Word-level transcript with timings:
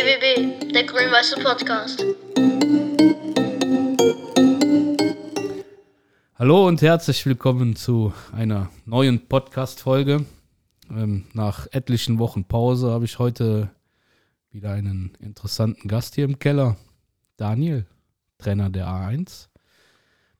GWB, 0.00 0.72
der 0.72 0.84
grün-weiße 0.84 1.36
Podcast. 1.42 2.02
Hallo 6.36 6.66
und 6.66 6.80
herzlich 6.80 7.26
willkommen 7.26 7.76
zu 7.76 8.14
einer 8.32 8.70
neuen 8.86 9.28
Podcast-Folge. 9.28 10.24
Ähm, 10.88 11.26
nach 11.34 11.66
etlichen 11.72 12.18
Wochen 12.18 12.44
Pause 12.44 12.90
habe 12.90 13.04
ich 13.04 13.18
heute 13.18 13.72
wieder 14.50 14.70
einen 14.70 15.12
interessanten 15.20 15.86
Gast 15.86 16.14
hier 16.14 16.24
im 16.24 16.38
Keller. 16.38 16.78
Daniel, 17.36 17.84
Trainer 18.38 18.70
der 18.70 18.86
A1. 18.86 19.48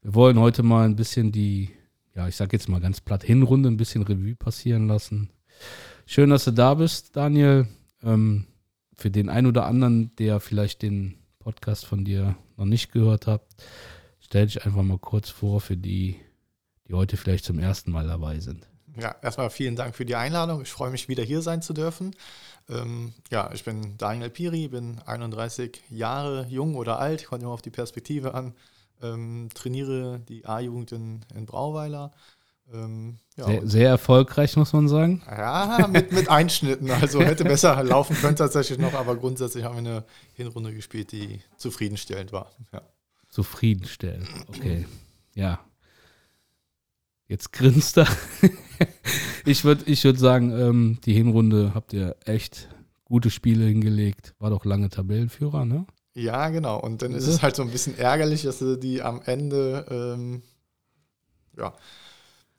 Wir 0.00 0.14
wollen 0.14 0.38
heute 0.38 0.62
mal 0.62 0.86
ein 0.86 0.96
bisschen 0.96 1.32
die, 1.32 1.68
ja, 2.14 2.27
ich 2.27 2.36
sag 2.36 2.54
jetzt 2.54 2.70
mal 2.70 2.80
ganz 2.80 3.02
platt, 3.02 3.24
Hinrunde 3.24 3.68
ein 3.68 3.77
bisschen 3.77 4.04
Revue 4.04 4.36
passieren 4.36 4.88
lassen. 4.88 5.29
Schön, 6.06 6.30
dass 6.30 6.46
du 6.46 6.50
da 6.50 6.72
bist, 6.72 7.14
Daniel. 7.14 7.68
Ähm, 8.02 8.46
für 9.01 9.11
den 9.11 9.29
einen 9.29 9.47
oder 9.47 9.66
anderen, 9.66 10.15
der 10.16 10.41
vielleicht 10.41 10.83
den 10.83 11.19
Podcast 11.38 11.87
von 11.87 12.05
dir 12.05 12.37
noch 12.56 12.66
nicht 12.66 12.93
gehört 12.93 13.27
hat, 13.27 13.43
stell 14.20 14.47
dich 14.47 14.65
einfach 14.65 14.83
mal 14.83 14.98
kurz 14.98 15.30
vor 15.30 15.61
für 15.61 15.77
die, 15.77 16.16
die 16.87 16.95
heute 16.95 17.16
vielleicht 17.16 17.45
zum 17.45 17.59
ersten 17.59 17.91
Mal 17.91 18.07
dabei 18.07 18.41
sind. 18.41 18.69
Ja, 18.98 19.15
erstmal 19.23 19.51
vielen 19.51 19.77
Dank 19.77 19.95
für 19.95 20.05
die 20.05 20.16
Einladung. 20.16 20.62
Ich 20.62 20.71
freue 20.71 20.91
mich, 20.91 21.09
wieder 21.09 21.23
hier 21.23 21.43
sein 21.43 21.62
zu 21.62 21.73
dürfen. 21.73 22.15
Ähm, 22.69 23.15
ja, 23.30 23.51
ich 23.55 23.65
bin 23.65 23.97
Daniel 23.97 24.30
Piri, 24.30 24.69
bin 24.69 24.98
31 25.07 25.80
Jahre 25.91 26.46
jung 26.48 26.74
oder 26.74 26.98
alt, 26.98 27.24
kommt 27.27 27.43
immer 27.43 27.52
auf 27.52 27.62
die 27.62 27.71
Perspektive 27.71 28.35
an. 28.35 28.55
Ähm, 29.01 29.48
trainiere 29.55 30.21
die 30.29 30.45
A-Jugend 30.45 30.93
in, 30.93 31.21
in 31.35 31.46
Brauweiler 31.46 32.12
ähm, 32.73 33.19
ja, 33.37 33.47
sehr, 33.47 33.66
sehr, 33.66 33.88
erfolgreich, 33.88 34.56
muss 34.56 34.73
man 34.73 34.88
sagen. 34.88 35.23
Ja, 35.27 35.88
mit, 35.91 36.12
mit 36.12 36.29
Einschnitten. 36.29 36.91
Also 36.91 37.20
hätte 37.20 37.45
besser 37.45 37.83
laufen 37.83 38.16
können 38.16 38.37
tatsächlich 38.37 38.79
noch, 38.79 38.95
aber 38.95 39.16
grundsätzlich 39.16 39.65
haben 39.65 39.74
wir 39.84 39.91
eine 39.91 40.05
Hinrunde 40.34 40.73
gespielt, 40.73 41.12
die 41.12 41.41
zufriedenstellend 41.57 42.32
war. 42.32 42.51
Ja. 42.73 42.82
Zufriedenstellend, 43.29 44.29
okay. 44.48 44.87
Ja. 45.35 45.60
Jetzt 47.29 47.52
grinst 47.52 47.96
er. 47.96 48.09
ich 49.45 49.65
würde 49.65 49.85
ich 49.87 50.02
würd 50.02 50.18
sagen, 50.18 50.51
ähm, 50.51 50.98
die 51.04 51.15
Hinrunde 51.15 51.73
habt 51.74 51.93
ihr 51.93 52.16
echt 52.24 52.68
gute 53.04 53.30
Spiele 53.30 53.66
hingelegt. 53.66 54.35
War 54.38 54.51
doch 54.51 54.65
lange 54.65 54.88
Tabellenführer, 54.88 55.65
ne? 55.65 55.87
Ja, 56.15 56.48
genau. 56.48 56.80
Und 56.80 57.02
dann 57.02 57.13
ist 57.13 57.29
es 57.29 57.41
halt 57.41 57.54
so 57.54 57.63
ein 57.63 57.71
bisschen 57.71 57.96
ärgerlich, 57.96 58.43
dass 58.43 58.59
du 58.59 58.76
die 58.76 59.01
am 59.01 59.23
Ende 59.24 59.87
ähm, 59.88 60.43
ja, 61.57 61.73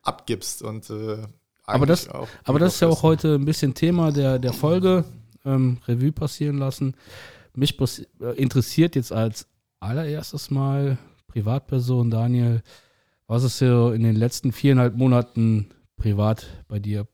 abgibst 0.04 0.62
und 0.62 0.90
äh, 0.90 1.18
aber 1.64 1.86
das, 1.86 2.10
aber 2.10 2.60
das 2.60 2.76
ist 2.76 2.80
ja 2.82 2.88
auch 2.88 3.04
heute 3.04 3.36
ein 3.36 3.46
bisschen 3.46 3.74
Thema 3.74 4.12
der, 4.12 4.40
der 4.40 4.52
Folge, 4.52 5.06
ähm, 5.46 5.78
Revue 5.88 6.12
passieren 6.12 6.58
lassen. 6.58 6.96
Mich 7.56 7.78
äh, 7.80 8.36
interessiert 8.36 8.96
jetzt 8.96 9.12
als 9.12 9.48
allererstes 9.80 10.52
Mal 10.52 10.98
Privatperson 11.28 12.12
Daniel, 12.12 12.62
was 13.28 13.44
ist 13.44 13.60
so 13.60 13.92
in 13.92 14.04
den 14.04 14.16
letzten 14.16 14.52
viereinhalb 14.52 14.96
Monaten 14.96 15.70
privat 15.96 16.48
bei 16.68 16.80
dir 16.80 17.08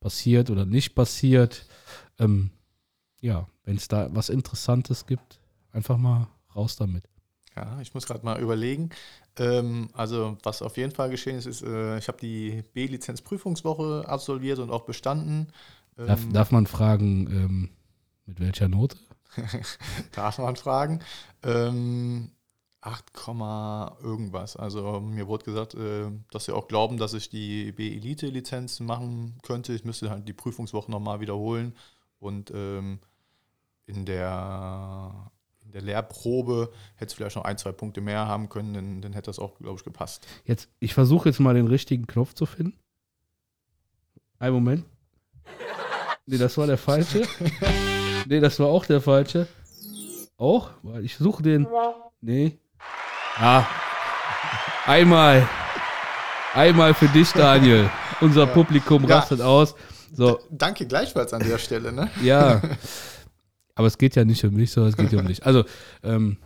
passiert 0.00 0.48
oder 0.48 0.64
nicht 0.64 0.94
passiert? 0.94 1.66
Ähm, 2.18 2.50
ja, 3.20 3.46
wenn 3.64 3.76
es 3.76 3.88
da 3.88 4.08
was 4.12 4.30
Interessantes 4.30 5.06
gibt, 5.06 5.40
einfach 5.70 5.98
mal 5.98 6.28
raus 6.56 6.76
damit. 6.76 7.04
Ja, 7.56 7.78
ich 7.80 7.92
muss 7.92 8.06
gerade 8.06 8.24
mal 8.24 8.40
überlegen. 8.40 8.90
Ähm, 9.36 9.90
also 9.92 10.38
was 10.42 10.62
auf 10.62 10.76
jeden 10.76 10.92
Fall 10.92 11.10
geschehen 11.10 11.36
ist, 11.36 11.46
ist, 11.46 11.62
äh, 11.62 11.98
ich 11.98 12.08
habe 12.08 12.18
die 12.18 12.62
B-Lizenz-Prüfungswoche 12.72 14.04
absolviert 14.06 14.58
und 14.58 14.70
auch 14.70 14.84
bestanden. 14.84 15.48
Ähm, 15.98 16.06
darf, 16.06 16.20
darf, 16.32 16.50
man 16.50 16.66
fragen, 16.66 17.26
ähm, 17.26 17.68
mit 18.26 18.40
welcher 18.40 18.68
Note? 18.68 18.96
darf 20.12 20.38
man 20.38 20.56
fragen. 20.56 21.00
8, 21.42 21.52
ähm, 21.56 22.30
irgendwas. 24.02 24.56
Also 24.56 25.00
mir 25.00 25.26
wurde 25.28 25.44
gesagt, 25.44 25.74
äh, 25.74 26.10
dass 26.30 26.46
sie 26.46 26.54
auch 26.54 26.68
glauben, 26.68 26.96
dass 26.96 27.14
ich 27.14 27.28
die 27.28 27.72
B-Elite-Lizenz 27.72 28.80
machen 28.80 29.38
könnte. 29.42 29.72
Ich 29.74 29.84
müsste 29.84 30.10
halt 30.10 30.26
die 30.26 30.32
Prüfungswoche 30.32 30.90
nochmal 30.90 31.20
wiederholen 31.20 31.74
und 32.18 32.50
ähm, 32.54 33.00
in 33.86 34.06
der 34.06 35.30
der 35.72 35.82
Lehrprobe 35.82 36.70
hätte 36.96 37.10
es 37.10 37.14
vielleicht 37.14 37.36
noch 37.36 37.44
ein, 37.44 37.58
zwei 37.58 37.72
Punkte 37.72 38.00
mehr 38.00 38.26
haben 38.26 38.48
können, 38.48 38.74
dann, 38.74 39.00
dann 39.00 39.12
hätte 39.12 39.26
das 39.26 39.38
auch, 39.38 39.58
glaube 39.58 39.76
ich, 39.78 39.84
gepasst. 39.84 40.26
Jetzt, 40.44 40.68
ich 40.80 40.94
versuche 40.94 41.28
jetzt 41.28 41.40
mal 41.40 41.54
den 41.54 41.66
richtigen 41.66 42.06
Knopf 42.06 42.34
zu 42.34 42.46
finden. 42.46 42.78
Ein 44.38 44.52
Moment. 44.52 44.84
Nee, 46.26 46.38
das 46.38 46.56
war 46.58 46.66
der 46.66 46.78
falsche. 46.78 47.22
nee, 48.26 48.40
das 48.40 48.58
war 48.58 48.68
auch 48.68 48.86
der 48.86 49.00
falsche. 49.00 49.48
Auch? 50.36 50.70
Weil 50.82 51.04
ich 51.04 51.16
suche 51.16 51.42
den. 51.42 51.66
Nee. 52.20 52.58
Ah. 53.36 53.64
Einmal. 54.86 55.48
Einmal 56.54 56.94
für 56.94 57.08
dich, 57.08 57.32
Daniel. 57.32 57.90
Unser 58.20 58.46
ja. 58.46 58.52
Publikum 58.52 59.04
rastet 59.04 59.40
ja. 59.40 59.46
aus. 59.46 59.74
So. 60.12 60.40
Danke 60.50 60.86
gleichfalls 60.86 61.32
an 61.32 61.42
der 61.42 61.58
Stelle, 61.58 61.92
ne? 61.92 62.10
Ja. 62.22 62.60
Aber 63.74 63.86
es 63.86 63.98
geht 63.98 64.16
ja 64.16 64.24
nicht 64.24 64.44
um 64.44 64.54
mich, 64.54 64.70
sondern 64.70 64.90
es 64.90 64.96
geht 64.96 65.12
ja 65.12 65.20
um 65.20 65.26
dich. 65.26 65.44
Also, 65.44 65.64
ähm, 66.02 66.36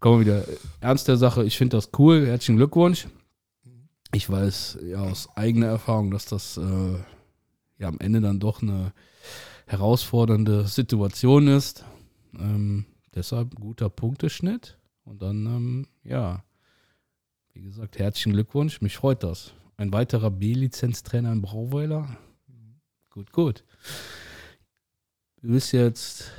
kommen 0.00 0.24
wir 0.24 0.44
wieder 0.44 0.44
ernst 0.80 1.08
der 1.08 1.16
Sache. 1.16 1.44
Ich 1.44 1.56
finde 1.56 1.76
das 1.76 1.90
cool. 1.98 2.26
Herzlichen 2.26 2.56
Glückwunsch. 2.56 3.06
Ich 4.12 4.30
weiß 4.30 4.78
ja 4.84 5.00
aus 5.00 5.28
eigener 5.36 5.66
Erfahrung, 5.66 6.10
dass 6.10 6.26
das 6.26 6.56
äh, 6.56 6.94
ja 7.78 7.88
am 7.88 7.98
Ende 7.98 8.20
dann 8.20 8.40
doch 8.40 8.62
eine 8.62 8.92
herausfordernde 9.66 10.66
Situation 10.66 11.48
ist. 11.48 11.84
Ähm, 12.38 12.86
deshalb 13.14 13.56
guter 13.56 13.90
Punkteschnitt. 13.90 14.78
Und 15.04 15.22
dann, 15.22 15.46
ähm, 15.46 15.86
ja, 16.04 16.44
wie 17.52 17.62
gesagt, 17.62 17.98
herzlichen 17.98 18.32
Glückwunsch. 18.32 18.80
Mich 18.80 18.96
freut 18.96 19.22
das. 19.22 19.54
Ein 19.76 19.92
weiterer 19.92 20.30
B-Lizenztrainer 20.30 21.32
in 21.32 21.42
Brauweiler. 21.42 22.16
Gut, 23.10 23.32
gut. 23.32 23.64
Du 25.40 25.48
bist 25.48 25.72
jetzt 25.72 26.30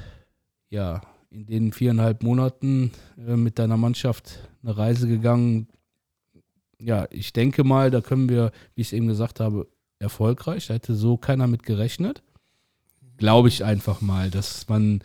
ja, 0.69 1.01
in 1.29 1.45
den 1.45 1.73
viereinhalb 1.73 2.23
Monaten 2.23 2.91
äh, 3.17 3.35
mit 3.35 3.59
deiner 3.59 3.77
Mannschaft 3.77 4.39
eine 4.63 4.77
Reise 4.77 5.07
gegangen. 5.07 5.67
Ja, 6.79 7.07
ich 7.09 7.33
denke 7.33 7.63
mal, 7.63 7.91
da 7.91 8.01
können 8.01 8.29
wir, 8.29 8.51
wie 8.75 8.81
ich 8.81 8.87
es 8.87 8.93
eben 8.93 9.07
gesagt 9.07 9.39
habe, 9.39 9.67
erfolgreich. 9.99 10.67
Da 10.67 10.75
hätte 10.75 10.95
so 10.95 11.17
keiner 11.17 11.47
mit 11.47 11.63
gerechnet. 11.63 12.23
Glaube 13.17 13.47
ich 13.47 13.63
einfach 13.63 14.01
mal, 14.01 14.29
dass 14.29 14.67
man 14.69 15.01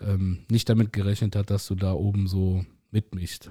ähm, 0.00 0.44
nicht 0.50 0.68
damit 0.68 0.92
gerechnet 0.92 1.34
hat, 1.36 1.50
dass 1.50 1.66
du 1.66 1.74
da 1.74 1.92
oben 1.92 2.28
so 2.28 2.64
mitmischst. 2.90 3.50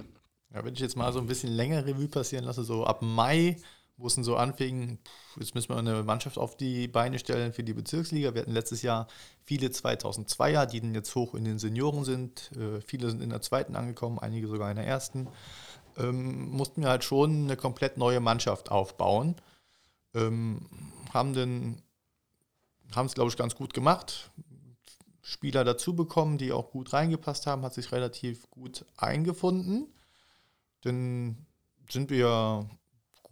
Ja, 0.54 0.64
wenn 0.64 0.74
ich 0.74 0.80
jetzt 0.80 0.96
mal 0.96 1.12
so 1.12 1.18
ein 1.18 1.26
bisschen 1.26 1.52
länger 1.52 1.84
Revue 1.86 2.08
passieren 2.08 2.44
lasse, 2.44 2.64
so 2.64 2.84
ab 2.84 3.02
Mai 3.02 3.56
wo 4.02 4.08
es 4.08 4.14
so 4.14 4.36
anfing, 4.36 4.98
jetzt 5.38 5.54
müssen 5.54 5.70
wir 5.70 5.76
eine 5.76 6.02
Mannschaft 6.02 6.36
auf 6.36 6.56
die 6.56 6.88
Beine 6.88 7.18
stellen 7.18 7.52
für 7.52 7.62
die 7.62 7.72
Bezirksliga. 7.72 8.34
Wir 8.34 8.42
hatten 8.42 8.52
letztes 8.52 8.82
Jahr 8.82 9.06
viele 9.44 9.68
2002er, 9.68 10.66
die 10.66 10.80
dann 10.80 10.94
jetzt 10.94 11.14
hoch 11.14 11.34
in 11.34 11.44
den 11.44 11.58
Senioren 11.58 12.04
sind. 12.04 12.50
Äh, 12.56 12.80
viele 12.80 13.08
sind 13.08 13.22
in 13.22 13.30
der 13.30 13.40
zweiten 13.40 13.76
angekommen, 13.76 14.18
einige 14.18 14.48
sogar 14.48 14.70
in 14.70 14.76
der 14.76 14.86
ersten. 14.86 15.28
Ähm, 15.96 16.50
mussten 16.50 16.82
wir 16.82 16.88
halt 16.88 17.04
schon 17.04 17.44
eine 17.44 17.56
komplett 17.56 17.96
neue 17.96 18.20
Mannschaft 18.20 18.70
aufbauen. 18.70 19.36
Ähm, 20.14 20.66
haben 21.12 21.32
dann 21.34 21.82
haben 22.94 23.06
es, 23.06 23.14
glaube 23.14 23.30
ich, 23.30 23.36
ganz 23.36 23.54
gut 23.54 23.72
gemacht. 23.72 24.30
Spieler 25.22 25.64
dazu 25.64 25.94
bekommen, 25.94 26.36
die 26.36 26.52
auch 26.52 26.70
gut 26.70 26.92
reingepasst 26.92 27.46
haben, 27.46 27.62
hat 27.62 27.74
sich 27.74 27.92
relativ 27.92 28.50
gut 28.50 28.84
eingefunden. 28.96 29.86
Dann 30.82 31.46
sind 31.88 32.10
wir 32.10 32.68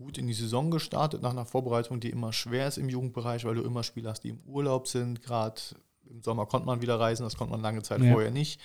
gut 0.00 0.16
in 0.16 0.26
die 0.26 0.34
Saison 0.34 0.70
gestartet, 0.70 1.20
nach 1.20 1.30
einer 1.30 1.44
Vorbereitung, 1.44 2.00
die 2.00 2.08
immer 2.08 2.32
schwer 2.32 2.66
ist 2.66 2.78
im 2.78 2.88
Jugendbereich, 2.88 3.44
weil 3.44 3.54
du 3.54 3.62
immer 3.62 3.82
Spieler 3.82 4.10
hast, 4.10 4.24
die 4.24 4.30
im 4.30 4.40
Urlaub 4.46 4.88
sind. 4.88 5.22
Gerade 5.22 5.60
im 6.08 6.22
Sommer 6.22 6.46
konnte 6.46 6.66
man 6.66 6.80
wieder 6.80 6.98
reisen, 6.98 7.22
das 7.22 7.36
konnte 7.36 7.52
man 7.52 7.60
lange 7.60 7.82
Zeit 7.82 8.00
ja. 8.00 8.10
vorher 8.10 8.30
nicht. 8.30 8.60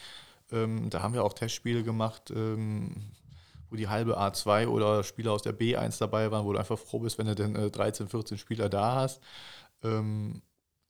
Ähm, 0.51 0.89
da 0.89 1.01
haben 1.01 1.13
wir 1.13 1.23
auch 1.23 1.33
Testspiele 1.33 1.83
gemacht, 1.83 2.31
ähm, 2.33 3.11
wo 3.69 3.75
die 3.75 3.89
halbe 3.89 4.17
A2 4.17 4.67
oder 4.67 5.03
Spieler 5.03 5.33
aus 5.33 5.41
der 5.41 5.57
B1 5.57 5.99
dabei 5.99 6.31
waren, 6.31 6.45
wo 6.45 6.53
du 6.53 6.59
einfach 6.59 6.79
froh 6.79 6.99
bist, 6.99 7.17
wenn 7.17 7.27
du 7.27 7.35
dann 7.35 7.55
äh, 7.55 7.69
13, 7.69 8.07
14 8.07 8.37
Spieler 8.37 8.69
da 8.69 8.95
hast. 8.95 9.21
Ähm, 9.83 10.41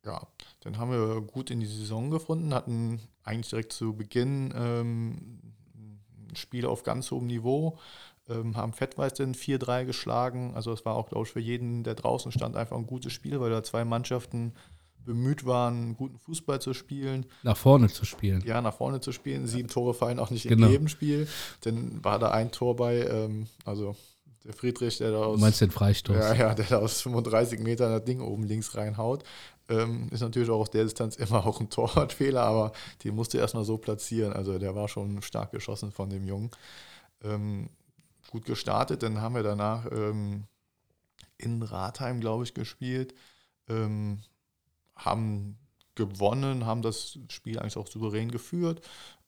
ja, 0.05 0.27
dann 0.59 0.77
haben 0.77 0.91
wir 0.91 1.21
gut 1.21 1.49
in 1.49 1.59
die 1.59 1.65
Saison 1.65 2.11
gefunden, 2.11 2.53
hatten 2.53 3.01
eigentlich 3.23 3.49
direkt 3.49 3.73
zu 3.73 3.95
Beginn 3.95 4.53
ähm, 4.55 5.41
ein 6.29 6.35
Spiel 6.35 6.67
auf 6.67 6.83
ganz 6.83 7.09
hohem 7.09 7.25
Niveau, 7.25 7.79
ähm, 8.29 8.55
haben 8.55 8.73
Fettweiß 8.73 9.13
den 9.13 9.35
4-3 9.35 9.85
geschlagen. 9.85 10.53
Also 10.55 10.71
es 10.71 10.85
war 10.85 10.95
auch, 10.95 11.09
glaube 11.09 11.25
ich, 11.25 11.31
für 11.31 11.39
jeden, 11.39 11.83
der 11.83 11.95
draußen 11.95 12.31
stand, 12.31 12.55
einfach 12.55 12.77
ein 12.77 12.87
gutes 12.87 13.13
Spiel, 13.13 13.39
weil 13.39 13.51
da 13.51 13.63
zwei 13.63 13.85
Mannschaften 13.85 14.53
bemüht 15.05 15.45
waren, 15.45 15.95
guten 15.95 16.17
Fußball 16.17 16.59
zu 16.59 16.73
spielen. 16.73 17.27
Nach 17.43 17.55
vorne 17.55 17.87
zu 17.89 18.05
spielen. 18.05 18.43
Ja, 18.45 18.61
nach 18.61 18.73
vorne 18.73 18.99
zu 18.99 19.11
spielen. 19.11 19.47
Sieben 19.47 19.69
Tore 19.69 19.93
fallen 19.93 20.19
auch 20.19 20.31
nicht 20.31 20.47
genau. 20.47 20.65
in 20.65 20.71
jedem 20.71 20.87
Spiel. 20.87 21.27
Dann 21.61 22.03
war 22.03 22.19
da 22.19 22.31
ein 22.31 22.51
Tor 22.51 22.75
bei, 22.75 23.05
ähm, 23.05 23.47
also 23.63 23.95
Der 24.43 24.53
Friedrich, 24.53 24.97
der 24.97 25.11
da 25.11 25.23
aus. 25.23 25.35
Du 25.35 25.41
meinst 25.41 25.61
den 25.61 25.71
Freistoß? 25.71 26.15
Ja, 26.15 26.33
ja, 26.33 26.53
der 26.55 26.65
da 26.65 26.77
aus 26.79 27.01
35 27.01 27.59
Metern 27.59 27.91
das 27.91 28.03
Ding 28.03 28.19
oben 28.21 28.43
links 28.43 28.75
reinhaut. 28.75 29.23
Ähm, 29.69 30.09
ist 30.11 30.21
natürlich 30.21 30.49
auch 30.49 30.61
aus 30.61 30.71
der 30.71 30.83
Distanz 30.83 31.15
immer 31.17 31.45
auch 31.45 31.59
ein 31.59 31.69
Torwartfehler, 31.69 32.41
aber 32.41 32.71
den 33.03 33.15
musste 33.15 33.37
erstmal 33.37 33.63
so 33.63 33.77
platzieren. 33.77 34.33
Also 34.33 34.57
der 34.57 34.75
war 34.75 34.87
schon 34.87 35.21
stark 35.21 35.51
geschossen 35.51 35.91
von 35.91 36.09
dem 36.09 36.25
Jungen. 36.25 36.51
Ähm, 37.23 37.69
gut 38.35 38.45
gestartet, 38.45 39.01
dann 39.01 39.21
haben 39.21 39.35
wir 39.35 39.43
danach 39.43 39.89
ähm, 39.91 40.43
in 41.37 41.63
Ratheim, 41.63 42.19
glaube 42.19 42.43
ich, 42.43 42.53
gespielt. 42.53 43.15
Ähm, 43.69 44.19
haben 44.95 45.57
gewonnen, 45.95 46.65
haben 46.65 46.81
das 46.81 47.17
Spiel 47.29 47.59
eigentlich 47.59 47.77
auch 47.77 47.87
souverän 47.87 48.29
geführt. 48.29 48.81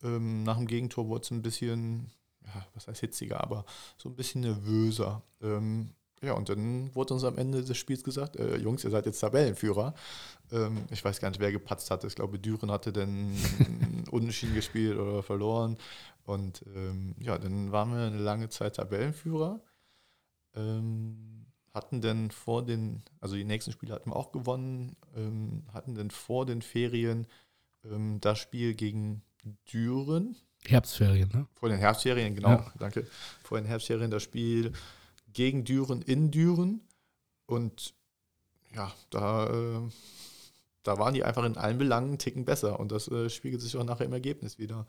Ähm, 0.04 0.44
nach 0.44 0.58
dem 0.58 0.68
Gegentor 0.68 1.08
wurde 1.08 1.24
es 1.24 1.32
ein 1.32 1.42
bisschen, 1.42 2.12
ja, 2.46 2.66
was 2.74 2.88
heißt 2.88 3.00
hitziger, 3.00 3.42
aber 3.42 3.66
so 3.98 4.10
ein 4.10 4.16
bisschen 4.16 4.42
nervöser. 4.42 5.22
Ähm, 5.42 5.92
ja, 6.22 6.34
und 6.34 6.50
dann 6.50 6.94
wurde 6.96 7.14
uns 7.14 7.24
am 7.24 7.38
Ende 7.38 7.64
des 7.64 7.78
Spiels 7.78 8.04
gesagt, 8.04 8.36
äh, 8.36 8.58
Jungs, 8.58 8.84
ihr 8.84 8.90
seid 8.90 9.06
jetzt 9.06 9.20
Tabellenführer. 9.20 9.94
Ähm, 10.52 10.84
ich 10.90 11.04
weiß 11.06 11.20
gar 11.22 11.30
nicht, 11.30 11.40
wer 11.40 11.52
gepatzt 11.52 11.92
hatte. 11.92 12.08
Ich 12.08 12.16
glaube, 12.16 12.40
Düren 12.40 12.72
hatte 12.72 12.92
dann 12.92 13.38
Unentschieden 14.12 14.56
gespielt 14.56 14.98
oder 14.98 15.24
verloren. 15.24 15.78
Und 16.28 16.64
ähm, 16.76 17.16
ja, 17.20 17.38
dann 17.38 17.72
waren 17.72 17.92
wir 17.92 18.06
eine 18.06 18.20
lange 18.20 18.50
Zeit 18.50 18.76
Tabellenführer. 18.76 19.62
Ähm, 20.56 21.46
hatten 21.74 22.02
dann 22.02 22.32
vor 22.32 22.66
den, 22.66 23.02
also 23.22 23.36
die 23.36 23.46
nächsten 23.46 23.72
Spiele 23.72 23.94
hatten 23.94 24.10
wir 24.10 24.16
auch 24.18 24.34
gewonnen, 24.34 24.98
ähm, 25.16 25.64
hatten 25.72 25.96
dann 25.96 26.12
vor 26.12 26.46
den 26.46 26.62
Ferien 26.62 27.28
ähm, 27.86 28.20
das 28.20 28.40
Spiel 28.40 28.74
gegen 28.74 29.22
Düren. 29.72 30.36
Herbstferien, 30.66 31.30
ne? 31.34 31.48
Vor 31.54 31.70
den 31.70 31.78
Herbstferien, 31.78 32.36
genau, 32.36 32.50
Ja. 32.50 32.74
danke. 32.78 33.08
Vor 33.44 33.58
den 33.58 33.68
Herbstferien 33.68 34.12
das 34.12 34.24
Spiel 34.24 34.74
gegen 35.32 35.64
Düren 35.64 36.02
in 36.02 36.30
Düren. 36.30 36.82
Und 37.46 37.94
ja, 38.76 38.94
da, 39.12 39.48
äh, 39.48 39.90
da 40.88 40.98
waren 40.98 41.14
die 41.14 41.24
einfach 41.24 41.44
in 41.44 41.58
allen 41.58 41.78
Belangen 41.78 42.10
einen 42.10 42.18
Ticken 42.18 42.46
besser. 42.46 42.80
Und 42.80 42.92
das 42.92 43.10
äh, 43.10 43.30
spiegelt 43.30 43.62
sich 43.62 43.76
auch 43.76 43.84
nachher 43.84 44.06
im 44.06 44.14
Ergebnis 44.14 44.58
wieder. 44.58 44.88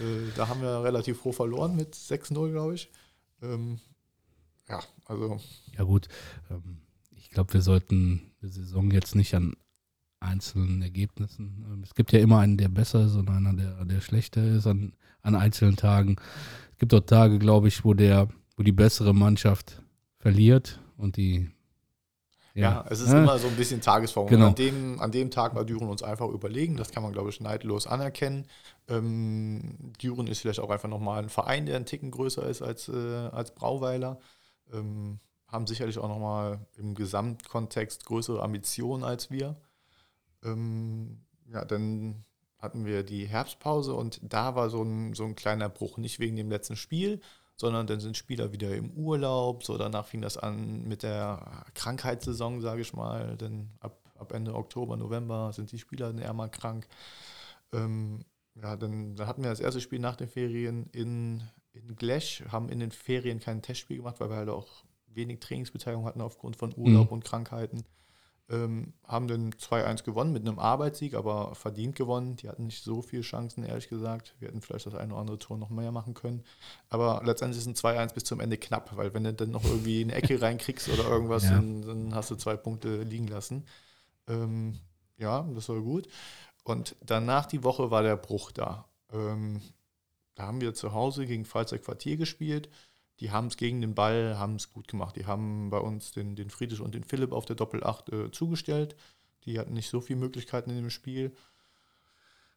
Äh, 0.00 0.30
da 0.36 0.48
haben 0.48 0.62
wir 0.62 0.82
relativ 0.82 1.18
froh 1.18 1.32
verloren 1.32 1.76
mit 1.76 1.94
6-0, 1.94 2.50
glaube 2.50 2.74
ich. 2.74 2.90
Ähm, 3.42 3.78
ja, 4.68 4.80
also 5.04 5.38
Ja 5.76 5.84
gut, 5.84 6.08
ähm, 6.50 6.78
ich 7.14 7.28
glaube, 7.28 7.52
wir 7.52 7.60
sollten 7.60 8.32
die 8.40 8.48
Saison 8.48 8.90
jetzt 8.90 9.14
nicht 9.14 9.34
an 9.34 9.54
einzelnen 10.20 10.80
Ergebnissen. 10.80 11.66
ähm, 11.70 11.82
Es 11.82 11.94
gibt 11.94 12.12
ja 12.12 12.20
immer 12.20 12.38
einen, 12.38 12.56
der 12.56 12.68
besser 12.68 13.04
ist 13.04 13.14
und 13.14 13.28
einer, 13.28 13.52
der, 13.52 13.84
der 13.84 14.00
schlechter 14.00 14.42
ist 14.42 14.66
an, 14.66 14.94
an 15.20 15.34
einzelnen 15.34 15.76
Tagen. 15.76 16.16
Es 16.72 16.78
gibt 16.78 16.94
auch 16.94 17.00
Tage, 17.00 17.38
glaube 17.38 17.68
ich, 17.68 17.84
wo 17.84 17.92
der, 17.92 18.28
wo 18.56 18.62
die 18.62 18.72
bessere 18.72 19.14
Mannschaft 19.14 19.82
verliert 20.18 20.80
und 20.96 21.18
die 21.18 21.50
Ja, 22.54 22.84
es 22.88 23.00
ist 23.00 23.12
ne? 23.12 23.22
immer 23.22 23.38
so 23.38 23.48
ein 23.48 23.56
bisschen 23.56 23.80
Tagesform. 23.80 24.28
Genau. 24.28 24.46
An, 24.46 24.54
dem, 24.54 25.00
an 25.00 25.10
dem 25.10 25.30
Tag 25.32 25.56
war 25.56 25.64
Düren 25.64 25.88
uns 25.88 26.04
einfach 26.04 26.28
überlegen. 26.28 26.76
Das 26.76 26.92
kann 26.92 27.02
man, 27.02 27.12
glaube 27.12 27.30
ich, 27.30 27.40
neidlos 27.40 27.88
anerkennen. 27.88 28.46
Ähm, 28.88 29.92
Düren 30.00 30.28
ist 30.28 30.40
vielleicht 30.40 30.60
auch 30.60 30.70
einfach 30.70 30.88
nochmal 30.88 31.24
ein 31.24 31.28
Verein, 31.28 31.66
der 31.66 31.76
einen 31.76 31.84
Ticken 31.84 32.12
größer 32.12 32.46
ist 32.46 32.62
als, 32.62 32.88
äh, 32.88 32.92
als 33.32 33.54
Brauweiler. 33.54 34.20
Ähm, 34.72 35.18
haben 35.48 35.66
sicherlich 35.66 35.98
auch 35.98 36.08
nochmal 36.08 36.60
im 36.76 36.94
Gesamtkontext 36.94 38.06
größere 38.06 38.40
Ambitionen 38.40 39.02
als 39.02 39.32
wir. 39.32 39.56
Ähm, 40.44 41.24
ja, 41.52 41.64
dann 41.64 42.24
hatten 42.58 42.86
wir 42.86 43.02
die 43.02 43.26
Herbstpause 43.26 43.94
und 43.94 44.20
da 44.22 44.54
war 44.54 44.70
so 44.70 44.82
ein, 44.82 45.12
so 45.14 45.24
ein 45.24 45.34
kleiner 45.34 45.68
Bruch. 45.68 45.98
Nicht 45.98 46.20
wegen 46.20 46.36
dem 46.36 46.50
letzten 46.50 46.76
Spiel, 46.76 47.20
sondern 47.56 47.86
dann 47.86 48.00
sind 48.00 48.16
Spieler 48.16 48.52
wieder 48.52 48.74
im 48.74 48.90
Urlaub. 48.92 49.64
So 49.64 49.78
danach 49.78 50.06
fing 50.06 50.22
das 50.22 50.36
an 50.36 50.84
mit 50.84 51.02
der 51.02 51.64
Krankheitssaison, 51.74 52.60
sage 52.60 52.82
ich 52.82 52.92
mal. 52.94 53.36
Denn 53.36 53.70
ab, 53.80 53.98
ab 54.18 54.32
Ende 54.32 54.54
Oktober, 54.54 54.96
November 54.96 55.52
sind 55.52 55.70
die 55.72 55.78
Spieler 55.78 56.08
dann 56.08 56.18
eher 56.18 56.32
mal 56.32 56.48
krank. 56.48 56.86
Ähm, 57.72 58.24
ja, 58.54 58.76
dann, 58.76 59.16
dann 59.16 59.26
hatten 59.26 59.42
wir 59.42 59.50
das 59.50 59.60
erste 59.60 59.80
Spiel 59.80 59.98
nach 59.98 60.16
den 60.16 60.28
Ferien 60.28 60.86
in, 60.92 61.42
in 61.72 61.96
Glesch, 61.96 62.44
haben 62.50 62.68
in 62.68 62.80
den 62.80 62.92
Ferien 62.92 63.40
kein 63.40 63.62
Testspiel 63.62 63.96
gemacht, 63.98 64.20
weil 64.20 64.30
wir 64.30 64.36
halt 64.36 64.48
auch 64.48 64.68
wenig 65.08 65.40
Trainingsbeteiligung 65.40 66.06
hatten 66.06 66.20
aufgrund 66.20 66.56
von 66.56 66.72
Urlaub 66.76 67.06
Mhm. 67.08 67.12
und 67.14 67.24
Krankheiten. 67.24 67.84
Ähm, 68.50 68.92
haben 69.04 69.26
dann 69.26 69.52
2-1 69.54 70.04
gewonnen 70.04 70.32
mit 70.32 70.46
einem 70.46 70.58
Arbeitssieg, 70.58 71.14
aber 71.14 71.54
verdient 71.54 71.96
gewonnen. 71.96 72.36
Die 72.36 72.48
hatten 72.50 72.66
nicht 72.66 72.84
so 72.84 73.00
viele 73.00 73.22
Chancen, 73.22 73.64
ehrlich 73.64 73.88
gesagt. 73.88 74.34
Wir 74.38 74.48
hätten 74.48 74.60
vielleicht 74.60 74.84
das 74.84 74.94
eine 74.94 75.12
oder 75.14 75.20
andere 75.22 75.38
Tor 75.38 75.56
noch 75.56 75.70
mehr 75.70 75.92
machen 75.92 76.12
können. 76.12 76.44
Aber 76.90 77.22
letztendlich 77.24 77.58
ist 77.58 77.66
ein 77.66 77.74
2-1 77.74 78.12
bis 78.12 78.24
zum 78.24 78.40
Ende 78.40 78.58
knapp, 78.58 78.94
weil 78.96 79.14
wenn 79.14 79.24
du 79.24 79.32
dann 79.32 79.50
noch 79.50 79.64
irgendwie 79.64 80.02
eine 80.02 80.14
Ecke 80.14 80.42
reinkriegst 80.42 80.90
oder 80.90 81.08
irgendwas, 81.08 81.44
Ja. 81.44 81.52
dann, 81.52 81.82
dann 81.82 82.14
hast 82.14 82.30
du 82.30 82.36
zwei 82.36 82.56
Punkte 82.56 83.02
liegen 83.02 83.28
lassen. 83.28 83.64
Ähm, 84.28 84.78
ja, 85.16 85.42
das 85.54 85.70
war 85.70 85.80
gut. 85.80 86.08
Und 86.64 86.96
danach 87.00 87.46
die 87.46 87.64
Woche 87.64 87.90
war 87.90 88.02
der 88.02 88.16
Bruch 88.18 88.52
da. 88.52 88.86
Ähm, 89.10 89.62
da 90.34 90.48
haben 90.48 90.60
wir 90.60 90.74
zu 90.74 90.92
Hause 90.92 91.24
gegen 91.26 91.46
Pfalzer 91.46 91.78
Quartier 91.78 92.18
gespielt. 92.18 92.68
Die 93.20 93.30
haben 93.30 93.46
es 93.46 93.56
gegen 93.56 93.80
den 93.80 93.94
Ball, 93.94 94.38
haben 94.38 94.56
es 94.56 94.72
gut 94.72 94.88
gemacht. 94.88 95.16
Die 95.16 95.26
haben 95.26 95.70
bei 95.70 95.78
uns 95.78 96.12
den, 96.12 96.34
den 96.36 96.50
Friedrich 96.50 96.80
und 96.80 96.94
den 96.94 97.04
Philipp 97.04 97.32
auf 97.32 97.44
der 97.44 97.56
Doppel-8 97.56 98.26
äh, 98.26 98.30
zugestellt. 98.30 98.96
Die 99.44 99.58
hatten 99.58 99.74
nicht 99.74 99.90
so 99.90 100.00
viele 100.00 100.18
Möglichkeiten 100.18 100.70
in 100.70 100.76
dem 100.76 100.90
Spiel. 100.90 101.32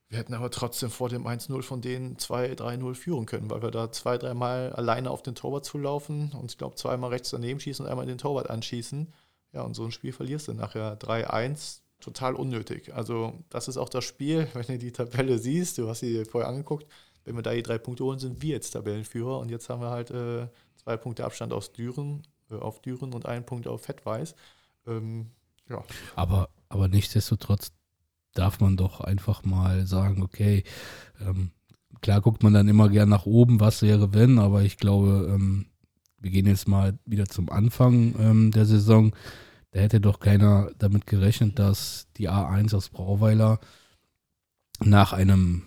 Wir 0.09 0.19
hätten 0.19 0.33
aber 0.33 0.50
trotzdem 0.50 0.89
vor 0.89 1.09
dem 1.09 1.27
1-0 1.27 1.62
von 1.63 1.81
denen 1.81 2.15
2-3-0 2.15 2.95
führen 2.95 3.25
können, 3.25 3.50
weil 3.50 3.62
wir 3.62 3.71
da 3.71 3.92
zwei, 3.92 4.18
dreimal 4.18 4.71
alleine 4.71 5.12
auf 5.12 5.21
den 5.21 5.36
Torwart 5.36 5.65
zulaufen 5.65 6.31
und 6.31 6.50
ich 6.50 6.57
glaube 6.57 6.75
zweimal 6.75 7.09
rechts 7.09 7.31
daneben 7.31 7.59
schießen 7.59 7.86
und 7.86 7.92
einmal 7.92 8.06
den 8.06 8.18
Torwart 8.18 8.50
anschießen. 8.50 9.13
Ja, 9.51 9.63
und 9.63 9.75
so 9.75 9.83
ein 9.83 9.92
Spiel 9.92 10.13
verlierst 10.13 10.48
du 10.48 10.54
nachher 10.54 10.98
3-1. 10.98 11.81
Total 12.00 12.36
unnötig. 12.36 12.94
Also, 12.94 13.33
das 13.50 13.68
ist 13.68 13.77
auch 13.77 13.89
das 13.89 14.06
Spiel, 14.06 14.48
wenn 14.54 14.65
du 14.68 14.77
die 14.77 14.92
Tabelle 14.92 15.39
siehst, 15.39 15.77
du 15.77 15.89
hast 15.89 16.00
sie 16.00 16.13
dir 16.13 16.25
vorher 16.25 16.50
angeguckt, 16.50 16.88
wenn 17.28 17.36
wir 17.36 17.42
da 17.44 17.54
die 17.54 17.62
drei 17.62 17.78
Punkte 17.78 18.06
holen, 18.06 18.20
sind 18.20 18.42
wir 18.42 18.52
jetzt 18.52 18.72
Tabellenführer 18.72 19.40
und 19.40 19.52
jetzt 19.52 19.70
haben 19.70 19.82
wir 19.82 19.90
halt 19.90 20.12
äh, 20.12 20.48
zwei 20.78 20.96
Punkte 20.96 21.26
Abstand 21.26 21.52
aus 21.52 21.74
Düren, 21.74 22.24
äh, 22.50 22.56
auf 22.56 22.82
Düren 22.82 23.14
und 23.14 23.26
einen 23.26 23.46
Punkt 23.46 23.68
auf 23.68 23.82
Fettweiß. 23.82 24.34
Ähm, 24.88 25.32
ja, 25.70 25.84
Aber, 26.16 26.50
aber 26.70 26.88
nichtsdestotrotz 26.88 27.74
darf 28.34 28.62
man 28.62 28.78
doch 28.78 29.02
einfach 29.02 29.44
mal 29.44 29.86
sagen, 29.86 30.24
okay, 30.24 30.64
ähm, 31.20 31.52
klar 32.00 32.22
guckt 32.22 32.44
man 32.44 32.54
dann 32.54 32.70
immer 32.70 32.88
gern 32.88 33.10
nach 33.10 33.26
oben, 33.26 33.60
was 33.60 33.82
wäre 33.82 34.14
wenn, 34.14 34.40
aber 34.40 34.62
ich 34.62 34.78
glaube, 34.78 35.30
ähm, 35.30 35.66
wir 36.20 36.32
gehen 36.32 36.46
jetzt 36.46 36.70
mal 36.70 36.98
wieder 37.06 37.26
zum 37.26 37.50
Anfang 37.50 38.16
ähm, 38.20 38.52
der 38.52 38.66
Saison. 38.66 39.14
Da 39.72 39.82
hätte 39.82 40.00
doch 40.00 40.22
keiner 40.22 40.72
damit 40.78 41.08
gerechnet, 41.08 41.60
dass 41.60 42.08
die 42.16 42.30
A1 42.30 42.74
aus 42.74 42.88
Brauweiler 42.88 43.60
nach 44.80 45.12
einem 45.12 45.64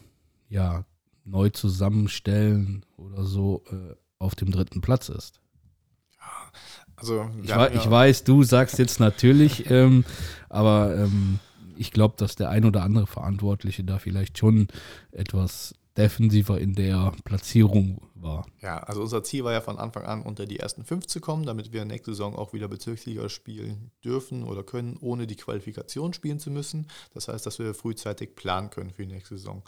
ja, 0.48 0.84
Neuzusammenstellen 1.24 2.84
oder 2.96 3.24
so 3.24 3.62
äh, 3.70 3.94
auf 4.18 4.34
dem 4.34 4.50
dritten 4.50 4.80
Platz 4.80 5.08
ist. 5.08 5.40
also 6.96 7.28
Ich, 7.42 7.48
ja- 7.48 7.68
ich 7.70 7.90
weiß, 7.90 8.24
du 8.24 8.42
sagst 8.42 8.78
jetzt 8.78 9.00
natürlich, 9.00 9.64
ähm, 9.70 10.04
aber 10.48 10.96
ähm, 10.96 11.38
ich 11.76 11.92
glaube, 11.92 12.14
dass 12.18 12.36
der 12.36 12.50
ein 12.50 12.64
oder 12.64 12.82
andere 12.82 13.06
Verantwortliche 13.06 13.84
da 13.84 13.98
vielleicht 13.98 14.36
schon 14.38 14.68
etwas 15.12 15.74
defensiver 15.96 16.60
in 16.60 16.74
der 16.74 17.12
Platzierung 17.24 18.00
war. 18.14 18.46
Ja, 18.60 18.78
also 18.78 19.00
unser 19.02 19.22
Ziel 19.24 19.44
war 19.44 19.52
ja 19.52 19.60
von 19.60 19.78
Anfang 19.78 20.04
an, 20.04 20.22
unter 20.22 20.46
die 20.46 20.58
ersten 20.58 20.84
fünf 20.84 21.06
zu 21.06 21.20
kommen, 21.20 21.44
damit 21.46 21.72
wir 21.72 21.84
nächste 21.84 22.12
Saison 22.12 22.36
auch 22.36 22.52
wieder 22.52 22.68
Bezirksliga 22.68 23.28
spielen 23.28 23.90
dürfen 24.04 24.44
oder 24.44 24.62
können, 24.62 24.98
ohne 25.00 25.26
die 25.26 25.36
Qualifikation 25.36 26.12
spielen 26.12 26.38
zu 26.38 26.50
müssen. 26.50 26.86
Das 27.12 27.28
heißt, 27.28 27.44
dass 27.44 27.58
wir 27.58 27.74
frühzeitig 27.74 28.36
planen 28.36 28.70
können 28.70 28.90
für 28.90 29.06
die 29.06 29.12
nächste 29.12 29.36
Saison. 29.36 29.62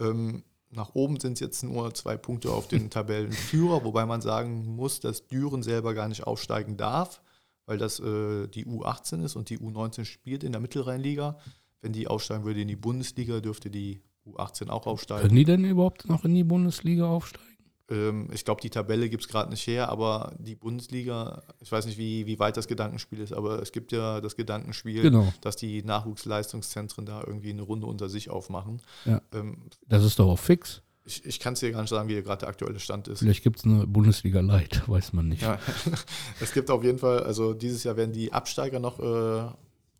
Ähm, 0.00 0.42
nach 0.70 0.94
oben 0.94 1.18
sind 1.18 1.34
es 1.34 1.40
jetzt 1.40 1.62
nur 1.62 1.94
zwei 1.94 2.16
Punkte 2.16 2.50
auf 2.50 2.68
den 2.68 2.90
Tabellenführer, 2.90 3.84
wobei 3.84 4.06
man 4.06 4.20
sagen 4.20 4.76
muss, 4.76 5.00
dass 5.00 5.26
Düren 5.26 5.62
selber 5.62 5.94
gar 5.94 6.08
nicht 6.08 6.26
aufsteigen 6.26 6.76
darf, 6.76 7.22
weil 7.66 7.78
das 7.78 8.00
äh, 8.00 8.46
die 8.48 8.66
U18 8.66 9.24
ist 9.24 9.36
und 9.36 9.50
die 9.50 9.58
U19 9.58 10.04
spielt 10.04 10.44
in 10.44 10.52
der 10.52 10.60
Mittelrheinliga. 10.60 11.38
Wenn 11.80 11.92
die 11.92 12.08
aufsteigen 12.08 12.44
würde 12.44 12.60
in 12.60 12.68
die 12.68 12.76
Bundesliga, 12.76 13.40
dürfte 13.40 13.70
die 13.70 14.00
U18 14.26 14.68
auch 14.68 14.86
aufsteigen. 14.86 15.22
Können 15.22 15.36
die 15.36 15.44
denn 15.44 15.64
überhaupt 15.64 16.08
noch 16.08 16.24
in 16.24 16.34
die 16.34 16.44
Bundesliga 16.44 17.06
aufsteigen? 17.06 17.46
Ähm, 17.90 18.28
ich 18.32 18.44
glaube, 18.44 18.60
die 18.60 18.70
Tabelle 18.70 19.08
gibt 19.08 19.22
es 19.24 19.28
gerade 19.28 19.50
nicht 19.50 19.66
her, 19.66 19.88
aber 19.88 20.34
die 20.38 20.54
Bundesliga, 20.56 21.42
ich 21.60 21.72
weiß 21.72 21.86
nicht, 21.86 21.96
wie, 21.98 22.26
wie 22.26 22.38
weit 22.38 22.56
das 22.56 22.68
Gedankenspiel 22.68 23.20
ist, 23.20 23.32
aber 23.32 23.62
es 23.62 23.72
gibt 23.72 23.92
ja 23.92 24.20
das 24.20 24.36
Gedankenspiel, 24.36 25.02
Genau. 25.02 25.32
dass 25.40 25.56
die 25.56 25.82
Nachwuchsleistungszentren 25.82 27.06
da 27.06 27.22
irgendwie 27.26 27.50
eine 27.50 27.62
Runde 27.62 27.86
unter 27.86 28.08
sich 28.08 28.30
aufmachen. 28.30 28.82
Ja. 29.04 29.22
Ähm, 29.32 29.62
Das 29.86 30.04
ist 30.04 30.18
doch 30.18 30.28
auch 30.28 30.38
fix. 30.38 30.82
ich 31.06 31.24
ich 31.24 31.40
kann 31.40 31.54
es 31.54 31.60
dir 31.60 31.70
gar 31.72 31.80
nicht 31.80 31.88
sagen, 31.90 32.08
wie 32.10 32.22
gerade 32.22 32.40
der 32.40 32.48
aktuelle 32.50 32.78
Stand 32.78 33.08
ist. 33.08 33.20
Vielleicht 33.20 33.42
gibt 33.42 33.58
es 33.60 33.64
eine 33.64 33.86
Bundesliga 33.86 34.40
Light, 34.40 34.82
weiß 34.88 35.14
man 35.14 35.28
nicht. 35.28 35.42
Ja, 35.42 35.58
es 36.40 36.52
gibt 36.52 36.70
auf 36.70 36.84
jeden 36.84 36.98
Fall, 36.98 37.22
also 37.22 37.54
dieses 37.54 37.84
Jahr 37.84 37.96
werden 37.96 38.12
die 38.12 38.32
Absteiger 38.32 38.80
noch 38.80 38.98
äh, 39.00 39.50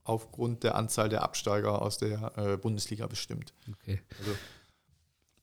aufgrund 0.05 0.63
der 0.63 0.75
Anzahl 0.75 1.09
der 1.09 1.23
Absteiger 1.23 1.81
aus 1.83 1.97
der 1.99 2.33
äh, 2.37 2.57
Bundesliga 2.59 3.07
bestimmt. 3.07 3.53
Okay. 3.83 4.01
Also, 4.19 4.31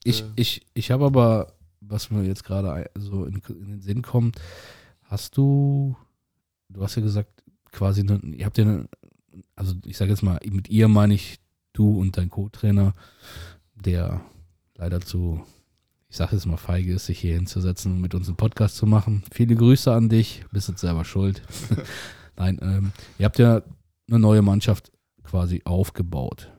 Ich, 0.04 0.22
Äh. 0.22 0.26
ich, 0.36 0.66
ich 0.76 0.92
habe 0.92 1.06
aber, 1.06 1.54
was 1.88 2.12
mir 2.12 2.24
jetzt 2.24 2.44
gerade 2.44 2.90
so 2.96 3.26
in, 3.26 3.42
in 3.50 3.68
den 3.68 3.82
Sinn 3.82 4.02
kommt, 4.02 4.40
Hast 5.06 5.38
du, 5.38 5.96
du 6.70 6.82
hast 6.82 6.96
ja 6.96 7.02
gesagt, 7.02 7.44
quasi, 7.72 8.02
eine, 8.02 8.20
ihr 8.36 8.46
habt 8.46 8.58
ja, 8.58 8.64
eine, 8.64 8.90
also 9.56 9.76
ich 9.86 9.98
sage 9.98 10.12
jetzt 10.12 10.24
mal, 10.24 10.40
mit 10.50 10.70
ihr 10.70 10.88
meine 10.88 11.14
ich 11.14 11.40
du 11.74 12.00
und 12.00 12.18
dein 12.18 12.30
Co-Trainer, 12.30 12.96
der 13.76 14.22
leider 14.76 15.02
zu, 15.02 15.46
ich 16.10 16.18
sage 16.18 16.36
jetzt 16.36 16.48
mal, 16.48 16.58
feige 16.58 16.94
ist, 16.94 17.06
sich 17.06 17.20
hier 17.20 17.36
hinzusetzen 17.36 17.94
und 17.94 18.02
mit 18.02 18.16
uns 18.16 18.28
einen 18.28 18.38
Podcast 18.38 18.78
zu 18.78 18.88
machen. 18.88 19.24
Viele 19.32 19.56
Grüße 19.56 19.94
an 19.94 20.10
dich, 20.10 20.44
bist 20.52 20.70
jetzt 20.70 20.82
selber 20.82 21.06
schuld. 21.06 21.44
Nein, 22.36 22.60
ähm, 22.62 22.92
ihr 23.20 23.26
habt 23.26 23.38
ja 23.38 23.62
eine 24.08 24.20
neue 24.20 24.42
Mannschaft 24.42 24.92
quasi 25.24 25.62
aufgebaut. 25.66 26.52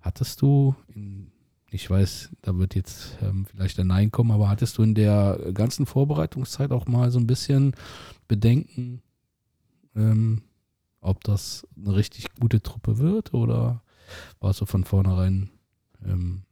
Hattest 0.00 0.40
du, 0.40 0.74
in, 0.94 1.30
ich 1.76 1.88
weiß, 1.88 2.30
da 2.42 2.58
wird 2.58 2.74
jetzt 2.74 3.18
ähm, 3.22 3.46
vielleicht 3.46 3.78
ein 3.78 3.86
Nein 3.86 4.10
kommen, 4.10 4.30
aber 4.30 4.48
hattest 4.48 4.78
du 4.78 4.82
in 4.82 4.94
der 4.94 5.38
ganzen 5.52 5.86
Vorbereitungszeit 5.86 6.72
auch 6.72 6.86
mal 6.86 7.10
so 7.10 7.18
ein 7.18 7.26
bisschen 7.26 7.74
Bedenken, 8.28 9.02
ähm, 9.94 10.42
ob 11.00 11.22
das 11.22 11.66
eine 11.76 11.94
richtig 11.94 12.34
gute 12.40 12.62
Truppe 12.62 12.98
wird 12.98 13.34
oder 13.34 13.82
warst 14.40 14.60
du 14.60 14.66
von 14.66 14.84
vornherein 14.84 15.50
ähm, 16.04 16.42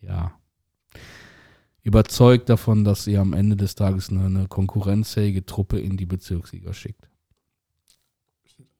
ja 0.00 0.32
überzeugt 1.82 2.48
davon, 2.48 2.84
dass 2.84 3.06
ihr 3.08 3.20
am 3.20 3.32
Ende 3.32 3.56
des 3.56 3.74
Tages 3.74 4.08
eine, 4.10 4.26
eine 4.26 4.46
konkurrenzfähige 4.46 5.44
Truppe 5.44 5.80
in 5.80 5.96
die 5.96 6.06
Bezirksliga 6.06 6.72
schickt? 6.72 7.08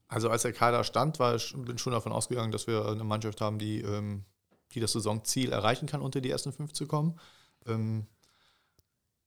Also 0.07 0.31
als 0.31 0.43
der 0.43 0.53
Kader 0.53 0.85
stand, 0.85 1.19
war 1.19 1.35
ich 1.35 1.53
bin 1.57 1.79
schon 1.79 1.95
davon 1.95 2.13
ausgegangen, 2.13 2.53
dass 2.53 2.67
wir 2.69 2.87
eine 2.87 3.03
Mannschaft 3.03 3.41
haben, 3.41 3.59
die, 3.59 3.81
ähm, 3.81 4.25
die 4.75 4.81
das 4.81 4.93
Saisonziel 4.93 5.52
erreichen 5.52 5.87
kann, 5.87 6.02
unter 6.02 6.21
die 6.21 6.31
ersten 6.31 6.52
fünf 6.52 6.73
zu 6.73 6.87
kommen. 6.87 7.19
Ähm, 7.67 8.07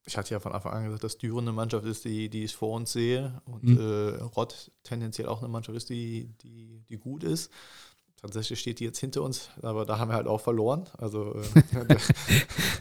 ich 0.06 0.18
hatte 0.18 0.34
ja 0.34 0.40
von 0.40 0.52
Anfang 0.52 0.74
an 0.74 0.84
gesagt, 0.86 1.04
dass 1.04 1.18
Düren 1.18 1.46
eine 1.46 1.52
Mannschaft 1.52 1.86
ist, 1.86 2.06
die, 2.06 2.30
die 2.30 2.44
ich 2.44 2.56
vor 2.56 2.76
uns 2.76 2.92
sehe 2.92 3.42
und 3.46 3.64
mhm. 3.64 3.80
äh, 3.80 4.22
Rott 4.24 4.72
tendenziell 4.84 5.28
auch 5.28 5.40
eine 5.40 5.48
Mannschaft 5.48 5.76
ist, 5.76 5.90
die, 5.90 6.30
die, 6.44 6.84
die 6.90 6.98
gut 6.98 7.24
ist. 7.24 7.52
Tatsächlich 8.22 8.60
steht 8.60 8.80
die 8.80 8.86
jetzt 8.86 9.00
hinter 9.00 9.24
uns, 9.24 9.50
aber 9.62 9.86
da 9.86 10.00
haben 10.00 10.10
wir 10.10 10.16
halt 10.16 10.28
auch 10.28 10.42
verloren. 10.42 10.88
Also 10.98 11.36
äh, 11.90 11.98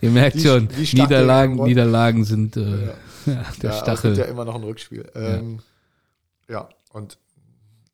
ihr 0.00 0.10
merkt 0.10 0.36
die, 0.36 0.40
schon, 0.40 0.68
die 0.68 1.00
Niederlagen, 1.00 1.56
Niederlagen 1.56 2.24
sind 2.24 2.56
äh, 2.56 2.86
ja. 2.86 2.94
ja. 3.26 3.46
der 3.62 3.70
ja, 3.70 3.78
Stachel. 3.78 4.12
Es 4.12 4.18
ja 4.18 4.24
immer 4.24 4.44
noch 4.44 4.54
ein 4.54 4.62
Rückspiel. 4.62 5.10
Ähm, 5.14 5.60
ja. 6.48 6.54
ja, 6.54 6.68
und 6.92 7.18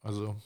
also 0.03 0.37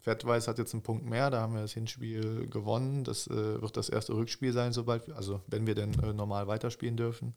Fettweiß 0.00 0.48
hat 0.48 0.58
jetzt 0.58 0.72
einen 0.72 0.82
Punkt 0.82 1.04
mehr, 1.04 1.30
da 1.30 1.40
haben 1.42 1.54
wir 1.54 1.62
das 1.62 1.72
Hinspiel 1.72 2.48
gewonnen. 2.48 3.04
Das 3.04 3.26
äh, 3.26 3.60
wird 3.60 3.76
das 3.76 3.88
erste 3.88 4.14
Rückspiel 4.14 4.52
sein, 4.52 4.72
sobald 4.72 5.06
wir, 5.06 5.16
also 5.16 5.42
wenn 5.46 5.66
wir 5.66 5.74
denn 5.74 5.92
äh, 6.02 6.12
normal 6.12 6.46
weiterspielen 6.46 6.96
dürfen. 6.96 7.34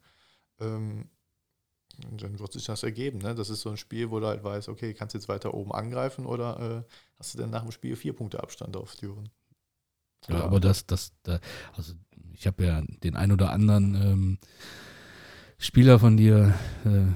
Ähm, 0.60 1.10
dann 2.10 2.38
wird 2.38 2.52
sich 2.52 2.64
das 2.64 2.82
ergeben. 2.82 3.18
Ne? 3.18 3.34
Das 3.34 3.50
ist 3.50 3.60
so 3.60 3.70
ein 3.70 3.76
Spiel, 3.76 4.10
wo 4.10 4.18
du 4.18 4.26
halt 4.26 4.42
weißt, 4.42 4.68
okay, 4.68 4.94
kannst 4.94 5.14
du 5.14 5.18
jetzt 5.18 5.28
weiter 5.28 5.54
oben 5.54 5.72
angreifen 5.72 6.26
oder 6.26 6.84
äh, 6.88 6.94
hast 7.18 7.34
du 7.34 7.38
denn 7.38 7.50
nach 7.50 7.62
dem 7.62 7.70
Spiel 7.70 7.96
vier 7.96 8.14
Punkte 8.14 8.42
Abstand 8.42 8.76
auf 8.76 8.96
Düren? 8.96 9.28
Ja, 10.28 10.40
aber 10.40 10.58
das, 10.58 10.86
das, 10.86 11.12
da, 11.22 11.38
also 11.76 11.92
ich 12.32 12.46
habe 12.46 12.64
ja 12.64 12.82
den 13.04 13.14
ein 13.14 13.30
oder 13.30 13.50
anderen 13.50 13.94
ähm, 13.94 14.38
Spieler 15.58 15.98
von 15.98 16.16
dir 16.16 16.54
äh, 16.84 17.06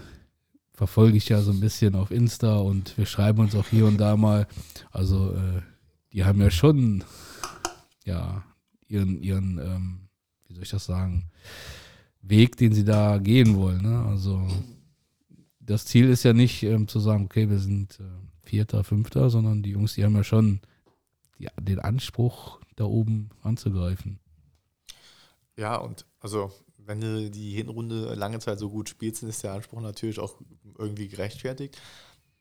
verfolge 0.78 1.16
ich 1.16 1.28
ja 1.28 1.42
so 1.42 1.50
ein 1.50 1.58
bisschen 1.58 1.96
auf 1.96 2.12
Insta 2.12 2.58
und 2.58 2.96
wir 2.96 3.04
schreiben 3.04 3.40
uns 3.40 3.56
auch 3.56 3.66
hier 3.66 3.84
und 3.84 3.98
da 3.98 4.16
mal. 4.16 4.46
Also 4.92 5.32
äh, 5.32 5.60
die 6.12 6.24
haben 6.24 6.40
ja 6.40 6.52
schon 6.52 7.02
ja 8.04 8.44
ihren, 8.86 9.20
ihren, 9.20 9.58
ähm, 9.58 10.08
wie 10.46 10.54
soll 10.54 10.62
ich 10.62 10.70
das 10.70 10.86
sagen, 10.86 11.32
Weg, 12.22 12.56
den 12.58 12.72
sie 12.72 12.84
da 12.84 13.18
gehen 13.18 13.56
wollen. 13.56 13.82
Ne? 13.82 14.04
Also 14.04 14.46
das 15.58 15.84
Ziel 15.84 16.08
ist 16.08 16.22
ja 16.22 16.32
nicht 16.32 16.62
ähm, 16.62 16.86
zu 16.86 17.00
sagen, 17.00 17.24
okay, 17.24 17.50
wir 17.50 17.58
sind 17.58 17.98
äh, 17.98 18.04
Vierter, 18.46 18.84
Fünfter, 18.84 19.30
sondern 19.30 19.64
die 19.64 19.70
Jungs, 19.70 19.94
die 19.94 20.04
haben 20.04 20.14
ja 20.14 20.22
schon 20.22 20.60
die, 21.40 21.48
den 21.60 21.80
Anspruch, 21.80 22.60
da 22.76 22.84
oben 22.84 23.30
anzugreifen. 23.42 24.20
Ja, 25.56 25.74
und 25.74 26.06
also 26.20 26.52
wenn 26.88 27.00
du 27.00 27.30
die 27.30 27.52
Hinrunde 27.52 28.14
lange 28.14 28.38
Zeit 28.40 28.58
so 28.58 28.70
gut 28.70 28.88
spielst, 28.88 29.22
dann 29.22 29.28
ist 29.28 29.44
der 29.44 29.52
Anspruch 29.52 29.80
natürlich 29.80 30.18
auch 30.18 30.40
irgendwie 30.78 31.08
gerechtfertigt. 31.08 31.80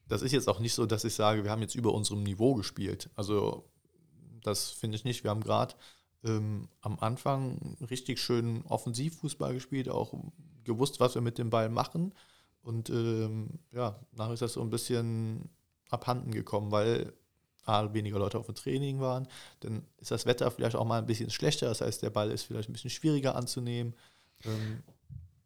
Das 0.07 0.21
ist 0.21 0.31
jetzt 0.31 0.47
auch 0.47 0.59
nicht 0.59 0.73
so, 0.73 0.85
dass 0.85 1.03
ich 1.03 1.15
sage, 1.15 1.43
wir 1.43 1.51
haben 1.51 1.61
jetzt 1.61 1.75
über 1.75 1.93
unserem 1.93 2.23
Niveau 2.23 2.55
gespielt. 2.55 3.09
Also 3.15 3.69
das 4.43 4.69
finde 4.69 4.95
ich 4.95 5.03
nicht. 5.03 5.23
Wir 5.23 5.31
haben 5.31 5.43
gerade 5.43 5.75
ähm, 6.23 6.69
am 6.81 6.97
Anfang 6.99 7.75
richtig 7.89 8.19
schön 8.19 8.63
Offensivfußball 8.65 9.53
gespielt, 9.53 9.89
auch 9.89 10.13
gewusst, 10.63 10.99
was 10.99 11.15
wir 11.15 11.21
mit 11.21 11.37
dem 11.37 11.49
Ball 11.49 11.69
machen. 11.69 12.13
Und 12.61 12.89
ähm, 12.89 13.59
ja, 13.71 13.99
nachher 14.11 14.33
ist 14.33 14.41
das 14.41 14.53
so 14.53 14.61
ein 14.61 14.69
bisschen 14.69 15.49
abhanden 15.89 16.31
gekommen, 16.31 16.71
weil 16.71 17.13
A, 17.63 17.93
weniger 17.93 18.19
Leute 18.19 18.39
auf 18.39 18.45
dem 18.45 18.55
Training 18.55 18.99
waren. 18.99 19.27
Dann 19.59 19.85
ist 19.97 20.11
das 20.11 20.25
Wetter 20.25 20.49
vielleicht 20.51 20.75
auch 20.75 20.85
mal 20.85 20.99
ein 20.99 21.05
bisschen 21.05 21.29
schlechter. 21.29 21.67
Das 21.67 21.81
heißt, 21.81 22.01
der 22.01 22.09
Ball 22.09 22.31
ist 22.31 22.43
vielleicht 22.43 22.69
ein 22.69 22.73
bisschen 22.73 22.89
schwieriger 22.89 23.35
anzunehmen. 23.35 23.93
Ähm, 24.45 24.83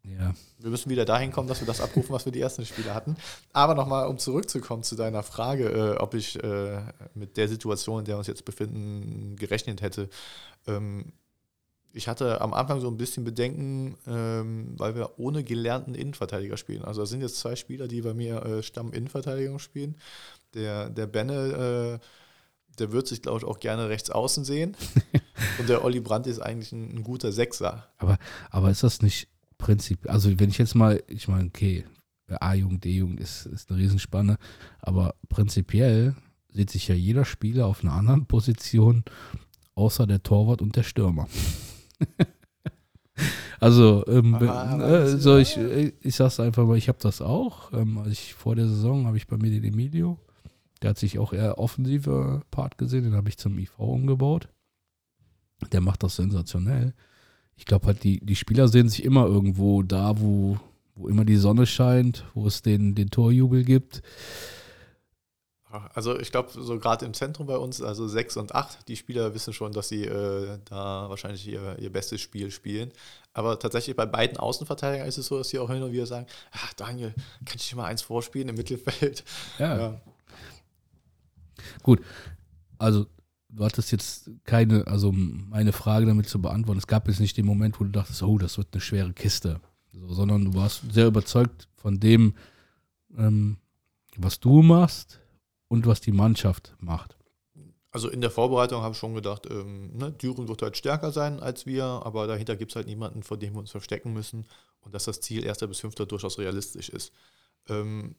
ja. 0.04 0.34
Wir 0.60 0.70
müssen 0.72 0.90
wieder 0.90 1.06
dahin 1.06 1.32
kommen, 1.32 1.48
dass 1.48 1.60
wir 1.60 1.68
das 1.68 1.82
abrufen, 1.82 2.14
was 2.14 2.26
wir 2.26 2.32
die 2.32 2.42
ersten 2.42 2.66
Spiele 2.66 2.94
hatten. 2.94 3.16
Aber 3.54 3.76
nochmal, 3.76 4.08
um 4.08 4.18
zurückzukommen 4.18 4.84
zu 4.84 4.96
deiner 4.96 5.24
Frage, 5.24 5.70
äh, 5.70 5.98
ob 5.98 6.16
ich 6.16 6.42
äh, 6.44 6.82
mit 7.14 7.38
der 7.38 7.48
Situation, 7.48 8.00
in 8.00 8.06
der 8.06 8.16
wir 8.16 8.20
uns 8.20 8.28
jetzt 8.28 8.46
befinden, 8.46 9.36
gerechnet 9.36 9.82
hätte. 9.82 10.10
Ähm, 10.68 11.14
ich 11.94 12.08
hatte 12.08 12.42
am 12.42 12.54
Anfang 12.54 12.80
so 12.80 12.88
ein 12.88 12.98
bisschen 12.98 13.24
Bedenken, 13.24 13.98
ähm, 14.08 14.74
weil 14.78 14.96
wir 14.96 15.20
ohne 15.20 15.44
gelernten 15.44 15.94
Innenverteidiger 15.94 16.58
spielen. 16.58 16.84
Also 16.84 17.02
da 17.02 17.06
sind 17.06 17.22
jetzt 17.22 17.40
zwei 17.40 17.56
Spieler, 17.56 17.88
die 17.88 18.02
bei 18.02 18.14
mir 18.14 18.44
äh, 18.44 18.64
Stamm-Innenverteidigung 18.64 19.60
spielen. 19.60 19.98
Der, 20.54 20.90
der 20.90 21.08
Benne, 21.08 22.00
äh, 22.02 22.06
der 22.80 22.92
wird 22.92 23.08
sich, 23.08 23.22
glaube 23.22 23.40
ich, 23.40 23.44
auch 23.44 23.60
gerne 23.60 23.90
rechts 23.90 24.10
außen 24.10 24.46
sehen. 24.46 24.78
Und 25.60 25.70
der 25.70 25.84
Olli 25.84 26.00
Brandt 26.00 26.28
ist 26.28 26.40
eigentlich 26.40 26.72
ein, 26.72 26.96
ein, 26.96 27.04
guter 27.04 27.32
Sechser. 27.32 27.88
Aber, 27.98 28.18
aber 28.50 28.72
ist 28.72 28.84
das 28.84 29.02
nicht 29.02 29.28
Prinzip, 29.62 30.10
also 30.10 30.40
wenn 30.40 30.50
ich 30.50 30.58
jetzt 30.58 30.74
mal, 30.74 31.04
ich 31.08 31.28
meine, 31.28 31.46
okay, 31.46 31.86
A-Jugend, 32.28 32.84
D-Jugend 32.84 33.20
ist, 33.20 33.46
ist 33.46 33.70
eine 33.70 33.80
Riesenspanne, 33.80 34.38
aber 34.80 35.14
prinzipiell 35.30 36.16
sieht 36.52 36.72
sich 36.72 36.88
ja 36.88 36.96
jeder 36.96 37.26
Spieler 37.26 37.68
auf 37.68 37.84
einer 37.84 37.94
anderen 37.94 38.26
Position, 38.26 39.04
außer 39.76 40.08
der 40.08 40.24
Torwart 40.24 40.64
und 40.64 40.76
der 40.76 40.82
Stürmer. 40.82 41.28
also, 43.60 44.04
ähm, 44.08 44.34
ah, 44.34 44.80
äh, 44.80 45.18
so 45.18 45.38
ich, 45.38 45.58
ich 45.58 46.16
sag's 46.16 46.40
einfach 46.40 46.66
mal, 46.66 46.78
ich 46.78 46.88
habe 46.88 46.98
das 47.00 47.22
auch. 47.22 47.72
Ähm, 47.72 48.00
also 48.00 48.10
ich, 48.10 48.34
vor 48.34 48.56
der 48.56 48.68
Saison 48.68 49.06
habe 49.06 49.18
ich 49.18 49.28
bei 49.28 49.38
mir 49.38 49.52
den 49.52 49.64
Emilio, 49.64 50.18
der 50.82 50.92
hat 50.92 50.98
sich 50.98 51.20
auch 51.20 51.34
eher 51.34 51.60
offensiver 51.60 52.42
Part 52.50 52.80
gesehen, 52.80 53.04
den 53.04 53.14
habe 53.14 53.30
ich 53.30 53.38
zum 53.38 53.60
IV 53.60 53.78
umgebaut. 53.78 54.50
Der 55.72 55.82
macht 55.82 56.02
das 56.02 56.16
sensationell 56.16 56.96
ich 57.56 57.66
glaube 57.66 57.88
halt, 57.88 58.04
die, 58.04 58.20
die 58.20 58.36
Spieler 58.36 58.68
sehen 58.68 58.90
sich 58.90 59.04
immer 59.04 59.26
irgendwo 59.26 59.84
da, 59.84 60.20
wo, 60.20 60.58
wo 60.96 61.08
immer 61.08 61.26
die 61.26 61.38
Sonne 61.38 61.66
scheint, 61.66 62.26
wo 62.34 62.48
es 62.48 62.62
den, 62.62 62.96
den 62.96 63.10
Torjubel 63.10 63.64
gibt. 63.64 64.02
Also 65.94 66.20
ich 66.20 66.32
glaube, 66.32 66.50
so 66.52 66.80
gerade 66.80 67.06
im 67.06 67.14
Zentrum 67.14 67.48
bei 67.48 67.56
uns, 67.56 67.82
also 67.82 68.08
6 68.08 68.38
und 68.38 68.54
8, 68.54 68.88
die 68.90 68.98
Spieler 68.98 69.34
wissen 69.34 69.54
schon, 69.54 69.72
dass 69.72 69.88
sie 69.88 70.04
äh, 70.04 70.60
da 70.66 71.10
wahrscheinlich 71.10 71.48
ihr, 71.48 71.80
ihr 71.80 71.92
bestes 71.92 72.20
Spiel 72.20 72.52
spielen. 72.52 72.92
Aber 73.34 73.58
tatsächlich 73.58 73.96
bei 73.96 74.06
beiden 74.06 74.38
Außenverteidigern 74.38 75.08
ist 75.08 75.18
es 75.18 75.28
so, 75.28 75.38
dass 75.38 75.50
sie 75.50 75.60
auch 75.60 75.70
hin 75.70 75.82
und 75.82 75.94
wieder 75.94 76.06
sagen, 76.06 76.28
ach 76.52 76.74
Daniel, 76.74 77.14
kann 77.46 77.56
ich 77.56 77.70
dir 77.70 77.78
mal 77.78 77.86
eins 77.86 78.02
vorspielen 78.02 78.50
im 78.50 78.56
Mittelfeld? 78.56 79.24
Ja. 79.60 79.78
ja. 79.78 80.02
Gut, 81.84 82.02
also 82.78 83.06
du 83.54 83.64
hattest 83.66 83.92
jetzt 83.92 84.32
keine, 84.44 84.88
also 84.88 85.12
meine 85.12 85.74
Frage 85.74 86.06
damit 86.06 86.28
zu 86.28 86.42
beantworten. 86.42 86.80
Es 86.80 86.88
gab 86.88 87.08
jetzt 87.08 87.20
nicht 87.20 87.38
den 87.38 87.46
Moment, 87.46 87.80
wo 87.80 87.84
du 87.84 87.92
dachtest, 87.92 88.24
oh, 88.24 88.38
das 88.38 88.58
wird 88.58 88.70
eine 88.72 88.82
schwere 88.82 89.14
Kiste, 89.14 89.60
so, 89.92 90.14
sondern 90.14 90.46
du 90.46 90.54
warst 90.56 90.82
sehr 90.92 91.08
überzeugt 91.08 91.68
von 91.76 92.00
dem, 92.00 92.36
ähm, 93.18 93.58
was 94.18 94.40
du 94.40 94.62
machst 94.62 95.20
und 95.68 95.86
was 95.86 96.02
die 96.02 96.12
Mannschaft 96.12 96.76
macht. 96.80 97.18
Also 97.92 98.10
in 98.10 98.22
der 98.22 98.32
Vorbereitung 98.32 98.82
habe 98.82 98.94
ich 98.94 98.98
schon 98.98 99.14
gedacht, 99.14 99.48
ähm, 99.50 99.98
ne, 99.98 100.12
Düren 100.14 100.48
wird 100.48 100.62
halt 100.62 100.78
stärker 100.78 101.12
sein 101.12 101.42
als 101.42 101.66
wir, 101.66 101.84
aber 101.84 102.26
dahinter 102.26 102.56
gibt 102.56 102.72
es 102.72 102.76
halt 102.78 102.88
niemanden, 102.88 103.22
vor 103.22 103.38
dem 103.38 103.54
wir 103.54 103.60
uns 103.60 103.72
verstecken 103.72 104.14
müssen 104.14 104.46
und 104.80 104.96
dass 104.96 105.06
das 105.06 105.20
Ziel 105.20 105.44
erster 105.44 105.68
bis 105.68 105.82
fünfter 105.82 106.06
durchaus 106.06 106.40
realistisch 106.40 106.88
ist. 106.88 107.12
Ähm, 107.68 108.16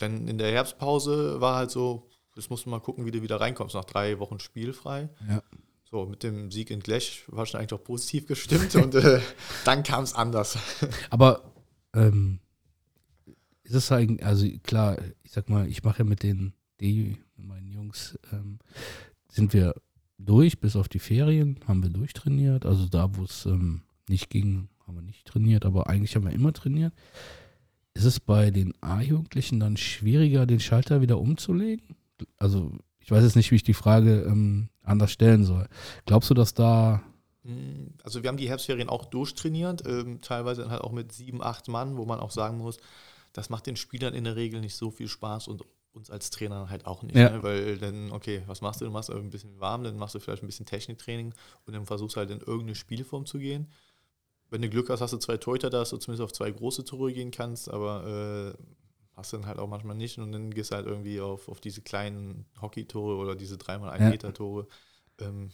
denn 0.00 0.28
in 0.28 0.36
der 0.36 0.52
Herbstpause 0.52 1.40
war 1.40 1.56
halt 1.56 1.70
so, 1.70 2.10
Jetzt 2.36 2.50
musst 2.50 2.66
du 2.66 2.70
mal 2.70 2.80
gucken, 2.80 3.06
wie 3.06 3.10
du 3.10 3.22
wieder 3.22 3.40
reinkommst 3.40 3.74
nach 3.74 3.84
drei 3.84 4.18
Wochen 4.18 4.40
spielfrei. 4.40 5.08
Ja. 5.28 5.42
So, 5.84 6.06
mit 6.06 6.22
dem 6.24 6.50
Sieg 6.50 6.70
in 6.70 6.80
Glech 6.80 7.24
war 7.28 7.46
schon 7.46 7.60
eigentlich 7.60 7.78
auch 7.78 7.84
positiv 7.84 8.26
gestimmt 8.26 8.74
und 8.82 8.94
äh, 8.96 9.20
dann 9.64 9.82
kam 9.84 10.02
es 10.02 10.14
anders. 10.14 10.58
Aber 11.10 11.52
ähm, 11.94 12.40
ist 13.62 13.74
es 13.74 13.92
eigentlich, 13.92 14.26
also 14.26 14.46
klar, 14.62 14.98
ich 15.22 15.30
sag 15.30 15.48
mal, 15.48 15.68
ich 15.68 15.84
mache 15.84 16.00
ja 16.00 16.04
mit 16.04 16.22
den 16.22 16.52
D, 16.80 17.16
meinen 17.36 17.70
Jungs, 17.70 18.18
ähm, 18.32 18.58
sind 19.28 19.52
wir 19.52 19.74
durch, 20.18 20.58
bis 20.58 20.74
auf 20.74 20.88
die 20.88 20.98
Ferien 20.98 21.60
haben 21.66 21.82
wir 21.82 21.90
durchtrainiert. 21.90 22.66
Also 22.66 22.88
da, 22.88 23.16
wo 23.16 23.24
es 23.24 23.46
ähm, 23.46 23.82
nicht 24.08 24.30
ging, 24.30 24.68
haben 24.86 24.96
wir 24.96 25.02
nicht 25.02 25.26
trainiert, 25.26 25.64
aber 25.64 25.88
eigentlich 25.88 26.16
haben 26.16 26.24
wir 26.24 26.32
immer 26.32 26.52
trainiert. 26.52 26.92
ist 27.94 28.04
es 28.04 28.18
bei 28.18 28.50
den 28.50 28.74
A-Jugendlichen 28.80 29.60
dann 29.60 29.76
schwieriger, 29.76 30.46
den 30.46 30.60
Schalter 30.60 31.00
wieder 31.00 31.20
umzulegen? 31.20 31.96
Also, 32.36 32.72
ich 33.00 33.10
weiß 33.10 33.22
jetzt 33.24 33.36
nicht, 33.36 33.50
wie 33.50 33.56
ich 33.56 33.62
die 33.64 33.74
Frage 33.74 34.22
ähm, 34.22 34.68
anders 34.82 35.12
stellen 35.12 35.44
soll. 35.44 35.68
Glaubst 36.06 36.30
du, 36.30 36.34
dass 36.34 36.54
da. 36.54 37.02
Hm, 37.44 37.94
also, 38.02 38.22
wir 38.22 38.28
haben 38.28 38.36
die 38.36 38.48
Herbstferien 38.48 38.88
auch 38.88 39.04
durchtrainiert, 39.06 39.86
ähm, 39.86 40.20
teilweise 40.20 40.62
dann 40.62 40.70
halt 40.70 40.82
auch 40.82 40.92
mit 40.92 41.12
sieben, 41.12 41.42
acht 41.42 41.68
Mann, 41.68 41.96
wo 41.96 42.04
man 42.04 42.20
auch 42.20 42.30
sagen 42.30 42.58
muss, 42.58 42.78
das 43.32 43.50
macht 43.50 43.66
den 43.66 43.76
Spielern 43.76 44.14
in 44.14 44.24
der 44.24 44.36
Regel 44.36 44.60
nicht 44.60 44.76
so 44.76 44.90
viel 44.90 45.08
Spaß 45.08 45.48
und 45.48 45.62
uns 45.92 46.10
als 46.10 46.30
Trainer 46.30 46.70
halt 46.70 46.86
auch 46.86 47.02
nicht, 47.02 47.16
Ja. 47.16 47.30
ne? 47.30 47.42
weil 47.42 47.78
dann, 47.78 48.10
okay, 48.10 48.42
was 48.46 48.60
machst 48.60 48.80
du? 48.80 48.84
Du 48.84 48.90
machst 48.90 49.10
ein 49.10 49.30
bisschen 49.30 49.60
warm, 49.60 49.84
dann 49.84 49.96
machst 49.96 50.14
du 50.14 50.18
vielleicht 50.20 50.42
ein 50.42 50.46
bisschen 50.46 50.66
Techniktraining 50.66 51.32
und 51.66 51.72
dann 51.72 51.86
versuchst 51.86 52.16
du 52.16 52.20
halt 52.20 52.30
in 52.30 52.40
irgendeine 52.40 52.74
Spielform 52.74 53.26
zu 53.26 53.38
gehen. 53.38 53.68
Wenn 54.50 54.62
du 54.62 54.68
Glück 54.68 54.88
hast, 54.90 55.00
hast 55.00 55.12
du 55.12 55.18
zwei 55.18 55.36
Torhüter, 55.36 55.70
dass 55.70 55.90
du 55.90 55.96
zumindest 55.96 56.22
auf 56.24 56.32
zwei 56.32 56.50
große 56.50 56.84
Tore 56.84 57.12
gehen 57.12 57.30
kannst, 57.30 57.70
aber 57.70 58.54
äh, 58.56 58.62
hast 59.16 59.32
du 59.32 59.36
dann 59.36 59.46
halt 59.46 59.58
auch 59.58 59.68
manchmal 59.68 59.96
nicht 59.96 60.18
und 60.18 60.32
dann 60.32 60.50
gehst 60.50 60.70
du 60.72 60.76
halt 60.76 60.86
irgendwie 60.86 61.20
auf, 61.20 61.48
auf 61.48 61.60
diese 61.60 61.82
kleinen 61.82 62.46
Hockey-Tore 62.60 63.16
oder 63.16 63.34
diese 63.34 63.56
3x1 63.56 64.38
Ja. 64.38 65.26
Ähm, 65.26 65.50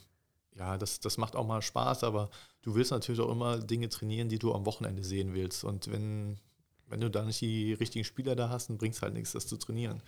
ja, 0.59 0.79
das, 0.79 1.01
das 1.01 1.19
macht 1.19 1.37
auch 1.37 1.47
mal 1.47 1.63
Spaß, 1.63 2.05
aber 2.05 2.31
du 2.63 2.75
willst 2.75 2.91
natürlich 2.91 3.21
auch 3.21 3.31
immer 3.31 3.59
Dinge 3.59 3.89
trainieren, 3.89 4.29
die 4.29 4.39
du 4.39 4.55
am 4.55 4.67
Wochenende 4.67 5.05
sehen 5.05 5.35
willst. 5.35 5.65
Und 5.65 5.91
wenn, 5.93 6.39
wenn 6.89 7.01
du 7.01 7.11
da 7.11 7.25
nicht 7.25 7.41
die 7.41 7.73
richtigen 7.75 8.05
Spieler 8.05 8.35
da 8.35 8.49
hast, 8.49 8.69
dann 8.69 8.79
bringt 8.79 8.95
es 8.95 9.03
halt 9.03 9.15
nichts, 9.15 9.33
das 9.33 9.47
zu 9.47 9.57
trainieren. 9.57 10.03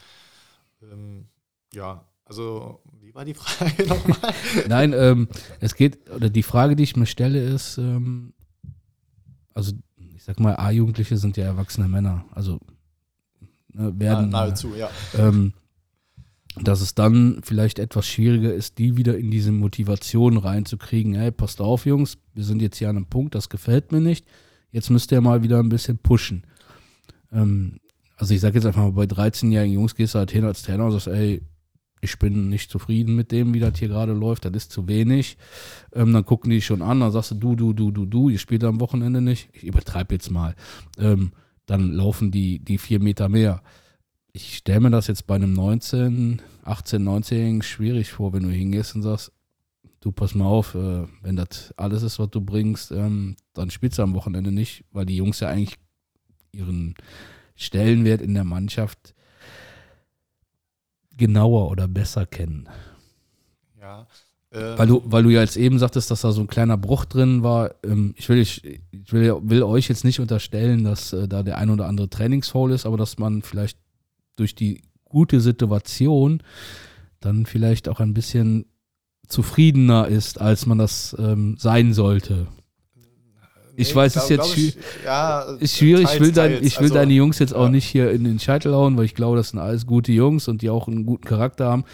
Ähm, 0.83 1.27
ja, 1.73 2.05
also, 2.25 2.81
wie 3.01 3.15
war 3.15 3.25
die 3.25 3.35
Frage 3.35 3.87
nochmal? 3.87 4.35
Nein, 4.69 4.93
ähm, 4.95 5.29
es 5.61 5.75
geht, 5.75 6.11
oder 6.11 6.31
die 6.31 6.43
Frage, 6.43 6.77
die 6.77 6.83
ich 6.83 6.97
mir 6.97 7.07
stelle, 7.07 7.43
ist, 7.43 7.79
ähm, 7.79 8.33
also 9.55 9.73
ich 9.97 10.25
sag 10.25 10.39
mal, 10.41 10.57
A-Jugendliche 10.57 11.17
sind 11.17 11.37
ja 11.37 11.45
erwachsene 11.45 11.89
Männer. 11.89 12.25
Also 12.33 12.61
ne, 13.73 13.93
werden. 13.99 14.31
nahezu, 14.31 14.75
ja. 14.77 14.91
ähm, 15.19 15.53
dass 16.61 16.81
es 16.81 16.95
dann 16.95 17.41
vielleicht 17.43 17.79
etwas 17.79 18.07
schwieriger 18.07 18.53
ist, 18.53 18.79
die 18.79 18.97
wieder 18.97 19.17
in 19.17 19.31
diese 19.31 19.53
Motivation 19.53 20.37
reinzukriegen. 20.37 21.15
Hey, 21.15 21.31
passt 21.31 21.61
auf, 21.61 21.87
Jungs, 21.87 22.19
wir 22.35 22.45
sind 22.45 22.61
jetzt 22.61 22.77
hier 22.79 22.91
an 22.91 22.97
einem 22.97 23.07
Punkt, 23.07 23.35
das 23.35 23.49
gefällt 23.49 23.93
mir 23.93 24.01
nicht. 24.01 24.27
Jetzt 24.71 24.91
müsst 24.91 25.13
ihr 25.13 25.21
mal 25.21 25.43
wieder 25.43 25.59
ein 25.59 25.69
bisschen 25.69 25.99
pushen. 25.99 26.45
Ähm, 27.33 27.79
also 28.17 28.35
ich 28.35 28.41
sage 28.41 28.57
jetzt 28.57 28.67
einfach 28.67 28.83
mal, 28.83 28.93
bei 28.93 29.05
13-jährigen 29.05 29.75
Jungs 29.75 29.95
gehst 29.95 30.15
du 30.15 30.19
halt 30.19 30.31
hin 30.31 30.45
als 30.45 30.63
Trainer 30.63 30.85
und 30.85 30.93
sagst, 30.93 31.09
ey, 31.09 31.43
ich 32.03 32.19
bin 32.19 32.49
nicht 32.49 32.71
zufrieden 32.71 33.15
mit 33.15 33.31
dem, 33.33 33.55
wie 33.55 33.61
das 33.61 33.79
hier 33.79 33.89
gerade 33.89 34.13
läuft, 34.13 34.45
das 34.45 34.53
ist 34.53 34.73
zu 34.73 34.89
wenig. 34.89 35.39
Ähm, 35.95 36.13
dann 36.13 36.25
gucken 36.27 36.51
die 36.51 36.61
schon 36.61 36.83
an, 36.83 37.01
dann 37.01 37.13
sagst 37.13 37.31
du, 37.31 37.37
du, 37.37 37.55
du, 37.55 37.73
du, 37.73 37.91
du, 37.93 38.07
du, 38.07 38.29
ihr 38.29 38.39
spielt 38.39 38.65
am 38.65 38.81
Wochenende 38.81 39.21
nicht. 39.21 39.49
Ich 39.53 39.65
übertreibe 39.65 40.15
jetzt 40.15 40.31
mal. 40.31 40.55
Ähm, 40.99 41.33
dann 41.67 41.93
laufen 41.93 42.31
die, 42.31 42.59
die 42.59 42.79
vier 42.79 43.01
Meter 43.01 43.29
mehr 43.29 43.63
ich 44.33 44.57
stelle 44.57 44.81
mir 44.81 44.91
das 44.91 45.07
jetzt 45.07 45.27
bei 45.27 45.35
einem 45.35 45.53
19, 45.53 46.41
18, 46.65 47.03
19-Jährigen 47.03 47.63
schwierig 47.63 48.13
vor, 48.13 48.33
wenn 48.33 48.45
du 48.45 48.51
hingehst 48.51 48.95
und 48.95 49.03
sagst, 49.03 49.33
du 50.01 50.11
pass 50.11 50.35
mal 50.35 50.47
auf, 50.47 50.75
äh, 50.75 51.07
wenn 51.23 51.37
das 51.37 51.73
alles 51.77 52.03
ist, 52.03 52.19
was 52.19 52.31
du 52.31 52.41
bringst, 52.41 52.93
ähm, 52.93 53.37
dann 53.53 53.71
spielst 53.71 53.99
du 53.99 54.03
am 54.03 54.15
Wochenende 54.15 54.51
nicht, 54.51 54.85
weil 54.91 55.07
die 55.07 55.17
Jungs 55.17 55.41
ja 55.41 55.49
eigentlich 55.49 55.79
ihren 56.53 56.95
Stellenwert 57.55 58.23
in 58.23 58.35
der 58.35 58.45
Mannschaft 58.45 59.15
genauer 61.17 61.71
oder 61.71 61.87
besser 61.87 62.25
kennen. 62.25 62.69
Ja. 63.79 64.07
Ähm, 64.55 64.77
Weil 64.77 64.87
du, 64.87 65.03
weil 65.07 65.23
du 65.23 65.31
ja 65.31 65.41
jetzt 65.41 65.57
eben 65.57 65.79
sagtest, 65.79 66.11
dass 66.11 66.21
da 66.21 66.33
so 66.33 66.43
ein 66.43 66.47
kleiner 66.47 66.77
Bruch 66.77 67.07
drin 67.07 67.43
war. 67.43 67.75
Ähm, 67.85 68.15
ich 68.19 68.29
will, 68.29 68.39
ich, 68.39 68.63
ich 68.65 69.13
will, 69.13 69.35
will 69.43 69.63
euch 69.63 69.89
jetzt 69.89 70.05
nicht 70.05 70.21
unterstellen, 70.21 70.85
dass 70.85 71.13
äh, 71.13 71.27
da 71.27 71.43
der 71.43 71.57
ein 71.59 71.71
oder 71.71 71.87
andere 71.87 72.11
Trainingsfoul 72.11 72.73
ist, 72.73 72.85
aber 72.85 72.99
dass 72.99 73.19
man 73.19 73.43
vielleicht 73.43 73.79
durch 74.37 74.55
die 74.55 74.83
gute 75.05 75.41
Situation 75.41 76.43
dann 77.21 77.47
vielleicht 77.47 77.89
auch 77.89 78.01
ein 78.01 78.13
bisschen 78.13 78.67
zufriedener 79.27 80.09
ist, 80.09 80.41
als 80.41 80.67
man 80.67 80.79
das 80.79 81.17
ähm, 81.19 81.57
sein 81.59 81.95
sollte. 81.95 82.47
Ich 83.75 83.95
weiß, 83.95 84.17
es 84.17 84.25
ist 84.25 84.29
jetzt 84.29 84.59
ich, 84.59 84.77
ja, 85.05 85.43
Ist 85.59 85.79
schwierig, 85.79 86.05
ich 86.05 86.11
teils, 86.11 86.21
will, 86.21 86.33
dein, 86.33 86.53
ich 86.63 86.77
will 86.79 86.85
Also, 86.85 86.95
deine 86.95 87.15
Jungs 87.15 87.39
jetzt 87.39 87.55
auch 87.55 87.65
ja. 87.65 87.71
nicht 87.71 87.87
hier 87.87 88.11
in 88.11 88.25
den 88.25 88.39
Scheitel 88.39 88.75
hauen, 88.75 88.99
weil 88.99 89.07
ich 89.07 89.15
glaube, 89.15 89.39
das 89.39 89.51
sind 89.51 89.61
alles 89.61 89.87
gute 89.87 90.13
Jungs 90.13 90.47
und 90.49 90.61
die 90.61 90.69
auch 90.69 90.89
einen 90.89 91.07
guten 91.07 91.25
Charakter 91.25 91.67
haben. 91.71 91.85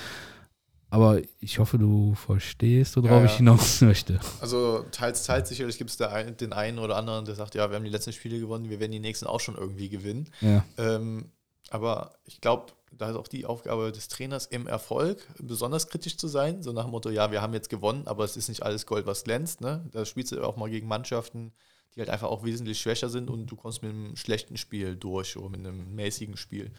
Aber 0.90 1.20
ich 1.40 1.59
hoffe, 1.59 1.79
du 1.79 2.14
verstehst, 2.14 2.96
worauf 2.96 3.11
Ja, 3.11 3.18
ja. 3.18 3.24
ich 3.27 3.37
hinaus 3.37 3.81
möchte. 3.83 4.20
Also 4.40 4.85
teils, 4.90 5.24
teils 5.24 5.48
sicherlich 5.48 5.77
gibt 5.77 5.90
es 5.90 6.01
ein, 6.01 6.37
den 6.37 6.53
einen 6.53 6.79
oder 6.79 6.96
anderen, 6.96 7.24
der 7.24 7.35
sagt, 7.35 7.55
ja, 7.55 7.68
wir 7.68 7.77
haben 7.77 7.85
die 7.85 7.90
letzten 7.90 8.12
Spiele 8.12 8.40
gewonnen, 8.40 8.70
wir 8.70 8.81
werden 8.81 8.92
die 8.92 9.01
nächsten 9.01 9.27
auch 9.27 9.40
schon 9.40 9.57
irgendwie 9.57 9.88
gewinnen. 9.90 10.31
Ja. 10.40 10.64
Ähm, 10.79 11.31
aber 11.70 12.14
ich 12.24 12.40
glaube, 12.40 12.72
da 12.92 13.11
ist 13.11 13.16
auch 13.16 13.29
die 13.29 13.44
Aufgabe 13.44 13.92
des 13.92 14.09
Trainers 14.09 14.46
im 14.46 14.66
Erfolg, 14.66 15.27
besonders 15.38 15.88
kritisch 15.88 16.16
zu 16.16 16.27
sein. 16.27 16.62
So 16.62 16.72
nach 16.72 16.85
dem 16.85 16.92
Motto, 16.92 17.11
ja, 17.11 17.31
wir 17.31 17.42
haben 17.42 17.53
jetzt 17.53 17.68
gewonnen, 17.68 18.07
aber 18.07 18.24
es 18.24 18.37
ist 18.37 18.48
nicht 18.48 18.62
alles 18.62 18.87
Gold, 18.87 19.07
was 19.07 19.24
glänzt. 19.24 19.61
Ne? 19.61 19.85
Da 19.92 20.07
spielst 20.07 20.33
du 20.33 20.42
auch 20.42 20.57
mal 20.57 20.70
gegen 20.70 20.88
Mannschaften, 20.88 21.53
die 21.94 22.01
halt 22.01 22.09
einfach 22.09 22.29
auch 22.29 22.44
wesentlich 22.44 22.81
schwächer 22.81 23.11
sind 23.11 23.29
und 23.29 23.46
du 23.46 23.57
kommst 23.57 23.83
mit 23.83 23.90
einem 23.90 24.16
schlechten 24.16 24.57
Spiel 24.57 24.96
durch 24.96 25.37
oder 25.37 25.51
mit 25.51 25.61
einem 25.61 25.94
mäßigen 25.94 26.37
Spiel. 26.38 26.70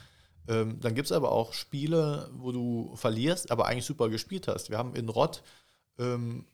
Ähm, 0.50 0.80
dann 0.82 0.96
gibt 0.96 1.06
es 1.06 1.12
aber 1.12 1.32
auch 1.32 1.54
Spiele, 1.54 2.30
wo 2.34 2.52
du 2.52 2.92
verlierst, 2.96 3.52
aber 3.52 3.68
eigentlich 3.68 3.86
super 3.86 4.10
gespielt 4.10 4.48
hast. 4.48 4.70
Wir 4.70 4.80
haben 4.80 4.96
in 4.96 5.08
Rott 5.08 5.44
ähm, 6.00 6.46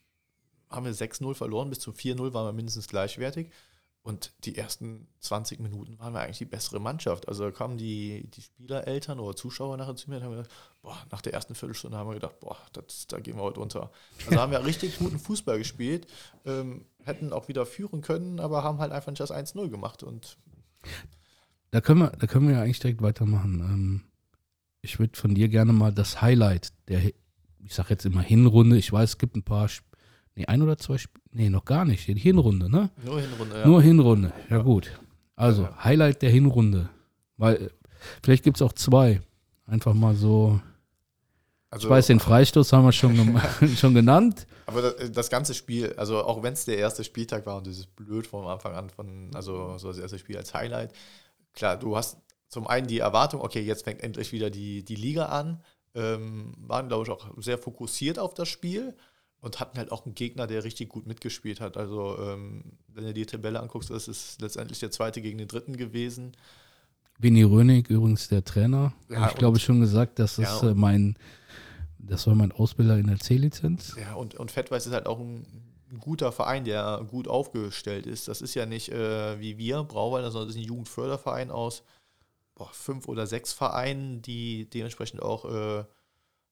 haben 0.69 0.85
wir 0.85 0.93
6-0 0.93 1.33
verloren, 1.33 1.69
bis 1.69 1.79
zu 1.79 1.91
4-0 1.91 2.33
waren 2.33 2.45
wir 2.45 2.53
mindestens 2.53 2.87
gleichwertig. 2.87 3.51
Und 4.03 4.33
die 4.43 4.55
ersten 4.55 5.07
20 5.21 5.59
Minuten 5.59 5.97
waren 5.97 6.13
wir 6.13 6.19
eigentlich 6.19 6.37
die 6.37 6.45
bessere 6.45 6.79
Mannschaft. 6.79 7.27
Also 7.27 7.45
da 7.45 7.51
kamen 7.51 7.77
die, 7.77 8.29
die 8.29 8.41
Spielereltern 8.41 9.19
oder 9.19 9.35
Zuschauer 9.35 9.77
nachher 9.77 9.95
zu 9.95 10.11
mir 10.11 10.17
und 10.17 10.23
haben 10.23 10.31
gesagt, 10.31 10.51
boah, 10.83 10.97
nach 11.09 11.21
der 11.21 11.33
ersten 11.33 11.55
Viertelstunde 11.55 11.97
haben 11.97 12.09
wir 12.09 12.13
gedacht, 12.13 12.39
boah, 12.39 12.57
das, 12.73 13.07
da 13.07 13.19
gehen 13.19 13.37
wir 13.37 13.41
heute 13.41 13.61
unter. 13.61 13.89
Also 14.27 14.39
haben 14.39 14.51
wir 14.51 14.63
richtig 14.63 14.99
guten 14.99 15.17
Fußball 15.17 15.57
gespielt, 15.57 16.05
ähm, 16.45 16.85
hätten 17.03 17.33
auch 17.33 17.47
wieder 17.47 17.65
führen 17.65 18.01
können, 18.01 18.39
aber 18.39 18.63
haben 18.63 18.77
halt 18.77 18.91
einfach 18.91 19.09
nicht 19.09 19.21
das 19.21 19.31
1-0 19.31 19.69
gemacht. 19.69 20.03
Und 20.03 20.37
Da 21.71 21.81
können 21.81 21.99
wir, 22.01 22.09
da 22.11 22.27
können 22.27 22.47
wir 22.47 22.55
ja 22.55 22.61
eigentlich 22.63 22.79
direkt 22.79 23.01
weitermachen. 23.01 23.59
Ähm, 23.59 24.01
ich 24.81 24.99
würde 24.99 25.17
von 25.17 25.33
dir 25.35 25.49
gerne 25.49 25.73
mal 25.73 25.91
das 25.91 26.21
Highlight 26.21 26.69
der, 26.87 27.01
ich 27.03 27.73
sag 27.73 27.89
jetzt 27.89 28.05
immer 28.05 28.21
Hinrunde. 28.21 28.77
Ich 28.77 28.91
weiß, 28.91 29.11
es 29.11 29.17
gibt 29.17 29.35
ein 29.35 29.43
paar, 29.43 29.69
nee, 30.35 30.45
ein 30.45 30.61
oder 30.61 30.77
zwei, 30.77 30.95
Sp- 31.01 31.17
nee, 31.31 31.49
noch 31.49 31.65
gar 31.65 31.85
nicht. 31.85 32.07
Die 32.07 32.13
Hinrunde, 32.13 32.69
ne? 32.69 32.89
nur 33.03 33.19
Hinrunde, 33.19 33.59
ja. 33.59 33.65
Nur 33.67 33.81
Hinrunde. 33.81 34.33
Ja, 34.49 34.59
gut. 34.59 34.91
Also, 35.35 35.63
Ja, 35.63 35.69
ja. 35.69 35.83
Highlight 35.83 36.21
der 36.21 36.29
Hinrunde. 36.29 36.89
Weil, 37.37 37.71
vielleicht 38.23 38.43
gibt 38.43 38.57
es 38.57 38.61
auch 38.61 38.73
zwei. 38.73 39.21
Einfach 39.67 39.93
mal 39.95 40.15
so. 40.15 40.61
also, 41.71 41.87
Ich 41.87 41.91
weiß, 41.91 42.07
den 42.07 42.19
Freistoß 42.19 42.71
haben 42.71 42.85
wir 42.85 42.91
schon, 42.91 43.41
schon 43.75 43.93
genannt. 43.95 44.45
Aber 44.67 44.81
das, 44.81 45.11
das 45.11 45.29
ganze 45.29 45.53
Spiel, 45.55 45.93
also 45.97 46.23
auch 46.23 46.41
wenn 46.43 46.53
es 46.53 46.65
der 46.65 46.77
erste 46.77 47.03
Spieltag 47.03 47.45
war 47.47 47.57
und 47.57 47.67
dieses 47.67 47.87
blöd 47.87 48.25
vom 48.27 48.45
Anfang 48.47 48.73
an 48.75 48.89
von, 48.89 49.31
also 49.33 49.77
so 49.79 49.87
das 49.89 49.97
erste 49.97 50.17
Spiel 50.19 50.37
als 50.37 50.53
Highlight, 50.53 50.93
klar, 51.55 51.77
du 51.77 51.95
hast 51.97 52.17
zum 52.47 52.67
einen 52.67 52.87
die 52.87 52.99
Erwartung, 52.99 53.41
okay, 53.41 53.61
jetzt 53.61 53.83
fängt 53.83 54.01
endlich 54.01 54.31
wieder 54.31 54.49
die, 54.49 54.83
die 54.83 54.95
Liga 54.95 55.25
an, 55.25 55.61
ähm, 55.93 56.53
waren, 56.57 56.87
glaube 56.87 57.03
ich, 57.03 57.09
auch 57.09 57.27
sehr 57.37 57.57
fokussiert 57.57 58.19
auf 58.19 58.33
das 58.33 58.47
Spiel 58.47 58.95
und 59.39 59.59
hatten 59.59 59.77
halt 59.77 59.91
auch 59.91 60.05
einen 60.05 60.15
Gegner, 60.15 60.47
der 60.47 60.63
richtig 60.63 60.89
gut 60.89 61.07
mitgespielt 61.07 61.61
hat. 61.61 61.77
Also, 61.77 62.17
ähm, 62.19 62.77
wenn 62.87 63.05
du 63.05 63.13
die 63.13 63.25
Tabelle 63.25 63.59
anguckst, 63.59 63.89
das 63.89 64.07
ist 64.07 64.41
letztendlich 64.41 64.79
der 64.79 64.91
zweite 64.91 65.21
gegen 65.21 65.37
den 65.37 65.47
dritten 65.47 65.77
gewesen. 65.77 66.33
Winnie 67.17 67.43
Rönig, 67.43 67.89
übrigens 67.89 68.27
der 68.27 68.43
Trainer. 68.43 68.93
Ja, 69.09 69.29
ich 69.29 69.35
glaube 69.35 69.59
schon 69.59 69.79
gesagt, 69.79 70.19
das 70.19 70.37
Ja, 70.37 70.69
äh, 70.69 70.73
mein, 70.73 71.15
das 71.97 72.27
war 72.27 72.35
mein 72.35 72.51
Ausbilder 72.51 72.97
in 72.97 73.07
der 73.07 73.19
C-Lizenz. 73.19 73.95
Ja, 73.99 74.15
und, 74.15 74.35
und 74.35 74.51
Fettweiß 74.51 74.85
ist 74.87 74.93
halt 74.93 75.07
auch 75.07 75.19
ein, 75.19 75.45
ein 75.95 75.99
guter 75.99 76.31
Verein, 76.31 76.65
der 76.65 77.05
gut 77.09 77.27
aufgestellt 77.27 78.05
ist. 78.05 78.27
Das 78.27 78.41
ist 78.41 78.53
ja 78.53 78.65
nicht 78.65 78.89
äh, 78.89 79.39
wie 79.39 79.57
wir, 79.57 79.83
Brauweiler, 79.83 80.31
sondern 80.31 80.49
das 80.49 80.55
ist 80.55 80.61
ein 80.61 80.67
Jugendförderverein 80.67 81.51
aus 81.51 81.83
boah, 82.55 82.69
fünf 82.71 83.07
oder 83.07 83.27
sechs 83.27 83.53
Vereinen, 83.53 84.21
die 84.21 84.69
dementsprechend 84.69 85.21
auch 85.21 85.45
äh, 85.45 85.85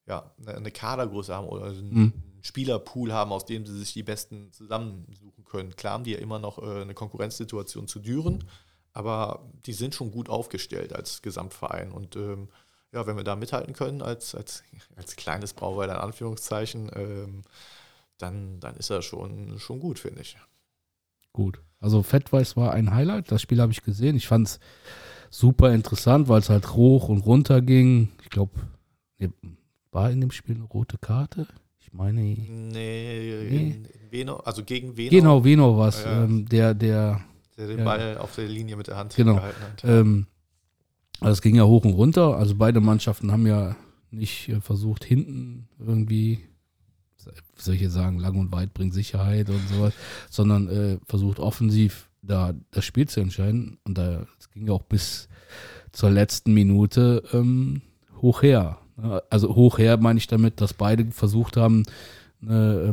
ja, 0.06 0.34
eine, 0.38 0.54
eine 0.56 0.70
Kadergröße 0.70 1.34
haben 1.34 1.48
oder 1.48 1.66
einen 1.66 1.94
Mhm. 1.94 2.12
Spielerpool 2.42 3.12
haben, 3.12 3.32
aus 3.32 3.46
dem 3.46 3.64
sie 3.64 3.78
sich 3.78 3.94
die 3.94 4.02
Besten 4.02 4.52
zusammensuchen 4.52 5.44
können. 5.46 5.76
Klar 5.76 5.94
haben 5.94 6.04
die 6.04 6.12
ja 6.12 6.18
immer 6.18 6.38
noch 6.38 6.58
äh, 6.58 6.82
eine 6.82 6.92
Konkurrenzsituation 6.92 7.88
zu 7.88 8.00
Düren, 8.00 8.44
aber 8.92 9.50
die 9.64 9.72
sind 9.72 9.94
schon 9.94 10.10
gut 10.10 10.28
aufgestellt 10.28 10.94
als 10.94 11.22
Gesamtverein. 11.22 11.90
Und 11.90 12.16
ähm, 12.16 12.48
ja, 12.92 13.06
wenn 13.06 13.16
wir 13.16 13.24
da 13.24 13.34
mithalten 13.34 13.72
können 13.72 14.02
als, 14.02 14.34
als, 14.34 14.62
als 14.94 15.16
kleines 15.16 15.54
Brauweiler 15.54 15.94
in 15.94 16.00
Anführungszeichen, 16.00 16.90
ähm, 16.94 17.42
dann, 18.24 18.60
dann 18.60 18.76
ist 18.76 18.90
das 18.90 19.04
schon, 19.04 19.58
schon 19.58 19.80
gut, 19.80 19.98
finde 19.98 20.22
ich. 20.22 20.36
Gut. 21.32 21.60
Also 21.80 22.02
Fettweiß 22.02 22.56
war 22.56 22.72
ein 22.72 22.94
Highlight. 22.94 23.30
Das 23.30 23.42
Spiel 23.42 23.60
habe 23.60 23.72
ich 23.72 23.82
gesehen. 23.82 24.16
Ich 24.16 24.26
fand 24.26 24.46
es 24.48 24.60
super 25.30 25.72
interessant, 25.74 26.28
weil 26.28 26.40
es 26.40 26.48
halt 26.48 26.72
hoch 26.74 27.08
und 27.08 27.18
runter 27.18 27.60
ging. 27.60 28.08
Ich 28.22 28.30
glaube, 28.30 28.52
war 29.90 30.10
in 30.10 30.20
dem 30.20 30.30
Spiel 30.30 30.54
eine 30.56 30.64
rote 30.64 30.98
Karte? 30.98 31.46
Ich 31.78 31.92
meine. 31.92 32.20
Nee, 32.20 33.48
Nee. 33.50 33.82
Veno, 34.10 34.36
also 34.36 34.62
gegen 34.64 34.96
Veno, 34.96 35.10
Genau, 35.10 35.44
Veno 35.44 35.76
war 35.76 35.88
es. 35.88 36.02
Ja. 36.04 36.24
Ähm, 36.24 36.46
der, 36.46 36.74
der, 36.74 37.20
der 37.56 37.66
den 37.66 37.78
ja. 37.78 37.84
Ball 37.84 38.18
auf 38.18 38.34
der 38.36 38.46
Linie 38.48 38.76
mit 38.76 38.86
der 38.86 38.96
Hand 38.96 39.14
Genau. 39.16 39.34
gehalten 39.36 39.60
hat. 39.62 39.84
ähm, 39.84 40.26
Also 41.20 41.32
es 41.32 41.42
ging 41.42 41.56
ja 41.56 41.64
hoch 41.64 41.84
und 41.84 41.92
runter. 41.92 42.36
Also 42.36 42.54
beide 42.56 42.80
Mannschaften 42.80 43.30
haben 43.32 43.46
ja 43.46 43.76
nicht 44.10 44.48
äh, 44.48 44.60
versucht, 44.60 45.04
hinten 45.04 45.68
irgendwie, 45.78 46.38
wie 46.38 46.38
jetzt 47.24 47.94
sagen, 47.94 48.18
lang 48.18 48.36
und 48.36 48.52
weit 48.52 48.74
bringt 48.74 48.94
Sicherheit 48.94 49.48
und 49.50 49.68
sowas, 49.68 49.92
sondern 50.30 50.68
äh, 50.68 50.98
versucht 51.06 51.38
offensiv 51.38 52.08
da 52.22 52.54
das 52.70 52.84
Spiel 52.84 53.08
zu 53.08 53.20
entscheiden. 53.20 53.78
Und 53.84 53.98
da 53.98 54.26
ging 54.52 54.66
ja 54.66 54.72
auch 54.72 54.82
bis 54.82 55.28
zur 55.92 56.10
letzten 56.10 56.54
Minute 56.54 57.22
ähm, 57.32 57.82
hoch 58.20 58.42
her. 58.42 58.78
Ja, 59.02 59.22
Also 59.30 59.54
hoch 59.54 59.78
her 59.78 59.96
meine 59.98 60.18
ich 60.18 60.26
damit, 60.26 60.60
dass 60.60 60.74
beide 60.74 61.10
versucht 61.10 61.56
haben, 61.56 61.84
äh, 62.42 62.92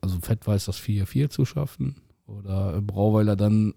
also 0.00 0.20
Fettweiß 0.20 0.66
das 0.66 0.78
4-4 0.78 1.30
zu 1.30 1.44
schaffen 1.44 1.96
oder 2.26 2.80
Brauweiler 2.80 3.36
dann 3.36 3.74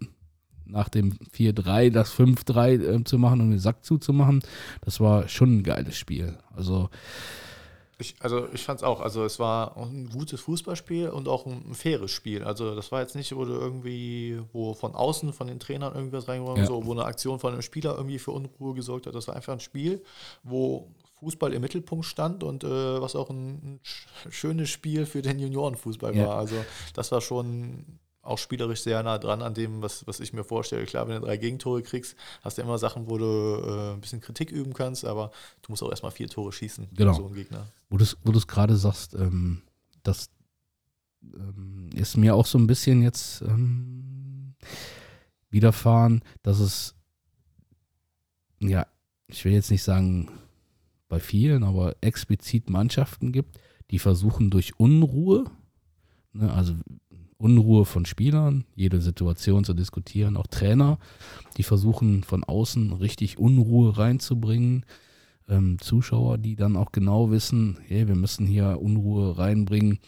nach 0.65 0.89
dem 0.89 1.13
4-3 1.35 1.91
das 1.91 2.13
5-3 2.13 2.67
äh, 2.81 3.03
zu 3.03 3.17
machen 3.17 3.41
und 3.41 3.51
den 3.51 3.59
Sack 3.59 3.83
zuzumachen. 3.83 4.41
Das 4.81 4.99
war 4.99 5.27
schon 5.27 5.57
ein 5.57 5.63
geiles 5.63 5.97
Spiel. 5.97 6.37
Also 6.55 6.89
Ich, 7.99 8.15
also 8.19 8.47
ich 8.53 8.63
fand 8.63 8.79
es 8.79 8.83
auch. 8.83 8.99
Also 9.01 9.23
es 9.23 9.37
war 9.39 9.77
ein 9.77 10.09
gutes 10.09 10.41
Fußballspiel 10.41 11.09
und 11.09 11.27
auch 11.27 11.45
ein, 11.45 11.63
ein 11.69 11.73
faires 11.75 12.11
Spiel. 12.11 12.43
Also 12.43 12.75
das 12.75 12.91
war 12.91 13.01
jetzt 13.01 13.15
nicht, 13.15 13.35
wo 13.35 13.45
du 13.45 13.53
irgendwie, 13.53 14.41
wo 14.51 14.73
von 14.73 14.95
außen 14.95 15.31
von 15.31 15.47
den 15.47 15.59
Trainern 15.59 15.93
irgendwas 15.95 16.27
reingekommen 16.27 16.61
Ja. 16.61 16.67
so, 16.67 16.85
wo 16.85 16.91
eine 16.91 17.05
Aktion 17.05 17.39
von 17.39 17.53
einem 17.53 17.61
Spieler 17.61 17.95
irgendwie 17.95 18.19
für 18.19 18.31
Unruhe 18.31 18.73
gesorgt 18.73 19.05
hat. 19.07 19.13
Das 19.15 19.27
war 19.27 19.35
einfach 19.35 19.53
ein 19.53 19.59
Spiel, 19.59 20.03
wo 20.43 20.89
Fußball 21.19 21.53
im 21.53 21.61
Mittelpunkt 21.61 22.05
stand 22.05 22.43
und 22.43 22.63
äh, 22.63 23.01
was 23.01 23.15
auch 23.15 23.29
ein, 23.29 23.53
ein 23.53 23.79
sch- 23.85 24.31
schönes 24.31 24.69
Spiel 24.69 25.05
für 25.05 25.21
den 25.21 25.39
Juniorenfußball 25.39 26.15
Ja. 26.15 26.27
war. 26.27 26.37
Also 26.37 26.55
das 26.95 27.11
war 27.11 27.21
schon 27.21 27.99
auch 28.23 28.37
spielerisch 28.37 28.81
sehr 28.81 29.03
nah 29.03 29.17
dran 29.19 29.41
an 29.41 29.53
dem, 29.53 29.81
was, 29.81 30.07
was 30.07 30.19
ich 30.19 30.33
mir 30.33 30.43
vorstelle. 30.43 30.85
Klar, 30.85 31.07
wenn 31.07 31.19
du 31.19 31.25
drei 31.27 31.37
Gegentore 31.37 31.83
kriegst, 31.83 32.15
hast 32.41 32.57
du 32.57 32.61
immer 32.61 32.77
Sachen, 32.77 33.07
wo 33.09 33.17
du 33.17 33.25
äh, 33.25 33.93
ein 33.93 34.01
bisschen 34.01 34.21
Kritik 34.21 34.49
üben 34.51 34.73
kannst, 34.73 35.03
aber 35.05 35.31
du 35.61 35.71
musst 35.71 35.83
auch 35.83 35.89
erstmal 35.91 36.11
vier 36.11 36.29
Tore 36.29 36.51
schießen, 36.53 36.87
Genau. 36.93 37.13
so 37.13 37.27
ein 37.27 37.33
Gegner. 37.33 37.67
wo 37.89 37.97
du 37.97 38.37
es 38.37 38.47
gerade 38.47 38.75
sagst, 38.77 39.13
ähm, 39.13 39.61
das 40.03 40.29
ähm, 41.21 41.89
ist 41.93 42.17
mir 42.17 42.33
auch 42.35 42.45
so 42.45 42.57
ein 42.57 42.65
bisschen 42.67 43.01
jetzt 43.01 43.41
ähm, 43.41 44.55
widerfahren, 45.49 46.23
dass 46.41 46.59
es, 46.59 46.95
ja, 48.59 48.87
ich 49.27 49.43
will 49.45 49.51
jetzt 49.51 49.69
nicht 49.71 49.83
sagen 49.83 50.29
bei 51.09 51.19
vielen, 51.19 51.63
aber 51.63 51.95
explizit 52.01 52.69
Mannschaften 52.69 53.31
gibt, 53.31 53.59
die 53.91 53.99
versuchen 53.99 54.49
durch 54.49 54.79
Unruhe, 54.79 55.45
ne, 56.31 56.51
also 56.53 56.73
Unruhe 57.37 57.85
von 57.85 58.05
Spielern, 58.05 58.65
jede 58.75 59.01
Situation 59.01 59.63
zu 59.63 59.73
diskutieren, 59.73 60.37
auch 60.37 60.47
Trainer, 60.47 60.99
die 61.57 61.63
versuchen 61.63 62.23
von 62.23 62.43
außen 62.43 62.93
richtig 62.93 63.37
Unruhe 63.37 63.97
reinzubringen 63.97 64.85
ähm, 65.49 65.77
Zuschauer, 65.79 66.37
die 66.37 66.55
dann 66.55 66.77
auch 66.77 66.91
genau 66.91 67.31
wissen, 67.31 67.77
hey, 67.87 68.07
wir 68.07 68.15
müssen 68.15 68.45
hier 68.45 68.79
Unruhe 68.81 69.37
reinbringen. 69.37 69.99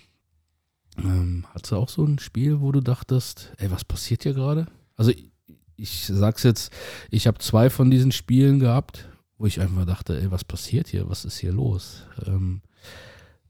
Ähm, 0.97 1.45
hattest 1.53 1.71
du 1.71 1.75
auch 1.77 1.89
so 1.89 2.05
ein 2.05 2.19
Spiel, 2.19 2.61
wo 2.61 2.71
du 2.71 2.81
dachtest, 2.81 3.51
ey, 3.57 3.69
was 3.71 3.83
passiert 3.83 4.23
hier 4.23 4.33
gerade? 4.33 4.67
Also 4.95 5.11
ich, 5.11 5.29
ich 5.75 6.05
sag's 6.07 6.43
jetzt, 6.43 6.71
ich 7.11 7.27
habe 7.27 7.39
zwei 7.39 7.69
von 7.69 7.91
diesen 7.91 8.11
Spielen 8.11 8.59
gehabt, 8.59 9.09
wo 9.37 9.45
ich 9.45 9.59
einfach 9.59 9.85
dachte, 9.85 10.19
ey, 10.19 10.31
was 10.31 10.45
passiert 10.45 10.87
hier? 10.87 11.09
Was 11.09 11.25
ist 11.25 11.37
hier 11.37 11.51
los? 11.51 12.03
Ähm, 12.25 12.61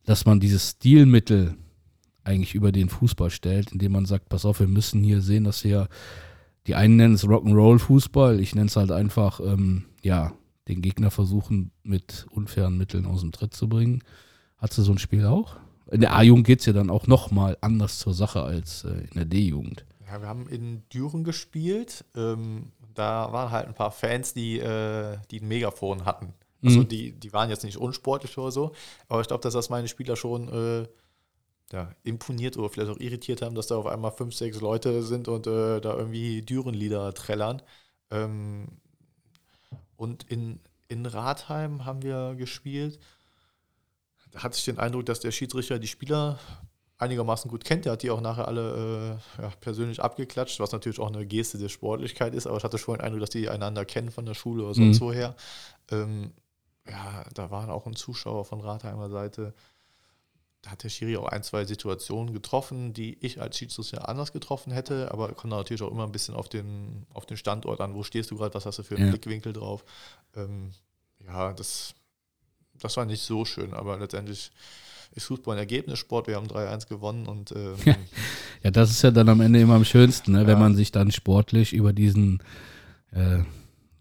dass 0.06 0.26
man 0.26 0.40
dieses 0.40 0.72
Stilmittel 0.72 1.56
eigentlich 2.26 2.56
über 2.56 2.72
den 2.72 2.90
Fußball 2.90 3.30
stellt, 3.30 3.72
indem 3.72 3.94
man 3.94 4.06
sagt, 4.06 4.30
pass 4.30 4.46
auf, 4.46 4.60
wir 4.60 4.68
müssen 4.68 5.04
hier 5.04 5.22
sehen, 5.22 5.44
dass 5.44 5.64
wir, 5.64 5.88
die 6.68 6.76
einen 6.76 6.96
nennen 6.98 7.14
es 7.16 7.26
Rock'n'Roll-Fußball, 7.26 8.40
ich 8.40 8.56
nenne 8.56 8.68
es 8.68 8.76
halt 8.76 8.92
einfach, 8.92 9.40
ähm, 9.40 9.86
ja, 10.02 10.34
den 10.68 10.82
Gegner 10.82 11.12
versuchen, 11.12 11.72
mit 11.84 12.26
unfairen 12.32 12.78
Mitteln 12.78 13.06
aus 13.06 13.22
dem 13.22 13.32
Tritt 13.32 13.54
zu 13.54 13.70
bringen. 13.70 14.04
Hat 14.58 14.76
du 14.76 14.82
so 14.82 14.92
ein 14.92 14.98
Spiel 14.98 15.26
auch? 15.26 15.58
In 15.92 16.02
der 16.02 16.16
A-Jugend 16.16 16.48
geht 16.48 16.62
es 16.62 16.66
ja 16.66 16.74
dann 16.74 16.90
auch 16.90 17.06
nochmal 17.06 17.58
anders 17.62 18.00
zur 18.00 18.14
Sache 18.16 18.42
als 18.42 18.84
äh, 18.84 18.90
in 18.90 19.14
der 19.14 19.26
D-Jugend. 19.26 19.86
Ja, 20.08 20.20
wir 20.22 20.28
haben 20.28 20.48
in 20.48 20.82
Düren 20.92 21.24
gespielt. 21.24 22.06
Ähm, 22.16 22.72
da 22.96 23.32
waren 23.32 23.52
halt 23.52 23.68
ein 23.68 23.76
paar 23.76 23.92
Fans, 23.92 24.34
die, 24.34 24.58
äh, 24.60 25.18
die 25.30 25.42
ein 25.42 25.48
Megafon 25.48 26.06
hatten. 26.06 26.34
Also 26.64 26.80
Mhm. 26.80 26.88
die, 26.88 27.12
die 27.12 27.34
waren 27.34 27.50
jetzt 27.52 27.64
nicht 27.64 27.78
unsportlich 27.78 28.36
oder 28.40 28.52
so, 28.52 28.72
aber 29.08 29.22
ich 29.22 29.28
glaube, 29.28 29.44
dass 29.44 29.54
das 29.54 29.70
meine 29.70 29.88
Spieler 29.88 30.16
schon 30.16 30.48
äh, 30.50 30.88
ja, 31.72 31.92
imponiert 32.04 32.58
oder 32.58 32.70
vielleicht 32.70 32.92
auch 32.92 33.00
irritiert 33.00 33.42
haben, 33.42 33.56
dass 33.56 33.68
da 33.68 33.76
auf 33.78 33.88
einmal 33.88 34.12
fünf, 34.12 34.36
sechs 34.36 34.62
Leute 34.62 35.04
sind 35.04 35.28
und 35.28 35.48
äh, 35.48 35.82
da 35.82 35.96
irgendwie 35.96 36.42
Dürenlieder 36.42 37.14
trällern. 37.14 37.62
Ähm, 38.12 38.68
und 39.98 40.24
in, 40.30 40.60
in 40.88 41.06
Rathheim 41.06 41.86
haben 41.86 42.02
wir 42.04 42.36
gespielt. 42.36 43.00
Da 44.32 44.44
hatte 44.44 44.58
ich 44.58 44.66
den 44.66 44.80
Eindruck, 44.80 45.06
dass 45.06 45.20
der 45.22 45.32
Schiedsrichter 45.32 45.80
die 45.80 45.88
Spieler 45.88 46.40
einigermaßen 46.98 47.50
gut 47.50 47.66
kennt. 47.66 47.86
Der 47.86 47.94
hat 47.94 48.04
die 48.04 48.10
auch 48.12 48.22
nachher 48.22 48.48
alle 48.48 49.20
äh, 49.40 49.42
ja, 49.42 49.50
persönlich 49.62 50.02
abgeklatscht, 50.02 50.60
was 50.60 50.72
natürlich 50.72 51.00
auch 51.00 51.08
eine 51.14 51.26
Geste 51.26 51.58
der 51.58 51.70
Sportlichkeit 51.70 52.34
ist, 52.34 52.48
aber 52.48 52.58
ich 52.58 52.64
hatte 52.64 52.78
schon 52.78 52.96
den 52.96 53.02
Eindruck, 53.02 53.22
dass 53.22 53.30
die 53.32 53.50
einander 53.50 53.86
kennen 53.86 54.12
von 54.12 54.26
der 54.26 54.34
Schule 54.34 54.64
oder 54.64 54.74
sonst 54.74 55.00
Mhm. 55.00 55.06
woher. 55.06 55.36
Ähm, 55.92 56.32
ja, 56.88 57.26
da 57.34 57.52
waren 57.52 57.70
auch 57.70 57.86
ein 57.88 57.96
Zuschauer 57.96 58.46
von 58.46 58.62
Rathheimer 58.62 59.10
Seite. 59.10 59.54
Hat 60.66 60.84
der 60.84 60.90
Schiri 60.90 61.16
auch 61.18 61.28
ein, 61.28 61.44
zwei 61.44 61.66
Situationen 61.66 62.34
getroffen, 62.34 62.94
die 62.94 63.18
ich 63.22 63.40
als 63.42 63.58
Schiedsrichter 63.58 64.10
anders 64.10 64.34
getroffen 64.34 64.72
hätte, 64.74 65.12
aber 65.12 65.30
kommt 65.34 65.52
natürlich 65.52 65.82
auch 65.84 65.92
immer 65.92 66.04
ein 66.06 66.12
bisschen 66.12 66.34
auf 66.36 66.50
den, 66.50 67.06
auf 67.14 67.26
den 67.26 67.38
Standort 67.38 67.82
an. 67.82 67.94
Wo 67.94 68.04
stehst 68.04 68.32
du 68.32 68.38
gerade? 68.38 68.54
Was 68.56 68.66
hast 68.66 68.80
du 68.80 68.84
für 68.84 68.96
einen 68.96 69.06
Ja. 69.06 69.12
Blickwinkel 69.12 69.54
drauf? 69.54 69.84
Ähm, 70.36 70.72
ja, 71.26 71.54
das, 71.54 71.94
das 72.80 72.98
war 72.98 73.06
nicht 73.06 73.22
so 73.24 73.46
schön, 73.46 73.74
aber 73.74 73.98
letztendlich 74.00 74.52
ist 75.12 75.26
Fußball 75.26 75.56
ein 75.56 75.60
Ergebnissport. 75.60 76.28
Wir 76.28 76.36
haben 76.36 76.48
3-1 76.48 76.88
gewonnen 76.90 77.28
und 77.28 77.52
ähm, 77.52 77.76
Ja. 77.86 77.96
Ja, 78.64 78.72
das 78.72 78.90
ist 78.90 79.04
ja 79.04 79.12
dann 79.12 79.30
am 79.30 79.42
Ende 79.42 79.60
immer 79.60 79.76
am 79.76 79.86
schönsten, 79.86 80.32
ne? 80.32 80.42
wenn 80.48 80.54
Ja. 80.56 80.60
man 80.60 80.76
sich 80.76 80.92
dann 80.92 81.12
sportlich 81.12 81.74
über 81.74 81.94
diesen, 81.94 82.42
äh, 83.12 83.40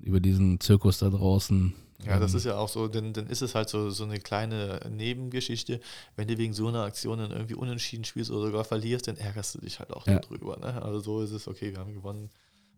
über 0.00 0.20
diesen 0.20 0.59
Zirkus 0.61 0.98
da 0.98 1.11
draußen. 1.11 1.74
Ja, 2.06 2.18
das 2.18 2.32
ähm, 2.32 2.36
ist 2.38 2.44
ja 2.44 2.56
auch 2.56 2.68
so, 2.68 2.88
dann, 2.88 3.12
dann 3.12 3.26
ist 3.26 3.42
es 3.42 3.54
halt 3.54 3.68
so, 3.68 3.90
so 3.90 4.04
eine 4.04 4.18
kleine 4.18 4.80
Nebengeschichte. 4.90 5.80
Wenn 6.16 6.28
du 6.28 6.38
wegen 6.38 6.52
so 6.52 6.68
einer 6.68 6.82
Aktion 6.84 7.18
dann 7.18 7.30
irgendwie 7.30 7.54
unentschieden 7.54 8.04
spielst 8.04 8.30
oder 8.30 8.46
sogar 8.46 8.64
verlierst, 8.64 9.08
dann 9.08 9.16
ärgerst 9.16 9.54
du 9.54 9.60
dich 9.60 9.78
halt 9.78 9.92
auch 9.92 10.06
Ja. 10.06 10.18
drüber. 10.18 10.56
Ne? 10.58 10.82
Also 10.82 11.00
so 11.00 11.22
ist 11.22 11.32
es, 11.32 11.48
okay, 11.48 11.72
wir 11.72 11.78
haben 11.78 11.94
gewonnen, 11.94 12.30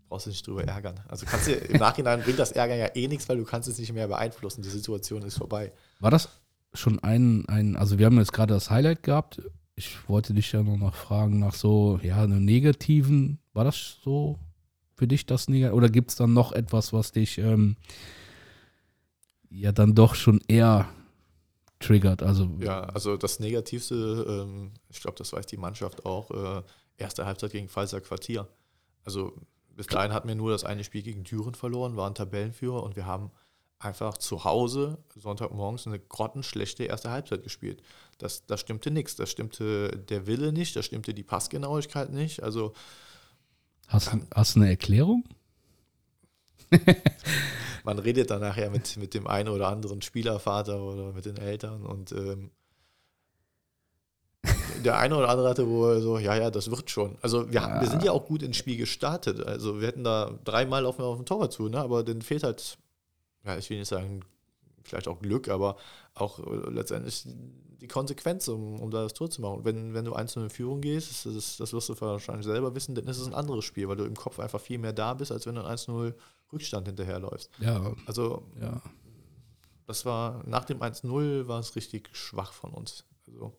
brauchst 0.08 0.26
du 0.26 0.30
nicht 0.30 0.46
drüber 0.46 0.64
ärgern. 0.64 1.00
Also 1.08 1.26
kannst 1.26 1.48
du 1.48 1.52
im 1.52 1.78
Nachhinein 1.78 2.22
bringt 2.22 2.38
das 2.38 2.52
Ärger 2.52 2.76
ja 2.76 2.88
eh 2.94 3.08
nichts, 3.08 3.28
weil 3.28 3.36
du 3.38 3.44
kannst 3.44 3.68
es 3.68 3.78
nicht 3.78 3.92
mehr 3.92 4.08
beeinflussen. 4.08 4.62
Die 4.62 4.68
Situation 4.68 5.22
ist 5.22 5.38
vorbei. 5.38 5.72
War 6.00 6.10
das 6.10 6.28
schon 6.74 6.98
ein, 7.00 7.48
ein, 7.48 7.76
also 7.76 7.98
wir 7.98 8.06
haben 8.06 8.18
jetzt 8.18 8.32
gerade 8.32 8.54
das 8.54 8.70
Highlight 8.70 9.02
gehabt. 9.02 9.42
Ich 9.74 10.08
wollte 10.08 10.32
dich 10.32 10.52
ja 10.52 10.62
noch 10.62 10.94
fragen 10.94 11.38
nach 11.40 11.54
so, 11.54 12.00
ja, 12.02 12.22
einem 12.22 12.44
negativen, 12.44 13.38
war 13.52 13.64
das 13.64 13.98
so 14.02 14.38
für 14.94 15.06
dich 15.06 15.26
das 15.26 15.48
Negativ? 15.48 15.76
Oder 15.76 15.88
gibt 15.90 16.10
es 16.10 16.16
dann 16.16 16.32
noch 16.32 16.52
etwas, 16.52 16.92
was 16.92 17.12
dich 17.12 17.38
ähm, 17.38 17.76
ja 19.50 19.72
dann 19.72 19.94
doch 19.94 20.14
schon 20.14 20.40
eher 20.48 20.88
triggert? 21.80 22.22
Also, 22.22 22.48
Ja, 22.60 22.82
also 22.84 23.16
das 23.16 23.40
Negativste, 23.40 23.94
ähm, 24.28 24.72
ich 24.88 25.00
glaube, 25.00 25.16
das 25.18 25.32
weiß 25.32 25.46
die 25.46 25.56
Mannschaft 25.56 26.06
auch, 26.06 26.30
äh, 26.30 26.62
erste 26.98 27.26
Halbzeit 27.26 27.52
gegen 27.52 27.68
Pfalzer 27.68 28.00
Quartier. 28.00 28.48
Also 29.04 29.34
bis 29.76 29.86
dahin 29.86 30.12
hatten 30.12 30.28
wir 30.28 30.34
nur 30.34 30.50
das 30.50 30.64
eine 30.64 30.84
Spiel 30.84 31.02
gegen 31.02 31.24
Düren 31.24 31.54
verloren, 31.54 31.96
waren 31.96 32.14
Tabellenführer 32.14 32.82
und 32.82 32.96
wir 32.96 33.06
haben 33.06 33.30
einfach 33.78 34.16
zu 34.16 34.44
Hause 34.44 34.98
Sonntagmorgens 35.14 35.86
eine 35.86 35.98
grottenschlechte 35.98 36.84
erste 36.84 37.10
Halbzeit 37.10 37.42
gespielt. 37.42 37.82
Das, 38.18 38.46
das 38.46 38.60
stimmte 38.60 38.90
nichts. 38.90 39.16
Das 39.16 39.30
stimmte 39.30 39.90
der 39.90 40.26
Wille 40.26 40.52
nicht, 40.52 40.76
das 40.76 40.86
stimmte 40.86 41.12
die 41.12 41.22
Passgenauigkeit 41.22 42.10
nicht. 42.10 42.42
Also 42.42 42.72
hast, 43.88 44.10
hast 44.34 44.56
du 44.56 44.60
eine 44.60 44.70
Erklärung? 44.70 45.24
man 47.84 47.98
redet 47.98 48.30
dann 48.30 48.40
nachher 48.40 48.70
mit, 48.70 48.96
mit 48.96 49.14
dem 49.14 49.26
einen 49.26 49.48
oder 49.48 49.68
anderen 49.68 50.02
Spielervater 50.02 50.80
oder 50.82 51.12
mit 51.12 51.24
den 51.24 51.36
Eltern 51.36 51.84
und 51.84 52.12
ähm, 52.12 52.50
der 54.84 54.98
eine 54.98 55.16
oder 55.16 55.28
andere 55.28 55.48
hatte 55.48 55.68
wohl 55.68 56.00
so, 56.00 56.18
ja, 56.18 56.36
ja, 56.36 56.50
das 56.50 56.70
wird 56.70 56.90
schon. 56.90 57.16
Also 57.22 57.50
wir, 57.50 57.62
haben- 57.62 57.80
wir 57.80 57.88
sind 57.88 58.02
ja 58.04 58.12
auch 58.12 58.26
gut 58.26 58.42
ins 58.42 58.56
Spiel 58.56 58.76
gestartet. 58.76 59.44
Also 59.44 59.80
wir 59.80 59.88
hätten 59.88 60.04
da 60.04 60.38
dreimal 60.44 60.82
wir 60.84 61.04
auf 61.04 61.16
den 61.16 61.26
Torwart 61.26 61.52
zu, 61.52 61.68
ne? 61.68 61.78
aber 61.78 62.04
dann 62.04 62.22
fehlt 62.22 62.42
halt, 62.42 62.78
ja, 63.44 63.56
ich 63.56 63.68
will 63.70 63.78
nicht 63.78 63.88
sagen, 63.88 64.20
vielleicht 64.84 65.08
auch 65.08 65.20
Glück, 65.20 65.48
aber 65.48 65.76
auch 66.14 66.38
äh, 66.38 66.70
letztendlich 66.70 67.24
die 67.80 67.88
Konsequenz, 67.88 68.48
um, 68.48 68.80
um 68.80 68.90
da 68.90 69.02
das 69.02 69.14
Tor 69.14 69.30
zu 69.30 69.40
machen. 69.42 69.58
Und 69.58 69.64
wenn, 69.64 69.94
wenn 69.94 70.04
du 70.04 70.14
1 70.14 70.36
in 70.36 70.50
Führung 70.50 70.80
gehst, 70.80 71.26
das, 71.26 71.56
das 71.56 71.72
wirst 71.72 71.88
du 71.88 72.00
wahrscheinlich 72.00 72.46
selber 72.46 72.74
wissen, 72.74 72.94
dann 72.94 73.06
ist 73.06 73.18
es 73.18 73.26
ein 73.26 73.34
anderes 73.34 73.64
Spiel, 73.64 73.88
weil 73.88 73.96
du 73.96 74.04
im 74.04 74.14
Kopf 74.16 74.38
einfach 74.38 74.60
viel 74.60 74.78
mehr 74.78 74.92
da 74.92 75.14
bist, 75.14 75.32
als 75.32 75.46
wenn 75.46 75.56
du 75.56 75.62
1-0 75.62 76.14
Rückstand 76.52 76.86
hinterherläufst. 76.86 77.50
Ja, 77.58 77.92
Also 78.06 78.42
ja. 78.60 78.80
das 79.86 80.04
war 80.04 80.42
nach 80.46 80.64
dem 80.64 80.80
1-0 80.80 81.48
war 81.48 81.60
es 81.60 81.76
richtig 81.76 82.10
schwach 82.16 82.52
von 82.52 82.70
uns. 82.72 83.04
Also 83.26 83.56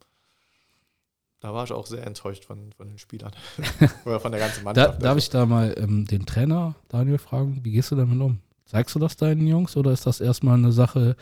da 1.39 1.53
war 1.53 1.63
ich 1.65 1.71
auch 1.71 1.85
sehr 1.85 2.05
enttäuscht 2.05 2.45
von, 2.45 2.71
von 2.73 2.87
den 2.89 2.97
Spielern. 2.97 3.31
Oder 4.05 4.19
von 4.19 4.31
der 4.31 4.41
ganzen 4.41 4.59
Da, 4.61 4.73
Mannschaft. 4.73 5.03
darf 5.03 5.17
ich 5.17 5.29
da 5.29 5.45
mal 5.45 5.75
ähm, 5.77 6.05
den 6.05 6.25
Trainer 6.25 6.75
Daniel 6.87 7.17
fragen, 7.19 7.59
wie 7.63 7.71
gehst 7.71 7.91
du 7.91 7.95
damit 7.95 8.19
um? 8.19 8.39
Zeigst 8.65 8.95
du 8.95 8.99
das 8.99 9.15
deinen 9.15 9.45
Jungs 9.47 9.77
oder 9.77 9.91
ist 9.91 10.05
das 10.07 10.19
erstmal 10.19 10.57
eine 10.57 10.71
Sache, 10.71 11.15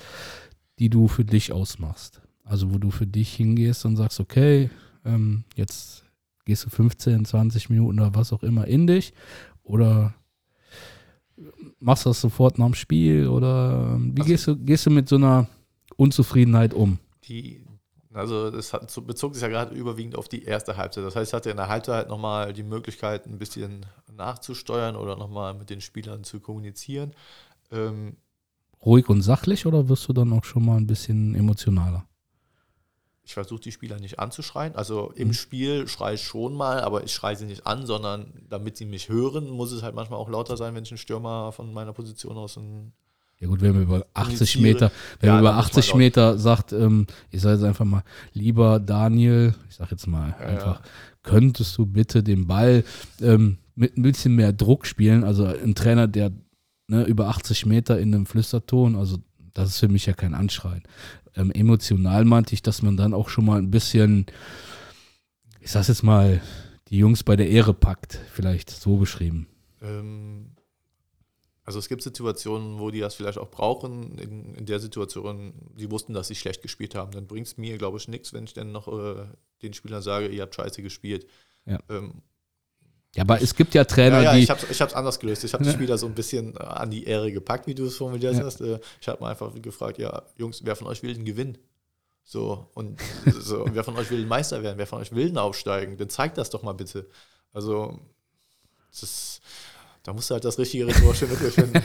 die 0.80 0.89
du 0.89 1.08
für 1.08 1.25
dich 1.25 1.51
ausmachst? 1.51 2.21
Also 2.43 2.73
wo 2.73 2.78
du 2.78 2.91
für 2.91 3.06
dich 3.08 3.34
hingehst 3.36 3.86
und 3.86 3.97
sagst, 3.97 4.19
okay, 4.19 4.69
ähm, 5.04 5.43
jetzt 5.56 6.06
gehst 6.45 6.65
du 6.65 6.69
15, 6.69 7.25
20 7.25 7.69
Minuten 7.69 7.99
oder 7.99 8.15
was 8.15 8.32
auch 8.32 8.43
immer 8.43 8.67
in 8.67 8.88
dich 8.88 9.13
oder 9.63 10.13
machst 11.86 12.06
du 12.06 12.10
das 12.10 12.19
sofort 12.19 12.58
nach 12.58 12.65
dem 12.65 12.74
Spiel 12.74 13.28
oder 13.28 13.93
ähm, 13.95 14.12
wie 14.15 14.21
Also- 14.21 14.32
gehst 14.32 14.48
du, 14.48 14.58
gehst 14.58 14.86
du 14.88 14.89
mit 14.89 15.08
so 15.08 15.15
einer 15.17 15.48
Unzufriedenheit 15.98 16.74
um? 16.74 16.98
Die, 17.28 17.63
also 18.13 18.50
das 18.50 18.74
hat, 18.74 18.93
bezog 19.06 19.34
sich 19.36 19.43
ja 19.43 19.48
gerade 19.50 19.76
überwiegend 19.76 20.15
auf 20.15 20.28
die 20.28 20.43
erste 20.43 20.78
Halbzeit. 20.78 21.04
Das 21.06 21.15
heißt, 21.15 21.30
ich 21.32 21.34
hatte 21.36 21.50
in 21.52 21.58
der 21.58 21.67
Halbzeit 21.69 22.10
nochmal 22.10 22.54
die 22.54 22.63
Möglichkeit, 22.63 23.28
ein 23.28 23.38
bisschen 23.38 23.86
nachzusteuern 24.15 24.95
oder 24.95 25.15
nochmal 25.15 25.54
mit 25.54 25.69
den 25.69 25.82
Spielern 25.82 26.24
zu 26.24 26.39
kommunizieren. 26.39 27.12
Ähm, 27.71 28.17
Ruhig 28.86 29.10
und 29.10 29.21
sachlich 29.21 29.65
oder 29.65 29.88
wirst 29.89 30.08
du 30.08 30.13
dann 30.13 30.32
auch 30.34 30.43
schon 30.43 30.65
mal 30.65 30.78
ein 30.78 30.88
bisschen 30.88 31.34
emotionaler? 31.36 32.06
Ich 33.26 33.34
versuche 33.34 33.60
die 33.62 33.72
Spieler 33.72 34.00
nicht 34.00 34.20
anzuschreien. 34.20 34.76
Also 34.76 35.12
im 35.16 35.30
Mhm. 35.30 35.34
Spiel 35.34 35.88
schreie 35.88 36.16
ich 36.16 36.22
schon 36.24 36.54
mal, 36.54 36.82
aber 36.82 37.04
ich 37.04 37.12
schreie 37.12 37.36
sie 37.36 37.46
nicht 37.46 37.66
an, 37.66 37.86
sondern 37.86 38.32
damit 38.50 38.78
sie 38.78 38.86
mich 38.86 39.10
hören, 39.10 39.50
muss 39.50 39.72
es 39.72 39.82
halt 39.84 39.96
manchmal 39.96 40.20
auch 40.20 40.30
lauter 40.30 40.58
sein, 40.58 40.76
wenn 40.76 40.84
ich 40.84 40.92
einen 40.92 40.98
Stürmer 41.00 41.52
von 41.52 41.74
meiner 41.74 41.92
Position 41.94 42.38
aus 42.38 42.56
in 42.58 42.92
Ja 43.40 43.48
gut, 43.48 43.62
wenn 43.62 43.74
wir 43.74 43.82
über 43.82 44.06
80 44.14 44.54
Kommuniziere. 44.54 44.62
Meter, 44.64 44.92
wenn 45.20 45.28
Ja, 45.30 45.36
wir 45.36 45.40
über 45.40 45.50
dann 45.50 45.56
muss 45.58 45.66
man 45.66 45.80
80 45.80 45.88
laut- 45.90 45.98
Meter 45.98 46.38
sagt, 46.38 46.72
ähm, 46.74 47.08
ich 47.32 47.42
sage 47.42 47.56
jetzt 47.56 47.66
einfach 47.66 47.86
mal, 47.86 48.04
lieber 48.34 48.80
Daniel, 48.80 49.56
ich 49.70 49.76
sage 49.76 49.92
jetzt 49.92 50.06
mal 50.08 50.30
Ja, 50.40 50.46
einfach, 50.46 50.80
ja. 50.80 50.86
könntest 51.24 51.78
du 51.78 51.86
bitte 51.88 52.22
den 52.24 52.46
Ball 52.48 52.84
ähm, 53.22 53.58
mit 53.76 53.98
ein 53.98 54.04
bisschen 54.04 54.36
mehr 54.36 54.54
Druck 54.54 54.86
spielen? 54.86 55.24
Also 55.24 55.46
ein 55.46 55.74
Trainer, 55.76 56.08
der 56.08 56.32
ne, 56.88 57.04
über 57.06 57.28
80 57.30 57.66
Meter 57.66 58.00
in 58.00 58.14
einem 58.14 58.26
Flüsterton, 58.28 58.96
also 58.96 59.18
das 59.56 59.70
ist 59.70 59.80
für 59.80 59.88
mich 59.90 60.06
ja 60.06 60.14
kein 60.14 60.34
Anschreien. 60.36 60.84
Ähm, 61.36 61.52
emotional 61.52 62.26
meinte 62.26 62.54
ich, 62.54 62.62
dass 62.62 62.82
man 62.82 62.98
dann 62.98 63.13
auch 63.13 63.30
schon 63.30 63.45
mal 63.45 63.60
ein 63.60 63.71
bisschen, 63.71 64.26
ich 65.60 65.71
sag 65.71 65.88
jetzt 65.88 66.04
mal, 66.04 66.41
die 66.89 66.98
Jungs 66.98 67.24
bei 67.24 67.36
der 67.36 67.50
Ehre 67.50 67.74
packt, 67.74 68.19
vielleicht 68.32 68.69
so 68.69 68.98
beschrieben. 68.98 69.48
Ähm, 69.82 70.52
also 71.63 71.80
es 71.80 71.89
gibt 71.89 72.04
Situationen, 72.04 72.80
wo 72.80 72.91
die 72.91 73.00
das 73.00 73.15
vielleicht 73.15 73.39
auch 73.39 73.50
brauchen. 73.50 74.17
In, 74.19 74.54
in 74.54 74.65
der 74.65 74.80
Situation, 74.80 75.54
die 75.76 75.89
wussten, 75.89 76.13
dass 76.13 76.28
sie 76.28 76.36
schlecht 76.36 76.62
gespielt 76.62 76.93
haben. 76.93 77.12
Dann 77.12 77.26
bringt 77.26 77.48
es 77.48 77.58
mir, 77.58 77.78
glaube 77.78 77.98
ich, 77.98 78.08
nichts, 78.08 78.34
wenn 78.34 78.43
ich 78.43 78.54
dann 78.54 78.71
noch 78.71 78.88
äh, 78.88 79.26
den 79.63 79.74
Spielern 79.74 80.04
sage, 80.04 80.28
ihr 80.28 80.43
habt 80.43 80.54
scheiße 80.54 80.84
gespielt. 80.84 81.26
Ja. 81.65 81.80
Ähm, 81.89 82.21
Ja, 83.15 83.23
aber 83.23 83.41
es 83.41 83.56
gibt 83.56 83.73
ja 83.73 83.86
Trainer, 83.86 84.17
ja, 84.17 84.23
ja, 84.23 84.34
die. 84.36 84.43
ich 84.43 84.49
habe 84.49 84.62
es 84.91 84.93
anders 84.93 85.19
gelöst. 85.19 85.43
Ich 85.45 85.54
habe 85.54 85.63
die 85.63 85.69
Ja. 85.69 85.75
Spieler 85.75 85.97
so 85.97 86.06
ein 86.06 86.13
bisschen 86.13 86.54
äh, 86.56 86.60
an 86.60 86.91
die 86.91 87.06
Ehre 87.06 87.32
gepackt, 87.32 87.65
wie 87.65 87.73
du 87.75 87.86
es 87.86 87.95
formuliert 87.95 88.36
hast. 88.43 88.60
Äh, 88.62 88.80
Ich 88.99 89.08
habe 89.08 89.21
mal 89.21 89.32
einfach 89.32 89.51
gefragt, 89.62 89.97
ja, 89.97 90.21
Jungs, 90.38 90.62
wer 90.63 90.75
von 90.75 90.88
euch 90.88 91.01
will 91.01 91.13
den 91.13 91.23
Gewinn? 91.25 91.58
So, 92.23 92.67
und, 92.73 92.99
so, 93.39 93.63
und 93.63 93.73
wer 93.75 93.84
von 93.84 93.95
euch 93.97 94.10
will 94.12 94.19
den 94.19 94.28
Meister 94.28 94.62
werden? 94.63 94.78
Wer 94.78 94.88
von 94.88 94.99
euch 95.01 95.13
will 95.13 95.28
den 95.28 95.38
aufsteigen? 95.38 95.95
Dann 95.97 96.10
zeigt 96.10 96.38
das 96.38 96.49
doch 96.49 96.62
mal 96.63 96.73
bitte. 96.73 97.08
Also, 97.54 97.99
das 98.91 99.04
ist, 99.04 99.41
da 100.04 100.12
musst 100.12 100.30
du 100.30 100.34
halt 100.34 100.43
das 100.43 100.60
richtige 100.60 100.86
rhetorische 100.88 101.25
Mittel 101.28 101.51
finden. 101.51 101.82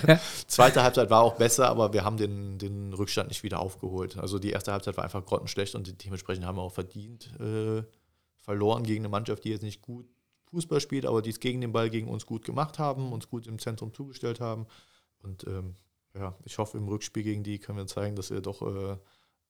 Zweite 0.49 0.83
Halbzeit 0.83 1.11
war 1.11 1.23
auch 1.23 1.37
besser, 1.37 1.69
aber 1.69 1.93
wir 1.93 2.05
haben 2.05 2.17
den, 2.17 2.59
den 2.59 2.93
Rückstand 2.93 3.29
nicht 3.29 3.43
wieder 3.45 3.61
aufgeholt. 3.61 4.19
Also 4.19 4.39
die 4.39 4.51
erste 4.51 4.73
Halbzeit 4.73 4.97
war 4.97 5.05
einfach 5.05 5.25
grottenschlecht 5.25 5.75
und 5.77 6.05
dementsprechend 6.05 6.45
haben 6.45 6.57
wir 6.59 6.63
auch 6.63 6.73
verdient 6.75 7.31
äh, 7.41 7.83
verloren 8.41 8.83
gegen 8.83 9.03
eine 9.03 9.09
Mannschaft, 9.11 9.45
die 9.45 9.51
jetzt 9.51 9.63
nicht 9.63 9.81
gut 9.81 10.07
Fußball 10.51 10.81
spielt, 10.81 11.07
aber 11.07 11.23
die 11.23 11.31
es 11.31 11.41
gegen 11.41 11.61
den 11.61 11.73
Ball 11.73 11.91
gegen 11.91 12.09
uns 12.09 12.27
gut 12.27 12.45
gemacht 12.45 12.79
haben, 12.79 13.13
uns 13.13 13.29
gut 13.29 13.47
im 13.47 13.59
Zentrum 13.59 13.93
zugestellt 13.95 14.41
haben. 14.41 14.67
Und 15.23 15.47
ähm, 15.47 15.75
ja, 16.15 16.37
ich 16.45 16.59
hoffe, 16.59 16.79
im 16.79 16.89
Rückspiel 16.89 17.23
gegen 17.23 17.43
die 17.43 17.59
können 17.59 17.79
wir 17.79 17.87
zeigen, 17.87 18.17
dass 18.17 18.31
wir 18.31 18.41
doch 18.41 18.63
äh, 18.63 18.97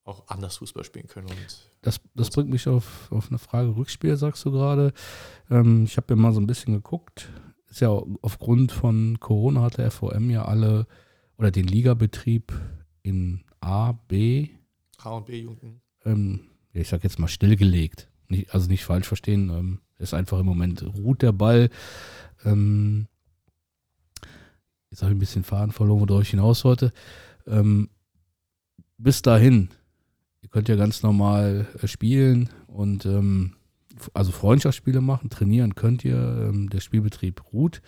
auch 0.05 0.29
anders 0.29 0.59
Fußball 0.59 0.85
spielen 0.85 1.07
können. 1.07 1.29
Und 1.29 1.71
Das, 1.83 2.01
das 2.15 2.31
bringt 2.31 2.51
mich 2.51 2.67
auf, 2.69 3.11
auf 3.11 3.29
eine 3.29 3.39
Frage 3.39 3.77
Rückspiel, 3.77 4.17
sagst 4.17 4.45
du 4.45 4.51
gerade. 4.51 4.93
Ähm, 5.51 5.85
ich 5.85 5.97
habe 5.97 6.07
ja 6.11 6.17
mal 6.17 6.33
so 6.33 6.41
ein 6.41 6.47
bisschen 6.47 6.75
geguckt. 6.75 7.31
Ist 7.69 7.81
ja 7.81 7.91
aufgrund 8.23 8.73
von 8.73 9.21
Corona 9.21 9.63
hat 9.63 9.79
der 9.79 9.91
FOM 9.91 10.29
ja 10.31 10.45
alle 10.45 10.87
oder 11.39 11.51
den 11.51 11.67
Ligabetrieb 11.67 12.53
in 13.03 13.45
A, 13.61 13.93
B, 13.93 14.49
A 14.99 15.11
und 15.13 15.27
B-Jugend. 15.27 15.81
ähm, 16.05 16.41
ich 16.73 16.89
sag 16.89 17.05
jetzt 17.05 17.19
mal 17.19 17.29
stillgelegt. 17.29 18.09
Nicht, 18.29 18.53
also 18.53 18.69
nicht 18.69 18.85
falsch 18.85 19.07
verstehen. 19.07 19.51
Ähm, 19.51 19.81
ist 20.01 20.15
einfach 20.15 20.39
im 20.39 20.47
Moment 20.47 20.83
ruht 20.83 21.23
der 21.23 21.33
Ball. 21.33 21.71
Ähm, 22.45 23.07
jetzt 24.91 25.03
habe 25.03 25.13
ich 25.13 25.17
ein 25.17 25.21
bisschen 25.21 25.45
Faden 25.45 25.73
verloren, 25.73 26.09
worauf 26.09 26.23
ich 26.23 26.31
hinaus 26.31 26.65
wollte. 26.65 26.93
Ähm, 27.47 27.89
bis 28.99 29.23
dahin, 29.23 29.69
ihr 30.43 30.49
könnt 30.49 30.69
ja 30.69 30.77
ganz 30.77 31.03
normal 31.03 31.67
äh, 31.81 31.87
spielen 31.87 32.49
und 32.67 33.07
ähm, 33.07 33.55
also 34.15 34.33
Freundschaftsspiele 34.33 35.01
machen, 35.01 35.31
trainieren 35.31 35.75
könnt 35.75 36.05
ihr, 36.05 36.49
ähm, 36.49 36.71
der 36.71 36.81
Spielbetrieb 36.81 37.53
ruht. 37.53 37.83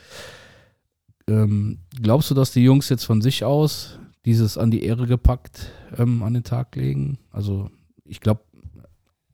Ähm, 1.29 1.79
glaubst 2.01 2.31
du, 2.31 2.35
dass 2.35 2.53
die 2.53 2.65
Jungs 2.65 2.89
jetzt 2.89 3.05
von 3.05 3.23
sich 3.23 3.45
aus 3.45 3.99
dieses 4.25 4.59
an 4.59 4.71
die 4.71 4.85
Ehre 4.85 5.07
gepackt 5.07 5.71
ähm, 5.97 6.23
an 6.23 6.35
den 6.35 6.45
Tag 6.45 6.77
legen? 6.77 7.19
Also 7.31 7.71
ich 8.05 8.21
glaube, 8.21 8.43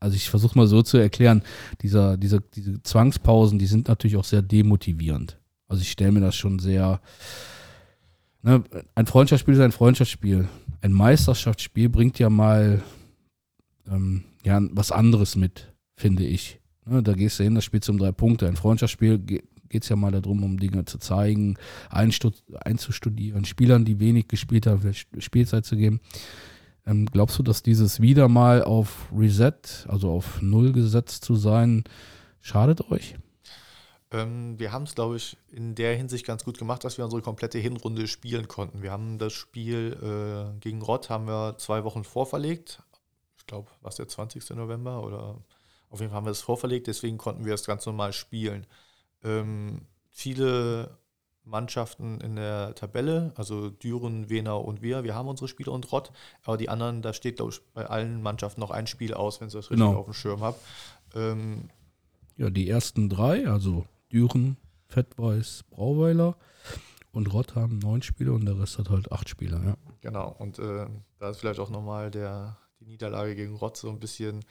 also 0.01 0.17
ich 0.17 0.31
versuche 0.31 0.57
mal 0.57 0.67
so 0.67 0.83
zu 0.83 0.99
erklären, 0.99 1.43
dieser, 1.83 2.17
diese, 2.17 2.41
diese 2.41 2.83
Zwangspausen, 2.83 3.59
die 3.59 3.67
sind 3.67 3.89
natürlich 3.89 4.17
auch 4.17 4.25
sehr 4.25 4.43
demotivierend. 4.43 5.39
Also 5.69 5.83
ich 5.83 5.91
stelle 5.91 6.13
mir 6.13 6.21
das 6.21 6.37
schon 6.37 6.59
sehr, 6.59 7.01
ne, 8.43 8.65
ein 8.95 9.07
Freundschaftsspiel 9.07 9.55
ist 9.55 9.61
ein 9.61 9.73
Freundschaftsspiel. 9.73 10.49
Ein 10.81 10.93
Meisterschaftsspiel 10.93 11.89
bringt 11.89 12.19
ja 12.19 12.31
mal 12.31 12.83
ähm, 13.91 14.25
ja, 14.45 14.61
was 14.71 14.93
anderes 14.93 15.37
mit, 15.37 15.73
finde 15.97 16.25
ich. 16.25 16.61
Ne, 16.87 17.03
da 17.03 17.13
gehst 17.13 17.39
du 17.39 17.45
hin, 17.45 17.55
das 17.55 17.65
spielst 17.65 17.89
du 17.89 17.93
um 17.93 17.99
drei 17.99 18.13
Punkte. 18.13 18.47
Ein 18.47 18.57
Freundschaftsspiel 18.57 19.19
ge 19.19 19.43
geht 19.69 19.83
es 19.83 19.91
ja 19.91 19.97
mal 19.97 20.11
darum, 20.11 20.43
um 20.43 20.59
Dinge 20.59 20.87
zu 20.87 20.97
zeigen, 20.97 21.59
einzustudieren, 21.91 23.45
Spielern, 23.45 23.85
die 23.85 24.01
wenig 24.01 24.27
gespielt 24.27 24.67
haben, 24.67 24.95
Spielzeit 25.19 25.67
zu 25.67 25.77
geben. 25.77 26.01
Ähm, 26.89 27.07
glaubst 27.07 27.39
du, 27.39 27.43
dass 27.43 27.63
dieses 27.63 28.01
wieder 28.01 28.29
mal 28.29 28.65
auf 28.65 29.09
Reset, 29.15 29.87
also 29.89 30.11
auf 30.11 30.41
Null 30.41 30.73
gesetzt 30.73 31.23
zu 31.23 31.37
sein, 31.37 31.85
schadet 32.41 32.91
euch? 32.91 33.15
Ähm, 34.11 34.59
wir 34.59 34.73
haben 34.73 34.85
es, 34.85 34.95
glaube 34.95 35.17
ich, 35.17 35.37
in 35.53 35.75
der 35.75 35.95
Hinsicht 35.95 36.25
ganz 36.25 36.45
gut 36.45 36.57
gemacht, 36.57 36.83
dass 36.83 36.97
wir 36.97 37.05
unsere 37.05 37.21
komplette 37.21 37.59
Hinrunde 37.59 38.09
spielen 38.09 38.49
konnten. 38.49 38.81
Wir 38.83 38.91
haben 38.91 39.19
das 39.19 39.35
Spiel 39.35 39.99
äh, 40.03 40.59
gegen 40.61 40.81
Rott 40.81 41.11
haben 41.11 41.27
wir 41.27 41.59
zwei 41.59 41.85
Wochen 41.85 42.05
vorverlegt. 42.05 42.83
Ich 43.37 43.47
glaube, 43.47 43.71
was 43.83 43.97
der 43.97 44.09
20. 44.09 44.49
November 44.51 45.03
oder 45.03 45.37
auf 45.91 46.01
jeden 46.01 46.11
Fall 46.11 46.17
haben 46.17 46.27
wir 46.27 46.33
es 46.33 46.41
vorverlegt, 46.41 46.87
deswegen 46.87 47.19
konnten 47.19 47.45
wir 47.45 47.53
es 47.53 47.65
ganz 47.65 47.85
normal 47.85 48.15
spielen. 48.15 48.67
Ähm, 49.25 49.87
viele 50.11 50.97
Mannschaften 51.49 52.21
in 52.21 52.37
der 52.37 52.75
Tabelle, 52.75 53.33
also 53.37 53.71
Düren, 53.71 54.29
Wenau 54.31 54.61
und 54.61 54.83
wir, 54.83 55.03
wir 55.05 55.15
haben 55.15 55.29
unsere 55.29 55.49
Spiele 55.49 55.71
und 55.71 55.91
Rott, 55.93 56.13
aber 56.45 56.57
die 56.57 56.69
anderen, 56.69 57.03
da 57.03 57.13
steht, 57.13 57.37
glaube 57.37 57.53
ich, 57.53 57.61
bei 57.75 57.87
allen 57.87 58.23
Mannschaften 58.23 58.61
noch 58.61 58.71
ein 58.71 58.87
Spiel 58.87 59.15
aus, 59.15 59.41
wenn 59.41 59.49
ich 59.49 59.55
das 59.55 59.71
richtig 59.71 59.87
Genau. 59.87 59.99
auf 59.99 60.05
dem 60.05 60.15
Schirm 60.15 60.41
habe. 60.43 60.57
Ähm, 61.15 61.71
Ja, 62.37 62.51
die 62.51 62.69
ersten 62.69 63.09
drei, 63.09 63.49
also 63.49 63.87
Düren, 64.13 64.57
Fettweiß, 64.89 65.65
Brauweiler 65.71 66.37
und 67.13 67.33
Rott 67.33 67.55
haben 67.57 67.79
neun 67.79 68.03
Spiele 68.03 68.33
und 68.33 68.45
der 68.45 68.59
Rest 68.59 68.79
hat 68.79 68.91
halt 68.91 69.11
acht 69.13 69.29
Spiele. 69.29 69.61
Ja. 69.65 69.77
Genau, 70.01 70.35
und 70.39 70.59
äh, 70.59 70.87
da 71.19 71.31
ist 71.31 71.41
vielleicht 71.41 71.61
auch 71.61 71.71
nochmal 71.71 72.11
der, 72.11 72.57
die 72.81 72.87
Niederlage 72.87 73.35
gegen 73.35 73.57
Rott 73.57 73.77
so 73.77 73.89
ein 73.91 73.99
bisschen 73.99 74.45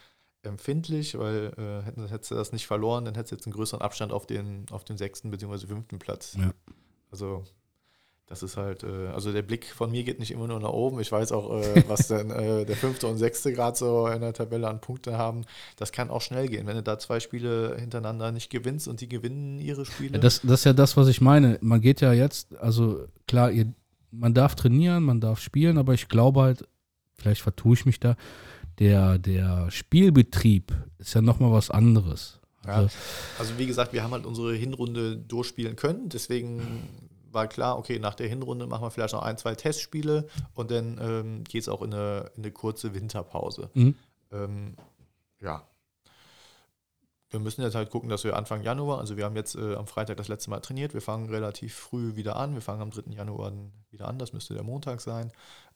empfindlich, 0.43 1.17
weil 1.17 1.53
äh, 1.57 1.83
hätten, 1.85 2.07
hättest 2.07 2.31
du 2.31 2.35
das 2.35 2.51
nicht 2.51 2.67
verloren, 2.67 3.05
dann 3.05 3.15
hättest 3.15 3.31
du 3.31 3.35
jetzt 3.35 3.45
einen 3.47 3.53
größeren 3.53 3.81
Abstand 3.81 4.11
auf 4.13 4.25
den, 4.27 4.65
auf 4.71 4.83
den 4.85 4.97
sechsten 4.97 5.29
bzw. 5.31 5.67
fünften 5.67 5.99
Platz. 5.99 6.35
Ja. 6.39 6.51
Also 7.11 7.43
das 8.27 8.43
ist 8.43 8.57
halt, 8.57 8.83
äh, 8.83 9.07
also 9.13 9.31
der 9.31 9.41
Blick 9.41 9.65
von 9.65 9.89
mir 9.89 10.03
geht 10.03 10.19
nicht 10.19 10.31
immer 10.31 10.47
nur 10.47 10.59
nach 10.59 10.69
oben. 10.69 10.99
Ich 10.99 11.11
weiß 11.11 11.31
auch, 11.31 11.61
äh, 11.61 11.83
was 11.87 12.07
dann 12.07 12.29
äh, 12.29 12.65
der 12.65 12.75
fünfte 12.75 13.07
und 13.07 13.17
sechste 13.17 13.53
Grad 13.53 13.77
so 13.77 14.07
in 14.07 14.19
der 14.19 14.33
Tabelle 14.33 14.67
an 14.67 14.81
Punkte 14.81 15.17
haben. 15.17 15.45
Das 15.77 15.93
kann 15.93 16.09
auch 16.09 16.21
schnell 16.21 16.49
gehen, 16.49 16.67
wenn 16.67 16.75
du 16.75 16.83
da 16.83 16.99
zwei 16.99 17.21
Spiele 17.21 17.77
hintereinander 17.79 18.33
nicht 18.33 18.49
gewinnst 18.49 18.89
und 18.89 18.99
die 18.99 19.07
gewinnen 19.07 19.59
ihre 19.59 19.85
Spiele. 19.85 20.19
Das, 20.19 20.41
das 20.41 20.59
ist 20.59 20.65
ja 20.65 20.73
das, 20.73 20.97
was 20.97 21.07
ich 21.07 21.21
meine. 21.21 21.57
Man 21.61 21.79
geht 21.79 22.01
ja 22.01 22.11
jetzt, 22.11 22.55
also 22.57 23.07
klar, 23.27 23.49
ihr, 23.49 23.73
man 24.11 24.33
darf 24.33 24.55
trainieren, 24.55 25.03
man 25.03 25.21
darf 25.21 25.39
spielen, 25.39 25.77
aber 25.77 25.93
ich 25.93 26.09
glaube 26.09 26.41
halt, 26.41 26.67
vielleicht 27.13 27.41
vertue 27.41 27.75
ich 27.75 27.85
mich 27.85 28.01
da, 28.01 28.17
der, 28.79 29.19
der 29.19 29.71
Spielbetrieb 29.71 30.73
ist 30.97 31.13
ja 31.13 31.21
nochmal 31.21 31.53
was 31.53 31.71
anderes. 31.71 32.39
Ja, 32.67 32.87
Also, 33.39 33.57
wie 33.57 33.65
gesagt, 33.65 33.93
wir 33.93 34.03
haben 34.03 34.11
halt 34.11 34.25
unsere 34.25 34.53
Hinrunde 34.53 35.17
durchspielen 35.17 35.75
können. 35.75 36.09
Deswegen 36.09 36.87
war 37.31 37.47
klar, 37.47 37.77
okay, 37.77 37.99
nach 37.99 38.15
der 38.15 38.27
Hinrunde 38.27 38.67
machen 38.67 38.83
wir 38.83 38.91
vielleicht 38.91 39.13
noch 39.13 39.21
ein, 39.21 39.37
zwei 39.37 39.55
Testspiele 39.55 40.27
und 40.53 40.71
dann 40.71 40.99
ähm, 41.01 41.43
geht 41.43 41.61
es 41.61 41.69
auch 41.69 41.81
in 41.81 41.93
eine, 41.93 42.31
in 42.35 42.43
eine 42.43 42.51
kurze 42.51 42.93
Winterpause. 42.93 43.69
Mhm. 43.73 43.95
Ähm, 44.31 44.75
ja. 45.39 45.63
wir 47.29 47.39
müssen 47.39 47.61
jetzt 47.61 47.75
halt 47.75 47.89
gucken, 47.89 48.09
dass 48.09 48.23
wir 48.23 48.35
Anfang 48.35 48.63
Januar, 48.63 48.99
also 48.99 49.17
wir 49.17 49.25
haben 49.25 49.35
jetzt 49.35 49.55
äh, 49.55 49.75
am 49.75 49.87
Freitag 49.87 50.17
das 50.17 50.27
letzte 50.27 50.49
Mal 50.49 50.59
trainiert, 50.59 50.93
wir 50.93 51.01
fangen 51.01 51.29
relativ 51.29 51.75
früh 51.75 52.15
wieder 52.15 52.35
an, 52.37 52.53
wir 52.53 52.61
fangen 52.61 52.81
am 52.81 52.91
3. 52.91 53.13
Januar 53.13 53.53
wieder 53.91 54.07
an, 54.07 54.17
das 54.17 54.33
müsste 54.33 54.53
der 54.53 54.63
Montag 54.63 55.01
sein, 55.01 55.31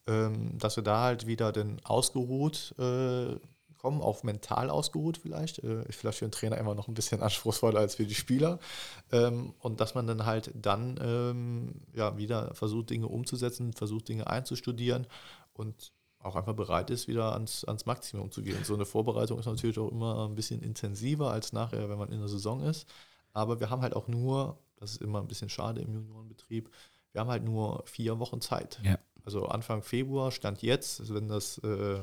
ähm, 0.08 0.58
dass 0.58 0.76
wir 0.76 0.84
da 0.84 1.02
halt 1.02 1.28
wieder 1.28 1.52
dann 1.52 1.80
ausgeruht 1.84 2.74
äh, 2.80 3.36
kommen, 3.82 4.02
auch 4.02 4.24
mental 4.24 4.70
ausgeruht 4.70 5.17
vielleicht, 5.17 5.60
äh, 5.63 5.84
ist 5.88 5.96
vielleicht 5.96 6.20
für 6.20 6.26
den 6.26 6.32
Trainer 6.32 6.58
immer 6.58 6.76
noch 6.76 6.88
ein 6.88 6.94
bisschen 6.94 7.22
anspruchsvoller 7.22 7.80
als 7.80 7.96
für 7.96 8.06
die 8.06 8.15
Spieler 8.15 8.60
ähm, 9.12 9.54
und 9.60 9.80
dass 9.80 9.96
man 9.96 10.06
dann 10.06 10.26
halt 10.26 10.52
dann 10.54 11.00
ähm, 11.02 11.82
ja 11.94 12.17
wieder 12.17 12.54
versucht, 12.54 12.91
Dinge 12.91 13.08
umzusetzen, 13.08 13.74
versucht, 13.74 14.08
Dinge 14.08 14.28
einzustudieren 14.28 15.08
und 15.54 15.91
auch 16.20 16.36
einfach 16.36 16.54
bereit 16.54 16.91
ist, 16.91 17.08
wieder 17.08 17.34
ans, 17.34 17.65
ans 17.65 17.88
Maximum 17.88 18.32
zu 18.32 18.44
gehen. 18.44 18.63
So 18.63 18.76
eine 18.76 18.86
Vorbereitung 18.86 19.39
ist 19.39 19.48
natürlich 19.48 19.80
auch 19.80 19.91
immer 19.91 20.28
ein 20.30 20.36
bisschen 20.36 20.62
intensiver 20.62 21.32
als 21.32 21.52
nachher, 21.52 21.89
wenn 21.89 21.98
man 21.98 22.12
in 22.12 22.20
der 22.20 22.28
Saison 22.28 22.62
ist. 22.62 22.88
Aber 23.34 23.60
wir 23.60 23.72
haben 23.72 23.82
halt 23.82 23.96
auch 23.96 24.08
nur, 24.08 24.60
das 24.76 24.91
ist 24.91 25.02
immer 25.02 25.20
ein 25.20 25.28
bisschen 25.28 25.50
schade 25.50 25.82
im 25.82 25.91
Juniorenbetrieb, 25.91 26.70
wir 27.12 27.22
haben 27.22 27.30
halt 27.30 27.44
nur 27.44 27.84
vier 27.88 28.20
Wochen 28.20 28.39
Zeit. 28.39 28.80
Ja. 28.84 29.00
Also 29.24 29.46
Anfang 29.48 29.82
Februar 29.82 30.32
stand 30.32 30.62
jetzt, 30.62 31.00
also 31.00 31.15
wenn 31.15 31.28
das, 31.28 31.58
äh, 31.60 32.02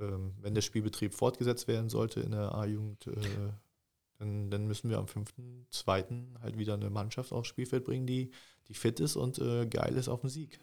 äh, 0.00 0.04
wenn 0.40 0.54
der 0.54 0.62
Spielbetrieb 0.62 1.14
fortgesetzt 1.14 1.68
werden 1.68 1.88
sollte 1.88 2.20
in 2.20 2.32
der 2.32 2.54
A-Jugend, 2.54 3.06
äh, 3.06 3.52
dann, 4.18 4.50
dann, 4.50 4.66
müssen 4.66 4.90
wir 4.90 4.98
am 4.98 5.06
5.2. 5.06 6.40
halt 6.40 6.56
wieder 6.56 6.74
eine 6.74 6.90
Mannschaft 6.90 7.32
aufs 7.32 7.48
Spielfeld 7.48 7.84
bringen, 7.84 8.06
die, 8.06 8.30
die 8.68 8.74
fit 8.74 9.00
ist 9.00 9.16
und 9.16 9.38
äh, 9.38 9.66
geil 9.66 9.96
ist 9.96 10.08
auf 10.08 10.20
den 10.20 10.30
Sieg 10.30 10.60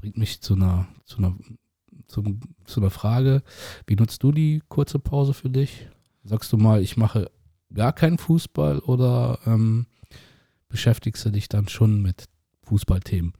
bringt 0.00 0.16
mich 0.16 0.40
zu 0.40 0.54
einer, 0.54 0.88
zu 1.04 1.18
einer, 1.18 1.36
zum, 2.06 2.40
zu 2.64 2.80
einer 2.80 2.90
Frage. 2.90 3.42
Wie 3.86 3.96
nutzt 3.96 4.22
du 4.22 4.32
die 4.32 4.62
kurze 4.68 4.98
Pause 4.98 5.34
für 5.34 5.50
dich? 5.50 5.88
Sagst 6.24 6.52
du 6.52 6.56
mal, 6.56 6.82
ich 6.82 6.96
mache 6.96 7.30
gar 7.72 7.92
keinen 7.92 8.18
Fußball 8.18 8.80
oder 8.80 9.38
ähm, 9.46 9.86
beschäftigst 10.68 11.24
du 11.24 11.30
dich 11.30 11.48
dann 11.48 11.68
schon 11.68 12.02
mit 12.02 12.24
Fußballthemen? 12.64 13.34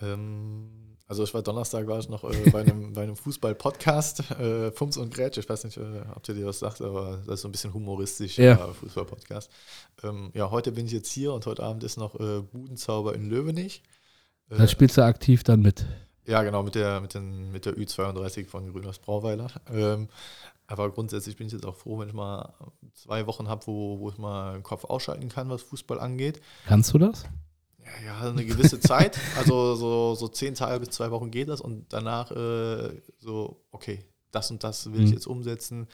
Ähm, 0.00 0.91
also 1.12 1.24
ich 1.24 1.34
war 1.34 1.42
Donnerstag, 1.42 1.86
war 1.88 1.98
ich 1.98 2.08
noch 2.08 2.24
äh, 2.24 2.50
bei 2.50 2.62
einem, 2.62 2.90
einem 2.96 3.16
Fußball-Podcast, 3.16 4.30
äh, 4.30 4.72
Fums 4.72 4.96
und 4.96 5.12
Grätsch, 5.12 5.36
ich 5.36 5.46
weiß 5.46 5.64
nicht, 5.64 5.76
äh, 5.76 6.00
ob 6.14 6.22
dir 6.22 6.34
das 6.34 6.60
sagt, 6.60 6.80
aber 6.80 7.18
das 7.26 7.34
ist 7.34 7.40
so 7.42 7.48
ein 7.48 7.52
bisschen 7.52 7.74
humoristisch, 7.74 8.38
ja. 8.38 8.54
Äh, 8.54 8.72
Fußball-Podcast. 8.72 9.50
Ähm, 10.04 10.30
ja, 10.32 10.50
heute 10.50 10.72
bin 10.72 10.86
ich 10.86 10.92
jetzt 10.92 11.12
hier 11.12 11.34
und 11.34 11.44
heute 11.44 11.64
Abend 11.64 11.84
ist 11.84 11.98
noch 11.98 12.18
äh, 12.18 12.40
Budenzauber 12.40 13.14
in 13.14 13.28
Löwenich. 13.28 13.82
Da 14.48 14.66
spielst 14.66 14.96
du 14.96 15.04
aktiv 15.04 15.44
dann 15.44 15.60
mit. 15.60 15.84
Ja, 16.26 16.42
genau, 16.44 16.62
mit 16.62 16.76
der, 16.76 17.02
mit 17.02 17.12
den, 17.12 17.52
mit 17.52 17.66
der 17.66 17.74
Ü32 17.74 18.46
von 18.46 18.72
Grüners 18.72 18.98
Brauweiler. 18.98 19.48
Ähm, 19.70 20.08
aber 20.66 20.90
grundsätzlich 20.90 21.36
bin 21.36 21.46
ich 21.46 21.52
jetzt 21.52 21.66
auch 21.66 21.76
froh, 21.76 21.98
wenn 21.98 22.08
ich 22.08 22.14
mal 22.14 22.54
zwei 22.94 23.26
Wochen 23.26 23.48
habe, 23.48 23.66
wo, 23.66 23.98
wo 23.98 24.08
ich 24.08 24.16
mal 24.16 24.54
den 24.54 24.62
Kopf 24.62 24.84
ausschalten 24.84 25.28
kann, 25.28 25.50
was 25.50 25.60
Fußball 25.60 26.00
angeht. 26.00 26.40
Kannst 26.66 26.94
du 26.94 26.98
das? 26.98 27.24
Ja, 28.06 28.20
eine 28.20 28.44
gewisse 28.44 28.80
Zeit. 28.80 29.18
Also 29.36 29.74
so, 29.74 30.14
so 30.14 30.28
zehn 30.28 30.54
Tage 30.54 30.80
bis 30.80 30.90
zwei 30.90 31.10
Wochen 31.10 31.30
geht 31.30 31.48
das 31.48 31.60
und 31.60 31.92
danach 31.92 32.30
äh, 32.30 33.00
so, 33.18 33.64
okay, 33.70 34.04
das 34.30 34.50
und 34.50 34.64
das 34.64 34.92
will 34.92 35.00
mhm. 35.00 35.06
ich 35.06 35.12
jetzt 35.12 35.26
umsetzen. 35.26 35.88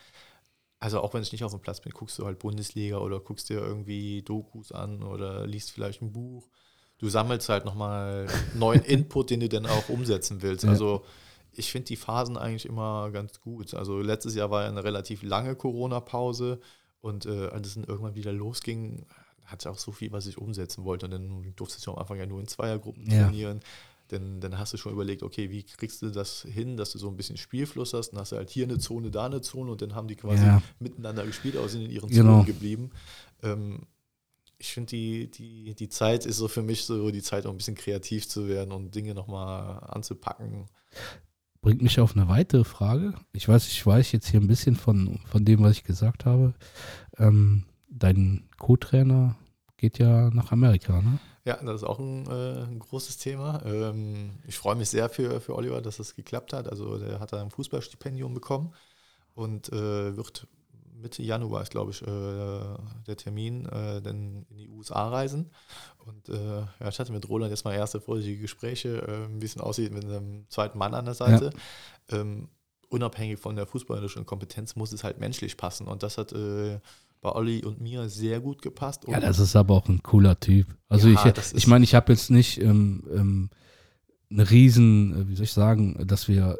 Also 0.80 1.00
auch 1.00 1.12
wenn 1.14 1.22
ich 1.22 1.32
nicht 1.32 1.44
auf 1.44 1.52
dem 1.52 1.60
Platz 1.60 1.80
bin, 1.80 1.92
guckst 1.92 2.18
du 2.18 2.24
halt 2.24 2.38
Bundesliga 2.38 2.98
oder 2.98 3.20
guckst 3.20 3.48
dir 3.48 3.58
irgendwie 3.58 4.22
Dokus 4.22 4.70
an 4.70 5.02
oder 5.02 5.46
liest 5.46 5.72
vielleicht 5.72 6.02
ein 6.02 6.12
Buch 6.12 6.48
du 6.98 7.08
sammelst 7.08 7.48
halt 7.48 7.64
nochmal 7.64 8.26
neuen 8.54 8.82
Input, 8.84 9.30
den 9.30 9.40
du 9.40 9.48
dann 9.48 9.66
auch 9.66 9.88
umsetzen 9.88 10.42
willst. 10.42 10.64
Ja. 10.64 10.70
Also 10.70 11.04
ich 11.52 11.72
finde 11.72 11.86
die 11.86 11.96
Phasen 11.96 12.36
eigentlich 12.36 12.66
immer 12.66 13.10
ganz 13.10 13.40
gut. 13.40 13.74
Also 13.74 14.00
letztes 14.00 14.34
Jahr 14.34 14.50
war 14.50 14.62
ja 14.62 14.68
eine 14.68 14.84
relativ 14.84 15.22
lange 15.22 15.56
Corona-Pause 15.56 16.60
und 17.00 17.26
äh, 17.26 17.48
als 17.48 17.68
es 17.68 17.74
dann 17.74 17.84
irgendwann 17.84 18.14
wieder 18.14 18.32
losging, 18.32 19.06
hatte 19.48 19.70
auch 19.70 19.78
so 19.78 19.92
viel, 19.92 20.12
was 20.12 20.26
ich 20.26 20.38
umsetzen 20.38 20.84
wollte. 20.84 21.06
Und 21.06 21.12
dann 21.12 21.52
durfte 21.56 21.78
ich 21.78 21.88
am 21.88 21.96
Anfang 21.96 22.18
ja 22.18 22.26
nur 22.26 22.40
in 22.40 22.46
Zweiergruppen 22.46 23.10
ja. 23.10 23.24
trainieren. 23.24 23.60
Denn 24.10 24.40
dann 24.40 24.58
hast 24.58 24.72
du 24.72 24.78
schon 24.78 24.92
überlegt, 24.92 25.22
okay, 25.22 25.50
wie 25.50 25.62
kriegst 25.64 26.00
du 26.00 26.10
das 26.10 26.42
hin, 26.42 26.76
dass 26.76 26.92
du 26.92 26.98
so 26.98 27.08
ein 27.08 27.16
bisschen 27.16 27.36
Spielfluss 27.36 27.92
hast? 27.92 28.10
Dann 28.10 28.20
hast 28.20 28.32
du 28.32 28.36
halt 28.36 28.48
hier 28.48 28.64
eine 28.64 28.78
Zone, 28.78 29.10
da 29.10 29.26
eine 29.26 29.42
Zone 29.42 29.70
und 29.70 29.82
dann 29.82 29.94
haben 29.94 30.08
die 30.08 30.16
quasi 30.16 30.44
ja. 30.44 30.62
miteinander 30.78 31.26
gespielt, 31.26 31.56
aber 31.56 31.68
sind 31.68 31.82
in 31.82 31.90
ihren 31.90 32.08
genau. 32.08 32.32
Zonen 32.32 32.46
geblieben. 32.46 32.90
Ähm, 33.42 33.80
ich 34.58 34.72
finde, 34.72 34.90
die, 34.90 35.30
die, 35.30 35.74
die 35.74 35.88
Zeit 35.88 36.26
ist 36.26 36.38
so 36.38 36.48
für 36.48 36.62
mich 36.62 36.84
so 36.84 37.10
die 37.10 37.22
Zeit, 37.22 37.46
um 37.46 37.54
ein 37.54 37.58
bisschen 37.58 37.76
kreativ 37.76 38.26
zu 38.28 38.48
werden 38.48 38.72
und 38.72 38.94
Dinge 38.94 39.14
nochmal 39.14 39.84
anzupacken. 39.88 40.66
Bringt 41.60 41.82
mich 41.82 42.00
auf 42.00 42.16
eine 42.16 42.28
weitere 42.28 42.64
Frage. 42.64 43.14
Ich 43.32 43.48
weiß, 43.48 43.68
ich 43.68 43.84
weiß 43.84 44.10
jetzt 44.12 44.28
hier 44.28 44.40
ein 44.40 44.48
bisschen 44.48 44.74
von, 44.74 45.20
von 45.26 45.44
dem, 45.44 45.62
was 45.62 45.72
ich 45.72 45.84
gesagt 45.84 46.24
habe. 46.24 46.54
Ähm, 47.18 47.64
dein 47.88 48.48
Co-Trainer 48.58 49.36
geht 49.76 49.98
ja 49.98 50.30
nach 50.30 50.52
Amerika, 50.52 51.00
ne? 51.00 51.18
Ja, 51.44 51.56
das 51.62 51.76
ist 51.76 51.88
auch 51.88 51.98
ein, 51.98 52.26
äh, 52.26 52.64
ein 52.64 52.78
großes 52.78 53.16
Thema. 53.16 53.62
Ähm, 53.64 54.32
ich 54.46 54.58
freue 54.58 54.76
mich 54.76 54.90
sehr 54.90 55.08
für, 55.08 55.40
für 55.40 55.54
Oliver, 55.54 55.80
dass 55.80 55.98
es 55.98 56.08
das 56.08 56.16
geklappt 56.16 56.52
hat. 56.52 56.68
Also 56.68 56.98
der 56.98 57.20
hat 57.20 57.32
da 57.32 57.40
ein 57.40 57.50
Fußballstipendium 57.50 58.34
bekommen 58.34 58.74
und 59.34 59.72
äh, 59.72 60.16
wird 60.16 60.46
Mitte 61.00 61.22
Januar 61.22 61.62
ist, 61.62 61.70
glaube 61.70 61.92
ich, 61.92 62.02
äh, 62.02 63.06
der 63.06 63.16
Termin, 63.16 63.66
äh, 63.66 64.02
dann 64.02 64.46
in 64.50 64.56
die 64.56 64.68
USA 64.68 65.08
reisen. 65.08 65.50
Und 66.04 66.28
äh, 66.28 66.60
ja, 66.80 66.88
ich 66.88 66.98
hatte 66.98 67.12
mit 67.12 67.28
Roland 67.28 67.50
jetzt 67.50 67.64
mal 67.64 67.74
erste 67.74 68.00
vorsichtige 68.00 68.42
Gespräche, 68.42 69.02
äh, 69.02 69.40
wie 69.40 69.46
es 69.46 69.56
aussieht 69.58 69.92
mit 69.92 70.04
einem 70.04 70.46
zweiten 70.48 70.78
Mann 70.78 70.94
an 70.94 71.04
der 71.04 71.14
Seite. 71.14 71.52
Ja. 72.10 72.18
Ähm, 72.18 72.48
unabhängig 72.88 73.38
von 73.38 73.56
der 73.56 73.66
fußballerischen 73.66 74.26
Kompetenz 74.26 74.76
muss 74.76 74.92
es 74.92 75.04
halt 75.04 75.20
menschlich 75.20 75.56
passen. 75.56 75.86
Und 75.86 76.02
das 76.02 76.18
hat 76.18 76.32
äh, 76.32 76.80
bei 77.20 77.32
Olli 77.32 77.64
und 77.64 77.80
mir 77.80 78.08
sehr 78.08 78.40
gut 78.40 78.62
gepasst. 78.62 79.04
Ja, 79.08 79.20
das 79.20 79.38
ist 79.38 79.56
aber 79.56 79.74
auch 79.74 79.88
ein 79.88 80.02
cooler 80.02 80.38
Typ. 80.38 80.66
Also 80.88 81.08
ja, 81.08 81.26
ich, 81.26 81.54
ich 81.54 81.66
meine, 81.66 81.84
ich 81.84 81.94
habe 81.94 82.12
jetzt 82.12 82.30
nicht 82.30 82.60
ähm, 82.60 83.02
ähm, 83.12 83.50
eine 84.30 84.50
riesen, 84.50 85.14
äh, 85.14 85.28
wie 85.28 85.34
soll 85.34 85.44
ich 85.44 85.52
sagen, 85.52 86.06
dass 86.06 86.28
wir 86.28 86.58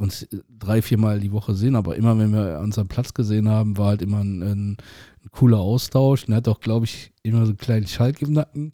uns 0.00 0.26
drei, 0.48 0.80
viermal 0.80 1.20
die 1.20 1.32
Woche 1.32 1.54
sehen, 1.54 1.76
aber 1.76 1.96
immer, 1.96 2.18
wenn 2.18 2.32
wir 2.32 2.58
unseren 2.60 2.88
Platz 2.88 3.12
gesehen 3.12 3.48
haben, 3.48 3.76
war 3.76 3.88
halt 3.88 4.02
immer 4.02 4.20
ein, 4.20 4.42
ein, 4.42 4.70
ein 4.72 5.30
cooler 5.30 5.58
Austausch. 5.58 6.24
Und 6.24 6.32
er 6.32 6.38
hat 6.38 6.48
auch, 6.48 6.60
glaube 6.60 6.86
ich, 6.86 7.12
immer 7.22 7.44
so 7.44 7.50
einen 7.50 7.58
kleinen 7.58 7.86
Schalk 7.86 8.22
im 8.22 8.32
Nacken. 8.32 8.72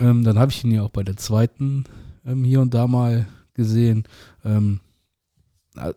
Ähm, 0.00 0.24
dann 0.24 0.38
habe 0.38 0.50
ich 0.50 0.64
ihn 0.64 0.70
ja 0.70 0.82
auch 0.82 0.90
bei 0.90 1.02
der 1.02 1.16
zweiten 1.16 1.84
ähm, 2.24 2.44
hier 2.44 2.60
und 2.62 2.72
da 2.72 2.86
mal 2.86 3.26
gesehen. 3.52 4.04
Ähm, 4.44 4.80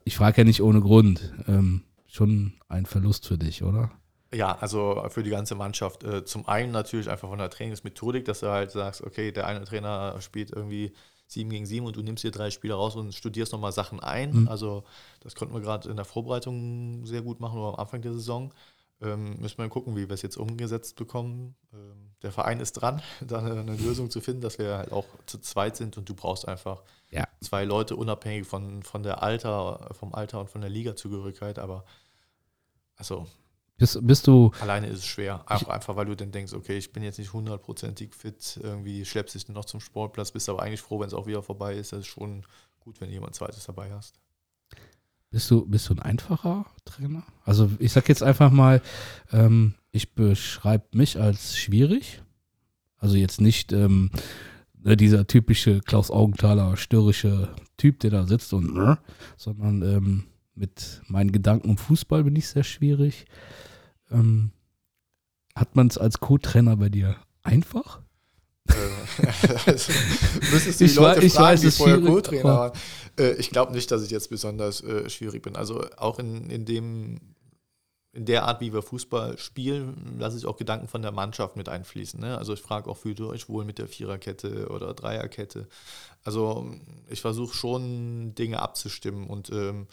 ich 0.04 0.18
frage 0.18 0.42
ja 0.42 0.44
nicht 0.44 0.62
ohne 0.62 0.82
Grund. 0.82 1.34
Ähm, 1.48 1.84
schon 2.08 2.54
ein 2.68 2.86
Verlust 2.86 3.28
für 3.28 3.38
dich, 3.38 3.64
oder? 3.64 3.92
Ja, 4.34 4.58
also 4.60 5.06
für 5.10 5.24
die 5.24 5.30
ganze 5.30 5.56
Mannschaft. 5.56 6.04
Äh, 6.04 6.26
zum 6.26 6.48
einen 6.48 6.72
natürlich 6.72 7.10
einfach 7.10 7.30
von 7.30 7.40
der 7.40 7.50
Trainingsmethodik, 7.50 8.26
dass 8.26 8.42
du 8.42 8.48
halt 8.48 8.72
sagst, 8.72 9.02
okay, 9.02 9.32
der 9.32 9.48
eine 9.48 9.64
Trainer 9.64 10.20
spielt 10.20 10.52
irgendwie 10.52 10.94
7 11.28 11.50
gegen 11.50 11.66
7 11.66 11.86
und 11.86 11.96
du 11.96 12.02
nimmst 12.02 12.24
dir 12.24 12.32
drei 12.32 12.52
Spieler 12.52 12.76
raus 12.76 12.96
und 12.96 13.14
studierst 13.14 13.52
nochmal 13.52 13.72
Sachen 13.72 14.00
ein. 14.00 14.42
Mhm. 14.42 14.48
Also 14.48 14.84
das 15.22 15.36
konnten 15.36 15.54
wir 15.54 15.62
gerade 15.62 15.90
in 15.90 15.96
der 15.96 16.06
Vorbereitung 16.06 17.06
sehr 17.06 17.22
gut 17.22 17.40
machen 17.40 17.60
oder 17.60 17.70
am 17.70 17.76
Anfang 17.76 18.02
der 18.02 18.14
Saison. 18.14 18.54
Ähm, 19.00 19.40
müssen 19.40 19.60
wir 19.60 19.70
gucken, 19.70 19.96
wie 19.96 20.10
wir 20.10 20.14
es 20.14 20.24
jetzt 20.24 20.38
umgesetzt 20.38 20.96
bekommen. 20.96 21.56
Ähm, 21.72 22.12
der 22.24 22.32
Verein 22.32 22.60
ist 22.60 22.74
dran, 22.74 23.02
da 23.22 23.40
eine, 23.40 23.60
eine, 23.60 23.76
Lösung 23.76 24.10
zu 24.10 24.22
finden, 24.22 24.42
dass 24.42 24.58
wir 24.58 24.78
halt 24.78 24.92
auch 24.92 25.06
zu 25.28 25.38
zweit 25.40 25.78
sind 25.78 25.98
und 25.98 26.10
du 26.10 26.16
brauchst 26.16 26.48
einfach 26.48 26.82
ja. 27.12 27.28
zwei 27.42 27.64
Leute 27.64 27.96
unabhängig 27.96 28.48
von, 28.48 28.82
von 28.84 29.04
der 29.04 29.22
Alter, 29.22 29.90
vom 29.94 30.16
Alter 30.16 30.40
und 30.40 30.50
von 30.50 30.62
der 30.62 30.70
Ligazugehörigkeit. 30.70 31.60
Aber 31.60 31.86
also 32.96 33.28
bist, 33.78 34.00
bist 34.02 34.28
du. 34.28 34.52
Alleine 34.60 34.88
ist 34.88 35.00
es 35.00 35.06
schwer. 35.06 35.44
Auch 35.46 35.68
einfach, 35.68 35.96
weil 35.96 36.06
du 36.06 36.16
dann 36.16 36.32
denkst, 36.32 36.54
okay, 36.54 36.78
ich 36.78 36.92
bin 36.92 37.04
jetzt 37.04 37.20
nicht 37.20 37.34
hundertprozentig 37.34 38.14
fit, 38.14 38.60
irgendwie 38.62 39.06
schleppst 39.06 39.36
dich 39.36 39.48
noch 39.50 39.66
zum 39.66 39.80
Sportplatz, 39.80 40.32
bist 40.32 40.50
aber 40.50 40.64
eigentlich 40.64 40.82
froh, 40.82 41.00
wenn 41.00 41.08
es 41.08 41.14
auch 41.14 41.28
wieder 41.28 41.44
vorbei 41.44 41.76
ist. 41.76 41.94
Das 41.94 42.00
ist 42.00 42.08
schon 42.08 42.44
gut, 42.80 43.00
wenn 43.00 43.12
jemand 43.12 43.36
zweites 43.36 43.66
dabei 43.66 43.92
hast. 43.92 44.20
Bist 45.30 45.52
du, 45.52 45.66
bist 45.66 45.90
du 45.90 45.94
ein 45.94 46.00
einfacher 46.00 46.66
Trainer? 46.86 47.24
Also 47.44 47.70
ich 47.80 47.92
sag 47.92 48.08
jetzt 48.10 48.24
einfach 48.24 48.50
mal, 48.50 48.82
ähm, 49.32 49.76
ich 49.92 50.16
beschreibe 50.16 50.98
mich 50.98 51.20
als 51.20 51.58
schwierig. 51.58 52.22
Also 52.98 53.18
jetzt 53.18 53.42
nicht 53.42 53.74
ähm, 53.74 54.10
ne, 54.74 54.98
dieser 54.98 55.28
typische 55.28 55.82
Klaus 55.82 56.10
Augenthaler 56.10 56.78
störrische 56.78 57.54
Typ, 57.76 58.00
der 58.00 58.12
da 58.12 58.26
sitzt 58.26 58.54
und, 58.54 58.74
ne, 58.74 58.98
sondern 59.36 59.82
ähm, 59.84 60.24
mit 60.58 61.02
meinen 61.08 61.32
Gedanken 61.32 61.70
um 61.70 61.78
Fußball 61.78 62.24
bin 62.24 62.36
ich 62.36 62.48
sehr 62.48 62.64
schwierig. 62.64 63.26
Ähm, 64.12 64.52
hat 65.56 65.76
man 65.76 65.88
es 65.88 65.98
als 65.98 66.20
Co-Trainer 66.20 66.78
bei 66.78 66.90
dir 66.90 67.16
einfach? 67.44 68.02
also, 69.66 69.92
müsstest 70.52 70.82
du 70.82 70.86
die 70.86 70.92
ich 70.92 70.96
Leute 70.96 71.24
weiß, 71.24 71.34
fragen, 71.34 71.54
weiß, 71.54 71.62
die 71.62 71.72
vorher 71.72 72.02
Co-Trainer 72.02 72.44
waren. 72.44 72.72
Äh, 73.18 73.34
ich 73.34 73.50
glaube 73.50 73.72
nicht, 73.72 73.90
dass 73.92 74.04
ich 74.04 74.12
jetzt 74.12 74.30
besonders 74.30 74.82
äh, 74.84 75.10
schwierig 75.10 75.42
bin. 75.42 75.56
Also 75.56 75.86
auch 75.98 76.20
in, 76.20 76.50
in 76.50 76.66
dem 76.66 77.20
in 78.18 78.26
der 78.26 78.46
Art, 78.46 78.62
wie 78.62 78.74
wir 78.74 78.82
Fußball 78.82 79.38
spielen, 79.38 80.16
lasse 80.18 80.38
ich 80.38 80.48
auch 80.48 80.58
Gedanken 80.58 80.88
von 80.88 81.04
der 81.04 81.12
Mannschaft 81.12 81.56
mit 81.56 81.70
einfließen. 81.70 82.20
Ne? 82.20 82.36
Also 82.36 82.54
ich 82.54 82.62
frage 82.62 82.90
auch, 82.90 82.98
fühlt 82.98 83.20
ihr 83.20 83.28
euch 83.28 83.48
wohl 83.48 83.64
mit 83.64 83.78
der 83.78 83.88
Viererkette 83.88 84.70
oder 84.70 84.96
Dreierkette? 84.96 85.68
Also 86.24 86.68
ich 87.10 87.22
versuche 87.22 87.56
schon 87.56 88.34
Dinge 88.34 88.60
abzustimmen 88.60 89.28
und 89.28 89.52
ähm, 89.52 89.86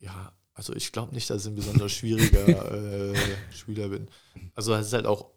ja, 0.00 0.32
Also 0.54 0.74
ich 0.74 0.92
glaube 0.92 1.14
nicht, 1.14 1.28
dass 1.30 1.42
ich 1.44 1.48
ein 1.50 1.54
besonders 1.54 1.92
schwieriger 1.92 2.72
äh, 3.12 3.14
Spieler 3.52 3.88
bin. 3.88 4.08
Also 4.54 4.74
es 4.74 4.86
ist 4.88 4.92
halt 4.92 5.06
auch 5.06 5.30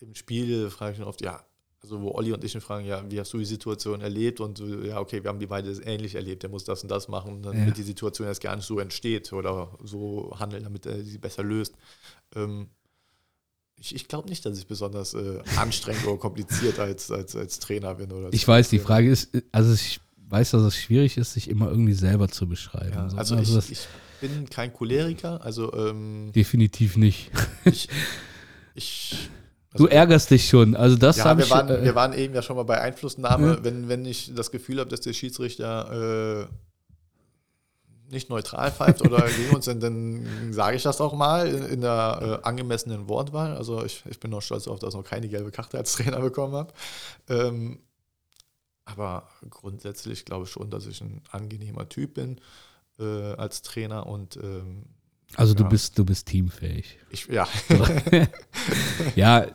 im 0.00 0.14
Spiel, 0.14 0.70
frage 0.70 0.92
ich 0.92 0.98
mich 0.98 1.08
oft, 1.08 1.22
ja, 1.22 1.44
also 1.80 2.00
wo 2.00 2.12
Olli 2.12 2.32
und 2.32 2.42
ich 2.44 2.54
ihn 2.54 2.60
fragen, 2.62 2.86
ja, 2.86 3.04
wie 3.10 3.20
hast 3.20 3.32
du 3.34 3.38
die 3.38 3.44
Situation 3.44 4.00
erlebt? 4.00 4.40
Und 4.40 4.56
so, 4.58 4.66
ja, 4.66 5.00
okay, 5.00 5.22
wir 5.22 5.28
haben 5.28 5.38
die 5.38 5.46
beide 5.46 5.70
ähnlich 5.82 6.14
erlebt, 6.14 6.42
der 6.42 6.50
muss 6.50 6.64
das 6.64 6.82
und 6.82 6.90
das 6.90 7.08
machen, 7.08 7.42
damit 7.42 7.68
Ja. 7.68 7.74
die 7.74 7.82
Situation 7.82 8.26
erst 8.26 8.40
gar 8.42 8.56
nicht 8.56 8.64
so 8.64 8.78
entsteht 8.78 9.32
oder 9.32 9.76
so 9.82 10.34
handeln, 10.38 10.64
damit 10.64 10.86
er 10.86 11.02
sie 11.04 11.18
besser 11.18 11.42
löst. 11.42 11.74
Ähm, 12.34 12.68
ich 13.76 13.94
ich 13.94 14.08
glaube 14.08 14.28
nicht, 14.30 14.46
dass 14.46 14.56
ich 14.58 14.66
besonders 14.66 15.12
äh, 15.14 15.40
anstrengend 15.56 16.06
oder 16.06 16.16
kompliziert 16.16 16.78
als, 16.78 17.10
als, 17.10 17.36
als 17.36 17.58
Trainer 17.58 17.94
bin. 17.96 18.12
Oder 18.12 18.32
Ich 18.32 18.46
weiß, 18.48 18.70
die. 18.70 18.78
Frage 18.78 19.10
ist, 19.10 19.30
also 19.52 19.74
ich 19.74 20.00
weiß, 20.28 20.52
dass 20.52 20.62
es 20.62 20.76
schwierig 20.76 21.16
ist, 21.16 21.32
sich 21.34 21.48
immer 21.48 21.68
irgendwie 21.68 21.92
selber 21.94 22.28
zu 22.28 22.48
beschreiben. 22.48 22.92
Ja, 22.94 23.08
So, 23.10 23.16
also 23.36 23.54
das 23.54 23.70
ich, 23.70 23.78
ich 23.80 23.88
bin 24.20 24.48
kein 24.48 24.72
Choleriker, 24.72 25.40
also 25.44 25.72
ähm, 25.74 26.32
definitiv 26.34 26.96
nicht. 26.96 27.30
ich, 27.64 27.88
ich 28.74 29.30
Du 29.76 29.86
ärgerst 29.86 30.30
dich 30.30 30.48
schon. 30.48 30.76
Also 30.76 30.96
das 30.96 31.16
ja, 31.16 31.36
wir 31.36 31.44
ich. 31.44 31.50
waren, 31.50 31.68
äh, 31.68 31.82
wir 31.82 31.94
waren 31.96 32.12
eben 32.12 32.32
ja 32.32 32.42
schon 32.42 32.54
mal 32.54 32.62
bei 32.62 32.80
Einflussnahme, 32.80 33.54
Ja. 33.56 33.64
wenn, 33.64 33.88
wenn 33.88 34.04
ich 34.04 34.32
das 34.32 34.52
Gefühl 34.52 34.78
habe, 34.78 34.88
dass 34.88 35.00
der 35.00 35.12
Schiedsrichter 35.12 36.46
äh, 36.48 38.12
nicht 38.12 38.30
neutral 38.30 38.70
pfeift 38.70 39.02
oder 39.02 39.26
gegen 39.36 39.54
uns, 39.54 39.64
dann, 39.64 39.80
dann 39.80 40.52
sage 40.52 40.76
ich 40.76 40.82
das 40.84 41.00
auch 41.00 41.14
mal 41.14 41.48
in, 41.48 41.64
in 41.66 41.80
der 41.80 42.40
äh, 42.44 42.46
angemessenen 42.46 43.08
Wortwahl. 43.08 43.56
Also 43.56 43.84
ich, 43.84 44.04
ich 44.08 44.20
bin 44.20 44.30
noch 44.30 44.42
stolz 44.42 44.64
darauf, 44.64 44.78
dass 44.78 44.94
ich 44.94 44.96
noch 45.00 45.04
keine 45.04 45.28
gelbe 45.28 45.50
Karte 45.50 45.78
als 45.78 45.94
Trainer 45.94 46.20
bekommen 46.20 46.54
habe. 46.54 46.72
Ähm, 47.28 47.80
aber 48.84 49.28
grundsätzlich 49.50 50.24
glaube 50.24 50.44
ich 50.44 50.50
schon, 50.50 50.70
dass 50.70 50.86
ich 50.86 51.00
ein 51.00 51.22
angenehmer 51.30 51.88
Typ 51.88 52.14
bin 52.14 52.40
äh, 52.98 53.32
als 53.34 53.62
Trainer 53.62 54.06
und 54.06 54.36
ähm, 54.36 54.84
also 55.36 55.54
du 55.54 55.64
ja. 55.64 55.68
bist, 55.68 55.98
du 55.98 56.04
bist 56.04 56.26
teamfähig. 56.26 56.98
ich, 57.10 57.26
ja, 57.26 57.48
ja, 59.16 59.46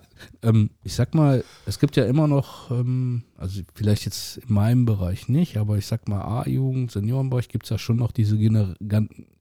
ähm, 0.42 0.72
ich 0.84 0.94
sag 0.94 1.14
mal, 1.16 1.44
es 1.66 1.80
gibt 1.80 1.96
ja 1.96 2.06
immer 2.06 2.28
noch, 2.28 2.72
ähm, 2.72 3.24
also 3.38 3.62
vielleicht 3.74 4.06
jetzt 4.06 4.38
in 4.38 4.54
meinem 4.54 4.86
Bereich 4.86 5.30
nicht, 5.30 5.58
aber 5.58 5.78
ich 5.78 5.86
sag 5.86 6.10
mal 6.10 6.22
A-Jugend, 6.22 6.92
Seniorenbereich 6.92 7.48
gibt 7.48 7.66
es 7.66 7.70
ja 7.70 7.78
schon 7.78 7.98
noch 7.98 8.12
diese 8.12 8.38
Gener 8.38 8.76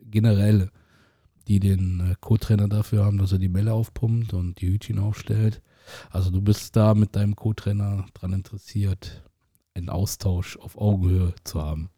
Generäle, 0.00 0.70
die 1.48 1.60
den 1.60 2.12
äh, 2.12 2.14
Co-Trainer 2.20 2.68
dafür 2.68 3.04
haben, 3.04 3.18
dass 3.18 3.32
er 3.32 3.38
die 3.38 3.48
Bälle 3.48 3.72
aufpumpt 3.72 4.32
und 4.32 4.60
die 4.60 4.68
Hütchen 4.68 4.98
aufstellt. 4.98 5.60
Also 6.10 6.30
du 6.30 6.40
bist 6.40 6.76
da 6.76 6.94
mit 6.94 7.16
deinem 7.16 7.34
Co-Trainer 7.34 8.06
dran 8.14 8.32
interessiert, 8.32 9.22
einen 9.78 9.88
Austausch 9.88 10.56
auf 10.58 10.76
Augenhöhe 10.76 11.34
zu 11.44 11.62
haben. 11.62 11.90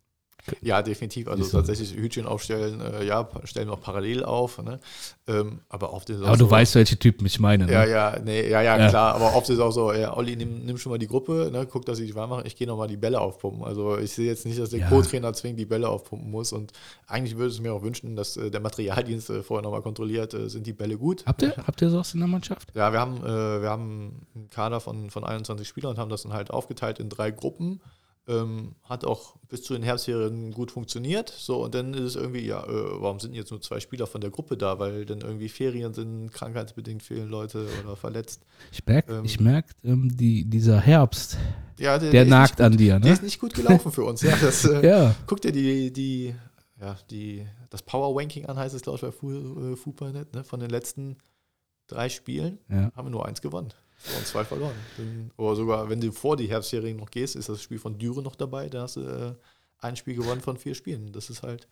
Ja, 0.63 0.83
definitiv. 0.83 1.29
Also 1.29 1.45
so. 1.45 1.59
tatsächlich 1.59 1.95
Hütchen 1.95 2.27
aufstellen, 2.27 2.81
äh, 2.81 3.05
ja, 3.05 3.29
stellen 3.45 3.69
wir 3.69 3.75
auch 3.75 3.81
parallel 3.81 4.25
auf. 4.25 4.63
Ne? 4.63 4.81
Ähm, 5.29 5.61
aber 5.69 5.93
oft 5.93 6.09
ist 6.11 6.17
es 6.17 6.23
auch 6.23 6.29
Aber 6.29 6.37
du 6.37 6.45
so, 6.47 6.51
weißt, 6.51 6.75
welche 6.75 6.99
Typen 6.99 7.27
ich 7.27 7.39
meine. 7.41 7.67
Ne? 7.67 7.73
Ja, 7.73 7.85
ja, 7.85 8.19
nee, 8.25 8.49
ja, 8.49 8.63
ja, 8.63 8.79
Ja. 8.79 8.89
klar. 8.89 9.15
Aber 9.15 9.35
oft 9.35 9.49
ist 9.49 9.57
es 9.57 9.61
auch 9.61 9.71
so, 9.71 9.93
ja, 9.93 10.17
Olli, 10.17 10.37
nimm, 10.37 10.65
nimm 10.65 10.79
schon 10.79 10.91
mal 10.91 10.99
die 10.99 11.07
Gruppe, 11.07 11.51
ne, 11.53 11.67
guck, 11.71 11.85
dass 11.87 11.99
sie 11.99 12.07
sich 12.07 12.15
warm 12.15 12.31
machen. 12.31 12.45
Ich 12.47 12.57
gehe 12.57 12.67
nochmal 12.67 12.89
die 12.89 12.97
Bälle 12.97 13.21
aufpumpen. 13.21 13.65
Also 13.65 13.99
ich 13.99 14.13
sehe 14.13 14.27
jetzt 14.27 14.47
nicht, 14.47 14.59
dass 14.59 14.71
der 14.71 14.81
Ja. 14.81 14.89
Co-Trainer 14.89 15.33
zwingend 15.33 15.61
die 15.61 15.67
Bälle 15.67 15.89
aufpumpen 15.89 16.31
muss. 16.31 16.53
Und 16.53 16.73
eigentlich 17.07 17.37
würde 17.37 17.51
es 17.51 17.61
mir 17.61 17.73
auch 17.73 17.83
wünschen, 17.83 18.17
dass 18.17 18.37
äh, 18.37 18.51
der 18.51 18.61
Materialdienst 18.61 19.31
äh, 19.31 19.43
vorher 19.43 19.63
nochmal 19.63 19.83
kontrolliert, 19.83 20.35
äh, 20.35 20.49
sind 20.49 20.67
die 20.67 20.73
Bälle 20.73 20.97
gut. 20.99 21.25
Habt 21.27 21.43
ihr, 21.43 21.55
habt 21.67 21.81
ihr 21.83 21.91
sowas 21.91 22.15
in 22.15 22.21
der 22.21 22.29
Mannschaft? 22.29 22.69
Ja, 22.75 22.93
wir 22.93 23.01
haben, 23.01 23.19
äh, 23.19 23.63
wir 23.63 23.69
haben 23.71 24.27
einen 24.35 24.51
Kader 24.51 24.81
von, 24.81 25.11
von 25.11 25.25
21 25.25 25.67
Spielern 25.69 25.91
und 25.93 25.99
haben 25.99 26.11
das 26.11 26.23
dann 26.23 26.33
halt 26.33 26.51
aufgeteilt 26.51 26.99
in 26.99 27.09
drei 27.09 27.31
Gruppen. 27.31 27.81
Ähm, 28.29 28.77
hat 28.85 29.05
auch 29.05 29.37
bis 29.49 29.63
zu 29.63 29.73
den 29.73 29.83
Herbstferien 29.83 30.53
gut 30.53 30.71
funktioniert. 30.71 31.31
So, 31.37 31.65
und 31.65 31.75
dann 31.75 31.95
ist 31.95 32.03
es 32.03 32.17
irgendwie, 32.17 32.47
ja, 32.47 32.63
äh, 32.63 33.01
warum 33.01 33.19
sind 33.19 33.35
jetzt 33.35 33.51
nur 33.51 33.61
zwei 33.61 33.81
Spieler 33.81 34.07
von 34.07 34.21
der 34.21 34.31
Gruppe 34.31 34.57
da? 34.57 34.79
Weil 34.79 35.05
dann 35.05 35.23
irgendwie 35.23 35.49
Ferien 35.49 35.95
sind, 35.95 36.31
krankheitsbedingt 36.33 37.03
fehlen 37.03 37.29
Leute 37.29 37.67
oder 37.83 37.97
verletzt. 37.97 38.43
Ich 38.71 38.87
merke, 38.87 39.15
Ähm. 39.15 39.25
ich 39.25 39.41
merk, 39.41 39.67
ähm, 39.83 40.17
die, 40.17 40.45
dieser 40.45 40.79
Herbst, 40.81 41.39
Ja, 41.79 41.99
der, 41.99 42.11
der 42.11 42.23
ist 42.25 42.29
nagt 42.29 42.61
an 42.61 42.77
dir, 42.77 42.95
gut, 42.95 43.05
Der 43.05 43.11
ne? 43.11 43.15
ist 43.15 43.23
nicht 43.23 43.41
gut 43.41 43.55
gelaufen 43.55 43.91
für 43.91 44.05
uns. 44.05 44.21
Ja, 44.23 44.37
das, 44.37 44.65
äh, 44.65 44.87
Ja. 44.87 45.15
Guck 45.27 45.41
dir 45.41 45.53
die, 45.53 45.93
die, 45.93 46.35
ja, 46.81 46.97
die, 47.11 47.47
das 47.71 47.83
Power-Ranking 47.83 48.47
an, 48.47 48.57
heißt 48.59 48.75
es, 48.75 48.83
glaube 48.83 48.97
ich, 48.97 49.19
bei 49.19 49.29
äh, 49.29 49.77
Fupanet, 49.77 50.35
ne? 50.35 50.45
Von 50.45 50.61
den 50.61 50.71
letzten 50.71 51.17
drei 51.89 52.09
Spielen 52.09 52.59
ja. 52.69 52.93
haben 52.95 53.07
wir 53.07 53.11
nur 53.11 53.27
eins 53.27 53.41
gewonnen. 53.41 53.73
Und 54.17 54.27
zwei 54.27 54.45
verloren. 54.45 54.75
Oder 55.37 55.57
sogar, 55.57 55.89
wenn 55.91 56.01
du 56.01 56.11
vor 56.11 56.37
die 56.37 56.49
Herbstserien 56.49 56.97
noch 56.97 57.11
gehst, 57.11 57.37
ist 57.37 57.49
das 57.49 57.63
Spiel 57.63 57.79
von 57.79 57.99
Düren 57.99 58.25
noch 58.25 58.37
dabei. 58.37 58.69
Da 58.69 58.83
hast 58.83 58.97
du 58.97 59.01
äh, 59.03 59.35
ein 59.79 59.97
Spiel 59.97 60.15
gewonnen 60.15 60.41
von 60.41 60.57
vier 60.57 60.75
Spielen. 60.75 61.13
Das 61.13 61.29
ist 61.29 61.43
halt 61.43 61.69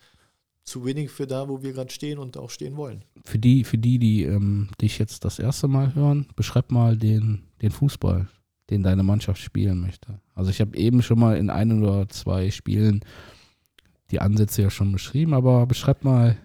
zu 0.62 0.84
wenig 0.84 1.10
für 1.10 1.26
da, 1.26 1.48
wo 1.48 1.62
wir 1.62 1.72
gerade 1.72 1.90
stehen 1.90 2.18
und 2.18 2.36
auch 2.36 2.50
stehen 2.50 2.76
wollen. 2.76 3.02
Für 3.24 3.38
die, 3.38 3.64
für 3.64 3.78
die, 3.78 3.98
die 3.98 4.24
ähm, 4.24 4.68
dich 4.80 4.98
jetzt 4.98 5.24
das 5.24 5.38
erste 5.38 5.68
Mal 5.68 5.94
hören, 5.94 6.26
beschreib 6.36 6.70
mal 6.70 6.96
den, 6.96 7.44
den 7.62 7.70
Fußball, 7.70 8.28
den 8.68 8.82
deine 8.82 9.02
Mannschaft 9.02 9.40
spielen 9.40 9.80
möchte. 9.80 10.20
Also 10.34 10.50
ich 10.50 10.60
habe 10.60 10.76
eben 10.76 11.02
schon 11.02 11.18
mal 11.18 11.38
in 11.38 11.48
ein 11.48 11.82
oder 11.82 12.08
zwei 12.10 12.50
Spielen 12.50 13.00
die 14.10 14.20
Ansätze 14.20 14.62
ja 14.62 14.70
schon 14.70 14.92
beschrieben, 14.92 15.32
aber 15.32 15.66
beschreib 15.66 16.04
mal 16.04 16.36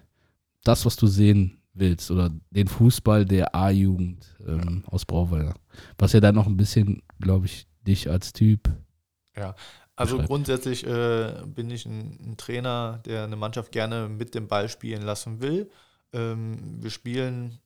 das, 0.64 0.86
was 0.86 0.96
du 0.96 1.06
sehen 1.06 1.58
willst 1.74 2.10
oder 2.10 2.30
den 2.50 2.68
Fußball 2.68 3.24
der 3.24 3.54
A-Jugend 3.54 4.36
ähm, 4.46 4.84
aus 4.86 5.04
Brauweiler. 5.04 5.54
Was 5.98 6.12
ja 6.12 6.20
dann 6.20 6.34
noch 6.34 6.46
ein 6.46 6.56
bisschen, 6.56 7.02
glaube 7.20 7.46
ich, 7.46 7.66
dich 7.82 8.08
als 8.08 8.32
Typ. 8.32 8.70
Also 9.96 10.16
Beschreib. 10.16 10.28
grundsätzlich 10.28 10.86
äh, 10.86 11.42
bin 11.46 11.70
ich 11.70 11.86
ein, 11.86 12.18
ein 12.20 12.36
Trainer, 12.36 13.00
der 13.04 13.24
eine 13.24 13.36
Mannschaft 13.36 13.70
gerne 13.70 14.08
mit 14.08 14.34
dem 14.34 14.48
Ball 14.48 14.68
spielen 14.68 15.02
lassen 15.02 15.40
will. 15.40 15.70
Ähm, 16.12 16.82
wir 16.82 16.90
spielen 16.90 17.58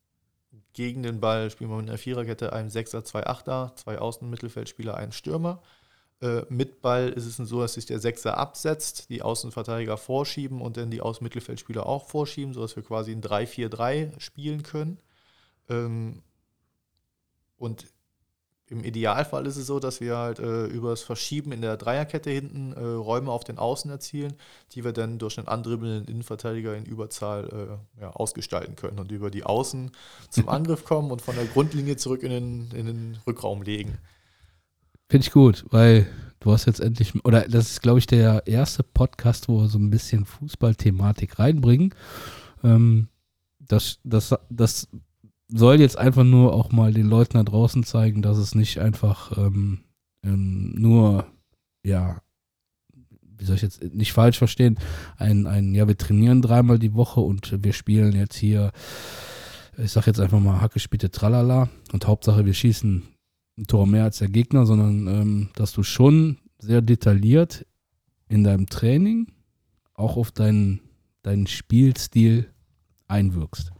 gegen 0.72 1.02
den 1.02 1.20
Ball, 1.20 1.50
spielen 1.50 1.70
wir 1.70 1.76
mit 1.76 1.88
einer 1.88 1.98
Viererkette, 1.98 2.52
einem 2.52 2.68
Sechser, 2.68 3.04
zwei 3.04 3.26
Achter, 3.26 3.72
zwei 3.76 3.98
Außenmittelfeldspieler, 3.98 4.96
einen 4.96 5.12
Stürmer. 5.12 5.62
Äh, 6.20 6.42
mit 6.48 6.82
Ball 6.82 7.10
ist 7.10 7.26
es 7.26 7.36
so, 7.36 7.60
dass 7.60 7.74
sich 7.74 7.86
der 7.86 8.00
Sechser 8.00 8.38
absetzt, 8.38 9.08
die 9.08 9.22
Außenverteidiger 9.22 9.96
vorschieben 9.96 10.60
und 10.60 10.76
dann 10.76 10.90
die 10.90 11.00
Außenmittelfeldspieler 11.00 11.86
auch 11.86 12.08
vorschieben, 12.08 12.54
sodass 12.54 12.74
wir 12.74 12.82
quasi 12.82 13.12
ein 13.12 13.22
3-4-3 13.22 14.18
spielen 14.18 14.64
können. 14.64 14.98
Ähm, 15.68 16.22
und 17.56 17.86
im 18.66 18.84
Idealfall 18.84 19.46
ist 19.46 19.56
es 19.56 19.66
so, 19.66 19.78
dass 19.78 20.00
wir 20.00 20.16
halt 20.16 20.40
äh, 20.40 20.66
über 20.66 20.90
das 20.90 21.02
Verschieben 21.02 21.52
in 21.52 21.62
der 21.62 21.76
Dreierkette 21.76 22.30
hinten 22.30 22.72
äh, 22.72 22.80
Räume 22.80 23.30
auf 23.30 23.44
den 23.44 23.56
Außen 23.56 23.90
erzielen, 23.90 24.34
die 24.72 24.84
wir 24.84 24.92
dann 24.92 25.18
durch 25.18 25.38
einen 25.38 25.48
andribbelnden 25.48 26.06
Innenverteidiger 26.06 26.76
in 26.76 26.84
Überzahl 26.84 27.78
ausgestalten 28.00 28.76
können 28.76 28.98
und 28.98 29.10
über 29.10 29.30
die 29.30 29.44
Außen 29.44 29.92
zum 30.28 30.48
Angriff 30.48 30.84
kommen 30.84 31.10
und 31.10 31.22
von 31.22 31.36
der 31.36 31.46
Grundlinie 31.46 31.96
zurück 31.96 32.22
in 32.22 32.30
den, 32.30 32.70
in 32.72 32.86
den 32.86 33.18
Rückraum 33.26 33.62
legen. 33.62 33.98
Finde 35.10 35.26
ich 35.26 35.32
gut, 35.32 35.64
weil 35.70 36.06
du 36.40 36.52
hast 36.52 36.66
jetzt 36.66 36.80
endlich, 36.80 37.24
oder 37.24 37.48
das 37.48 37.70
ist, 37.70 37.82
glaube 37.82 37.98
ich, 37.98 38.06
der 38.06 38.46
erste 38.46 38.82
Podcast, 38.82 39.48
wo 39.48 39.62
wir 39.62 39.68
so 39.68 39.78
ein 39.78 39.90
bisschen 39.90 40.26
Fußballthematik 40.26 41.38
reinbringen. 41.38 41.94
Ähm, 42.62 43.08
das, 43.58 44.00
das, 44.04 44.34
das 44.50 44.88
soll 45.48 45.80
jetzt 45.80 45.96
einfach 45.96 46.24
nur 46.24 46.52
auch 46.52 46.72
mal 46.72 46.92
den 46.92 47.06
Leuten 47.06 47.38
da 47.38 47.42
draußen 47.42 47.84
zeigen, 47.84 48.20
dass 48.20 48.36
es 48.36 48.54
nicht 48.54 48.80
einfach 48.80 49.36
ähm, 49.38 49.80
ähm, 50.22 50.74
nur, 50.76 51.26
ja, 51.82 52.20
wie 53.38 53.44
soll 53.44 53.56
ich 53.56 53.62
jetzt 53.62 53.82
nicht 53.82 54.12
falsch 54.12 54.36
verstehen, 54.36 54.78
ein, 55.16 55.46
ein, 55.46 55.74
ja, 55.74 55.88
wir 55.88 55.96
trainieren 55.96 56.42
dreimal 56.42 56.78
die 56.78 56.94
Woche 56.94 57.20
und 57.20 57.64
wir 57.64 57.72
spielen 57.72 58.12
jetzt 58.12 58.36
hier, 58.36 58.72
ich 59.78 59.92
sag 59.92 60.06
jetzt 60.06 60.20
einfach 60.20 60.40
mal 60.40 60.60
Hacke, 60.60 60.80
Spitte, 60.80 61.10
Tralala 61.10 61.70
und 61.92 62.06
Hauptsache 62.06 62.44
wir 62.44 62.54
schießen 62.54 63.04
ein 63.58 63.66
Tor 63.66 63.86
mehr 63.86 64.04
als 64.04 64.18
der 64.18 64.28
Gegner, 64.28 64.64
sondern 64.66 65.06
ähm, 65.06 65.50
dass 65.56 65.72
du 65.72 65.82
schon 65.82 66.38
sehr 66.58 66.80
detailliert 66.80 67.66
in 68.28 68.44
deinem 68.44 68.68
Training 68.68 69.32
auch 69.94 70.16
auf 70.16 70.30
deinen, 70.30 70.80
deinen 71.22 71.46
Spielstil 71.46 72.50
einwirkst. 73.08 73.72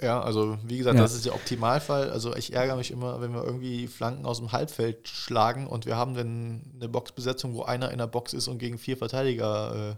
Ja, 0.00 0.20
also 0.22 0.58
wie 0.64 0.78
gesagt, 0.78 0.96
Ja. 0.96 1.02
das 1.02 1.14
ist 1.14 1.26
der 1.26 1.34
Optimalfall. 1.34 2.10
Also 2.10 2.34
ich 2.34 2.54
ärgere 2.54 2.76
mich 2.76 2.90
immer, 2.90 3.20
wenn 3.20 3.32
wir 3.32 3.44
irgendwie 3.44 3.86
Flanken 3.86 4.24
aus 4.24 4.38
dem 4.38 4.52
Halbfeld 4.52 5.08
schlagen 5.08 5.66
und 5.66 5.84
wir 5.84 5.96
haben 5.96 6.14
dann 6.14 6.72
eine 6.74 6.88
Boxbesetzung, 6.88 7.54
wo 7.54 7.62
einer 7.62 7.90
in 7.90 7.98
der 7.98 8.06
Box 8.06 8.32
ist 8.32 8.48
und 8.48 8.58
gegen 8.58 8.78
vier 8.78 8.96
Verteidiger 8.96 9.90
äh, 9.90 9.96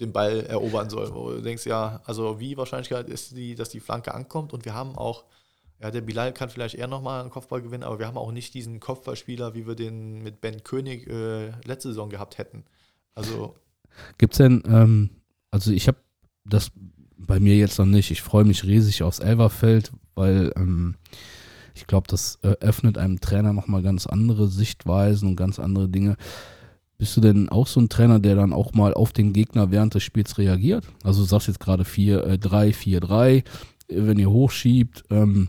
den 0.00 0.12
Ball 0.12 0.40
erobern 0.44 0.90
soll. 0.90 1.14
Wo 1.14 1.30
du 1.30 1.42
denkst, 1.42 1.66
ja, 1.66 2.00
also 2.04 2.40
wie 2.40 2.56
Wahrscheinlichkeit 2.56 3.08
ist 3.08 3.36
die, 3.36 3.54
dass 3.54 3.70
die 3.70 3.80
Flanke 3.80 4.14
ankommt 4.14 4.52
und 4.52 4.64
wir 4.64 4.74
haben 4.74 4.96
auch, 4.96 5.24
ja, 5.80 5.90
der 5.90 6.00
Bilal 6.00 6.32
kann 6.32 6.50
vielleicht 6.50 6.74
eher 6.74 6.88
nochmal 6.88 7.20
einen 7.20 7.30
Kopfball 7.30 7.62
gewinnen, 7.62 7.84
aber 7.84 7.98
wir 7.98 8.06
haben 8.06 8.18
auch 8.18 8.32
nicht 8.32 8.54
diesen 8.54 8.80
Kopfballspieler, 8.80 9.54
wie 9.54 9.66
wir 9.66 9.74
den 9.74 10.22
mit 10.22 10.40
Ben 10.40 10.64
König 10.64 11.06
äh, 11.06 11.50
letzte 11.64 11.88
Saison 11.88 12.10
gehabt 12.10 12.38
hätten. 12.38 12.64
Also 13.14 13.54
Gibt 14.18 14.34
es 14.34 14.38
denn, 14.38 14.62
ähm, 14.66 15.10
also 15.50 15.72
ich 15.72 15.88
habe 15.88 15.98
das 16.44 16.70
bei 17.16 17.40
mir 17.40 17.56
jetzt 17.56 17.78
noch 17.78 17.86
nicht. 17.86 18.10
Ich 18.10 18.22
freue 18.22 18.44
mich 18.44 18.64
riesig 18.64 19.02
aufs 19.02 19.18
Elverfeld, 19.18 19.92
weil 20.14 20.52
ähm, 20.56 20.94
ich 21.74 21.86
glaube, 21.86 22.06
das 22.08 22.38
äh, 22.42 22.54
öffnet 22.60 22.98
einem 22.98 23.20
Trainer 23.20 23.52
nochmal 23.52 23.82
ganz 23.82 24.06
andere 24.06 24.48
Sichtweisen 24.48 25.28
und 25.28 25.36
ganz 25.36 25.58
andere 25.58 25.88
Dinge. 25.88 26.16
bist 26.96 27.16
du 27.16 27.20
denn 27.20 27.48
auch 27.48 27.66
so 27.66 27.80
ein 27.80 27.88
Trainer, 27.88 28.18
der 28.18 28.34
dann 28.34 28.52
auch 28.52 28.72
mal 28.72 28.94
auf 28.94 29.12
den 29.12 29.32
Gegner 29.32 29.70
während 29.70 29.94
des 29.94 30.02
Spiels 30.02 30.38
reagiert? 30.38 30.84
Also 31.04 31.22
du 31.22 31.28
sagst 31.28 31.48
jetzt 31.48 31.60
gerade 31.60 31.84
4, 31.84 32.24
äh, 32.24 32.38
3, 32.38 32.72
4, 32.72 33.00
3, 33.00 33.44
wenn 33.88 34.18
ihr 34.18 34.30
hochschiebt, 34.30 35.04
ähm, 35.10 35.48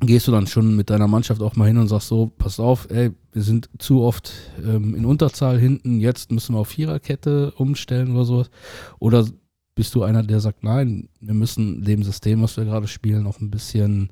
gehst 0.00 0.28
du 0.28 0.32
dann 0.32 0.46
schon 0.46 0.76
mit 0.76 0.90
deiner 0.90 1.08
Mannschaft 1.08 1.42
auch 1.42 1.56
mal 1.56 1.66
hin 1.66 1.78
und 1.78 1.88
sagst 1.88 2.08
so, 2.08 2.30
pass 2.38 2.60
auf, 2.60 2.88
ey, 2.90 3.10
wir 3.32 3.42
sind 3.42 3.68
zu 3.78 4.02
oft 4.02 4.32
ähm, 4.58 4.94
in 4.94 5.04
Unterzahl 5.04 5.58
hinten, 5.58 6.00
jetzt 6.00 6.30
müssen 6.30 6.54
wir 6.54 6.60
auf 6.60 6.68
Viererkette 6.68 7.52
umstellen 7.52 8.14
oder 8.14 8.24
sowas. 8.24 8.50
Oder 9.00 9.26
bist 9.74 9.94
du 9.94 10.02
einer, 10.02 10.22
der 10.22 10.40
sagt, 10.40 10.62
nein, 10.62 11.08
wir 11.20 11.34
müssen 11.34 11.84
dem 11.84 12.02
System, 12.02 12.42
was 12.42 12.56
wir 12.56 12.64
gerade 12.64 12.88
spielen, 12.88 13.24
noch 13.24 13.40
ein 13.40 13.50
bisschen 13.50 14.10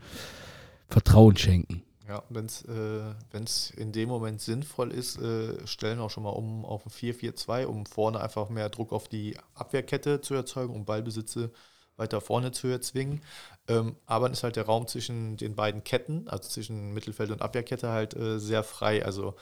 Vertrauen 0.88 1.36
schenken? 1.36 1.82
Ja, 2.08 2.22
wenn 2.28 2.46
es 2.46 2.62
äh, 2.62 3.80
in 3.80 3.90
dem 3.90 4.08
Moment 4.08 4.40
sinnvoll 4.40 4.92
ist, 4.92 5.20
äh, 5.20 5.66
stellen 5.66 5.98
wir 5.98 6.04
auch 6.04 6.10
schon 6.10 6.22
mal 6.22 6.30
um 6.30 6.64
auf 6.64 6.86
ein 6.86 6.90
4-4-2, 6.90 7.64
um 7.64 7.84
vorne 7.84 8.20
einfach 8.20 8.48
mehr 8.48 8.68
Druck 8.68 8.92
auf 8.92 9.08
die 9.08 9.36
Abwehrkette 9.54 10.20
zu 10.20 10.34
erzeugen, 10.34 10.72
um 10.72 10.84
Ballbesitze 10.84 11.50
weiter 11.96 12.20
vorne 12.20 12.52
zu 12.52 12.68
erzwingen. 12.68 13.22
Ähm, 13.68 13.96
aber 14.06 14.26
dann 14.26 14.32
ist 14.32 14.42
halt 14.42 14.56
der 14.56 14.66
Raum 14.66 14.86
zwischen 14.86 15.36
den 15.36 15.54
beiden 15.54 15.82
Ketten, 15.84 16.28
also 16.28 16.48
zwischen 16.48 16.92
Mittelfeld 16.94 17.30
und 17.30 17.42
Abwehrkette, 17.42 17.90
halt 17.90 18.14
äh, 18.14 18.38
sehr 18.38 18.62
frei. 18.62 19.04
Also 19.04 19.34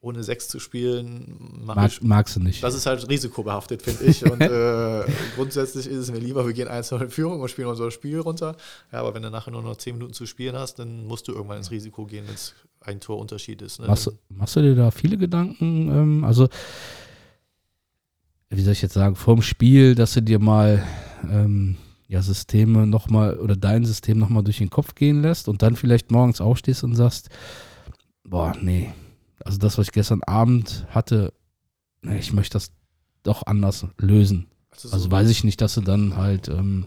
ohne 0.00 0.22
sechs 0.22 0.46
zu 0.48 0.60
spielen, 0.60 1.64
Mag, 1.64 1.90
ich, 1.90 2.02
magst 2.02 2.36
du 2.36 2.40
nicht. 2.40 2.62
Das 2.62 2.74
ist 2.74 2.86
halt 2.86 3.08
risikobehaftet, 3.08 3.82
finde 3.82 4.04
ich. 4.04 4.24
Und 4.24 4.40
äh, 4.40 5.04
grundsätzlich 5.34 5.86
ist 5.86 5.96
es 5.96 6.12
mir 6.12 6.18
lieber, 6.18 6.46
wir 6.46 6.52
gehen 6.52 6.68
1 6.68 6.92
in 6.92 7.10
Führung 7.10 7.40
und 7.40 7.48
spielen 7.48 7.66
unser 7.66 7.90
Spiel 7.90 8.20
runter. 8.20 8.56
Ja, 8.92 9.00
aber 9.00 9.14
wenn 9.14 9.22
du 9.22 9.30
nachher 9.30 9.50
nur 9.50 9.62
noch 9.62 9.76
zehn 9.76 9.96
Minuten 9.96 10.12
zu 10.12 10.26
spielen 10.26 10.54
hast, 10.54 10.78
dann 10.78 11.06
musst 11.06 11.26
du 11.26 11.32
irgendwann 11.32 11.58
ins 11.58 11.70
Risiko 11.70 12.04
gehen, 12.06 12.24
wenn 12.28 12.34
es 12.34 12.54
ein 12.80 13.00
Torunterschied 13.00 13.62
ist. 13.62 13.80
Ne? 13.80 13.88
Machst, 13.88 14.12
machst, 14.28 14.54
du 14.54 14.62
dir 14.62 14.76
da 14.76 14.90
viele 14.92 15.16
Gedanken? 15.16 15.88
Ähm, 15.88 16.24
also, 16.24 16.48
wie 18.50 18.62
soll 18.62 18.74
ich 18.74 18.82
jetzt 18.82 18.94
sagen, 18.94 19.16
vorm 19.16 19.42
Spiel, 19.42 19.96
dass 19.96 20.14
du 20.14 20.22
dir 20.22 20.38
mal 20.38 20.86
ähm, 21.28 21.76
ja, 22.08 22.22
Systeme 22.22 22.86
nochmal 22.86 23.38
oder 23.38 23.56
dein 23.56 23.84
System 23.84 24.18
nochmal 24.18 24.44
durch 24.44 24.58
den 24.58 24.70
Kopf 24.70 24.94
gehen 24.94 25.22
lässt 25.22 25.48
und 25.48 25.62
dann 25.62 25.76
vielleicht 25.76 26.10
morgens 26.10 26.40
aufstehst 26.40 26.84
und 26.84 26.94
sagst, 26.94 27.30
boah, 28.24 28.54
nee, 28.60 28.92
also 29.44 29.58
das, 29.58 29.78
was 29.78 29.88
ich 29.88 29.92
gestern 29.92 30.22
Abend 30.22 30.86
hatte, 30.90 31.32
ich 32.02 32.32
möchte 32.32 32.54
das 32.54 32.72
doch 33.22 33.46
anders 33.46 33.86
lösen. 33.98 34.46
Also, 34.70 34.90
also 34.90 35.10
weiß 35.10 35.30
ich 35.30 35.44
nicht, 35.44 35.60
dass 35.60 35.74
du 35.74 35.80
dann 35.80 36.16
halt, 36.16 36.48
ähm, 36.48 36.86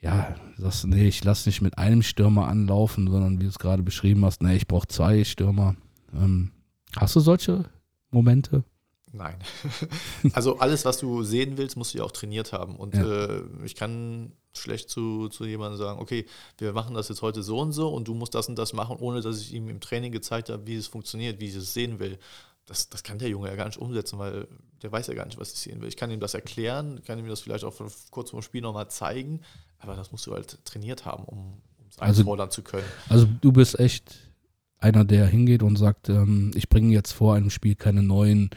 ja, 0.00 0.34
sagst, 0.56 0.86
nee, 0.86 1.06
ich 1.06 1.24
lasse 1.24 1.48
nicht 1.48 1.62
mit 1.62 1.78
einem 1.78 2.02
Stürmer 2.02 2.48
anlaufen, 2.48 3.10
sondern 3.10 3.38
wie 3.38 3.44
du 3.44 3.48
es 3.48 3.58
gerade 3.58 3.82
beschrieben 3.82 4.24
hast, 4.24 4.42
nee, 4.42 4.56
ich 4.56 4.66
brauche 4.66 4.88
zwei 4.88 5.24
Stürmer. 5.24 5.76
Ähm, 6.12 6.50
hast 6.96 7.16
du 7.16 7.20
solche 7.20 7.64
Momente? 8.10 8.64
Nein. 9.12 9.36
also 10.32 10.58
alles, 10.58 10.84
was 10.84 10.98
du 10.98 11.22
sehen 11.22 11.58
willst, 11.58 11.76
musst 11.76 11.92
du 11.92 11.98
ja 11.98 12.04
auch 12.04 12.12
trainiert 12.12 12.52
haben. 12.52 12.76
Und 12.76 12.94
ja. 12.94 13.26
äh, 13.26 13.42
ich 13.64 13.74
kann 13.74 14.32
schlecht 14.56 14.90
zu, 14.90 15.28
zu 15.28 15.44
jemandem 15.44 15.78
sagen, 15.78 16.00
okay, 16.00 16.26
wir 16.58 16.72
machen 16.72 16.94
das 16.94 17.08
jetzt 17.08 17.22
heute 17.22 17.42
so 17.42 17.58
und 17.60 17.72
so 17.72 17.88
und 17.88 18.08
du 18.08 18.14
musst 18.14 18.34
das 18.34 18.48
und 18.48 18.56
das 18.56 18.72
machen, 18.72 18.96
ohne 18.98 19.20
dass 19.20 19.40
ich 19.40 19.52
ihm 19.52 19.68
im 19.68 19.80
Training 19.80 20.12
gezeigt 20.12 20.48
habe, 20.48 20.66
wie 20.66 20.76
es 20.76 20.86
funktioniert, 20.86 21.40
wie 21.40 21.48
ich 21.48 21.54
es 21.54 21.74
sehen 21.74 21.98
will. 21.98 22.18
Das, 22.66 22.88
das 22.88 23.02
kann 23.02 23.18
der 23.18 23.28
Junge 23.28 23.48
ja 23.48 23.56
gar 23.56 23.66
nicht 23.66 23.78
umsetzen, 23.78 24.18
weil 24.18 24.46
der 24.82 24.92
weiß 24.92 25.08
ja 25.08 25.14
gar 25.14 25.26
nicht, 25.26 25.38
was 25.38 25.52
ich 25.52 25.58
sehen 25.58 25.80
will. 25.80 25.88
Ich 25.88 25.96
kann 25.96 26.10
ihm 26.10 26.20
das 26.20 26.34
erklären, 26.34 27.02
kann 27.04 27.18
ihm 27.18 27.28
das 27.28 27.40
vielleicht 27.40 27.64
auch 27.64 27.74
kurz 28.10 28.30
vor 28.30 28.40
dem 28.40 28.42
Spiel 28.42 28.62
nochmal 28.62 28.88
zeigen, 28.88 29.40
aber 29.78 29.96
das 29.96 30.12
musst 30.12 30.26
du 30.26 30.32
halt 30.32 30.64
trainiert 30.64 31.04
haben, 31.04 31.24
um 31.24 31.60
es 31.90 31.98
also, 31.98 32.20
einfordern 32.22 32.50
zu 32.50 32.62
können. 32.62 32.86
Also 33.08 33.26
du 33.40 33.52
bist 33.52 33.78
echt 33.78 34.32
einer, 34.78 35.04
der 35.04 35.26
hingeht 35.26 35.62
und 35.62 35.76
sagt, 35.76 36.08
ähm, 36.08 36.50
ich 36.54 36.68
bringe 36.68 36.92
jetzt 36.92 37.12
vor 37.12 37.34
einem 37.34 37.50
Spiel 37.50 37.74
keine 37.74 38.02
neuen, 38.02 38.50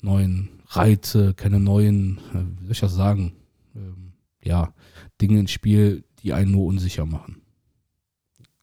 neuen 0.00 0.62
Reize, 0.68 1.34
keine 1.34 1.60
neuen, 1.60 2.18
äh, 2.32 2.60
wie 2.60 2.64
soll 2.64 2.72
ich 2.72 2.80
das 2.80 2.94
sagen, 2.94 3.36
ähm, 3.74 4.12
ja, 4.42 4.72
Dinge 5.20 5.40
ins 5.40 5.50
Spiel, 5.50 6.04
die 6.22 6.32
einen 6.32 6.52
nur 6.52 6.66
unsicher 6.66 7.06
machen. 7.06 7.42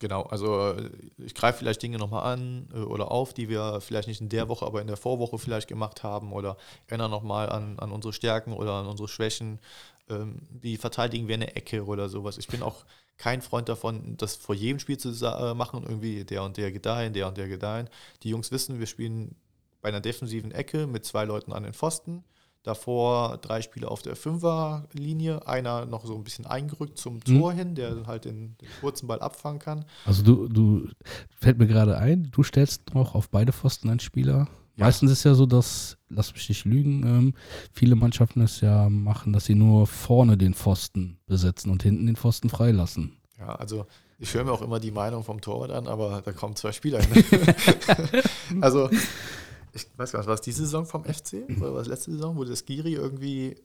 Genau, 0.04 0.24
also 0.24 0.74
äh, 0.74 0.90
ich 1.18 1.34
greife 1.34 1.60
vielleicht 1.60 1.82
Dinge 1.82 1.98
nochmal 1.98 2.34
an 2.34 2.68
äh, 2.74 2.80
oder 2.80 3.10
auf, 3.10 3.34
die 3.34 3.48
wir 3.48 3.80
vielleicht 3.80 4.10
nicht 4.10 4.20
in 4.20 4.28
der 4.28 4.50
Woche, 4.50 4.66
aber 4.66 4.82
in 4.82 4.88
der 4.88 4.98
Vorwoche 4.98 5.38
vielleicht 5.38 5.70
gemacht 5.70 6.04
haben 6.04 6.34
oder 6.34 6.58
erinnere 6.88 7.10
nochmal 7.10 7.50
an, 7.50 7.80
an 7.80 7.90
unsere 7.94 8.12
Stärken 8.12 8.52
oder 8.52 8.74
an 8.74 8.88
unsere 8.88 9.08
Schwächen. 9.08 9.60
Ähm, 10.10 10.40
wie 10.50 10.76
verteidigen 10.76 11.30
wir 11.30 11.36
eine 11.36 11.56
Ecke 11.56 11.86
oder 11.86 12.10
sowas. 12.10 12.38
Ich 12.38 12.48
bin 12.48 12.62
auch 12.64 12.84
kein 13.16 13.42
Freund 13.42 13.70
davon, 13.70 14.18
das 14.18 14.36
vor 14.36 14.56
jedem 14.56 14.80
Spiel 14.80 14.98
zu 14.98 15.12
machen, 15.56 15.84
irgendwie 15.84 16.26
der 16.26 16.44
und 16.44 16.58
der 16.58 16.74
gedeihen, 16.74 17.14
der 17.14 17.30
und 17.30 17.38
der 17.38 17.48
gedeihen. 17.48 17.88
Die 18.24 18.30
Jungs 18.30 18.52
wissen, 18.52 18.80
wir 18.80 18.88
spielen 18.88 19.38
bei 19.84 19.90
einer 19.90 20.02
defensiven 20.02 20.52
Ecke 20.52 20.88
mit 20.88 21.06
zwei 21.06 21.26
Leuten 21.26 21.54
an 21.54 21.62
den 21.62 21.74
Pfosten 21.74 22.24
Davor 22.64 23.40
drei 23.40 23.62
Spieler 23.62 23.92
auf 23.92 24.02
der 24.02 24.16
Fünferlinie, 24.16 25.46
einer 25.46 25.86
noch 25.86 26.06
so 26.06 26.16
ein 26.16 26.24
bisschen 26.24 26.46
eingerückt 26.46 26.98
zum 26.98 27.16
mhm. 27.16 27.24
Tor 27.26 27.52
mhm. 27.52 27.58
hin, 27.58 27.76
der 27.76 28.08
halt 28.08 28.24
den, 28.24 28.56
den, 28.58 28.70
kurzen 28.80 29.06
Ball 29.08 29.20
abfangen 29.20 29.60
kann. 29.60 29.84
Also 30.06 30.24
du, 30.24 30.48
du 30.48 30.88
fällt 31.38 31.58
mir 31.58 31.68
gerade 31.68 31.98
ein, 31.98 32.30
du 32.32 32.42
stellst 32.42 32.94
noch 32.94 33.16
auf 33.16 33.30
beide 33.30 33.52
Pfosten 33.52 33.90
einen 33.90 34.00
Spieler. 34.00 34.48
Ja. 34.78 34.86
Meistens 34.86 35.12
ist 35.12 35.26
ja 35.26 35.34
so, 35.34 35.46
dass, 35.46 35.98
lass 36.08 36.34
mich 36.34 36.48
nicht 36.48 36.64
lügen, 36.64 37.04
ähm, 37.06 37.34
viele 37.74 37.96
Mannschaften 37.96 38.40
es 38.40 38.62
ja 38.62 38.90
machen, 38.90 39.34
dass 39.34 39.44
sie 39.44 39.56
nur 39.56 39.86
vorne 39.86 40.38
den 40.38 40.54
Pfosten 40.54 41.20
besetzen 41.26 41.70
und 41.70 41.84
hinten 41.84 42.06
den 42.06 42.16
Pfosten 42.16 42.50
freilassen. 42.50 43.18
Ja, 43.38 43.56
also 43.56 43.88
ich 44.20 44.34
höre 44.34 44.46
mir 44.46 44.54
auch 44.54 44.62
immer 44.62 44.80
die 44.80 44.92
Meinung 44.92 45.26
vom 45.26 45.42
Torwart 45.42 45.72
an, 45.72 45.88
aber 45.88 46.22
da 46.24 46.32
kommen 46.32 46.56
zwei 46.56 46.72
Spieler 46.72 47.02
hin. 47.04 47.26
also 48.62 48.90
ich 49.74 49.88
weiß 49.98 50.12
gar 50.12 50.20
nicht, 50.20 50.28
war 50.28 50.36
es 50.36 50.42
diese 50.42 50.64
Saison 50.64 50.86
vom 50.86 51.04
FC 51.04 51.46
oder 51.60 51.74
war 51.74 51.82
es 51.82 51.88
letzte 51.88 52.12
Saison, 52.12 52.38
wo 52.38 52.44
das 52.44 52.66
Giri 52.66 52.94
irgendwie 52.94 53.56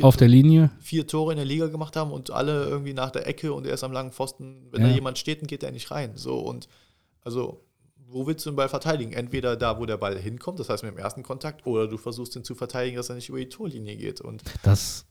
auf 0.00 0.16
der 0.16 0.28
Linie 0.28 0.70
vier 0.80 1.06
Tore 1.06 1.32
in 1.32 1.36
der 1.36 1.46
Liga 1.46 1.66
gemacht 1.66 1.94
haben 1.94 2.10
und 2.10 2.30
alle 2.30 2.64
irgendwie 2.64 2.94
nach 2.94 3.10
der 3.10 3.26
Ecke 3.26 3.52
und 3.52 3.66
er 3.66 3.74
ist 3.74 3.84
am 3.84 3.92
langen 3.92 4.12
Pfosten, 4.12 4.66
wenn 4.72 4.82
ja. 4.82 4.88
da 4.88 4.94
jemand 4.94 5.18
steht, 5.18 5.40
dann 5.40 5.46
geht 5.46 5.62
er 5.62 5.70
nicht 5.70 5.90
rein. 5.90 6.16
So 6.16 6.38
und 6.38 6.68
also 7.20 7.64
wo 8.06 8.26
willst 8.26 8.46
du 8.46 8.50
den 8.50 8.56
Ball 8.56 8.68
verteidigen? 8.68 9.12
Entweder 9.12 9.56
da, 9.56 9.78
wo 9.78 9.86
der 9.86 9.96
Ball 9.96 10.16
hinkommt, 10.18 10.60
das 10.60 10.68
heißt 10.68 10.84
mit 10.84 10.92
dem 10.92 10.98
ersten 10.98 11.22
Kontakt, 11.22 11.66
oder 11.66 11.88
du 11.88 11.96
versuchst 11.96 12.36
ihn 12.36 12.44
zu 12.44 12.54
verteidigen, 12.54 12.96
dass 12.96 13.08
er 13.08 13.16
nicht 13.16 13.28
über 13.28 13.38
die 13.38 13.48
Torlinie 13.48 13.96
geht. 13.96 14.20
Und 14.20 14.42
das 14.62 15.04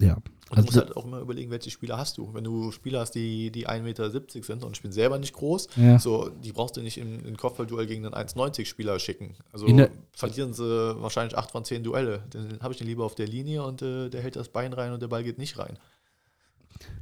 ja. 0.00 0.16
Und 0.50 0.58
also, 0.58 0.66
du 0.68 0.74
musst 0.74 0.86
halt 0.88 0.96
auch 0.96 1.04
immer 1.04 1.20
überlegen, 1.20 1.50
welche 1.52 1.70
Spieler 1.70 1.96
hast 1.96 2.18
du. 2.18 2.34
Wenn 2.34 2.42
du 2.42 2.72
Spieler 2.72 3.00
hast, 3.00 3.12
die, 3.12 3.52
die 3.52 3.68
1,70 3.68 3.82
Meter 3.82 4.10
sind 4.10 4.64
und 4.64 4.76
ich 4.76 4.82
bin 4.82 4.90
selber 4.90 5.16
nicht 5.18 5.32
groß, 5.32 5.68
ja. 5.76 5.96
so, 6.00 6.28
die 6.28 6.50
brauchst 6.50 6.76
du 6.76 6.82
nicht 6.82 6.98
im, 6.98 7.24
im 7.24 7.36
Kopfballduell 7.36 7.86
gegen 7.86 8.04
einen 8.04 8.14
1,90-Spieler 8.14 8.98
schicken. 8.98 9.36
Also 9.52 9.68
verlieren 10.10 10.52
sie 10.52 11.00
wahrscheinlich 11.00 11.38
8 11.38 11.52
von 11.52 11.64
10 11.64 11.84
Duelle. 11.84 12.24
Dann 12.30 12.58
habe 12.60 12.72
ich 12.72 12.78
den 12.78 12.88
lieber 12.88 13.04
auf 13.04 13.14
der 13.14 13.28
Linie 13.28 13.62
und 13.62 13.82
äh, 13.82 14.08
der 14.08 14.22
hält 14.22 14.34
das 14.34 14.48
Bein 14.48 14.72
rein 14.72 14.92
und 14.92 15.00
der 15.00 15.06
Ball 15.06 15.22
geht 15.22 15.38
nicht 15.38 15.56
rein. 15.56 15.78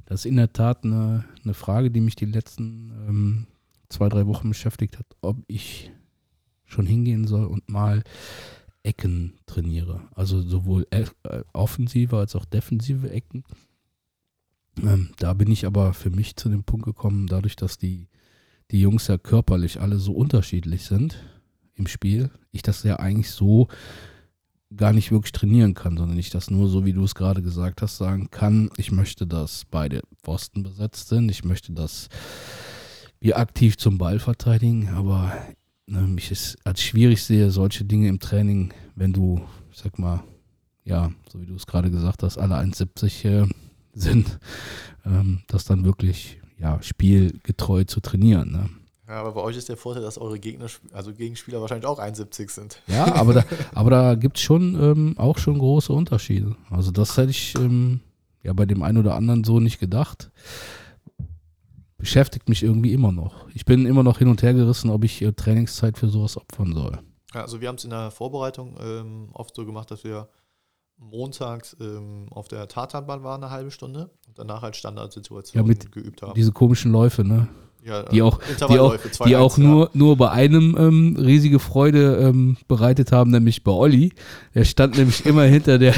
Das 0.05 0.21
ist 0.21 0.27
in 0.27 0.37
der 0.37 0.53
Tat 0.53 0.85
eine, 0.85 1.25
eine 1.43 1.55
Frage, 1.55 1.91
die 1.91 2.01
mich 2.01 2.17
die 2.17 2.27
letzten 2.27 2.93
ähm, 3.09 3.47
zwei, 3.89 4.11
drei 4.11 4.27
Wochen 4.27 4.51
beschäftigt 4.51 4.99
hat, 4.99 5.07
ob 5.23 5.37
ich 5.47 5.91
schon 6.67 6.85
hingehen 6.85 7.27
soll 7.27 7.47
und 7.47 7.67
mal 7.71 8.03
Ecken 8.89 9.35
trainiere. 9.45 10.01
Also 10.15 10.41
sowohl 10.41 10.87
äh, 10.91 11.05
offensive 11.53 12.17
als 12.17 12.35
auch 12.35 12.47
defensive 12.47 13.11
Ecken. 13.11 13.45
Ähm, 14.83 15.11
da 15.19 15.35
bin 15.35 15.51
ich 15.51 15.67
aber 15.67 15.93
für 15.93 16.11
mich 16.11 16.37
zu 16.37 16.49
dem 16.49 16.65
Punkt 16.65 16.87
gekommen, 16.87 17.27
dadurch, 17.27 17.55
dass 17.55 17.77
die, 17.77 18.09
die 18.71 18.81
Jungs 18.81 19.07
ja 19.07 19.19
körperlich 19.19 19.81
alle 19.81 19.99
so 19.99 20.13
unterschiedlich 20.13 20.85
sind 20.85 21.23
im 21.75 21.87
Spiel, 21.87 22.31
ich 22.51 22.63
das 22.63 22.83
ja 22.83 22.99
eigentlich 22.99 23.31
so 23.31 23.69
gar 24.75 24.93
nicht 24.93 25.11
wirklich 25.11 25.33
trainieren 25.33 25.75
kann, 25.75 25.97
sondern 25.97 26.19
ich 26.19 26.31
das 26.31 26.51
nur 26.51 26.69
so, 26.69 26.85
wie 26.85 26.93
du 26.93 27.05
es 27.05 27.15
gerade 27.15 27.43
gesagt 27.43 27.83
hast, 27.83 27.99
sagen 27.99 28.31
kann, 28.31 28.71
ich 28.77 28.91
möchte, 28.91 29.27
dass 29.27 29.65
beide 29.65 30.03
Pfosten 30.23 30.63
besetzt 30.63 31.09
sind, 31.09 31.31
ich 31.31 31.45
möchte, 31.45 31.73
dass 31.73 32.09
wir 33.21 33.39
aktiv 33.39 33.77
zum 33.77 33.99
Ball 33.99 34.19
verteidigen, 34.19 34.89
aber 34.91 35.33
ich 36.17 36.31
es 36.31 36.57
als 36.65 36.83
schwierig 36.83 37.23
sehe, 37.23 37.51
solche 37.51 37.85
Dinge 37.85 38.09
im 38.09 38.19
Training, 38.19 38.73
wenn 38.95 39.13
du, 39.13 39.41
ich 39.73 39.79
sag 39.79 39.99
mal, 39.99 40.23
ja, 40.85 41.11
so 41.31 41.41
wie 41.41 41.47
du 41.47 41.55
es 41.55 41.67
gerade 41.67 41.91
gesagt 41.91 42.23
hast, 42.23 42.39
alle 42.39 42.57
1,70 42.57 43.25
äh, 43.25 43.49
sind, 43.95 44.39
ähm, 45.05 45.43
das 45.49 45.65
dann 45.65 45.85
wirklich 45.85 46.41
ja, 46.59 46.81
spielgetreu 46.83 47.85
zu 47.85 48.01
trainieren. 48.01 48.53
Ne? 48.53 48.69
Ja, 49.07 49.21
aber 49.21 49.33
bei 49.33 49.41
euch 49.41 49.57
ist 49.57 49.69
der 49.69 49.77
Vorteil, 49.77 50.03
dass 50.03 50.19
eure 50.19 50.39
Gegner, 50.39 50.67
also 50.93 51.13
Gegenspieler 51.13 51.61
wahrscheinlich 51.61 51.87
auch 51.87 51.99
71 51.99 52.51
sind. 52.51 52.83
Ja, 52.87 53.15
aber 53.15 53.35
da, 53.35 53.45
aber 53.75 53.91
da 53.91 54.15
gibt 54.15 54.37
es 54.37 54.43
schon 54.43 54.75
ähm, 54.81 55.15
auch 55.19 55.39
schon 55.39 55.59
große 55.59 55.93
Unterschiede. 55.93 56.57
Also 56.71 56.91
das 56.91 57.17
hätte 57.17 57.31
ich 57.31 57.55
ähm, 57.57 58.01
ja 58.43 58.53
bei 58.53 58.67
dem 58.67 58.83
einen 58.83 58.99
oder 58.99 59.15
anderen 59.15 59.45
so 59.45 59.61
nicht 59.61 59.81
gedacht 59.81 60.31
beschäftigt 61.99 62.49
mich 62.49 62.63
irgendwie 62.63 62.93
immer 62.93 63.13
noch. 63.13 63.49
Ich 63.55 63.65
bin 63.65 63.85
immer 63.85 64.03
noch 64.03 64.19
hin 64.19 64.29
und 64.29 64.43
her 64.43 64.55
gerissen, 64.55 64.91
ob 64.91 65.05
ich 65.05 65.27
Trainingszeit 65.37 65.99
für 65.99 66.09
sowas 66.09 66.37
opfern 66.37 66.73
soll. 66.73 66.99
Ja, 67.35 67.43
also 67.43 67.61
wir 67.61 67.69
haben 67.69 67.77
es 67.77 67.85
in 67.85 67.91
der 67.91 68.11
Vorbereitung 68.11 68.77
ähm, 68.81 69.31
oft 69.35 69.55
so 69.55 69.67
gemacht, 69.67 69.91
dass 69.91 70.05
wir 70.05 70.29
montags 70.97 71.77
ähm, 71.81 72.27
auf 72.31 72.49
der 72.49 72.69
Tatanbahn 72.69 73.23
waren 73.23 73.43
eine 73.43 73.53
halbe 73.53 73.71
Stunde 73.71 74.11
und 74.27 74.39
danach 74.39 74.63
halt 74.63 74.77
Standardsituationen 74.77 75.71
ja, 75.71 75.89
geübt 75.91 76.23
haben. 76.23 76.35
Diese 76.35 76.53
komischen 76.53 76.93
Läufe, 76.93 77.25
ne? 77.25 77.49
Ja, 77.85 78.03
die 78.03 78.23
auch, 78.23 78.41
die 78.69 78.79
auch, 78.79 78.97
die 78.97 79.37
2-1, 79.37 79.39
auch 79.39 79.57
nur, 79.57 79.91
nur 79.95 80.17
bei 80.17 80.31
einem 80.31 80.77
ähm, 80.77 81.17
riesige 81.17 81.61
Freude 81.61 82.17
ähm, 82.17 82.57
bereitet 82.67 83.13
haben, 83.13 83.31
nämlich 83.31 83.63
bei 83.63 83.71
Olli. 83.71 84.13
Der 84.55 84.65
stand 84.65 84.99
nämlich 84.99 85.25
immer 85.25 85.43
hinter 85.45 85.79
der, 85.79 85.95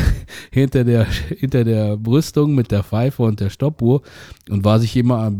hinter 0.52 0.84
der, 0.84 1.06
hinter 1.06 1.64
der 1.64 1.96
Brüstung 1.96 2.54
mit 2.54 2.70
der 2.70 2.84
Pfeife 2.84 3.22
und 3.22 3.40
der 3.40 3.48
Stoppuhr 3.48 4.02
und 4.50 4.64
war 4.64 4.78
sich 4.78 4.94
immer 4.96 5.20
am 5.20 5.38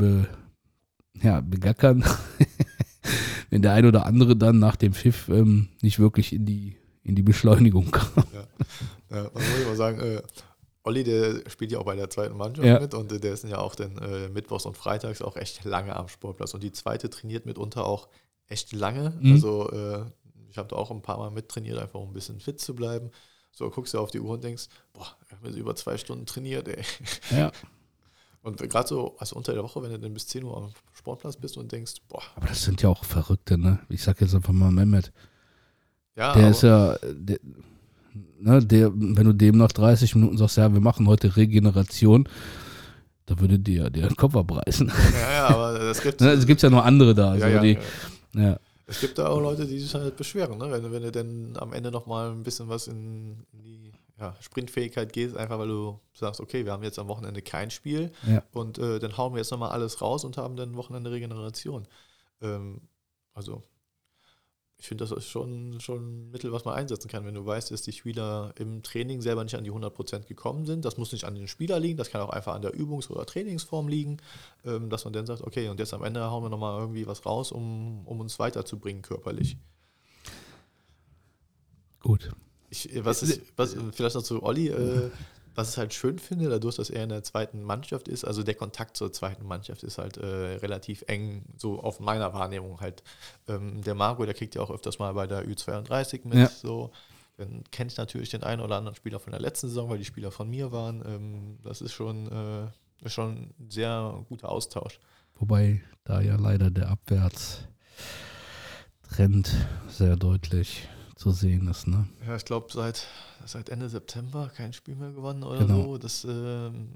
ja, 1.23 1.41
begackern, 1.41 2.05
wenn 3.51 3.63
der 3.63 3.73
ein 3.73 3.87
oder 3.87 4.07
andere 4.07 4.37
dann 4.37 4.59
nach 4.59 4.77
dem 4.77 4.93
Pfiff 4.93 5.29
ähm, 5.29 5.69
nicht 5.83 5.99
wirklich 5.99 6.33
in 6.33 6.47
die, 6.47 6.77
in 7.03 7.15
die 7.15 7.23
Beschleunigung 7.23 7.91
kam. 7.91 8.25
Ja, 9.11 9.25
was 9.33 9.43
muss 9.49 9.59
ich 9.61 9.67
mal 9.67 9.77
sagen, 9.77 10.01
äh, 10.01 10.23
Olli, 10.83 11.05
der 11.05 11.43
spielt 11.51 11.73
ja 11.73 11.79
auch 11.79 11.85
bei 11.85 11.95
der 11.97 12.09
zweiten 12.09 12.37
Mannschaft 12.37 12.67
Ja. 12.67 12.81
mit 12.81 12.95
und 12.95 13.11
der 13.23 13.33
ist 13.33 13.45
ja 13.45 13.59
auch 13.59 13.75
dann 13.75 13.99
äh, 13.99 14.29
mittwochs 14.29 14.65
und 14.65 14.77
freitags 14.77 15.21
auch 15.21 15.37
echt 15.37 15.65
lange 15.65 15.95
am 15.95 16.09
Sportplatz. 16.09 16.55
Und 16.55 16.63
die 16.63 16.73
zweite 16.73 17.11
trainiert 17.11 17.45
mitunter 17.45 17.85
auch 17.85 18.09
echt 18.47 18.73
lange. 18.73 19.13
Mhm. 19.21 19.33
Also 19.33 19.71
äh, 19.71 20.05
ich 20.49 20.57
habe 20.59 20.69
da 20.69 20.77
auch 20.77 20.91
ein 20.91 21.03
paar 21.03 21.19
Mal 21.19 21.31
mittrainiert, 21.31 21.79
einfach 21.79 22.01
um 22.01 22.09
ein 22.11 22.15
bisschen 22.15 22.41
fit 22.41 22.61
zu 22.61 22.75
bleiben. 22.75 23.11
So 23.53 23.69
guckst 23.69 23.93
du 23.95 23.99
auf 23.99 24.11
die 24.11 24.21
Uhr 24.21 24.35
und 24.35 24.45
denkst, 24.45 24.69
boah, 24.93 25.07
wir 25.29 25.37
haben 25.37 25.47
jetzt 25.47 25.57
über 25.57 25.75
zwei 25.77 25.99
Stunden 25.99 26.25
trainiert, 26.25 26.69
ey. 26.69 26.83
Ja. 27.31 27.53
Und 28.43 28.57
gerade 28.59 28.89
so, 28.89 29.17
also 29.19 29.37
unter 29.37 29.53
der 29.53 29.63
Woche, 29.63 29.83
wenn 29.83 29.91
du 29.91 29.99
dann 29.99 30.15
bis 30.15 30.27
10 30.29 30.45
Uhr 30.45 30.57
am 30.57 30.71
Sportplatz 30.95 31.37
bist 31.37 31.57
und 31.59 31.71
denkst, 31.71 31.95
boah, 32.09 32.23
Aber 32.37 32.47
das 32.47 32.63
sind 32.63 32.81
ja 32.83 32.89
auch 32.89 33.05
Verrückte, 33.05 33.59
ne? 33.59 33.81
Ich 33.91 34.03
sag 34.03 34.21
jetzt 34.21 34.35
einfach 34.35 34.53
mal 34.55 34.71
Mehmet. 34.71 35.13
ja, 36.17 36.33
Der 36.35 36.51
ist 36.51 36.63
ja, 36.63 36.97
der, 37.03 37.39
ne, 38.39 38.65
der, 38.65 38.91
wenn 38.95 39.25
du 39.27 39.33
dem 39.35 39.59
nach 39.59 39.73
30 39.73 40.15
Minuten 40.15 40.39
sagst, 40.39 40.57
ja, 40.57 40.73
wir 40.73 40.81
machen 40.81 41.07
heute 41.07 41.37
Regeneration, 41.37 42.29
da 43.27 43.39
würde 43.39 43.59
dir 43.59 43.91
der 43.91 44.09
den 44.09 44.17
Kopf 44.17 44.35
abreißen. 44.35 44.91
ja, 45.13 45.33
ja, 45.33 45.47
aber 45.49 45.79
das 45.79 46.01
gibt 46.03 46.21
Ne, 46.21 46.31
Es 46.31 46.47
gibt 46.47 46.63
ja 46.63 46.71
noch 46.71 46.85
andere 46.85 47.15
da. 47.15 47.33
Also 47.33 47.47
ja, 47.47 47.53
ja, 47.53 47.61
die, 47.61 47.79
ja. 48.35 48.43
ja. 48.43 48.61
Es 48.87 49.01
gibt 49.01 49.19
da 49.19 49.29
auch 49.29 49.41
Leute, 49.41 49.67
die 49.67 49.79
sich 49.79 49.95
halt 49.95 50.17
beschweren, 50.17 50.59
ne? 50.59 50.69
wenn, 50.71 50.83
du- 50.83 50.91
wenn 50.91 51.03
du 51.03 51.13
dann 51.13 51.57
am 51.59 51.73
Ende 51.73 51.91
nochmal 51.93 52.33
ein 52.33 52.43
bisschen 52.43 52.69
was 52.69 52.89
in 52.89 53.37
die 53.53 53.90
ja, 54.21 54.37
Sprintfähigkeit 54.41 55.13
gehst, 55.13 55.37
einfach 55.37 55.59
weil 55.59 55.69
du 55.69 55.99
sagst, 56.13 56.41
okay, 56.41 56.65
wir 56.65 56.73
haben 56.73 56.83
jetzt 56.83 56.99
am 56.99 57.09
Wochenende 57.09 57.41
kein 57.43 57.71
Spiel 57.71 58.13
Ja. 58.27 58.43
und 58.53 58.79
äh, 58.79 58.99
dann 58.99 59.17
hauen 59.17 59.33
wir 59.33 59.39
jetzt 59.39 59.51
nochmal 59.51 59.71
alles 59.71 60.03
raus 60.03 60.25
und 60.25 60.37
haben 60.37 60.57
dann 60.57 60.77
Wochenende 60.77 61.11
Regeneration. 61.11 61.89
Ähm, 62.43 62.83
also 63.33 63.63
ich 64.77 64.89
finde, 64.89 65.05
das 65.05 65.13
ist 65.13 65.27
schon, 65.29 65.79
schon 65.81 66.29
ein 66.29 66.31
Mittel, 66.31 66.53
was 66.53 66.65
man 66.65 66.75
einsetzen 66.75 67.09
kann, 67.09 67.27
wenn 67.27 67.35
du 67.35 67.45
weißt, 67.45 67.71
dass 67.71 67.83
die 67.83 67.93
Spieler 67.93 68.55
im 68.57 68.83
Training 68.83 69.21
selber 69.21 69.45
nicht 69.45 69.55
an 69.55 69.65
die 69.65 69.71
100% 69.71 70.27
gekommen 70.27 70.65
sind. 70.65 70.87
Das 70.87 70.97
muss 70.97 71.13
nicht 71.13 71.25
an 71.25 71.35
den 71.35 71.49
Spieler 71.49 71.79
liegen, 71.79 71.99
das 71.99 72.11
kann 72.11 72.23
auch 72.23 72.31
einfach 72.31 72.55
an 72.55 72.63
der 72.63 72.75
Übungs- 72.75 73.11
oder 73.11 73.27
Trainingsform 73.27 73.89
liegen, 73.89 74.19
ähm, 74.65 74.89
dass 74.89 75.05
man 75.05 75.13
dann 75.13 75.27
sagt, 75.27 75.43
okay, 75.43 75.69
und 75.69 75.79
jetzt 75.81 75.93
am 75.93 76.03
Ende 76.03 76.31
hauen 76.31 76.43
wir 76.43 76.49
nochmal 76.49 76.81
irgendwie 76.81 77.07
was 77.07 77.27
raus, 77.27 77.53
um, 77.53 78.07
um 78.07 78.21
uns 78.21 78.39
weiterzubringen 78.39 79.03
körperlich. 79.03 79.59
Gut. 82.01 82.31
Ich, 82.71 82.89
was 83.05 83.23
ist, 83.23 83.43
was, 83.57 83.77
vielleicht 83.93 84.15
noch 84.15 84.23
zu 84.23 84.43
Olli, 84.43 84.69
äh, 84.69 85.11
was 85.55 85.73
ich 85.73 85.77
halt 85.79 85.93
schön 85.93 86.19
finde, 86.19 86.49
dadurch, 86.49 86.77
dass 86.77 86.89
er 86.91 87.03
in 87.03 87.09
der 87.09 87.23
zweiten 87.23 87.63
Mannschaft 87.63 88.09
ist, 88.09 88.25
also 88.25 88.43
der 88.43 88.55
Kontakt 88.55 88.97
zur 88.97 89.13
zweiten 89.13 89.47
Mannschaft 89.47 89.83
ist 89.83 89.99
halt 89.99 90.17
äh, 90.17 90.27
relativ 90.27 91.03
eng, 91.09 91.45
so 91.57 91.81
auf 91.81 92.01
meiner 92.01 92.33
Wahrnehmung 92.33 92.81
halt. 92.81 93.03
Ähm, 93.49 93.83
der 93.83 93.95
Marco, 93.95 94.25
der 94.25 94.35
kriegt 94.35 94.55
ja 94.55 94.63
auch 94.63 94.71
öfters 94.71 94.99
mal 94.99 95.13
bei 95.15 95.27
der 95.27 95.47
Ü32 95.47 96.21
mit, 96.25 96.39
Ja. 96.39 96.49
so. 96.49 96.93
Dann 97.37 97.65
kenne 97.71 97.91
ich 97.91 97.97
natürlich 97.97 98.29
den 98.29 98.43
einen 98.43 98.61
oder 98.61 98.77
anderen 98.77 98.95
Spieler 98.95 99.19
von 99.19 99.33
der 99.33 99.41
letzten 99.41 99.69
Saison, 99.69 99.89
weil 99.89 99.99
die 99.99 100.05
Spieler 100.05 100.31
von 100.31 100.49
mir 100.49 100.73
waren. 100.73 101.03
Ähm, 101.07 101.59
das 101.65 101.81
ist 101.81 101.93
schon, 101.93 102.31
äh, 102.31 102.67
ist 103.05 103.15
schon 103.15 103.51
ein 103.59 103.71
sehr 103.71 104.25
guter 104.29 104.51
Austausch. 104.51 105.01
Wobei 105.39 105.81
da 106.05 106.21
ja 106.21 106.37
leider 106.37 106.71
der 106.71 106.91
Abwärtstrend 106.91 107.67
sehr 109.89 110.17
deutlich 110.17 110.87
zu 111.21 111.33
sehen 111.33 111.69
ist. 111.69 111.87
Ne? 111.87 112.09
Ja, 112.27 112.35
ich 112.35 112.47
glaube, 112.47 112.69
seit, 112.73 113.07
seit 113.45 113.69
Ende 113.69 113.91
September 113.91 114.51
kein 114.57 114.73
Spiel 114.73 114.97
mehr 114.97 115.13
gewonnen 115.13 115.43
oder 115.43 115.59
Genau. 115.67 115.83
so. 115.83 115.99
Das, 115.99 116.25
ähm, 116.25 116.89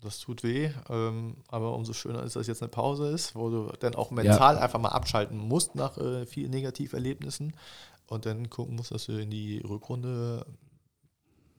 das 0.00 0.20
tut 0.20 0.44
weh. 0.44 0.70
Ähm, 0.88 1.38
aber 1.48 1.74
umso 1.74 1.92
schöner 1.92 2.22
ist, 2.22 2.36
dass 2.36 2.46
jetzt 2.46 2.62
eine 2.62 2.68
Pause 2.68 3.08
ist, 3.08 3.34
wo 3.34 3.50
du 3.50 3.72
dann 3.80 3.96
auch 3.96 4.12
mental 4.12 4.58
einfach 4.58 4.78
mal 4.78 4.90
abschalten 4.90 5.36
musst 5.36 5.74
nach 5.74 5.98
äh, 5.98 6.24
vielen 6.24 6.52
Negativerlebnissen 6.52 7.52
und 8.06 8.26
dann 8.26 8.48
gucken 8.48 8.76
musst, 8.76 8.92
dass 8.92 9.06
du 9.06 9.20
in 9.20 9.30
die 9.30 9.58
Rückrunde 9.58 10.46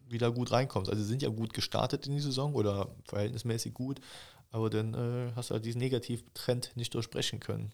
wieder 0.07 0.31
gut 0.31 0.51
reinkommst. 0.53 0.89
Also 0.89 1.03
sie 1.03 1.09
sind 1.09 1.21
ja 1.21 1.29
gut 1.29 1.53
gestartet 1.53 2.07
in 2.07 2.13
die 2.13 2.21
Saison 2.21 2.53
oder 2.53 2.95
verhältnismäßig 3.03 3.73
gut, 3.73 3.99
aber 4.51 4.69
dann 4.69 4.93
äh, 4.93 5.33
hast 5.35 5.49
du 5.49 5.55
halt 5.55 5.65
diesen 5.65 5.79
Negativtrend 5.79 6.71
nicht 6.75 6.93
durchbrechen 6.93 7.41
können. 7.41 7.73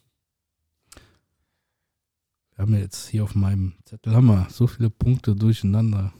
Wir 2.54 2.62
haben 2.62 2.74
jetzt 2.74 3.08
hier 3.08 3.24
auf 3.24 3.34
meinem 3.34 3.74
Zettel 3.84 4.14
haben 4.14 4.26
wir 4.26 4.46
so 4.50 4.66
viele 4.66 4.90
Punkte 4.90 5.34
durcheinander 5.34 6.12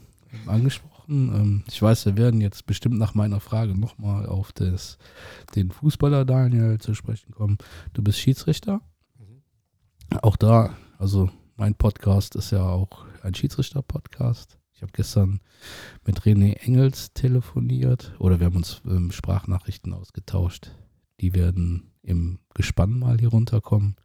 angesprochen. 0.47 1.31
Ähm, 1.33 1.63
ich 1.67 1.81
weiß, 1.81 2.05
wir 2.05 2.17
werden 2.17 2.41
jetzt 2.41 2.65
bestimmt 2.65 2.97
nach 2.97 3.13
meiner 3.13 3.39
Frage 3.39 3.75
nochmal 3.77 4.25
auf 4.25 4.51
das, 4.51 4.97
den 5.55 5.71
Fußballer 5.71 6.25
Daniel 6.25 6.79
zu 6.79 6.95
sprechen 6.95 7.31
kommen. 7.33 7.57
Du 7.93 8.01
bist 8.01 8.19
Schiedsrichter. 8.19 8.81
Mhm. 9.17 9.43
Auch 10.21 10.35
da, 10.35 10.75
also 10.97 11.29
mein 11.55 11.75
Podcast 11.75 12.35
ist 12.35 12.51
ja 12.51 12.63
auch 12.63 13.05
ein 13.21 13.35
Schiedsrichter-Podcast. 13.35 14.57
Ich 14.73 14.81
habe 14.81 14.91
gestern 14.91 15.39
mit 16.05 16.21
René 16.21 16.57
Engels 16.57 17.13
telefoniert 17.13 18.13
oder 18.19 18.39
wir 18.39 18.47
haben 18.47 18.57
uns 18.57 18.81
ähm, 18.85 19.11
Sprachnachrichten 19.11 19.93
ausgetauscht. 19.93 20.71
Die 21.21 21.35
werden 21.35 21.91
im 22.01 22.39
Gespann 22.53 22.97
mal 22.97 23.19
hier 23.19 23.29
runterkommen. 23.29 23.95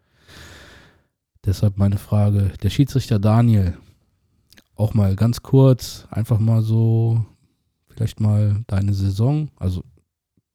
Deshalb 1.49 1.79
meine 1.79 1.97
Frage, 1.97 2.53
der 2.63 2.69
Schiedsrichter 2.69 3.19
Daniel, 3.19 3.79
auch 4.77 4.93
mal 4.93 5.17
ganz 5.17 5.41
kurz, 5.41 6.07
einfach 6.11 6.39
mal 6.39 6.61
so, 6.61 7.25
vielleicht 7.89 8.21
mal 8.21 8.63
deine 8.67 8.93
Saison, 8.93 9.51
also 9.57 9.83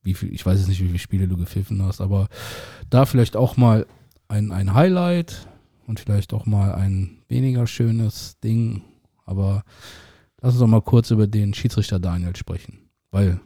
wie 0.04 0.14
viel, 0.14 0.32
ich 0.32 0.46
weiß 0.46 0.60
jetzt 0.60 0.68
nicht, 0.68 0.82
wie 0.82 0.90
viele 0.90 1.00
Spiele 1.00 1.28
du 1.28 1.36
gepfiffen 1.36 1.82
hast, 1.82 2.00
aber 2.00 2.28
da 2.92 3.08
vielleicht 3.08 3.36
auch 3.36 3.58
mal 3.58 3.88
ein, 4.28 4.52
ein 4.52 4.76
Highlight 4.76 5.48
und 5.88 6.00
vielleicht 6.00 6.32
auch 6.32 6.46
mal 6.46 6.76
ein 6.76 7.24
weniger 7.28 7.66
schönes 7.66 8.40
Ding, 8.42 8.84
aber 9.26 9.64
lass 10.42 10.54
uns 10.54 10.60
doch 10.60 10.68
mal 10.68 10.84
kurz 10.84 11.10
über 11.10 11.26
den 11.26 11.56
Schiedsrichter 11.56 12.00
Daniel 12.00 12.36
sprechen, 12.36 12.88
weil, 13.10 13.42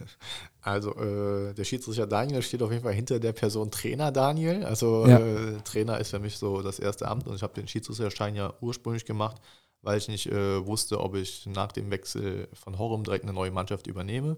Also 0.64 0.94
äh, 0.96 1.54
der 1.54 1.64
Schiedsrichter 1.64 2.06
Daniel 2.06 2.40
steht 2.40 2.62
auf 2.62 2.70
jeden 2.70 2.84
Fall 2.84 2.92
hinter 2.92 3.18
der 3.18 3.32
Person 3.32 3.70
Trainer 3.72 4.12
Daniel. 4.12 4.64
Also 4.64 5.06
Ja. 5.08 5.18
äh, 5.18 5.60
Trainer 5.62 5.98
ist 5.98 6.10
für 6.10 6.20
mich 6.20 6.38
so 6.38 6.62
das 6.62 6.78
erste 6.78 7.08
Amt 7.08 7.26
und 7.26 7.34
ich 7.34 7.42
habe 7.42 7.52
den 7.54 7.66
Schiedsrichterschein 7.66 8.36
ja 8.36 8.54
ursprünglich 8.60 9.04
gemacht, 9.04 9.36
weil 9.82 9.98
ich 9.98 10.06
nicht 10.06 10.26
äh, 10.26 10.64
wusste, 10.64 11.00
ob 11.00 11.16
ich 11.16 11.46
nach 11.46 11.72
dem 11.72 11.90
Wechsel 11.90 12.48
von 12.54 12.78
Horum 12.78 13.02
direkt 13.02 13.24
eine 13.24 13.32
neue 13.32 13.50
Mannschaft 13.50 13.88
übernehme. 13.88 14.36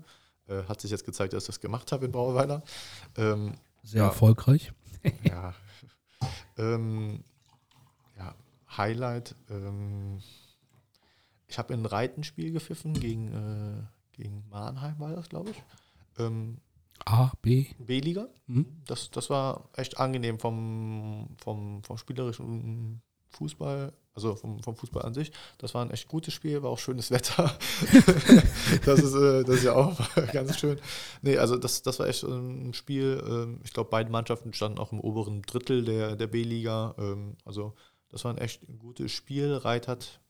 Äh, 0.48 0.62
hat 0.64 0.80
sich 0.80 0.90
jetzt 0.90 1.04
gezeigt, 1.04 1.34
dass 1.34 1.44
ich 1.44 1.48
das 1.48 1.60
gemacht 1.60 1.92
habe 1.92 2.06
in 2.06 2.12
Brauweiler. 2.12 2.62
Ähm, 3.18 3.54
sehr 3.82 4.00
Ja. 4.00 4.06
erfolgreich. 4.08 4.72
ja. 5.24 5.54
ähm, 6.56 7.22
ja, 8.16 8.34
Highlight. 8.76 9.34
Ähm, 9.50 10.22
ich 11.48 11.58
habe 11.58 11.74
ein 11.74 11.84
Reitenspiel 11.84 12.50
gepfiffen 12.50 12.94
gegen, 12.94 13.28
äh, 13.28 14.16
gegen 14.16 14.42
Mannheim, 14.50 14.94
war 14.98 15.12
das, 15.14 15.28
glaube 15.28 15.50
ich. 15.50 15.62
Ähm, 16.18 16.58
A, 17.04 17.32
B, 17.42 17.66
B-Liga. 17.78 18.28
Mhm. 18.46 18.82
Das, 18.86 19.10
das 19.10 19.28
war 19.30 19.68
echt 19.76 19.98
angenehm 19.98 20.38
vom, 20.38 21.28
vom, 21.38 21.82
vom 21.82 21.98
spielerischen 21.98 23.02
Fußball, 23.28 23.92
also 24.14 24.36
vom, 24.36 24.62
vom 24.62 24.76
Fußball 24.76 25.02
an 25.02 25.12
sich. 25.12 25.32
Das 25.58 25.74
war 25.74 25.84
ein 25.84 25.90
echt 25.90 26.08
gutes 26.08 26.32
Spiel, 26.32 26.62
war 26.62 26.70
auch 26.70 26.78
schönes 26.78 27.10
Wetter. 27.10 27.58
das, 28.84 29.00
ist, 29.00 29.14
äh, 29.14 29.44
das 29.44 29.56
ist 29.56 29.64
ja 29.64 29.74
auch 29.74 29.98
ganz 30.32 30.58
schön. 30.58 30.78
Nee, 31.20 31.36
also 31.36 31.56
das, 31.56 31.82
das 31.82 31.98
war 31.98 32.06
echt 32.06 32.22
ein 32.22 32.72
Spiel. 32.74 33.22
Ähm, 33.26 33.60
ich 33.64 33.72
glaube, 33.72 33.90
beide 33.90 34.10
Mannschaften 34.10 34.52
standen 34.52 34.78
auch 34.78 34.92
im 34.92 35.00
oberen 35.00 35.42
Drittel 35.42 35.84
der, 35.84 36.16
der 36.16 36.28
B-Liga. 36.28 36.94
Ähm, 36.98 37.36
also 37.44 37.74
das 38.08 38.24
war 38.24 38.32
ein 38.32 38.38
echt 38.38 38.62
gutes 38.78 39.12
Spiel. 39.12 39.52
Reit 39.52 39.88
hat 39.88 40.20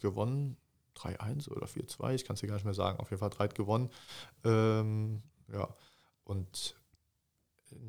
gewonnen. 0.00 0.56
3-1 0.96 1.50
oder 1.50 1.66
4-2, 1.66 2.14
ich 2.14 2.24
kann 2.24 2.34
es 2.34 2.40
dir 2.40 2.46
gar 2.46 2.54
nicht 2.54 2.64
mehr 2.64 2.74
sagen. 2.74 2.98
Auf 3.00 3.10
jeden 3.10 3.20
Fall 3.20 3.30
hat 3.38 3.54
gewonnen. 3.54 3.90
Ähm, 4.44 5.22
ja, 5.52 5.68
und 6.24 6.76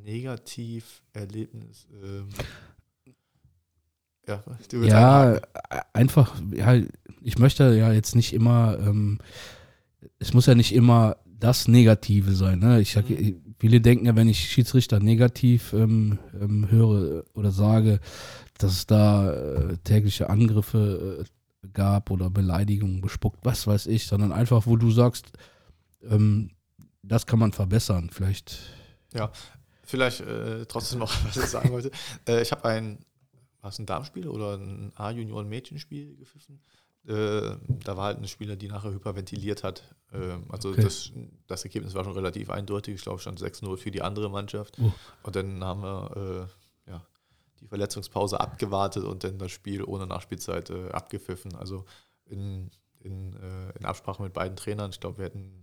Negativerlebnis. 0.04 1.88
Ähm, 2.04 2.30
ja, 4.28 4.44
Ja, 4.90 5.40
einfach, 5.94 6.36
ja, 6.52 6.82
ich 7.22 7.40
möchte 7.40 7.74
ja 7.76 7.92
jetzt 7.94 8.16
nicht 8.16 8.34
immer, 8.34 8.78
ähm, 8.80 9.20
es 10.20 10.34
muss 10.34 10.46
ja 10.46 10.56
nicht 10.56 10.74
immer 10.74 11.18
das 11.26 11.68
Negative 11.68 12.34
sein. 12.34 12.60
Ne? 12.60 12.82
Ich 12.82 12.94
sag, 12.94 13.06
viele 13.60 13.82
denken 13.82 14.06
ja, 14.06 14.16
wenn 14.16 14.30
ich 14.30 14.50
Schiedsrichter 14.50 15.00
negativ 15.00 15.74
ähm, 15.74 16.20
ähm, 16.40 16.70
höre 16.70 17.24
oder 17.34 17.52
sage, 17.52 18.00
dass 18.58 18.72
es 18.74 18.88
da 18.88 19.32
äh, 19.32 19.78
tägliche 19.84 20.30
Angriffe 20.30 21.22
äh, 21.22 21.26
gab 21.74 22.12
oder 22.12 22.30
Beleidigungen, 22.30 23.02
bespuckt, 23.02 23.44
was 23.44 23.68
weiß 23.68 23.88
ich, 23.88 24.08
sondern 24.08 24.32
einfach, 24.32 24.66
wo 24.68 24.76
du 24.78 24.92
sagst, 24.92 25.32
ähm, 26.04 26.52
das 27.04 27.26
kann 27.26 27.40
man 27.40 27.54
verbessern. 27.54 28.10
Vielleicht. 28.12 28.60
Vielleicht 29.84 30.22
äh, 30.22 30.66
trotzdem 30.66 31.00
noch, 31.00 31.12
was 31.26 31.38
ich 31.38 31.46
sagen 31.46 31.72
wollte. 31.72 31.92
Äh, 32.28 32.42
ich 32.42 32.52
habe 32.52 32.66
ein, 32.66 33.00
war 33.62 33.70
es 33.70 33.80
ein 33.80 33.86
Darmspiel 33.86 34.28
oder 34.28 34.58
ein 34.58 34.92
A-Junioren-Mädchenspiel 34.96 36.18
gepfiffen? 36.18 36.62
Äh, 37.08 37.56
da 37.86 37.96
war 37.96 38.06
halt 38.08 38.18
eine 38.18 38.28
Spieler, 38.28 38.58
die 38.58 38.68
nachher 38.68 38.92
hyperventiliert 38.92 39.64
hat. 39.64 39.96
Ähm, 40.14 40.44
also 40.50 40.72
Okay. 40.72 40.82
das, 40.84 41.12
das 41.48 41.64
Ergebnis 41.64 41.94
war 41.94 42.04
schon 42.04 42.14
relativ 42.14 42.50
eindeutig. 42.50 42.96
Ich 42.96 43.02
glaube, 43.02 43.20
stand 43.20 43.40
6-0 43.42 43.78
für 43.78 43.92
die 43.92 44.02
andere 44.02 44.30
Mannschaft. 44.30 44.78
Oh. 44.82 44.92
Und 45.24 45.36
dann 45.38 45.64
haben 45.64 45.82
wir 45.82 46.12
äh, 46.18 46.40
ja, 46.40 46.50
die 47.62 47.68
Verletzungspause 47.68 48.40
abgewartet 48.40 49.04
und 49.04 49.24
dann 49.24 49.40
das 49.40 49.52
Spiel 49.52 49.84
ohne 49.84 50.08
Nachspielzeit 50.08 50.70
äh, 50.70 50.90
abgepfiffen. 50.90 51.56
Also 51.56 51.86
in, 52.26 52.72
in, 53.00 53.34
äh, 53.34 53.78
in 53.78 53.86
Absprache 53.86 54.22
mit 54.22 54.34
beiden 54.34 54.56
Trainern. 54.56 54.92
Ich 54.92 55.00
glaube, 55.00 55.18
wir 55.18 55.26
hätten 55.26 55.62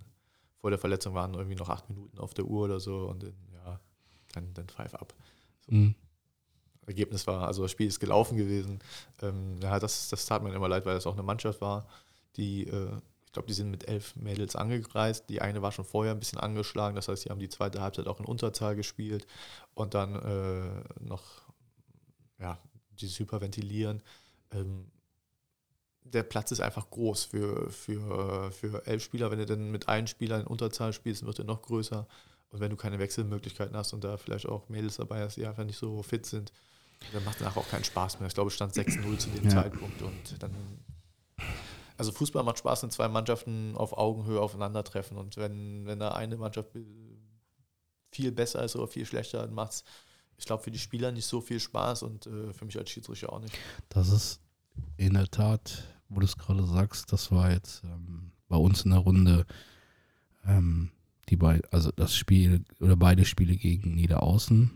vor 0.65 0.71
der 0.71 0.79
Verletzung 0.79 1.15
waren 1.15 1.35
irgendwie 1.35 1.57
noch 1.57 1.69
acht 1.69 1.91
Minuten 1.91 2.19
auf 2.19 2.33
der 2.33 2.47
Uhr 2.47 2.65
oder 2.65 2.81
so 2.81 3.09
und 3.09 3.23
dann, 3.23 3.35
ja, 3.53 3.81
dann, 4.33 4.55
dann 4.55 4.67
pfeif 4.67 4.95
ab. 4.95 5.13
Mhm. 5.69 5.95
Ergebnis 6.87 7.27
war, 7.27 7.47
also 7.47 7.63
das 7.63 7.71
Spiel 7.71 7.87
ist 7.87 8.01
gelaufen 8.01 8.37
gewesen. 8.37 8.79
Ähm, 9.23 9.59
ja, 9.63 9.79
das, 9.79 10.09
das 10.09 10.27
tat 10.27 10.43
mir 10.43 10.55
immer 10.55 10.69
leid, 10.69 10.87
weil 10.87 10.95
das 10.95 11.07
auch 11.07 11.15
eine 11.15 11.23
Mannschaft 11.23 11.61
war, 11.61 11.87
die, 12.37 12.67
äh, 12.67 12.91
ich 13.27 13.33
glaube, 13.33 13.49
die 13.49 13.55
sind 13.55 13.71
mit 13.71 13.89
elf 13.89 14.17
Mädels 14.17 14.55
angereist. 14.57 15.29
Die 15.29 15.41
eine 15.41 15.61
war 15.61 15.73
schon 15.73 15.85
vorher 15.85 16.13
ein 16.13 16.19
bisschen 16.19 16.39
angeschlagen, 16.39 16.97
das 16.97 17.09
heißt, 17.09 17.23
sie 17.23 17.31
haben 17.31 17.41
die 17.41 17.49
zweite 17.49 17.81
Halbzeit 17.81 18.07
auch 18.07 18.21
in 18.21 18.27
Unterzahl 18.27 18.77
gespielt 18.77 19.27
und 19.75 19.95
dann 19.95 20.15
äh, 20.15 21.05
noch, 21.05 21.23
ja, 22.39 22.59
dieses 23.01 23.19
Hyperventilieren. 23.19 24.03
Ähm, 24.53 24.91
der 26.05 26.23
Platz 26.23 26.53
ist 26.53 26.61
einfach 26.61 26.91
groß 26.91 27.25
für, 27.25 27.71
für, 27.71 28.51
für 28.53 28.87
elf 28.87 29.03
Spieler. 29.03 29.31
Wenn 29.31 29.39
du 29.39 29.47
dann 29.47 29.71
mit 29.71 29.89
einem 29.89 30.07
Spieler 30.07 30.41
in 30.41 30.47
Unterzahl 30.47 30.93
spielst, 30.93 31.25
wird 31.25 31.39
er 31.39 31.45
noch 31.45 31.63
größer. 31.63 32.07
Und 32.51 32.61
wenn 32.61 32.71
du 32.71 32.77
keine 32.77 32.99
Wechselmöglichkeiten 32.99 33.77
hast 33.77 33.93
und 33.95 34.05
da 34.05 34.17
vielleicht 34.17 34.47
auch 34.47 34.69
Mädels 34.69 34.97
dabei 34.97 35.23
hast, 35.23 35.37
die 35.37 35.47
einfach 35.47 35.65
nicht 35.65 35.79
so 35.79 36.03
fit 36.03 36.27
sind, 36.27 36.53
dann 37.13 37.25
macht 37.25 37.37
es 37.37 37.43
nachher 37.43 37.61
auch 37.61 37.69
keinen 37.69 37.85
Spaß 37.85 38.21
mehr. 38.21 38.29
Ich 38.29 38.35
glaube, 38.35 38.49
es 38.49 38.55
stand 38.55 38.75
6-0 38.75 39.19
zu 39.19 39.31
dem 39.31 39.45
Ja. 39.45 39.51
Zeitpunkt. 39.51 40.01
Und 40.03 40.43
dann. 40.43 40.55
Also 41.97 42.13
Fußball 42.13 42.43
macht 42.43 42.59
Spaß, 42.59 42.83
wenn 42.83 42.91
zwei 42.91 43.09
Mannschaften 43.09 43.77
auf 43.77 43.97
Augenhöhe 43.97 44.41
aufeinandertreffen. 44.41 45.17
Und 45.17 45.37
wenn, 45.37 45.87
wenn 45.87 45.99
da 45.99 46.13
eine 46.13 46.37
Mannschaft 46.37 46.71
viel 48.13 48.33
besser 48.33 48.63
ist 48.65 48.77
oder 48.77 48.89
viel 48.89 49.07
schlechter, 49.07 49.43
dann 49.43 49.55
macht 49.55 49.73
es, 49.73 49.85
ich 50.39 50.45
glaube, 50.45 50.63
für 50.63 50.71
die 50.71 50.79
Spieler 50.79 51.13
nicht 51.13 51.27
so 51.27 51.41
viel 51.41 51.61
Spaß 51.61 52.03
und 52.03 52.27
äh, 52.27 52.53
für 52.53 52.65
mich 52.65 52.77
als 52.79 52.91
Schiedsrichter 52.91 53.33
auch 53.33 53.41
nicht. 53.41 53.57
Das 53.89 54.09
ist 54.09 54.41
in 54.97 55.15
der 55.15 55.31
Tat, 55.31 55.85
wo 56.09 56.21
du 56.21 56.27
es 56.27 56.37
gerade 56.37 56.67
sagst, 56.67 57.13
das 57.13 57.31
war 57.31 57.51
jetzt 57.51 57.83
ähm, 57.85 58.33
bei 58.49 58.57
uns 58.57 58.85
in 58.85 58.91
der 58.91 59.01
Runde 59.01 59.47
ähm, 60.47 60.91
die 61.29 61.37
bei, 61.37 61.61
also 61.71 61.91
das 61.93 62.15
Spiel 62.15 62.65
oder 62.81 62.97
beide 62.97 63.25
Spiele 63.25 63.57
gegen 63.57 63.95
Niederaußen. 63.95 64.71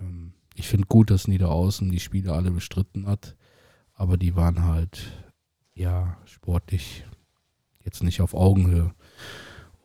Ähm, 0.00 0.32
ich 0.54 0.68
finde 0.68 0.86
gut, 0.86 1.10
dass 1.10 1.28
Niederaußen 1.28 1.90
die 1.90 2.00
Spiele 2.00 2.32
alle 2.32 2.50
bestritten 2.50 3.06
hat, 3.06 3.36
aber 3.94 4.16
die 4.16 4.34
waren 4.36 4.64
halt 4.64 5.06
ja 5.74 6.18
sportlich 6.24 7.04
jetzt 7.84 8.02
nicht 8.02 8.20
auf 8.20 8.34
Augenhöhe. 8.34 8.94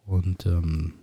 Und 0.06 0.46
ähm, 0.46 0.94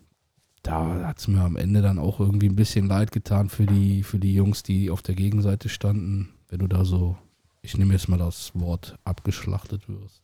da 0.62 1.06
hat 1.06 1.18
es 1.18 1.28
mir 1.28 1.40
am 1.40 1.56
Ende 1.56 1.82
dann 1.82 1.98
auch 1.98 2.20
irgendwie 2.20 2.48
ein 2.48 2.56
bisschen 2.56 2.86
leid 2.86 3.12
getan 3.12 3.48
für 3.48 3.66
die, 3.66 4.02
für 4.02 4.18
die 4.18 4.34
Jungs, 4.34 4.62
die 4.62 4.90
auf 4.90 5.02
der 5.02 5.14
Gegenseite 5.14 5.68
standen, 5.68 6.30
wenn 6.48 6.60
du 6.60 6.68
da 6.68 6.84
so 6.84 7.16
ich 7.62 7.78
nehme 7.78 7.94
jetzt 7.94 8.08
mal 8.08 8.18
das 8.18 8.50
Wort 8.54 8.98
abgeschlachtet 9.04 9.88
wirst. 9.88 10.22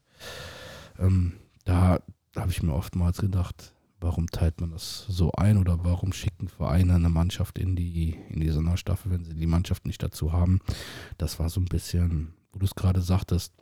Ähm, 0.98 1.34
da 1.64 2.00
habe 2.36 2.50
ich 2.50 2.62
mir 2.62 2.74
oftmals 2.74 3.18
gedacht, 3.18 3.72
warum 4.00 4.26
teilt 4.26 4.60
man 4.60 4.70
das 4.70 5.06
so 5.08 5.32
ein 5.32 5.56
oder 5.56 5.84
warum 5.84 6.12
schicken 6.12 6.48
Vereine 6.48 6.94
eine 6.94 7.08
Mannschaft 7.08 7.58
in 7.58 7.76
die, 7.76 8.16
in 8.28 8.40
die 8.40 8.50
Sonderstaffel, 8.50 9.12
wenn 9.12 9.24
sie 9.24 9.34
die 9.34 9.46
Mannschaft 9.46 9.86
nicht 9.86 10.02
dazu 10.02 10.32
haben. 10.32 10.60
Das 11.16 11.38
war 11.38 11.48
so 11.48 11.60
ein 11.60 11.66
bisschen, 11.66 12.34
wo 12.52 12.58
du 12.58 12.66
es 12.66 12.74
gerade 12.74 13.00
sagtest, 13.00 13.54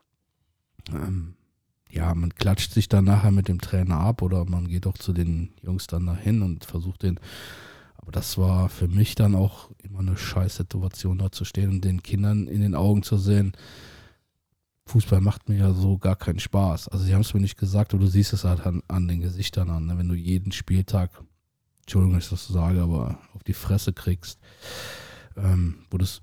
ähm, 0.92 1.34
ja, 1.90 2.14
man 2.14 2.34
klatscht 2.34 2.72
sich 2.72 2.88
dann 2.88 3.04
nachher 3.04 3.30
mit 3.30 3.48
dem 3.48 3.60
Trainer 3.60 3.98
ab 3.98 4.22
oder 4.22 4.44
man 4.44 4.68
geht 4.68 4.86
auch 4.86 4.98
zu 4.98 5.12
den 5.12 5.50
Jungs 5.62 5.86
dann 5.86 6.06
dahin 6.06 6.42
und 6.42 6.64
versucht 6.64 7.02
den 7.02 7.20
aber 8.06 8.12
das 8.12 8.38
war 8.38 8.68
für 8.68 8.86
mich 8.86 9.16
dann 9.16 9.34
auch 9.34 9.68
immer 9.82 9.98
eine 9.98 10.16
Scheißsituation, 10.16 11.18
da 11.18 11.32
zu 11.32 11.44
stehen 11.44 11.70
und 11.70 11.84
den 11.84 12.04
Kindern 12.04 12.46
in 12.46 12.60
den 12.60 12.76
Augen 12.76 13.02
zu 13.02 13.18
sehen. 13.18 13.50
Fußball 14.84 15.20
macht 15.20 15.48
mir 15.48 15.58
ja 15.58 15.72
so 15.72 15.98
gar 15.98 16.14
keinen 16.14 16.38
Spaß. 16.38 16.86
Also 16.86 17.04
sie 17.04 17.14
haben 17.14 17.22
es 17.22 17.34
mir 17.34 17.40
nicht 17.40 17.58
gesagt, 17.58 17.92
aber 17.92 18.04
du 18.04 18.08
siehst 18.08 18.32
es 18.32 18.44
halt 18.44 18.64
an, 18.64 18.84
an 18.86 19.08
den 19.08 19.22
Gesichtern 19.22 19.70
an. 19.70 19.86
Ne? 19.86 19.98
Wenn 19.98 20.08
du 20.08 20.14
jeden 20.14 20.52
Spieltag, 20.52 21.10
Entschuldigung, 21.80 22.14
dass 22.14 22.26
ich 22.26 22.30
das 22.30 22.46
so 22.46 22.54
sage, 22.54 22.80
aber 22.80 23.18
auf 23.34 23.42
die 23.42 23.54
Fresse 23.54 23.92
kriegst, 23.92 24.38
ähm, 25.36 25.78
wo 25.90 25.98
das 25.98 26.22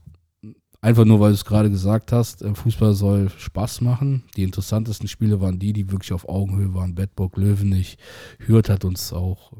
einfach 0.83 1.05
nur, 1.05 1.19
weil 1.19 1.29
du 1.29 1.35
es 1.35 1.45
gerade 1.45 1.69
gesagt 1.69 2.11
hast, 2.11 2.41
äh, 2.41 2.53
Fußball 2.53 2.93
soll 2.93 3.29
Spaß 3.29 3.81
machen. 3.81 4.23
Die 4.35 4.43
interessantesten 4.43 5.07
Spiele 5.07 5.39
waren 5.39 5.57
die, 5.57 5.73
die 5.73 5.89
wirklich 5.89 6.11
auf 6.11 6.27
Augenhöhe 6.27 6.73
waren. 6.73 6.93
Bedburg, 6.93 7.37
Löwenich, 7.37 7.97
Hürth 8.39 8.69
hat 8.69 8.83
uns 8.83 9.13
auch 9.13 9.53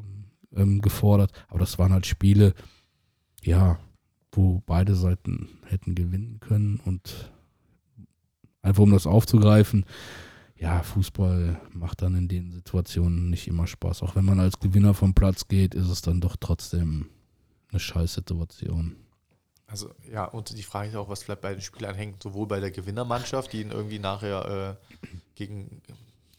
ähm, 0.54 0.82
gefordert. 0.82 1.32
Aber 1.48 1.58
das 1.58 1.78
waren 1.78 1.92
halt 1.92 2.06
Spiele, 2.06 2.54
ja, 3.42 3.78
wo 4.32 4.62
beide 4.66 4.94
Seiten 4.94 5.48
hätten 5.66 5.94
gewinnen 5.94 6.40
können. 6.40 6.78
Und 6.84 7.32
einfach 8.60 8.82
um 8.82 8.92
das 8.92 9.06
aufzugreifen, 9.06 9.86
ja, 10.56 10.82
Fußball 10.82 11.60
macht 11.72 12.02
dann 12.02 12.14
in 12.14 12.28
den 12.28 12.52
Situationen 12.52 13.30
nicht 13.30 13.48
immer 13.48 13.66
Spaß. 13.66 14.02
Auch 14.02 14.14
wenn 14.14 14.24
man 14.26 14.40
als 14.40 14.60
Gewinner 14.60 14.92
vom 14.92 15.14
Platz 15.14 15.48
geht, 15.48 15.74
ist 15.74 15.88
es 15.88 16.02
dann 16.02 16.20
doch 16.20 16.36
trotzdem 16.38 17.06
eine 17.70 17.80
Scheißsituation. 17.80 18.96
Also 19.66 19.90
ja, 20.12 20.24
und 20.26 20.56
die 20.56 20.62
Frage 20.62 20.90
ist 20.90 20.96
auch, 20.96 21.08
was 21.08 21.24
bleibt 21.24 21.42
bei 21.42 21.52
den 21.52 21.62
Spielern 21.62 21.94
hängen, 21.94 22.16
sowohl 22.22 22.46
bei 22.46 22.60
der 22.60 22.70
Gewinnermannschaft, 22.70 23.52
die 23.52 23.62
ihn 23.62 23.70
irgendwie 23.70 23.98
nachher 23.98 24.78
äh, 24.80 25.08
gegen 25.34 25.80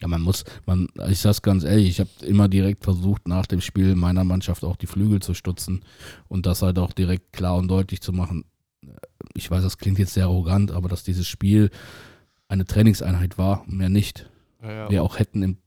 Ja, 0.00 0.08
man 0.08 0.22
muss, 0.22 0.44
man, 0.64 0.88
ich 1.08 1.18
sag's 1.20 1.42
ganz 1.42 1.64
ehrlich, 1.64 1.88
ich 1.88 2.00
habe 2.00 2.10
immer 2.24 2.48
direkt 2.48 2.84
versucht, 2.84 3.26
nach 3.26 3.46
dem 3.46 3.60
Spiel 3.60 3.94
meiner 3.96 4.24
Mannschaft 4.24 4.64
auch 4.64 4.76
die 4.76 4.86
Flügel 4.86 5.20
zu 5.20 5.34
stutzen 5.34 5.84
und 6.28 6.46
das 6.46 6.62
halt 6.62 6.78
auch 6.78 6.92
direkt 6.92 7.32
klar 7.32 7.56
und 7.56 7.68
deutlich 7.68 8.00
zu 8.00 8.12
machen. 8.12 8.44
Ich 9.34 9.50
weiß, 9.50 9.62
das 9.62 9.78
klingt 9.78 9.98
jetzt 9.98 10.14
sehr 10.14 10.24
arrogant, 10.24 10.70
aber 10.70 10.88
dass 10.88 11.02
dieses 11.02 11.26
Spiel 11.26 11.70
eine 12.48 12.64
Trainingseinheit 12.64 13.38
war, 13.38 13.64
mehr 13.66 13.88
nicht. 13.88 14.30
ja, 14.62 14.70
ja, 14.70 14.90
Wir 14.90 15.02
auch 15.02 15.18
hätten 15.18 15.42
im, 15.42 15.58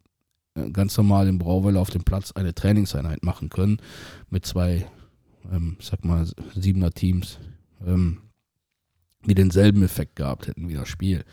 äh, 0.55 0.69
ganz 0.71 0.95
normal 0.97 1.27
im 1.27 1.39
Brauweiler 1.39 1.81
auf 1.81 1.89
dem 1.89 2.03
Platz 2.03 2.31
eine 2.31 2.55
Trainingseinheit 2.55 3.23
machen 3.23 3.49
können 3.49 3.81
mit 4.29 4.45
zwei, 4.45 4.87
ähm, 5.51 5.77
ich 5.79 5.85
sag 5.87 6.03
mal, 6.05 6.27
siebener 6.55 6.91
Teams, 6.91 7.39
ähm, 7.85 8.21
die 9.25 9.35
denselben 9.35 9.83
Effekt 9.83 10.15
gehabt 10.15 10.47
hätten 10.47 10.69
wie 10.69 10.73
das 10.75 10.87
Spiel. 10.89 11.23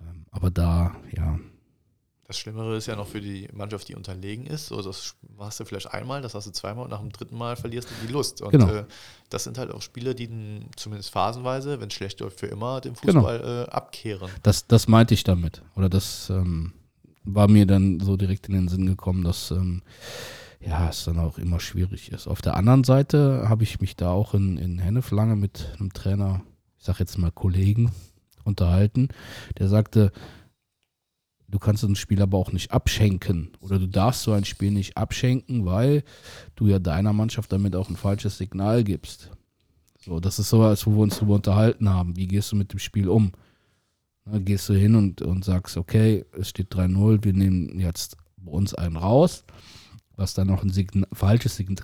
Ähm, 0.00 0.26
aber 0.30 0.50
da, 0.50 0.94
ja, 1.16 1.38
Das 2.26 2.38
Schlimmere 2.38 2.76
ist 2.76 2.84
ja 2.86 2.94
noch 2.94 3.08
für 3.08 3.22
die 3.22 3.48
Mannschaft, 3.54 3.88
die 3.88 3.94
unterlegen 3.94 4.46
ist. 4.46 4.66
So, 4.66 4.82
das 4.82 5.14
hast 5.38 5.60
du 5.60 5.64
vielleicht 5.64 5.92
einmal, 5.94 6.20
das 6.20 6.34
hast 6.34 6.46
du 6.46 6.50
zweimal 6.52 6.84
und 6.84 6.90
nach 6.90 7.00
dem 7.00 7.10
dritten 7.10 7.38
Mal 7.38 7.56
verlierst 7.56 7.88
du 7.90 7.94
die 8.06 8.12
Lust. 8.12 8.42
Und 8.42 8.50
Genau. 8.50 8.68
äh, 8.68 8.84
das 9.30 9.44
sind 9.44 9.56
halt 9.56 9.70
auch 9.70 9.80
Spieler, 9.80 10.12
die 10.12 10.28
den, 10.28 10.66
zumindest 10.76 11.10
phasenweise, 11.10 11.80
wenn 11.80 11.88
es 11.88 11.94
schlecht 11.94 12.20
läuft, 12.20 12.38
für 12.38 12.46
immer 12.46 12.82
den 12.82 12.92
Genau. 12.94 13.20
Fußball 13.22 13.66
äh, 13.66 13.70
abkehren. 13.70 14.30
Das, 14.42 14.66
das 14.66 14.88
meinte 14.88 15.14
ich 15.14 15.24
damit. 15.24 15.62
Oder 15.74 15.88
das 15.88 16.28
ähm, 16.28 16.74
war 17.24 17.48
mir 17.48 17.64
dann 17.64 17.98
so 18.00 18.18
direkt 18.18 18.46
in 18.48 18.54
den 18.54 18.68
Sinn 18.68 18.84
gekommen, 18.86 19.24
dass 19.24 19.50
ähm, 19.50 19.82
ja, 20.60 20.88
es 20.88 21.04
dann 21.04 21.18
auch 21.18 21.38
immer 21.38 21.60
schwierig 21.60 22.10
ist. 22.12 22.26
Auf 22.26 22.42
der 22.42 22.56
anderen 22.56 22.84
Seite 22.84 23.48
habe 23.48 23.62
ich 23.62 23.80
mich 23.80 23.96
da 23.96 24.10
auch 24.10 24.34
in, 24.34 24.58
in 24.58 24.78
Hennef 24.78 25.10
lange 25.10 25.36
mit 25.36 25.72
einem 25.78 25.92
Trainer, 25.92 26.42
ich 26.78 26.84
sag 26.84 26.98
jetzt 27.00 27.18
mal 27.18 27.30
Kollegen, 27.30 27.92
unterhalten, 28.44 29.08
der 29.58 29.68
sagte, 29.68 30.10
du 31.48 31.58
kannst 31.58 31.84
ein 31.84 31.96
Spiel 31.96 32.20
aber 32.20 32.38
auch 32.38 32.52
nicht 32.52 32.72
abschenken 32.72 33.50
oder 33.60 33.78
du 33.78 33.86
darfst 33.86 34.22
so 34.22 34.32
ein 34.32 34.44
Spiel 34.44 34.70
nicht 34.72 34.96
abschenken, 34.96 35.64
weil 35.64 36.02
du 36.56 36.66
ja 36.66 36.78
deiner 36.78 37.12
Mannschaft 37.12 37.52
damit 37.52 37.76
auch 37.76 37.88
ein 37.88 37.96
falsches 37.96 38.38
Signal 38.38 38.84
gibst. 38.84 39.30
So, 40.00 40.20
das 40.20 40.38
ist 40.38 40.48
so, 40.48 40.62
als 40.62 40.86
wo 40.86 40.92
wir 40.92 41.02
uns 41.02 41.16
darüber 41.16 41.34
unterhalten 41.34 41.88
haben. 41.88 42.16
Wie 42.16 42.26
gehst 42.26 42.52
du 42.52 42.56
mit 42.56 42.72
dem 42.72 42.78
Spiel 42.78 43.08
um? 43.08 43.32
Na, 44.24 44.38
gehst 44.38 44.68
du 44.68 44.74
hin 44.74 44.94
und, 44.94 45.22
und 45.22 45.44
sagst, 45.44 45.76
okay, 45.76 46.24
es 46.38 46.48
steht 46.48 46.74
3-0, 46.74 47.24
wir 47.24 47.32
nehmen 47.32 47.78
jetzt 47.78 48.16
bei 48.36 48.52
uns 48.52 48.74
einen 48.74 48.96
raus, 48.96 49.44
was 50.18 50.34
dann 50.34 50.48
noch 50.48 50.62
ein 50.62 50.70
Sign 50.70 51.06
falsches 51.12 51.56
Sign 51.56 51.80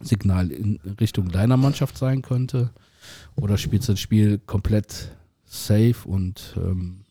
Signal 0.00 0.52
in 0.52 0.78
Richtung 1.00 1.30
deiner 1.30 1.56
Mannschaft 1.56 1.98
sein 1.98 2.22
könnte. 2.22 2.70
Oder 3.34 3.58
spielst 3.58 3.88
du 3.88 3.94
das 3.94 4.00
Spiel 4.00 4.38
komplett 4.38 5.16
safe 5.44 5.96
und 6.06 6.54
ähm, 6.56 7.04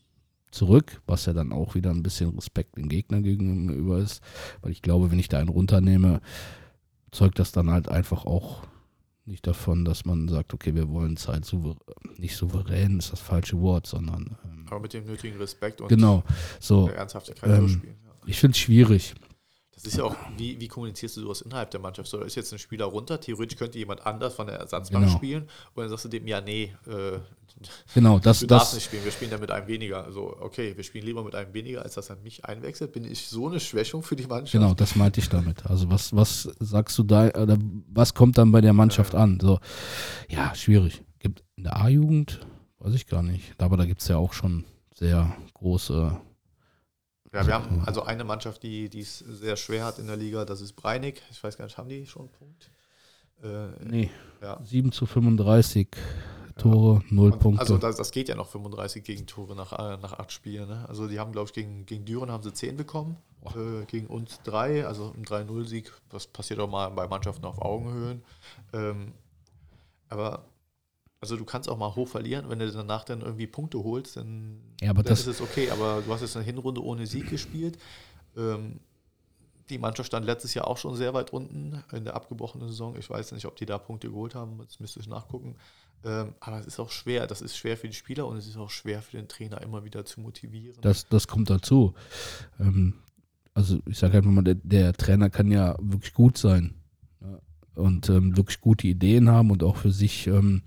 zurück, 0.52 1.02
was 1.06 1.26
ja 1.26 1.34
dann 1.34 1.52
auch 1.52 1.76
wieder 1.76 1.90
ein 1.90 2.04
bisschen 2.04 2.30
Respekt 2.30 2.78
dem 2.78 2.88
Gegner 2.88 3.22
gegenüber 3.22 3.98
ist. 3.98 4.22
Weil 4.62 4.72
ich 4.72 4.82
glaube, 4.82 5.12
wenn 5.12 5.20
ich 5.20 5.28
da 5.28 5.40
einen 5.40 5.50
runternehme, 5.50 6.22
zeugt 7.12 7.40
das 7.40 7.52
dann 7.52 7.70
halt 7.70 7.90
einfach 7.90 8.26
auch 8.26 8.64
nicht 9.26 9.46
davon, 9.46 9.84
dass 9.84 10.06
man 10.06 10.30
sagt, 10.30 10.54
okay, 10.54 10.74
wir 10.74 10.90
wollen 10.90 11.16
es 11.16 11.28
halt 11.28 11.44
souver 11.44 11.76
nicht 12.18 12.38
souverän, 12.38 13.00
ist 13.00 13.12
das 13.12 13.20
falsche 13.20 13.60
Wort, 13.60 13.86
sondern 13.86 14.38
ähm, 14.46 14.66
Aber 14.70 14.80
mit 14.80 14.94
dem 14.94 15.06
nötigen 15.06 15.38
Respekt 15.38 15.82
und 15.82 15.90
genau. 15.90 16.24
So, 16.60 16.88
der 16.88 16.98
Ernsthaftigkeit 16.98 17.60
ähm, 17.60 17.68
spielen. 17.68 17.98
Ja. 18.06 18.12
ich 18.26 18.40
finde 18.40 18.56
es 18.56 18.60
schwierig. 18.60 19.16
Das 19.78 19.86
ist 19.86 19.98
ja 19.98 20.06
auch, 20.06 20.16
wie, 20.38 20.60
wie 20.60 20.68
kommunizierst 20.68 21.18
du 21.18 21.22
sowas 21.22 21.42
innerhalb 21.42 21.70
der 21.70 21.80
Mannschaft? 21.80 22.10
So, 22.10 22.18
da 22.18 22.26
ist 22.26 22.34
jetzt 22.36 22.52
ein 22.52 22.58
Spieler 22.58 22.86
runter, 22.86 23.22
theoretisch 23.22 23.60
könnte 23.60 23.78
jemand 23.78 24.06
anders 24.08 24.34
von 24.34 24.48
der 24.48 24.58
Ersatzbank 24.58 25.06
Genau. 25.06 25.16
spielen 25.18 25.44
und 25.76 25.84
dann 25.84 25.90
sagst 25.90 26.06
du 26.06 26.10
dem, 26.10 26.28
ja, 26.28 26.42
nee, 26.42 26.74
äh, 26.88 27.20
Genau, 27.94 28.20
das, 28.20 28.40
du 28.42 28.48
darfst 28.48 28.70
das, 28.70 28.74
nicht 28.76 28.86
spielen, 28.86 29.04
wir 29.04 29.12
spielen 29.12 29.32
dann 29.32 29.40
mit 29.40 29.50
einem 29.52 29.68
weniger. 29.68 30.04
Also, 30.04 30.36
okay, 30.40 30.76
wir 30.76 30.84
spielen 30.84 31.06
lieber 31.06 31.24
mit 31.24 31.34
einem 31.34 31.54
weniger, 31.54 31.82
als 31.82 31.96
dass 31.96 32.10
er 32.10 32.16
mich 32.18 32.46
einwechselt. 32.46 32.92
Bin 32.92 33.04
ich 33.04 33.28
so 33.28 33.48
eine 33.48 33.60
Schwächung 33.60 34.04
für 34.04 34.16
die 34.16 34.28
Mannschaft? 34.28 34.52
Genau, 34.52 34.74
das 34.74 34.96
meinte 34.96 35.20
ich 35.20 35.30
damit. 35.30 35.66
Also 35.66 35.90
was, 35.90 36.16
was 36.16 36.44
sagst 36.60 36.98
du 37.00 37.04
da, 37.04 37.30
oder 37.30 37.58
was 37.90 38.14
kommt 38.14 38.38
dann 38.38 38.52
bei 38.52 38.62
der 38.62 38.74
Mannschaft 38.74 39.16
an? 39.16 39.40
So, 39.40 39.60
ja, 40.30 40.54
schwierig. 40.54 41.04
Gibt 41.20 41.44
in 41.56 41.64
der 41.64 41.78
A-Jugend, 41.78 42.42
weiß 42.80 42.94
ich 42.94 43.08
gar 43.08 43.24
nicht. 43.24 43.60
Aber 43.60 43.76
da 43.78 43.86
gibt 43.86 44.02
es 44.02 44.08
ja 44.08 44.18
auch 44.18 44.34
schon 44.34 44.66
sehr 44.94 45.36
große. 45.56 46.20
Ja, 47.38 47.46
wir 47.46 47.54
haben 47.54 47.84
also 47.86 48.02
eine 48.02 48.24
Mannschaft, 48.24 48.64
die 48.64 48.90
es 49.00 49.20
sehr 49.20 49.58
schwer 49.58 49.86
hat 49.86 50.00
in 50.00 50.08
der 50.08 50.18
Liga, 50.18 50.44
das 50.44 50.60
ist 50.60 50.74
Breinig. 50.74 51.22
Ich 51.30 51.44
weiß 51.44 51.56
gar 51.56 51.66
nicht, 51.66 51.78
haben 51.78 51.88
die 51.88 52.08
schon 52.08 52.24
einen 52.24 52.32
Punkt? 52.32 52.72
Äh, 53.44 53.86
Nee, 53.88 54.10
ja. 54.42 54.60
7 54.64 54.92
zu 54.92 55.06
35 55.06 55.88
Tore, 56.58 57.04
0 57.12 57.32
Und 57.34 57.40
Punkte. 57.40 57.62
Also 57.62 57.78
das, 57.78 57.96
das 57.96 58.10
geht 58.10 58.28
ja 58.28 58.36
noch 58.36 58.48
35 58.48 59.04
Gegentore 59.04 59.56
nach, 59.56 59.72
äh, 59.74 59.98
nach 59.98 60.14
acht 60.14 60.32
Spielen. 60.32 60.68
Ne? 60.68 60.84
Also 60.88 61.08
die 61.08 61.20
haben, 61.20 61.32
glaube 61.32 61.46
ich, 61.46 61.54
gegen, 61.54 61.86
gegen 61.86 62.06
Düren 62.06 62.32
haben 62.32 62.42
sie 62.42 62.52
10 62.52 62.76
bekommen, 62.76 63.18
äh, 63.46 63.86
gegen 63.86 64.08
uns 64.08 64.42
3, 64.42 64.88
also 64.88 65.14
ein 65.16 65.24
3-0-Sieg. 65.24 65.92
Das 66.10 66.26
passiert 66.26 66.60
auch 66.60 66.72
mal 66.72 66.90
bei 66.90 67.08
Mannschaften 67.08 67.46
auf 67.46 67.62
Augenhöhen. 67.62 68.24
Ähm, 68.74 69.12
aber 70.10 70.44
also 71.20 71.36
du 71.36 71.46
kannst 71.46 71.68
auch 71.70 71.78
mal 71.78 71.96
hoch 71.96 72.08
verlieren, 72.08 72.50
wenn 72.50 72.60
du 72.60 72.72
danach 72.72 73.04
dann 73.04 73.22
irgendwie 73.22 73.48
Punkte 73.48 73.84
holst, 73.84 74.18
dann, 74.18 74.60
Ja, 74.82 74.92
aber 74.92 75.04
dann 75.04 75.12
das- 75.12 75.22
ist 75.22 75.28
es 75.28 75.42
okay. 75.42 75.70
Aber 75.72 76.02
du 76.06 76.14
hast 76.14 76.22
jetzt 76.22 76.36
eine 76.36 76.46
Hinrunde 76.46 76.84
ohne 76.84 77.08
Sieg 77.08 77.30
gespielt. 77.30 77.78
Ähm, 78.36 78.80
die 79.70 79.78
Mannschaft 79.80 80.08
stand 80.08 80.26
letztes 80.26 80.54
Jahr 80.54 80.68
auch 80.68 80.78
schon 80.78 80.96
sehr 80.96 81.14
weit 81.14 81.34
unten 81.34 81.84
in 81.92 82.06
der 82.06 82.16
abgebrochenen 82.16 82.68
Saison. 82.70 82.96
Ich 82.98 83.10
weiß 83.10 83.32
nicht, 83.34 83.46
ob 83.46 83.56
die 83.58 83.66
da 83.66 83.78
Punkte 83.78 84.10
geholt 84.10 84.34
haben, 84.36 84.60
das 84.66 84.80
müsste 84.80 85.00
ich 85.00 85.08
nachgucken. 85.08 85.56
Ähm, 86.06 86.36
aber 86.40 86.60
es 86.60 86.68
ist 86.68 86.80
auch 86.80 86.92
schwer. 86.92 87.26
Das 87.28 87.42
ist 87.42 87.58
schwer 87.58 87.76
für 87.76 87.88
die 87.88 87.96
Spieler 87.96 88.28
und 88.28 88.38
es 88.38 88.48
ist 88.48 88.56
auch 88.56 88.70
schwer 88.70 89.02
für 89.02 89.18
den 89.18 89.28
Trainer, 89.28 89.62
immer 89.62 89.84
wieder 89.84 90.06
zu 90.06 90.22
motivieren. 90.22 90.78
Das, 90.82 91.08
das 91.10 91.28
kommt 91.28 91.50
dazu. 91.50 91.96
Ähm, 92.60 92.94
also 93.56 93.80
ich 93.88 93.98
sage 93.98 94.18
einfach 94.18 94.30
mal, 94.30 94.44
der, 94.44 94.56
der 94.56 94.94
Trainer 94.94 95.30
kann 95.32 95.52
ja 95.52 95.76
wirklich 95.82 96.14
gut 96.14 96.38
sein 96.38 96.76
und 97.78 98.10
ähm, 98.10 98.36
wirklich 98.38 98.62
gute 98.62 98.88
Ideen 98.88 99.30
haben 99.30 99.52
und 99.52 99.64
auch 99.64 99.78
für 99.78 99.92
sich 99.92 100.28
ähm, 100.28 100.62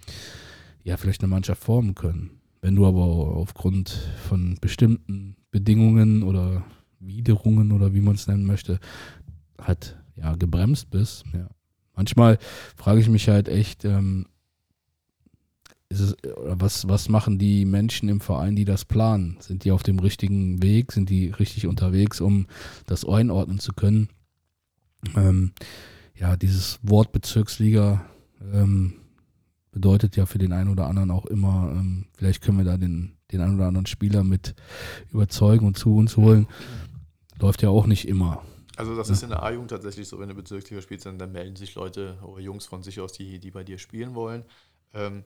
ja 0.85 0.97
vielleicht 0.97 1.23
eine 1.23 1.29
Mannschaft 1.29 1.63
formen 1.63 1.95
können. 1.95 2.31
Wenn 2.63 2.77
du 2.77 2.87
aber 2.87 3.03
aufgrund 3.03 3.91
von 4.29 4.57
bestimmten 4.61 5.37
Bedingungen 5.51 6.23
oder 6.23 6.65
Widerungen 6.99 7.73
oder 7.73 7.95
wie 7.95 8.01
man 8.01 8.15
es 8.15 8.27
nennen 8.27 8.45
möchte, 8.45 8.79
halt 9.61 9.97
ja 10.17 10.35
gebremst 10.37 10.91
bist, 10.91 11.25
ja. 11.33 11.49
Manchmal 12.01 12.39
frage 12.77 13.01
ich 13.01 13.11
mich 13.11 13.29
halt 13.29 13.47
echt, 13.47 13.85
ähm, 13.85 14.25
es, 15.91 16.17
was, 16.23 16.89
was 16.89 17.11
machen 17.11 17.39
die 17.39 17.67
Menschen 17.67 18.09
im 18.09 18.21
Verein, 18.21 18.57
die 18.57 18.65
das 18.65 18.87
planen? 18.87 19.37
Sind 19.41 19.65
die 19.65 19.71
auf 19.71 19.83
dem 19.83 19.99
richtigen 19.99 20.63
Weg? 20.63 20.93
Sind 20.93 21.11
die 21.11 21.29
richtig 21.29 21.67
unterwegs, 21.67 22.23
um 22.23 22.47
das 22.87 23.07
einordnen 23.07 23.59
zu 23.59 23.75
können? 23.75 24.09
Ähm, 25.15 25.53
ja, 26.21 26.37
dieses 26.37 26.79
Wort 26.83 27.13
Bezirksliga 27.13 28.05
ähm, 28.53 28.93
bedeutet 29.73 30.17
ja 30.17 30.27
für 30.27 30.39
den 30.39 30.53
einen 30.53 30.71
oder 30.71 30.87
anderen 30.87 31.11
auch 31.11 31.25
immer, 31.27 31.73
ähm, 31.75 32.07
vielleicht 32.13 32.43
können 32.43 32.59
wir 32.59 32.65
da 32.65 32.77
den, 32.77 33.17
den 33.33 33.41
einen 33.41 33.57
oder 33.57 33.67
anderen 33.67 33.87
Spieler 33.87 34.23
mit 34.23 34.55
überzeugen 35.11 35.67
und 35.67 35.79
zu 35.79 35.97
uns 35.97 36.17
holen. 36.17 36.47
Läuft 37.39 37.63
ja 37.63 37.71
auch 37.71 37.87
nicht 37.87 38.07
immer. 38.07 38.43
Also 38.77 38.95
das 38.97 39.09
ist 39.09 39.23
in 39.23 39.31
der 39.31 39.43
A-Jugend 39.43 39.71
tatsächlich 39.71 40.09
so, 40.09 40.19
wenn 40.19 40.29
du 40.29 40.35
Bezirksliga 40.35 40.83
spielst, 40.83 41.07
dann, 41.07 41.19
dann 41.19 41.33
melden 41.33 41.57
sich 41.57 41.75
Leute 41.75 42.19
oder 42.23 42.41
Jungs 42.41 42.67
von 42.67 42.83
sich 42.83 43.01
aus, 43.01 43.13
die, 43.13 43.39
die 43.39 43.51
bei 43.51 43.65
dir 43.65 43.79
spielen 43.79 44.15
wollen. 44.15 44.45
Ähm, 44.93 45.23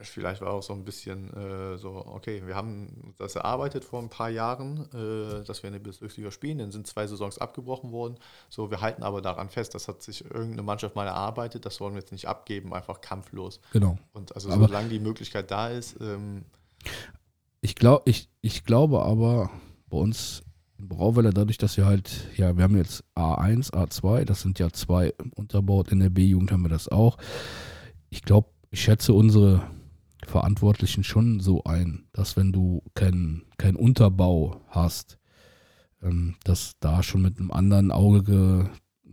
vielleicht 0.00 0.40
war 0.40 0.52
auch 0.52 0.62
so 0.62 0.72
ein 0.72 0.84
bisschen 0.84 1.32
äh, 1.34 1.78
so, 1.78 1.90
okay, 2.06 2.42
wir 2.46 2.54
haben 2.56 3.14
das 3.18 3.36
erarbeitet 3.36 3.84
vor 3.84 4.00
ein 4.00 4.08
paar 4.08 4.30
Jahren, 4.30 4.88
äh, 4.92 5.44
dass 5.44 5.62
wir 5.62 5.68
in 5.68 5.74
der 5.74 5.80
Bezirksliga 5.80 6.30
spielen, 6.30 6.58
dann 6.58 6.72
sind 6.72 6.86
zwei 6.86 7.06
Saisons 7.06 7.38
abgebrochen 7.38 7.92
worden. 7.92 8.16
So, 8.48 8.70
wir 8.70 8.80
halten 8.80 9.02
aber 9.02 9.22
daran 9.22 9.48
fest, 9.48 9.74
das 9.74 9.88
hat 9.88 10.02
sich 10.02 10.24
irgendeine 10.24 10.62
Mannschaft 10.62 10.96
mal 10.96 11.06
erarbeitet, 11.06 11.64
das 11.66 11.80
wollen 11.80 11.94
wir 11.94 12.00
jetzt 12.00 12.12
nicht 12.12 12.26
abgeben, 12.26 12.74
einfach 12.74 13.00
kampflos. 13.00 13.60
Genau. 13.72 13.98
Und 14.12 14.34
also 14.34 14.50
Aber- 14.50 14.66
solange 14.66 14.88
die 14.88 14.98
Möglichkeit 15.00 15.50
da 15.50 15.68
ist, 15.68 15.96
ähm, 16.00 16.44
Ich, 17.60 17.74
glaub, 17.76 18.08
ich, 18.08 18.28
ich 18.40 18.64
glaube 18.64 19.02
aber 19.04 19.50
bei 19.88 19.98
uns 19.98 20.42
in 20.78 20.88
Brauweiler, 20.88 21.30
dadurch, 21.32 21.58
dass 21.58 21.76
wir 21.76 21.86
halt, 21.86 22.10
ja, 22.36 22.56
wir 22.56 22.64
haben 22.64 22.76
jetzt 22.76 23.04
A1, 23.14 23.72
A2, 23.72 24.24
das 24.24 24.40
sind 24.42 24.58
ja 24.58 24.70
zwei 24.72 25.14
unterbaut, 25.36 25.92
in 25.92 26.00
der 26.00 26.10
B-Jugend 26.10 26.50
haben 26.50 26.62
wir 26.62 26.70
das 26.70 26.88
auch. 26.88 27.18
Ich 28.10 28.22
glaube, 28.22 28.48
ich 28.72 28.82
schätze 28.82 29.12
unsere 29.12 29.62
Verantwortlichen 30.26 31.04
schon 31.04 31.40
so 31.40 31.64
ein, 31.64 32.04
dass 32.12 32.36
wenn 32.36 32.52
du 32.52 32.82
keinen 32.94 33.42
kein 33.58 33.76
Unterbau 33.76 34.60
hast, 34.68 35.18
ähm, 36.02 36.34
dass 36.44 36.72
da 36.80 37.02
schon 37.02 37.22
mit 37.22 37.38
einem 37.38 37.50
anderen 37.50 37.90
Auge 37.90 38.22
ge, 38.22 38.66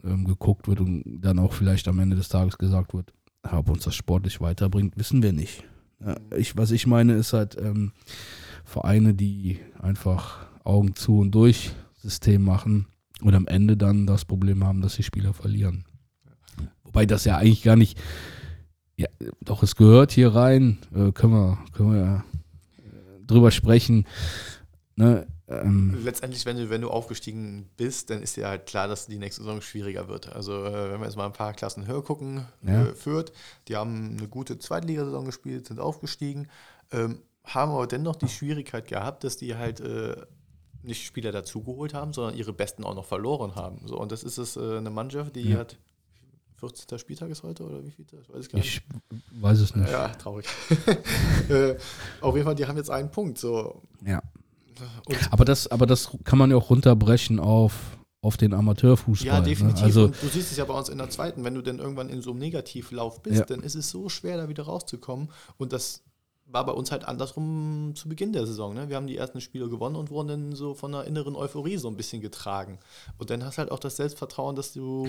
ähm, 0.04 0.26
geguckt 0.26 0.68
wird 0.68 0.80
und 0.80 1.22
dann 1.22 1.40
auch 1.40 1.54
vielleicht 1.54 1.88
am 1.88 2.00
Ende 2.00 2.16
des 2.16 2.30
Tages 2.30 2.58
gesagt 2.58 2.94
wird, 2.94 3.14
ob 3.44 3.70
uns 3.70 3.84
das 3.84 3.96
sportlich 3.96 4.42
weiterbringt, 4.42 4.98
wissen 4.98 5.24
wir 5.24 5.34
nicht. 5.34 5.64
Ja, 6.04 6.16
ich, 6.36 6.56
was 6.58 6.72
ich 6.72 6.88
meine, 6.88 7.14
ist 7.14 7.34
halt 7.34 7.58
ähm, 7.60 7.92
Vereine, 8.64 9.14
die 9.14 9.60
einfach 9.80 10.46
Augen 10.64 10.96
zu 10.96 11.20
und 11.20 11.32
durch 11.32 11.72
System 11.98 12.44
machen 12.44 12.88
und 13.22 13.36
am 13.36 13.48
Ende 13.48 13.76
dann 13.76 14.06
das 14.06 14.26
Problem 14.26 14.64
haben, 14.64 14.82
dass 14.82 14.96
die 14.96 15.04
Spieler 15.04 15.34
verlieren. 15.34 15.86
Wobei 16.84 17.06
das 17.06 17.26
ja 17.26 17.38
eigentlich 17.38 17.64
gar 17.64 17.76
nicht, 17.76 18.00
ja, 19.00 19.08
doch 19.42 19.64
es 19.64 19.76
gehört 19.78 20.12
hier 20.12 20.36
rein, 20.36 20.78
äh, 20.94 21.12
können 21.14 21.32
wir, 21.34 21.58
können 21.72 21.94
wir 21.94 22.00
ja 22.02 22.24
drüber 23.26 23.50
sprechen. 23.52 24.06
Ne, 24.98 25.26
ähm, 25.48 25.98
Letztendlich, 26.04 26.46
wenn 26.46 26.58
du, 26.58 26.70
wenn 26.70 26.82
du 26.82 26.90
aufgestiegen 26.90 27.70
bist, 27.78 28.10
dann 28.10 28.22
ist 28.22 28.36
dir 28.36 28.50
halt 28.50 28.66
klar, 28.66 28.90
dass 28.90 29.08
die 29.08 29.18
nächste 29.18 29.42
Saison 29.44 29.62
schwieriger 29.62 30.10
wird. 30.10 30.34
Also, 30.36 30.66
äh, 30.66 30.92
wenn 30.92 31.00
wir 31.00 31.06
jetzt 31.06 31.16
mal 31.16 31.26
ein 31.28 31.32
paar 31.34 31.54
Klassen 31.54 31.88
höher 31.88 32.04
gucken, 32.04 32.46
Ja. 32.62 32.88
äh, 32.88 32.94
Fürth, 32.94 33.32
die 33.70 33.78
haben 33.78 34.18
eine 34.18 34.28
gute 34.28 34.60
Zweitligasaison 34.60 35.24
gespielt, 35.26 35.68
sind 35.68 35.80
aufgestiegen, 35.80 36.50
ähm, 36.92 37.20
haben 37.46 37.72
aber 37.72 37.88
dennoch 37.88 38.18
die 38.18 38.28
Schwierigkeit 38.28 38.88
gehabt, 38.90 39.24
dass 39.24 39.38
die 39.38 39.56
halt 39.56 39.80
äh, 39.80 40.18
nicht 40.84 41.06
Spieler 41.06 41.32
dazugeholt 41.32 41.94
haben, 41.94 42.12
sondern 42.12 42.36
ihre 42.36 42.52
Besten 42.54 42.84
auch 42.84 42.96
noch 42.96 43.06
verloren 43.06 43.56
haben. 43.56 43.80
So, 43.86 43.98
und 43.98 44.12
das 44.12 44.24
ist 44.24 44.38
es 44.38 44.58
äh, 44.58 44.78
eine 44.78 44.90
Mannschaft, 44.90 45.38
die 45.38 45.52
Ja. 45.52 45.60
hat 45.60 45.78
14. 46.60 47.00
Spieltag 47.00 47.30
ist 47.30 47.44
heute 47.44 47.64
oder 47.64 47.84
wie 47.84 47.92
viel? 47.92 48.06
Ich 48.06 48.30
weiß 48.30 48.40
es 48.40 48.50
gar 48.50 48.60
nicht. 48.60 48.82
ich 49.12 49.42
weiß 49.42 49.60
es 49.60 49.76
nicht. 49.76 49.90
Ja, 49.92 50.10
traurig. 50.10 50.46
äh, 51.50 51.76
auf 52.22 52.36
jeden 52.36 52.46
Fall, 52.46 52.56
die 52.56 52.66
haben 52.66 52.78
jetzt 52.78 52.90
einen 52.90 53.10
Punkt. 53.12 53.38
So. 53.38 53.82
Ja. 54.06 54.22
Und 55.06 55.34
Aber 55.34 55.46
das, 55.46 55.68
aber 55.68 55.86
das 55.86 56.10
kann 56.24 56.38
man 56.40 56.52
ja 56.52 56.58
auch 56.58 56.70
runterbrechen 56.70 57.40
auf, 57.40 57.74
auf 58.22 58.38
den 58.38 58.54
Amateurfußball. 58.54 59.28
Ja, 59.28 59.42
definitiv. 59.42 59.80
Ne? 59.82 59.86
Also, 59.86 60.04
und 60.06 60.22
du 60.22 60.28
siehst 60.28 60.52
es 60.52 60.58
ja 60.58 60.66
bei 60.66 60.74
uns 60.74 60.90
in 60.90 60.98
der 60.98 61.10
zweiten, 61.10 61.44
wenn 61.44 61.56
du 61.56 61.62
dann 61.62 61.80
irgendwann 61.80 62.10
in 62.10 62.22
so 62.22 62.32
einem 62.32 62.40
Negativlauf 62.40 63.22
bist, 63.22 63.40
Ja. 63.40 63.46
dann 63.46 63.62
ist 63.62 63.76
es 63.76 63.90
so 63.90 64.10
schwer, 64.10 64.38
da 64.38 64.50
wieder 64.50 64.64
rauszukommen. 64.64 65.30
Und 65.58 65.74
das 65.74 66.04
war 66.52 66.66
bei 66.66 66.72
uns 66.72 66.92
halt 66.92 67.06
andersrum 67.06 67.94
zu 67.96 68.10
Beginn 68.10 68.34
der 68.34 68.48
Saison. 68.48 68.74
Ne? 68.74 68.90
Wir 68.90 68.96
haben 68.96 69.06
die 69.08 69.18
ersten 69.18 69.40
Spiele 69.40 69.70
gewonnen 69.70 69.96
und 69.96 70.10
wurden 70.10 70.28
dann 70.28 70.56
so 70.56 70.74
von 70.74 70.94
einer 70.94 71.06
inneren 71.06 71.36
Euphorie 71.36 71.78
so 71.78 71.88
ein 71.88 71.96
bisschen 71.96 72.22
getragen. 72.22 72.80
Und 73.18 73.30
dann 73.30 73.44
hast 73.46 73.58
du 73.58 73.60
halt 73.60 73.72
auch 73.72 73.80
das 73.80 73.98
Selbstvertrauen, 73.98 74.56
dass 74.56 74.74
du 74.74 75.08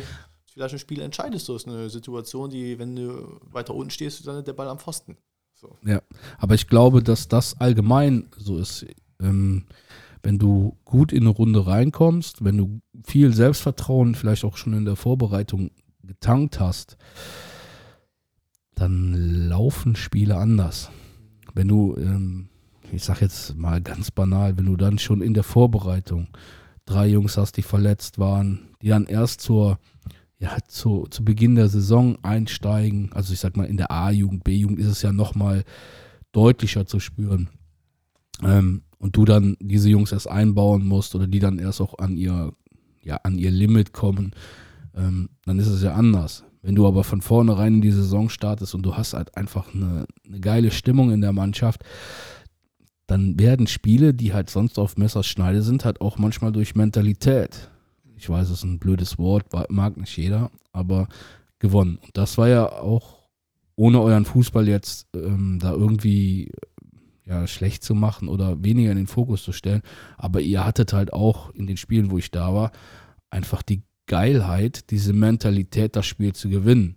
vielleicht 0.53 0.74
ein 0.74 0.78
Spiel 0.78 1.01
entscheidest. 1.01 1.46
So 1.46 1.57
ist 1.57 1.66
eine 1.66 1.90
Situation, 1.90 2.51
die, 2.51 2.78
wenn 2.78 2.96
du 2.96 3.40
weiter 3.51 3.74
unten 3.74 3.90
stehst, 3.90 4.26
dann 4.26 4.44
der 4.44 4.53
Ball 4.53 4.68
am 4.68 4.78
Pfosten. 4.78 5.16
So. 5.55 5.76
Ja, 5.84 6.01
aber 6.38 6.55
ich 6.55 6.68
glaube, 6.68 7.03
dass 7.03 7.28
das 7.28 7.61
allgemein 7.61 8.30
so 8.36 8.59
ist. 8.59 8.86
Ähm, 9.20 9.66
wenn 10.22 10.38
du 10.38 10.76
gut 10.84 11.12
in 11.12 11.22
eine 11.22 11.30
Runde 11.30 11.66
reinkommst, 11.66 12.44
wenn 12.44 12.57
du 12.57 12.80
viel 13.05 13.32
Selbstvertrauen 13.32 14.14
vielleicht 14.14 14.44
auch 14.44 14.57
schon 14.57 14.74
in 14.74 14.84
der 14.84 14.96
Vorbereitung 14.96 15.70
getankt 16.03 16.61
hast, 16.61 16.96
dann 18.74 19.48
laufen 19.48 19.96
Spiele 19.96 20.36
anders. 20.36 20.90
Wenn 21.55 21.68
du, 21.68 21.96
ähm, 21.96 22.48
ich 22.92 23.05
sag 23.05 23.20
jetzt 23.20 23.57
mal 23.57 23.80
ganz 23.80 24.11
banal, 24.11 24.57
wenn 24.57 24.66
du 24.66 24.76
dann 24.76 24.98
schon 24.98 25.22
in 25.22 25.34
der 25.34 25.42
Vorbereitung 25.42 26.28
drei 26.86 27.07
Jungs 27.07 27.36
hast, 27.36 27.57
die 27.57 27.62
verletzt 27.62 28.18
waren, 28.18 28.68
die 28.82 28.88
dann 28.88 29.07
erst 29.07 29.40
zur, 29.42 29.78
ja, 30.41 30.57
zu, 30.66 31.07
zu 31.11 31.22
Beginn 31.22 31.55
der 31.55 31.68
Saison 31.68 32.16
einsteigen, 32.22 33.12
also 33.12 33.32
ich 33.32 33.41
sag 33.41 33.57
mal 33.57 33.66
in 33.66 33.76
der 33.76 33.91
A-Jugend, 33.91 34.43
B-Jugend 34.43 34.78
ist 34.78 34.86
es 34.86 35.03
ja 35.03 35.12
nochmal 35.12 35.64
deutlicher 36.32 36.86
zu 36.86 36.99
spüren. 36.99 37.51
Ähm, 38.43 38.82
und 38.99 39.16
du 39.16 39.24
dann 39.26 39.57
diese 39.61 39.91
Jungs 39.91 40.12
erst 40.12 40.28
einbauen 40.28 40.84
musst 40.86 41.14
oder 41.14 41.26
die 41.26 41.41
dann 41.41 41.59
erst 41.59 41.80
auch 41.80 41.99
an 41.99 42.16
ihr, 42.16 42.53
ja, 43.03 43.16
an 43.22 43.38
ihr 43.38 43.51
Limit 43.51 43.93
kommen, 43.93 44.32
ähm, 44.95 45.28
dann 45.45 45.59
ist 45.59 45.68
es 45.68 45.82
ja 45.82 45.95
anders. 45.95 46.45
Wenn 46.62 46.74
du 46.74 46.86
aber 46.86 47.05
von 47.05 47.20
vornherein 47.20 47.76
in 47.76 47.80
die 47.80 47.91
Saison 47.91 48.28
startest 48.28 48.74
und 48.74 48.82
du 48.82 48.95
hast 48.95 49.14
halt 49.14 49.36
einfach 49.36 49.74
eine, 49.74 50.07
eine 50.26 50.41
geile 50.41 50.70
Stimmung 50.70 51.11
in 51.11 51.20
der 51.20 51.32
Mannschaft, 51.32 51.82
dann 53.07 53.38
werden 53.38 53.66
Spiele, 53.66 54.14
die 54.14 54.32
halt 54.32 54.49
sonst 54.49 54.78
auf 54.78 54.97
Messerschneide 54.97 55.62
sind, 55.62 55.84
halt 55.84 56.01
auch 56.01 56.16
manchmal 56.18 56.53
durch 56.53 56.74
Mentalität. 56.74 57.69
Ich 58.20 58.28
weiß, 58.28 58.48
es 58.48 58.58
ist 58.58 58.64
ein 58.64 58.78
blödes 58.78 59.18
Wort, 59.18 59.46
mag 59.70 59.96
nicht 59.96 60.16
jeder, 60.16 60.50
aber 60.72 61.08
gewonnen. 61.58 61.98
Und 62.02 62.16
das 62.16 62.36
war 62.36 62.48
ja 62.48 62.70
auch 62.70 63.20
ohne 63.76 64.00
euren 64.02 64.26
Fußball 64.26 64.68
jetzt 64.68 65.08
ähm, 65.14 65.58
da 65.58 65.72
irgendwie 65.72 66.52
ja, 67.24 67.46
schlecht 67.46 67.82
zu 67.82 67.94
machen 67.94 68.28
oder 68.28 68.62
weniger 68.62 68.90
in 68.90 68.98
den 68.98 69.06
Fokus 69.06 69.42
zu 69.42 69.52
stellen. 69.52 69.80
Aber 70.18 70.40
ihr 70.42 70.66
hattet 70.66 70.92
halt 70.92 71.14
auch 71.14 71.54
in 71.54 71.66
den 71.66 71.78
Spielen, 71.78 72.10
wo 72.10 72.18
ich 72.18 72.30
da 72.30 72.54
war, 72.54 72.72
einfach 73.30 73.62
die 73.62 73.82
Geilheit, 74.06 74.90
diese 74.90 75.14
Mentalität, 75.14 75.96
das 75.96 76.04
Spiel 76.04 76.34
zu 76.34 76.50
gewinnen. 76.50 76.96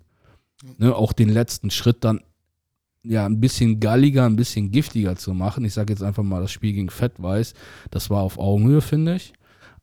Ne, 0.78 0.93
auch 0.93 1.13
den 1.13 1.30
letzten 1.30 1.69
Schritt 1.69 2.03
dann 2.03 2.21
ja 3.03 3.26
ein 3.26 3.39
bisschen 3.39 3.80
galliger, 3.80 4.26
ein 4.26 4.36
bisschen 4.36 4.71
giftiger 4.71 5.15
zu 5.15 5.34
machen. 5.34 5.63
Ich 5.63 5.74
sage 5.74 5.93
jetzt 5.93 6.03
einfach 6.03 6.24
mal, 6.24 6.41
das 6.41 6.51
Spiel 6.51 6.74
gegen 6.74 6.89
Fettweiß, 6.89 7.53
das 7.91 8.09
war 8.09 8.24
auf 8.24 8.38
Augenhöhe, 8.38 8.82
finde 8.82 9.15
ich. 9.15 9.34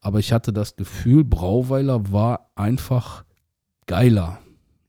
Aber 0.01 0.19
ich 0.19 0.33
hatte 0.33 0.53
das 0.53 0.77
Gefühl, 0.77 1.25
Brauweiler 1.25 2.13
war 2.13 2.51
einfach 2.55 3.25
geiler 3.87 4.39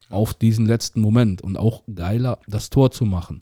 auf 0.09 0.33
diesen 0.33 0.65
letzten 0.65 1.01
Moment 1.01 1.41
und 1.41 1.57
auch 1.57 1.83
geiler, 1.93 2.39
das 2.47 2.69
Tor 2.69 2.91
zu 2.91 3.05
machen. 3.05 3.41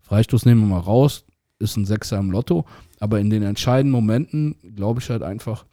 Freistoß 0.00 0.46
nehmen 0.46 0.62
wir 0.62 0.68
mal 0.68 0.80
raus, 0.80 1.24
ist 1.58 1.76
ein 1.76 1.84
Sechser 1.84 2.18
im 2.18 2.30
Lotto, 2.30 2.64
aber 2.98 3.20
in 3.20 3.30
den 3.30 3.42
entscheidenden 3.42 3.92
Momenten 3.92 4.56
glaube 4.74 5.00
ich 5.00 5.10
halt 5.10 5.22
einfach, 5.22 5.66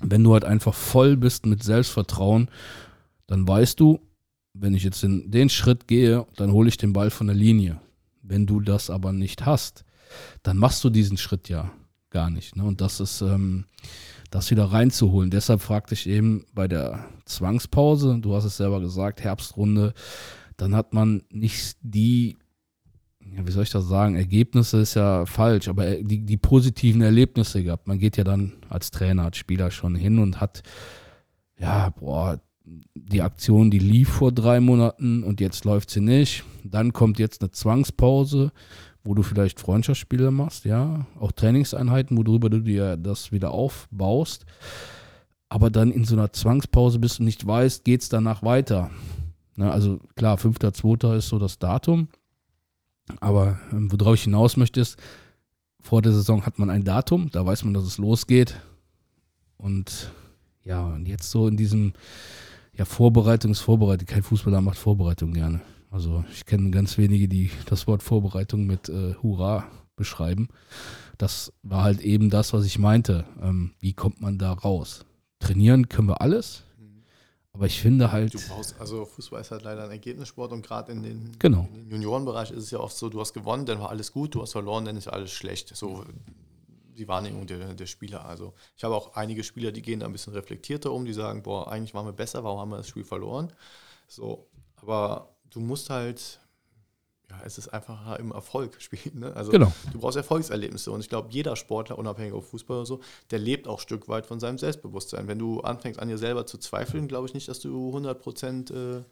wenn 0.00 0.24
du 0.24 0.32
halt 0.32 0.44
einfach 0.44 0.74
voll 0.74 1.16
bist 1.16 1.46
mit 1.46 1.62
Selbstvertrauen, 1.62 2.48
dann 3.26 3.46
weißt 3.46 3.78
du, 3.78 4.00
wenn 4.54 4.74
ich 4.74 4.84
jetzt 4.84 5.02
in 5.04 5.30
den 5.30 5.48
Schritt 5.48 5.88
gehe, 5.88 6.26
dann 6.36 6.52
hole 6.52 6.68
ich 6.68 6.76
den 6.76 6.92
Ball 6.92 7.10
von 7.10 7.26
der 7.26 7.36
Linie. 7.36 7.80
Wenn 8.22 8.46
du 8.46 8.60
das 8.60 8.90
aber 8.90 9.12
nicht 9.12 9.46
hast, 9.46 9.84
dann 10.42 10.56
machst 10.56 10.84
du 10.84 10.90
diesen 10.90 11.16
Schritt 11.16 11.48
ja 11.48 11.70
gar 12.10 12.30
nicht. 12.30 12.56
Ne? 12.56 12.64
Und 12.64 12.80
das 12.80 13.00
ist, 13.00 13.22
ähm, 13.22 13.64
das 14.32 14.50
wieder 14.50 14.64
reinzuholen. 14.64 15.30
Deshalb 15.30 15.60
fragte 15.60 15.94
ich 15.94 16.08
eben 16.08 16.46
bei 16.54 16.66
der 16.66 17.04
Zwangspause, 17.26 18.18
du 18.20 18.34
hast 18.34 18.44
es 18.44 18.56
selber 18.56 18.80
gesagt, 18.80 19.22
Herbstrunde, 19.22 19.92
dann 20.56 20.74
hat 20.74 20.94
man 20.94 21.22
nicht 21.30 21.76
die, 21.82 22.38
ja, 23.20 23.46
wie 23.46 23.50
soll 23.50 23.64
ich 23.64 23.70
das 23.70 23.86
sagen, 23.86 24.16
Ergebnisse 24.16 24.80
ist 24.80 24.94
ja 24.94 25.26
falsch, 25.26 25.68
aber 25.68 25.96
die, 25.96 26.24
die 26.24 26.36
positiven 26.38 27.02
Erlebnisse 27.02 27.62
gehabt. 27.62 27.86
Man 27.86 27.98
geht 27.98 28.16
ja 28.16 28.24
dann 28.24 28.54
als 28.70 28.90
Trainer, 28.90 29.24
als 29.24 29.36
Spieler 29.36 29.70
schon 29.70 29.94
hin 29.94 30.18
und 30.18 30.40
hat, 30.40 30.62
ja, 31.58 31.90
boah, 31.90 32.40
die 32.94 33.20
Aktion, 33.20 33.70
die 33.70 33.80
lief 33.80 34.08
vor 34.08 34.32
drei 34.32 34.60
Monaten 34.60 35.24
und 35.24 35.40
jetzt 35.40 35.66
läuft 35.66 35.90
sie 35.90 36.00
nicht. 36.00 36.44
Dann 36.64 36.94
kommt 36.94 37.18
jetzt 37.18 37.42
eine 37.42 37.50
Zwangspause 37.50 38.50
wo 39.04 39.14
du 39.14 39.22
vielleicht 39.22 39.60
Freundschaftsspiele 39.60 40.30
machst, 40.30 40.64
ja, 40.64 41.06
auch 41.18 41.32
Trainingseinheiten, 41.32 42.16
worüber 42.16 42.50
du 42.50 42.60
dir 42.60 42.96
das 42.96 43.32
wieder 43.32 43.50
aufbaust, 43.50 44.46
aber 45.48 45.70
dann 45.70 45.90
in 45.90 46.04
so 46.04 46.14
einer 46.14 46.32
Zwangspause 46.32 46.98
bist 46.98 47.20
und 47.20 47.26
nicht 47.26 47.46
weißt, 47.46 47.84
geht 47.84 48.02
es 48.02 48.08
danach 48.08 48.42
weiter. 48.42 48.90
Na, 49.56 49.70
also 49.70 49.98
klar, 50.16 50.38
5.2. 50.38 51.16
ist 51.16 51.28
so 51.28 51.38
das 51.38 51.58
Datum, 51.58 52.08
aber 53.20 53.60
ähm, 53.72 53.90
worauf 53.92 54.14
ich 54.14 54.24
hinaus 54.24 54.56
möchte 54.56 54.80
ist, 54.80 54.98
vor 55.80 56.00
der 56.00 56.12
Saison 56.12 56.46
hat 56.46 56.58
man 56.58 56.70
ein 56.70 56.84
Datum, 56.84 57.28
da 57.30 57.44
weiß 57.44 57.64
man, 57.64 57.74
dass 57.74 57.84
es 57.84 57.98
losgeht 57.98 58.60
und 59.58 60.12
ja, 60.64 60.86
und 60.86 61.08
jetzt 61.08 61.30
so 61.30 61.48
in 61.48 61.56
diesem 61.56 61.92
ja, 62.72 62.84
Vorbereitungsvorbereitung, 62.84 64.06
kein 64.06 64.22
Fußballer 64.22 64.60
macht 64.60 64.78
Vorbereitung 64.78 65.32
gerne. 65.32 65.60
Also 65.92 66.24
ich 66.32 66.46
kenne 66.46 66.70
ganz 66.70 66.96
wenige, 66.96 67.28
die 67.28 67.50
das 67.66 67.86
Wort 67.86 68.02
Vorbereitung 68.02 68.64
mit 68.64 68.88
äh, 68.88 69.14
Hurra 69.22 69.66
beschreiben. 69.94 70.48
Das 71.18 71.52
war 71.62 71.84
halt 71.84 72.00
eben 72.00 72.30
das, 72.30 72.54
was 72.54 72.64
ich 72.64 72.78
meinte. 72.78 73.26
Ähm, 73.40 73.74
wie 73.78 73.92
kommt 73.92 74.20
man 74.20 74.38
da 74.38 74.52
raus? 74.52 75.04
Trainieren 75.38 75.90
können 75.90 76.08
wir 76.08 76.22
alles, 76.22 76.64
aber 77.52 77.66
ich 77.66 77.80
finde 77.80 78.10
halt. 78.10 78.32
Du 78.32 78.38
brauchst, 78.48 78.80
also 78.80 79.04
Fußball 79.04 79.42
ist 79.42 79.50
halt 79.50 79.62
leider 79.62 79.84
ein 79.84 79.90
Ergebnissport 79.90 80.52
und 80.52 80.66
gerade 80.66 80.92
in 80.92 81.02
den, 81.02 81.32
genau. 81.38 81.68
in 81.74 81.82
den 81.82 81.90
Juniorenbereich 81.90 82.50
ist 82.52 82.64
es 82.64 82.70
ja 82.70 82.80
oft 82.80 82.96
so, 82.96 83.10
du 83.10 83.20
hast 83.20 83.34
gewonnen, 83.34 83.66
dann 83.66 83.78
war 83.78 83.90
alles 83.90 84.12
gut, 84.12 84.34
du 84.34 84.40
hast 84.40 84.52
verloren, 84.52 84.86
dann 84.86 84.96
ist 84.96 85.08
alles 85.08 85.32
schlecht. 85.32 85.76
So 85.76 86.04
die 86.96 87.06
Wahrnehmung 87.08 87.46
der, 87.46 87.74
der 87.74 87.86
Spieler. 87.86 88.24
Also 88.24 88.54
ich 88.76 88.84
habe 88.84 88.94
auch 88.94 89.14
einige 89.14 89.44
Spieler, 89.44 89.72
die 89.72 89.82
gehen 89.82 90.00
da 90.00 90.06
ein 90.06 90.12
bisschen 90.12 90.32
reflektierter 90.32 90.92
um, 90.92 91.04
die 91.04 91.12
sagen, 91.12 91.42
boah, 91.42 91.70
eigentlich 91.70 91.92
waren 91.92 92.06
wir 92.06 92.12
besser, 92.12 92.44
warum 92.44 92.60
haben 92.60 92.70
wir 92.70 92.78
das 92.78 92.88
Spiel 92.88 93.04
verloren? 93.04 93.52
So, 94.08 94.48
aber 94.76 95.31
du 95.52 95.60
musst 95.60 95.90
halt, 95.90 96.40
ja, 97.30 97.40
es 97.44 97.58
ist 97.58 97.68
einfacher 97.68 98.18
im 98.18 98.32
Erfolg 98.32 98.76
spielen. 98.80 99.20
Ne? 99.20 99.36
Also 99.36 99.52
genau. 99.52 99.72
du 99.92 100.00
brauchst 100.00 100.16
Erfolgserlebnisse. 100.16 100.90
Und 100.90 101.00
ich 101.00 101.08
glaube, 101.08 101.28
jeder 101.30 101.56
Sportler, 101.56 101.98
unabhängig 101.98 102.32
auf 102.32 102.48
Fußball 102.50 102.78
oder 102.78 102.86
so, 102.86 103.00
der 103.30 103.38
lebt 103.38 103.68
auch 103.68 103.78
ein 103.78 103.82
Stück 103.82 104.08
weit 104.08 104.26
von 104.26 104.40
seinem 104.40 104.58
Selbstbewusstsein. 104.58 105.28
Wenn 105.28 105.38
du 105.38 105.60
anfängst 105.60 106.00
an 106.00 106.08
dir 106.08 106.18
selber 106.18 106.46
zu 106.46 106.58
zweifeln, 106.58 107.08
glaube 107.08 107.28
ich 107.28 107.34
nicht, 107.34 107.48
dass 107.48 107.60
du 107.60 107.88
100 107.88 108.20
Prozent 108.20 108.70
äh, 108.70 109.02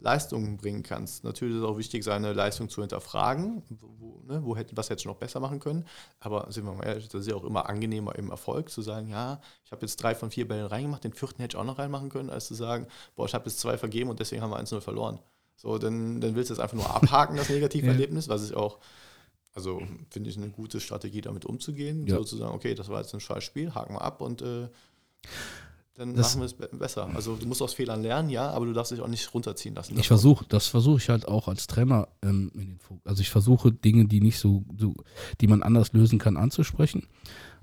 Leistungen 0.00 0.56
bringen 0.56 0.82
kannst. 0.82 1.24
Natürlich 1.24 1.54
ist 1.56 1.62
es 1.62 1.68
auch 1.68 1.78
wichtig, 1.78 2.04
seine 2.04 2.32
Leistung 2.32 2.68
zu 2.68 2.80
hinterfragen, 2.80 3.62
wo, 3.68 4.22
ne, 4.26 4.42
wo 4.42 4.56
hätten, 4.56 4.76
was 4.76 4.88
hätte 4.88 5.00
ich 5.00 5.06
noch 5.06 5.16
besser 5.16 5.40
machen 5.40 5.60
können. 5.60 5.84
Aber 6.20 6.50
sind 6.50 6.64
wir 6.64 6.72
mal 6.72 6.86
ehrlich, 6.86 7.08
das 7.08 7.22
ist 7.22 7.28
ja 7.28 7.36
auch 7.36 7.44
immer 7.44 7.68
angenehmer 7.68 8.16
im 8.16 8.30
Erfolg 8.30 8.70
zu 8.70 8.82
sagen, 8.82 9.08
ja, 9.08 9.40
ich 9.64 9.72
habe 9.72 9.82
jetzt 9.82 10.02
drei 10.02 10.14
von 10.14 10.30
vier 10.30 10.48
Bällen 10.48 10.66
reingemacht, 10.66 11.04
den 11.04 11.12
vierten 11.12 11.42
hätte 11.42 11.56
ich 11.56 11.60
auch 11.60 11.66
noch 11.66 11.78
reinmachen 11.78 12.08
können, 12.08 12.30
als 12.30 12.46
zu 12.46 12.54
sagen, 12.54 12.86
boah, 13.14 13.26
ich 13.26 13.34
habe 13.34 13.44
jetzt 13.46 13.60
zwei 13.60 13.76
vergeben 13.76 14.10
und 14.10 14.18
deswegen 14.20 14.42
haben 14.42 14.50
wir 14.50 14.60
1-0 14.60 14.80
verloren. 14.80 15.20
So, 15.60 15.76
dann, 15.76 16.22
dann 16.22 16.34
willst 16.36 16.48
du 16.48 16.54
es 16.54 16.60
einfach 16.60 16.76
nur 16.76 16.88
abhaken, 16.88 17.36
das 17.36 17.48
Negativerlebnis, 17.50 18.30
was 18.30 18.48
ich 18.48 18.56
auch, 18.56 18.78
also 19.52 19.82
finde 20.08 20.30
ich 20.30 20.38
eine 20.38 20.48
gute 20.48 20.80
Strategie, 20.80 21.20
damit 21.20 21.44
umzugehen. 21.44 22.06
Ja. 22.06 22.16
Sozusagen, 22.16 22.54
okay, 22.54 22.74
das 22.74 22.88
war 22.88 23.02
jetzt 23.02 23.12
ein 23.12 23.20
scheiß 23.20 23.44
Spiel, 23.44 23.74
haken 23.74 23.94
wir 23.94 24.00
ab 24.00 24.22
und 24.22 24.40
äh, 24.40 24.68
dann 25.96 26.14
das, 26.14 26.34
machen 26.34 26.48
wir 26.58 26.64
es 26.64 26.78
besser. 26.78 27.10
Also 27.14 27.36
du 27.36 27.46
musst 27.46 27.60
aus 27.60 27.74
Fehlern 27.74 28.00
lernen, 28.00 28.30
ja, 28.30 28.48
aber 28.48 28.64
du 28.64 28.72
darfst 28.72 28.90
dich 28.90 29.02
auch 29.02 29.06
nicht 29.06 29.34
runterziehen 29.34 29.74
lassen. 29.74 29.98
Ich 29.98 30.08
versuche, 30.08 30.46
das 30.48 30.66
versuche 30.66 30.96
ich 30.96 31.10
halt 31.10 31.28
auch 31.28 31.46
als 31.46 31.66
Trainer 31.66 32.08
ähm, 32.22 32.78
Also 33.04 33.20
ich 33.20 33.28
versuche 33.28 33.70
Dinge, 33.70 34.06
die 34.06 34.22
nicht 34.22 34.38
so, 34.38 34.64
so, 34.78 34.94
die 35.42 35.46
man 35.46 35.62
anders 35.62 35.92
lösen 35.92 36.18
kann, 36.18 36.38
anzusprechen. 36.38 37.06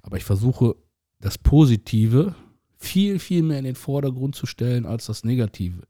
Aber 0.03 0.17
ich 0.17 0.23
versuche 0.23 0.75
das 1.19 1.39
Positive 1.39 2.35
viel, 2.77 3.17
viel 3.17 3.41
mehr 3.41 3.57
in 3.57 3.65
den 3.65 3.75
Vordergrund 3.75 4.35
zu 4.35 4.45
stellen 4.45 4.85
als 4.85 5.07
das 5.07 5.23
Negative. 5.23 5.81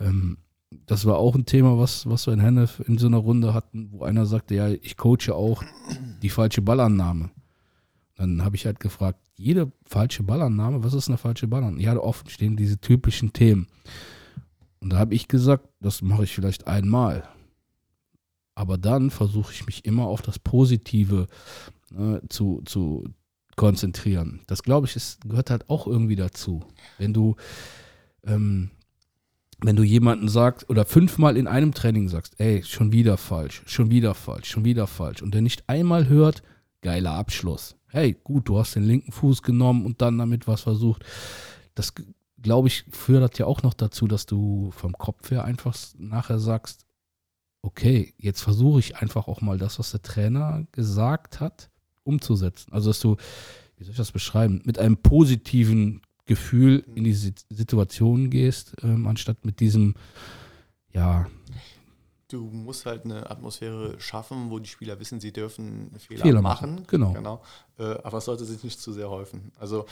Ähm, 0.00 0.38
das 0.86 1.04
war 1.06 1.18
auch 1.18 1.34
ein 1.34 1.46
Thema, 1.46 1.78
was, 1.78 2.08
was 2.08 2.26
wir 2.26 2.34
in 2.34 2.40
Hennef 2.40 2.80
in 2.86 2.98
so 2.98 3.06
einer 3.06 3.18
Runde 3.18 3.54
hatten, 3.54 3.90
wo 3.92 4.04
einer 4.04 4.26
sagte, 4.26 4.54
ja, 4.54 4.68
ich 4.68 4.96
coache 4.96 5.34
auch 5.34 5.62
die 6.22 6.30
falsche 6.30 6.62
Ballannahme. 6.62 7.30
Dann 8.16 8.44
habe 8.44 8.56
ich 8.56 8.66
halt 8.66 8.80
gefragt, 8.80 9.18
jede 9.36 9.72
falsche 9.84 10.22
Ballannahme, 10.22 10.84
was 10.84 10.94
ist 10.94 11.08
eine 11.08 11.18
falsche 11.18 11.48
Ballannahme? 11.48 11.82
Ja, 11.82 11.96
oft 11.98 12.30
stehen 12.30 12.56
diese 12.56 12.78
typischen 12.78 13.32
Themen. 13.32 13.66
Und 14.80 14.90
da 14.90 14.98
habe 14.98 15.14
ich 15.14 15.28
gesagt, 15.28 15.68
das 15.80 16.02
mache 16.02 16.24
ich 16.24 16.34
vielleicht 16.34 16.66
einmal. 16.66 17.24
Aber 18.54 18.78
dann 18.78 19.10
versuche 19.10 19.52
ich 19.52 19.66
mich 19.66 19.84
immer 19.84 20.04
auf 20.06 20.22
das 20.22 20.38
Positive 20.38 21.26
äh, 21.96 22.20
zu, 22.28 22.62
zu 22.64 23.04
konzentrieren. 23.56 24.42
Das 24.46 24.62
glaube 24.62 24.86
ich, 24.86 24.94
ist, 24.94 25.22
gehört 25.22 25.50
halt 25.50 25.68
auch 25.68 25.86
irgendwie 25.86 26.16
dazu. 26.16 26.62
Wenn 26.98 27.12
du 27.12 27.36
ähm, 28.24 28.70
wenn 29.62 29.76
du 29.76 29.82
jemanden 29.82 30.28
sagst 30.28 30.68
oder 30.68 30.84
fünfmal 30.84 31.36
in 31.36 31.46
einem 31.46 31.72
Training 31.74 32.08
sagst, 32.08 32.34
ey, 32.38 32.62
schon 32.62 32.92
wieder 32.92 33.16
falsch, 33.16 33.62
schon 33.66 33.90
wieder 33.90 34.14
falsch, 34.14 34.50
schon 34.50 34.64
wieder 34.64 34.86
falsch 34.86 35.22
und 35.22 35.34
der 35.34 35.42
nicht 35.42 35.68
einmal 35.68 36.08
hört, 36.08 36.42
geiler 36.82 37.12
Abschluss. 37.12 37.76
Hey, 37.88 38.16
gut, 38.24 38.48
du 38.48 38.58
hast 38.58 38.74
den 38.74 38.84
linken 38.84 39.12
Fuß 39.12 39.42
genommen 39.42 39.84
und 39.86 40.02
dann 40.02 40.18
damit 40.18 40.46
was 40.48 40.62
versucht. 40.62 41.04
Das, 41.74 41.94
glaube 42.40 42.68
ich, 42.68 42.84
führt 42.90 43.38
ja 43.38 43.46
auch 43.46 43.62
noch 43.62 43.74
dazu, 43.74 44.06
dass 44.06 44.26
du 44.26 44.70
vom 44.72 44.92
Kopf 44.92 45.30
her 45.30 45.44
einfach 45.44 45.76
nachher 45.98 46.38
sagst, 46.38 46.86
okay, 47.62 48.12
jetzt 48.18 48.42
versuche 48.42 48.80
ich 48.80 48.96
einfach 48.96 49.28
auch 49.28 49.40
mal 49.40 49.58
das, 49.58 49.78
was 49.78 49.90
der 49.90 50.02
Trainer 50.02 50.66
gesagt 50.72 51.40
hat, 51.40 51.70
umzusetzen. 52.02 52.72
Also, 52.72 52.90
dass 52.90 53.00
du, 53.00 53.16
wie 53.76 53.84
soll 53.84 53.92
ich 53.92 53.96
das 53.96 54.12
beschreiben, 54.12 54.60
mit 54.64 54.78
einem 54.78 54.98
positiven 54.98 56.02
Gefühl 56.26 56.84
in 56.94 57.04
die 57.04 57.12
Situation 57.14 58.30
gehst, 58.30 58.76
ähm, 58.82 59.06
anstatt 59.06 59.44
mit 59.44 59.60
diesem, 59.60 59.94
ja. 60.92 61.26
Du 62.28 62.46
musst 62.46 62.86
halt 62.86 63.04
eine 63.04 63.30
Atmosphäre 63.30 64.00
schaffen, 64.00 64.50
wo 64.50 64.58
die 64.58 64.68
Spieler 64.68 64.98
wissen, 64.98 65.20
sie 65.20 65.32
dürfen 65.32 65.92
Fehler, 65.98 66.22
Fehler 66.22 66.42
machen. 66.42 66.76
machen. 66.76 66.86
Genau. 66.86 67.12
genau. 67.12 67.42
Äh, 67.78 67.98
aber 68.02 68.18
es 68.18 68.24
sollte 68.24 68.46
sich 68.46 68.64
nicht 68.64 68.80
zu 68.80 68.92
sehr 68.94 69.10
häufen. 69.10 69.52
Also 69.58 69.84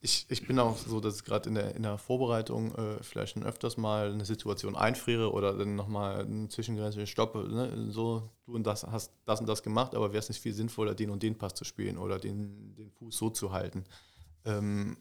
ich, 0.00 0.26
ich 0.28 0.46
bin 0.46 0.60
auch 0.60 0.76
so, 0.78 1.00
dass 1.00 1.16
ich 1.16 1.24
gerade 1.24 1.48
in 1.48 1.56
der, 1.56 1.74
in 1.74 1.82
der 1.82 1.98
Vorbereitung 1.98 2.72
äh, 2.76 3.02
vielleicht 3.02 3.34
schon 3.34 3.42
öfters 3.42 3.76
mal 3.76 4.12
eine 4.12 4.24
Situation 4.24 4.76
einfriere 4.76 5.32
oder 5.32 5.52
dann 5.54 5.74
nochmal 5.74 6.20
eine 6.20 6.48
Zwischengrenze 6.48 7.04
stoppe. 7.08 7.48
Ne? 7.48 7.90
So, 7.90 8.30
du 8.46 8.54
und 8.54 8.64
das 8.64 8.84
hast 8.84 9.12
das 9.24 9.40
und 9.40 9.48
das 9.48 9.64
gemacht, 9.64 9.96
aber 9.96 10.12
wäre 10.12 10.20
es 10.20 10.28
nicht 10.28 10.40
viel 10.40 10.54
sinnvoller, 10.54 10.94
den 10.94 11.10
und 11.10 11.24
den 11.24 11.36
Pass 11.36 11.54
zu 11.54 11.64
spielen 11.64 11.98
oder 11.98 12.20
den, 12.20 12.76
den 12.76 12.92
Fuß 12.92 13.16
so 13.16 13.30
zu 13.30 13.50
halten. 13.50 13.84
Ähm, 14.44 14.96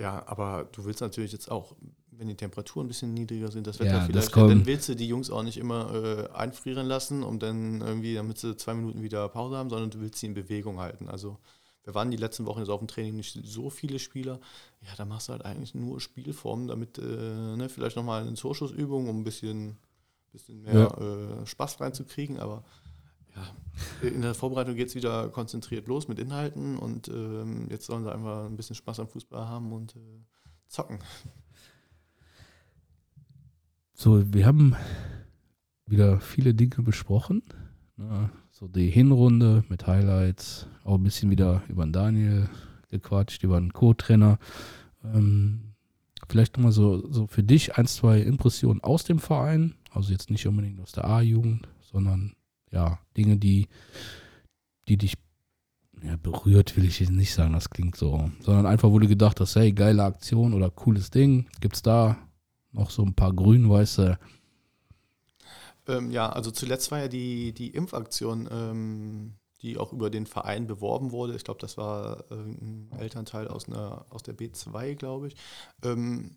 ja, 0.00 0.22
aber 0.26 0.68
du 0.72 0.84
willst 0.84 1.00
natürlich 1.00 1.32
jetzt 1.32 1.50
auch, 1.50 1.74
wenn 2.10 2.28
die 2.28 2.34
Temperaturen 2.34 2.86
ein 2.86 2.88
bisschen 2.88 3.12
niedriger 3.14 3.50
sind, 3.50 3.66
das 3.66 3.78
Wetter 3.78 3.98
ja, 3.98 4.04
vielleicht, 4.04 4.34
das 4.34 4.48
dann 4.48 4.66
willst 4.66 4.88
du 4.88 4.94
die 4.94 5.08
Jungs 5.08 5.30
auch 5.30 5.42
nicht 5.42 5.58
immer 5.58 5.94
äh, 5.94 6.28
einfrieren 6.34 6.86
lassen, 6.86 7.22
um 7.22 7.38
dann 7.38 7.80
irgendwie, 7.80 8.14
damit 8.14 8.38
sie 8.38 8.56
zwei 8.56 8.74
Minuten 8.74 9.02
wieder 9.02 9.28
Pause 9.28 9.56
haben, 9.56 9.70
sondern 9.70 9.90
du 9.90 10.00
willst 10.00 10.18
sie 10.18 10.26
in 10.26 10.34
Bewegung 10.34 10.80
halten. 10.80 11.08
Also 11.08 11.38
wir 11.84 11.94
waren 11.94 12.10
die 12.10 12.16
letzten 12.16 12.46
Wochen 12.46 12.60
jetzt 12.60 12.68
auf 12.68 12.80
dem 12.80 12.88
Training 12.88 13.16
nicht 13.16 13.38
so 13.44 13.70
viele 13.70 13.98
Spieler. 13.98 14.38
Ja, 14.82 14.90
da 14.96 15.04
machst 15.04 15.28
du 15.28 15.32
halt 15.32 15.44
eigentlich 15.44 15.74
nur 15.74 16.00
Spielformen, 16.00 16.68
damit 16.68 16.98
äh, 16.98 17.02
ne, 17.02 17.68
vielleicht 17.68 17.96
nochmal 17.96 18.22
eine 18.22 18.34
Zuschussübung, 18.34 19.08
um 19.08 19.20
ein 19.20 19.24
bisschen, 19.24 19.76
bisschen 20.32 20.62
mehr 20.62 20.74
ja. 20.74 21.40
äh, 21.42 21.46
Spaß 21.46 21.80
reinzukriegen. 21.80 22.38
Aber 22.38 22.64
ja, 23.34 24.08
in 24.08 24.22
der 24.22 24.34
Vorbereitung 24.34 24.74
geht 24.74 24.88
es 24.88 24.94
wieder 24.94 25.28
konzentriert 25.28 25.86
los 25.86 26.08
mit 26.08 26.18
Inhalten 26.18 26.78
und 26.78 27.08
ähm, 27.08 27.68
jetzt 27.70 27.86
sollen 27.86 28.04
sie 28.04 28.12
einfach 28.12 28.46
ein 28.46 28.56
bisschen 28.56 28.76
Spaß 28.76 29.00
am 29.00 29.08
Fußball 29.08 29.46
haben 29.46 29.72
und 29.72 29.96
äh, 29.96 30.20
zocken. 30.66 30.98
So, 33.94 34.32
wir 34.32 34.46
haben 34.46 34.76
wieder 35.86 36.20
viele 36.20 36.54
Dinge 36.54 36.82
besprochen. 36.82 37.42
Ne? 37.96 38.30
So 38.50 38.66
die 38.66 38.88
Hinrunde 38.88 39.64
mit 39.68 39.86
Highlights, 39.86 40.66
auch 40.84 40.94
ein 40.94 41.02
bisschen 41.02 41.30
wieder 41.30 41.62
über 41.68 41.84
den 41.84 41.92
Daniel 41.92 42.48
gequatscht, 42.88 43.42
über 43.44 43.60
den 43.60 43.72
Co-Trainer. 43.72 44.38
Ähm, 45.04 45.74
vielleicht 46.28 46.56
nochmal 46.56 46.72
so, 46.72 47.10
so 47.10 47.26
für 47.26 47.42
dich 47.42 47.76
ein, 47.76 47.86
zwei 47.86 48.20
Impressionen 48.20 48.82
aus 48.82 49.04
dem 49.04 49.18
Verein. 49.18 49.74
Also 49.90 50.12
jetzt 50.12 50.30
nicht 50.30 50.46
unbedingt 50.46 50.80
aus 50.80 50.92
der 50.92 51.04
A-Jugend, 51.04 51.68
sondern 51.80 52.34
ja, 52.70 52.98
Dinge, 53.16 53.36
die, 53.36 53.68
die 54.88 54.96
dich 54.96 55.14
ja, 56.02 56.16
berührt, 56.16 56.76
will 56.76 56.84
ich 56.84 57.00
jetzt 57.00 57.12
nicht 57.12 57.32
sagen, 57.32 57.52
das 57.52 57.70
klingt 57.70 57.96
so, 57.96 58.30
sondern 58.40 58.66
einfach, 58.66 58.90
du 58.90 59.08
gedacht 59.08 59.40
hast, 59.40 59.56
hey, 59.56 59.72
geile 59.72 60.04
Aktion 60.04 60.54
oder 60.54 60.70
cooles 60.70 61.10
Ding, 61.10 61.48
gibt 61.60 61.76
es 61.76 61.82
da 61.82 62.16
noch 62.72 62.90
so 62.90 63.02
ein 63.02 63.14
paar 63.14 63.32
grün-weiße 63.32 64.18
ähm, 65.90 66.10
ja, 66.10 66.30
also 66.30 66.50
zuletzt 66.50 66.90
war 66.90 67.00
ja 67.00 67.08
die, 67.08 67.52
die 67.52 67.70
Impfaktion, 67.70 68.48
ähm, 68.50 69.34
die 69.62 69.76
auch 69.76 69.92
über 69.92 70.10
den 70.10 70.26
Verein 70.26 70.66
beworben 70.66 71.10
wurde. 71.10 71.34
Ich 71.34 71.44
glaube, 71.44 71.60
das 71.60 71.76
war 71.76 72.24
äh, 72.30 72.34
ein 72.34 72.90
Elternteil 72.98 73.48
aus, 73.48 73.68
einer, 73.68 74.06
aus 74.10 74.22
der 74.22 74.36
B2, 74.36 74.94
glaube 74.94 75.28
ich. 75.28 75.36
Ähm, 75.82 76.36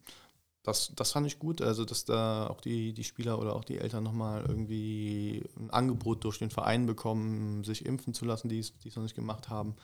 das, 0.64 0.93
das 0.95 1.11
fand 1.11 1.28
ich 1.28 1.39
gut, 1.39 1.61
also 1.61 1.84
dass 1.84 2.05
da 2.05 2.47
auch 2.47 2.61
die, 2.61 2.93
die 2.93 3.03
Spieler 3.03 3.38
oder 3.38 3.53
auch 3.53 3.66
die 3.66 3.80
Eltern 3.80 4.03
nochmal 4.03 4.45
irgendwie 4.47 5.43
ein 5.57 5.70
Angebot 5.70 6.24
durch 6.24 6.39
den 6.39 6.51
Verein 6.51 6.86
bekommen, 6.86 7.66
sich 7.66 7.86
impfen 7.86 8.14
zu 8.14 8.24
lassen, 8.24 8.47
die 8.47 8.59
es 8.59 8.95
noch 8.95 9.03
nicht 9.03 9.16
gemacht 9.16 9.49
haben. 9.49 9.76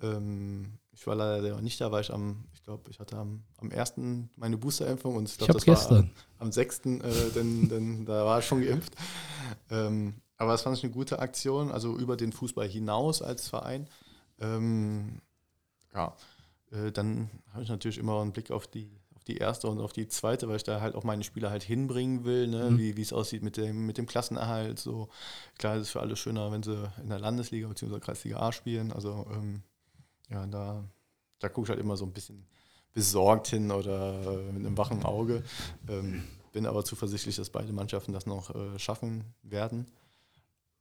Ähm, 0.00 0.78
ich 0.92 1.04
war 1.08 1.16
leider 1.16 1.60
nicht 1.60 1.80
da, 1.80 1.90
weil 1.90 2.02
ich 2.02 2.12
am, 2.12 2.44
ich 2.54 2.62
glaube, 2.62 2.90
ich 2.90 3.00
hatte 3.00 3.16
am, 3.16 3.42
am 3.58 3.72
1. 3.72 3.94
meine 4.36 4.56
Boosterimpfung 4.56 5.16
und 5.16 5.28
ich 5.28 5.36
glaube, 5.36 5.54
das 5.54 5.64
gestern. 5.64 5.90
war 5.90 6.02
am, 6.38 6.46
am 6.46 6.52
6., 6.52 6.78
äh, 6.86 7.30
denn, 7.34 7.68
denn 7.68 8.04
da 8.06 8.24
war 8.24 8.38
ich 8.38 8.46
schon 8.46 8.62
geimpft. 8.62 8.94
Ähm, 9.68 10.14
aber 10.36 10.52
das 10.52 10.62
fand 10.62 10.76
ich 10.76 10.84
eine 10.84 10.92
gute 10.92 11.18
Aktion, 11.18 11.72
also 11.72 11.96
über 11.96 12.16
den 12.16 12.32
Fußball 12.32 12.68
hinaus 12.68 13.20
als 13.20 13.48
Verein. 13.48 13.88
Ähm, 14.38 15.20
ja, 15.92 16.14
äh, 16.70 16.92
dann 16.92 17.30
habe 17.52 17.64
ich 17.64 17.68
natürlich 17.68 17.98
immer 17.98 18.20
einen 18.20 18.32
Blick 18.32 18.52
auf 18.52 18.68
die 18.68 18.99
die 19.26 19.36
erste 19.36 19.68
und 19.68 19.80
auf 19.80 19.92
die 19.92 20.08
zweite, 20.08 20.48
weil 20.48 20.56
ich 20.56 20.64
da 20.64 20.80
halt 20.80 20.94
auch 20.94 21.04
meine 21.04 21.24
Spieler 21.24 21.50
halt 21.50 21.62
hinbringen 21.62 22.24
will, 22.24 22.48
ne? 22.48 22.70
mhm. 22.70 22.78
wie 22.78 23.02
es 23.02 23.12
aussieht 23.12 23.42
mit 23.42 23.56
dem, 23.56 23.86
mit 23.86 23.98
dem 23.98 24.06
Klassenerhalt. 24.06 24.78
So 24.78 25.08
klar 25.58 25.76
ist 25.76 25.82
es 25.82 25.90
für 25.90 26.00
alle 26.00 26.16
schöner, 26.16 26.50
wenn 26.52 26.62
sie 26.62 26.90
in 27.02 27.08
der 27.08 27.18
Landesliga 27.18 27.68
bzw. 27.68 28.00
Kreisliga 28.00 28.38
A 28.38 28.52
spielen. 28.52 28.92
Also 28.92 29.26
ähm, 29.32 29.62
ja, 30.30 30.46
da, 30.46 30.84
da 31.38 31.48
gucke 31.48 31.66
ich 31.66 31.70
halt 31.70 31.80
immer 31.80 31.96
so 31.96 32.04
ein 32.04 32.12
bisschen 32.12 32.46
besorgt 32.92 33.48
hin 33.48 33.70
oder 33.70 34.22
äh, 34.22 34.52
mit 34.52 34.66
einem 34.66 34.76
wachen 34.76 35.04
Auge. 35.04 35.44
Ähm, 35.88 36.24
bin 36.52 36.66
aber 36.66 36.84
zuversichtlich, 36.84 37.36
dass 37.36 37.50
beide 37.50 37.72
Mannschaften 37.72 38.12
das 38.12 38.26
noch 38.26 38.54
äh, 38.54 38.78
schaffen 38.78 39.24
werden. 39.42 39.86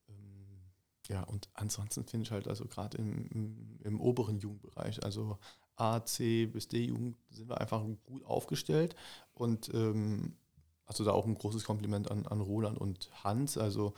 Ähm, 0.07 0.61
ja, 1.07 1.23
und 1.23 1.49
ansonsten 1.53 2.05
finde 2.05 2.25
ich 2.25 2.31
halt 2.31 2.47
also 2.47 2.65
gerade 2.65 2.97
im, 2.97 3.27
im, 3.27 3.79
im, 3.83 4.01
oberen 4.01 4.39
Jugendbereich, 4.39 5.03
also 5.03 5.37
A, 5.79 6.03
C 6.05 6.45
bis 6.45 6.67
D-Jugend 6.67 7.17
sind 7.29 7.49
wir 7.49 7.59
einfach 7.59 7.83
gut 8.05 8.25
aufgestellt 8.25 8.95
und 9.33 9.73
ähm, 9.73 10.35
also 10.85 11.03
da 11.03 11.11
auch 11.11 11.25
ein 11.25 11.35
großes 11.35 11.63
Kompliment 11.63 12.09
an, 12.09 12.25
an 12.25 12.41
Roland 12.41 12.77
und 12.77 13.09
Hans. 13.23 13.57
Also 13.57 13.93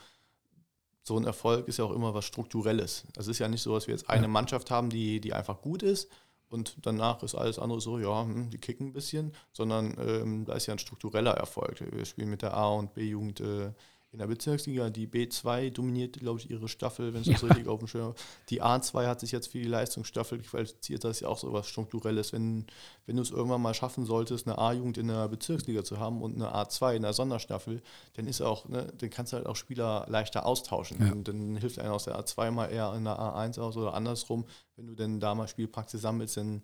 so 1.03 1.17
ein 1.17 1.25
Erfolg 1.25 1.67
ist 1.67 1.77
ja 1.77 1.85
auch 1.85 1.91
immer 1.91 2.13
was 2.13 2.25
Strukturelles. 2.25 3.05
Es 3.17 3.27
ist 3.27 3.39
ja 3.39 3.47
nicht 3.47 3.61
so, 3.61 3.73
dass 3.73 3.87
wir 3.87 3.93
jetzt 3.93 4.09
eine 4.09 4.27
Mannschaft 4.27 4.69
haben, 4.71 4.89
die, 4.89 5.19
die 5.21 5.33
einfach 5.33 5.61
gut 5.61 5.83
ist 5.83 6.09
und 6.51 6.75
danach 6.81 7.23
ist 7.23 7.33
alles 7.33 7.59
andere 7.59 7.79
so, 7.79 7.97
ja, 7.97 8.23
hm, 8.23 8.49
die 8.49 8.57
kicken 8.57 8.87
ein 8.87 8.93
bisschen, 8.93 9.33
sondern 9.53 9.95
ähm, 10.05 10.43
da 10.43 10.53
ist 10.53 10.67
ja 10.67 10.73
ein 10.73 10.79
struktureller 10.79 11.31
Erfolg. 11.31 11.81
Wir 11.91 12.05
spielen 12.05 12.29
mit 12.29 12.41
der 12.41 12.53
A- 12.53 12.73
und 12.73 12.93
B-Jugend 12.93 13.39
äh, 13.39 13.71
in 14.11 14.19
der 14.19 14.27
Bezirksliga. 14.27 14.89
Die 14.89 15.07
B2 15.07 15.71
dominiert, 15.71 16.19
glaube 16.19 16.39
ich, 16.39 16.49
ihre 16.49 16.67
Staffel, 16.67 17.13
wenn 17.13 17.21
ich 17.21 17.29
das 17.29 17.43
richtig 17.43 17.67
auf 17.67 17.79
dem 17.79 17.87
Schirm 17.87 18.07
habe. 18.07 18.15
Die 18.49 18.61
A2 18.61 19.07
hat 19.07 19.19
sich 19.21 19.31
jetzt 19.31 19.47
für 19.47 19.59
die 19.59 19.67
Leistungsstaffel 19.67 20.39
qualifiziert. 20.39 21.03
Das 21.03 21.17
ist 21.17 21.19
ja 21.21 21.29
auch 21.29 21.37
so 21.37 21.53
was 21.53 21.67
Strukturelles. 21.67 22.33
Wenn, 22.33 22.67
wenn 23.05 23.15
du 23.15 23.21
es 23.21 23.31
irgendwann 23.31 23.61
mal 23.61 23.73
schaffen 23.73 24.05
solltest, 24.05 24.47
eine 24.47 24.57
A-Jugend 24.57 24.97
in 24.97 25.07
der 25.07 25.29
Bezirksliga 25.29 25.83
zu 25.83 25.99
haben 25.99 26.21
und 26.21 26.35
eine 26.35 26.53
A2 26.53 26.95
in 26.95 27.03
der 27.03 27.13
Sonderstaffel, 27.13 27.81
dann 28.13 28.27
ist 28.27 28.41
auch, 28.41 28.67
ne, 28.67 28.91
dann 28.97 29.09
kannst 29.09 29.31
du 29.31 29.37
halt 29.37 29.47
auch 29.47 29.55
Spieler 29.55 30.05
leichter 30.09 30.45
austauschen. 30.45 30.97
Ja. 31.05 31.11
Und 31.11 31.27
dann 31.27 31.55
hilft 31.55 31.79
einer 31.79 31.93
aus 31.93 32.03
der 32.03 32.19
A2 32.19 32.51
mal 32.51 32.67
eher 32.67 32.93
in 32.95 33.05
der 33.05 33.17
A1 33.17 33.59
aus 33.59 33.77
oder 33.77 33.93
andersrum. 33.93 34.45
Wenn 34.75 34.87
du 34.87 34.95
dann 34.95 35.19
da 35.19 35.35
mal 35.35 35.47
Spielpraxis 35.47 36.01
sammelst, 36.01 36.37
dann 36.37 36.61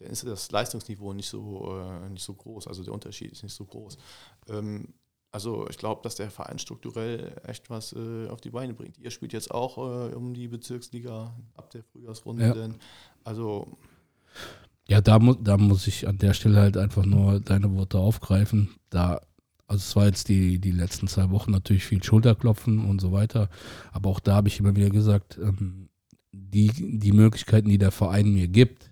dann 0.00 0.10
ist 0.10 0.24
das 0.24 0.52
Leistungsniveau 0.52 1.12
nicht 1.12 1.28
so, 1.28 1.80
äh, 1.80 2.08
nicht 2.08 2.22
so 2.22 2.32
groß, 2.32 2.68
also 2.68 2.84
der 2.84 2.94
Unterschied 2.94 3.32
ist 3.32 3.42
nicht 3.42 3.54
so 3.54 3.64
groß. 3.64 3.98
Ähm, 4.48 4.94
also 5.30 5.68
ich 5.68 5.76
glaube, 5.76 6.00
dass 6.02 6.14
der 6.14 6.30
Verein 6.30 6.58
strukturell 6.58 7.32
echt 7.46 7.68
was 7.70 7.92
äh, 7.92 8.28
auf 8.28 8.40
die 8.40 8.50
Beine 8.50 8.74
bringt. 8.74 8.98
Ihr 8.98 9.10
spielt 9.10 9.32
jetzt 9.32 9.50
auch 9.50 9.78
äh, 9.78 10.14
um 10.14 10.34
die 10.34 10.48
Bezirksliga 10.48 11.34
ab 11.54 11.70
der 11.70 11.82
Frühjahrsrunde. 11.84 12.46
Ja. 12.46 12.54
Denn, 12.54 12.76
also 13.24 13.76
ja, 14.88 15.02
da, 15.02 15.18
mu 15.18 15.34
da 15.34 15.58
muss 15.58 15.86
ich 15.86 16.08
an 16.08 16.18
der 16.18 16.32
Stelle 16.32 16.60
halt 16.60 16.76
einfach 16.78 17.04
nur 17.04 17.40
deine 17.40 17.74
Worte 17.74 17.98
aufgreifen. 17.98 18.70
Da, 18.88 19.20
also 19.66 19.82
es 19.82 19.96
war 19.96 20.06
jetzt 20.06 20.28
die, 20.28 20.58
die 20.58 20.70
letzten 20.70 21.08
zwei 21.08 21.30
Wochen 21.30 21.50
natürlich 21.50 21.84
viel 21.84 22.02
Schulterklopfen 22.02 22.86
und 22.86 23.00
so 23.00 23.12
weiter. 23.12 23.50
Aber 23.92 24.08
auch 24.08 24.20
da 24.20 24.36
habe 24.36 24.48
ich 24.48 24.58
immer 24.60 24.76
wieder 24.76 24.88
gesagt, 24.88 25.38
ähm, 25.42 25.90
die, 26.32 26.70
die 26.72 27.12
Möglichkeiten, 27.12 27.68
die 27.68 27.78
der 27.78 27.90
Verein 27.90 28.32
mir 28.32 28.48
gibt, 28.48 28.90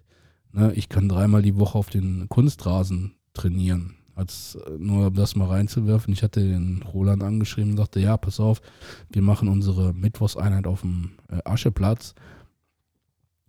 ne, 0.53 0.73
ich 0.75 0.91
kann 0.91 1.09
dreimal 1.09 1.41
die 1.41 1.57
Woche 1.57 1.79
auf 1.79 1.89
den 1.89 2.29
Kunstrasen 2.29 3.17
trainieren 3.33 3.97
als 4.17 4.59
nur 4.79 5.09
um 5.09 5.15
das 5.15 5.37
mal 5.37 5.47
reinzuwerfen. 5.47 6.13
Ich 6.13 6.23
hatte 6.23 6.41
den 6.41 6.83
Roland 6.83 7.23
angeschrieben 7.23 7.73
und 7.73 7.77
sagte, 7.77 8.01
ja, 8.01 8.17
pass 8.17 8.41
auf, 8.41 8.63
wir 9.11 9.21
machen 9.21 9.47
unsere 9.47 9.93
Mittwochseinheit 9.93 10.67
auf 10.67 10.81
dem 10.81 11.13
äh, 11.29 11.39
Ascheplatz. 11.45 12.15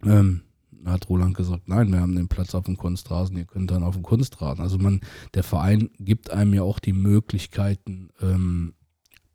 Ähm, 0.03 0.41
hat 0.85 1.09
Roland 1.09 1.35
gesagt, 1.35 1.69
nein, 1.69 1.91
wir 1.91 2.01
haben 2.01 2.15
den 2.15 2.27
Platz 2.27 2.53
auf 2.53 2.65
dem 2.65 2.75
Kunstrasen, 2.75 3.37
ihr 3.37 3.45
könnt 3.45 3.71
dann 3.71 3.81
auf 3.81 3.95
dem 3.95 4.03
Kunstrasen. 4.03 4.61
Also 4.61 4.77
man, 4.77 4.99
der 5.33 5.43
Verein 5.43 5.89
gibt 5.99 6.31
einem 6.31 6.53
ja 6.53 6.63
auch 6.63 6.79
die 6.79 6.93
Möglichkeiten, 6.93 8.09
ähm, 8.21 8.73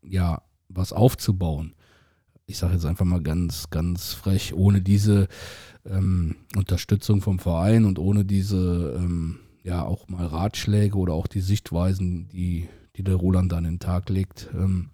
ja, 0.03 0.43
was 0.68 0.93
aufzubauen. 0.93 1.74
Ich 2.45 2.59
sage 2.59 2.74
jetzt 2.74 2.85
einfach 2.85 3.07
mal 3.07 3.22
ganz, 3.22 3.70
ganz 3.70 4.12
frech, 4.12 4.53
ohne 4.53 4.83
diese 4.83 5.28
ähm, 5.87 6.37
Unterstützung 6.57 7.22
vom 7.22 7.39
Verein 7.39 7.87
und 7.87 7.99
ohne 7.99 8.26
diese 8.26 8.95
ähm, 8.99 9.39
ja 9.62 9.84
auch 9.84 10.08
mal 10.08 10.26
Ratschläge 10.26 10.96
oder 10.96 11.14
auch 11.14 11.26
die 11.26 11.40
Sichtweisen, 11.40 12.28
die, 12.28 12.68
die 12.96 13.02
der 13.02 13.16
Roland 13.16 13.52
an 13.52 13.64
den 13.64 13.78
Tag 13.78 14.08
legt, 14.08 14.50
ähm, 14.54 14.90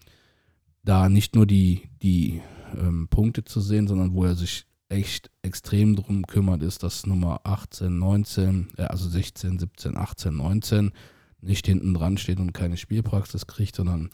da 0.84 1.08
nicht 1.08 1.34
nur 1.34 1.46
die, 1.46 1.82
die 2.02 2.40
ähm, 2.76 3.08
Punkte 3.08 3.44
zu 3.44 3.60
sehen, 3.60 3.86
sondern 3.86 4.14
wo 4.14 4.24
er 4.24 4.34
sich 4.34 4.66
echt 4.88 5.30
extrem 5.42 5.96
drum 5.96 6.26
kümmert, 6.26 6.62
ist, 6.62 6.82
dass 6.82 7.06
Nummer 7.06 7.40
18, 7.44 7.98
19, 7.98 8.68
äh, 8.76 8.82
also 8.84 9.08
16, 9.08 9.58
17, 9.58 9.96
18, 9.96 10.36
19 10.36 10.92
nicht 11.40 11.66
hinten 11.66 11.94
dran 11.94 12.18
steht 12.18 12.40
und 12.40 12.52
keine 12.52 12.76
Spielpraxis 12.76 13.46
kriegt, 13.46 13.76
sondern 13.76 14.10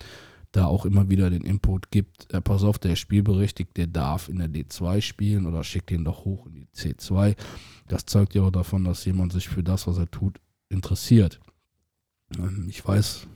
da 0.52 0.66
auch 0.66 0.84
immer 0.84 1.08
wieder 1.10 1.30
den 1.30 1.42
Input 1.42 1.90
gibt, 1.90 2.32
äh, 2.32 2.40
pass 2.40 2.62
auf, 2.62 2.78
der 2.78 2.96
Spielberechtigte, 2.96 3.74
der 3.74 3.86
darf 3.88 4.28
in 4.28 4.38
der 4.38 4.48
D2 4.48 5.00
spielen 5.00 5.46
oder 5.46 5.64
schickt 5.64 5.90
ihn 5.90 6.04
doch 6.04 6.24
hoch 6.24 6.46
in 6.46 6.54
die 6.54 6.68
C2. 6.74 7.36
Das 7.88 8.06
zeugt 8.06 8.34
ja 8.34 8.42
auch 8.42 8.50
davon, 8.50 8.84
dass 8.84 9.04
jemand 9.04 9.32
sich 9.32 9.48
für 9.48 9.62
das, 9.62 9.86
was 9.86 9.98
er 9.98 10.10
tut, 10.10 10.38
interessiert. 10.74 11.40
Ähm, 12.38 12.66
ich 12.68 12.86
weiß, 12.86 13.26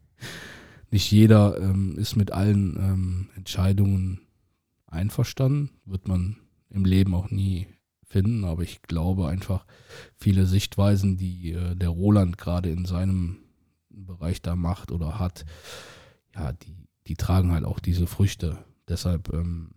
nicht 0.90 1.10
jeder 1.10 1.58
ähm, 1.58 1.96
ist 1.96 2.16
mit 2.16 2.32
allen 2.32 2.76
ähm, 2.76 3.28
Entscheidungen 3.36 4.20
einverstanden, 4.86 5.70
wird 5.84 6.08
man 6.08 6.36
im 6.68 6.84
Leben 6.84 7.14
auch 7.14 7.30
nie 7.30 7.66
finden, 8.06 8.44
aber 8.44 8.62
ich 8.62 8.82
glaube 8.82 9.28
einfach, 9.28 9.66
viele 10.16 10.46
Sichtweisen, 10.46 11.16
die 11.16 11.52
äh, 11.52 11.74
der 11.74 11.88
Roland 11.88 12.38
gerade 12.38 12.70
in 12.70 12.84
seinem 12.84 13.38
Bereich 13.88 14.42
da 14.42 14.56
macht 14.56 14.92
oder 14.92 15.18
hat, 15.18 15.44
ja, 16.34 16.52
die, 16.52 16.88
die 17.06 17.16
tragen 17.16 17.52
halt 17.52 17.64
auch 17.64 17.80
diese 17.80 18.06
Früchte. 18.06 18.64
Deshalb 18.88 19.32
ähm, 19.32 19.70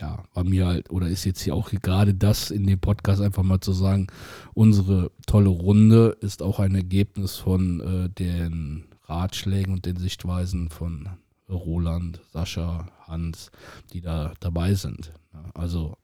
ja, 0.00 0.24
war 0.34 0.44
mir 0.44 0.66
halt, 0.66 0.90
oder 0.90 1.08
ist 1.08 1.24
jetzt 1.24 1.40
hier 1.42 1.54
auch 1.54 1.70
gerade 1.70 2.14
das 2.14 2.50
in 2.50 2.66
dem 2.66 2.78
Podcast 2.78 3.20
einfach 3.20 3.42
mal 3.42 3.60
zu 3.60 3.72
sagen, 3.72 4.06
unsere 4.54 5.10
tolle 5.26 5.48
Runde 5.48 6.16
ist 6.20 6.42
auch 6.42 6.60
ein 6.60 6.74
Ergebnis 6.74 7.36
von 7.36 7.80
äh, 7.80 8.08
den 8.10 8.86
Ratschlägen 9.04 9.72
und 9.72 9.86
den 9.86 9.96
Sichtweisen 9.96 10.70
von 10.70 11.08
Roland, 11.48 12.20
Sascha, 12.32 12.88
Hans, 13.06 13.50
die 13.92 14.00
da 14.00 14.34
dabei 14.40 14.74
sind. 14.74 15.12
Also 15.54 15.96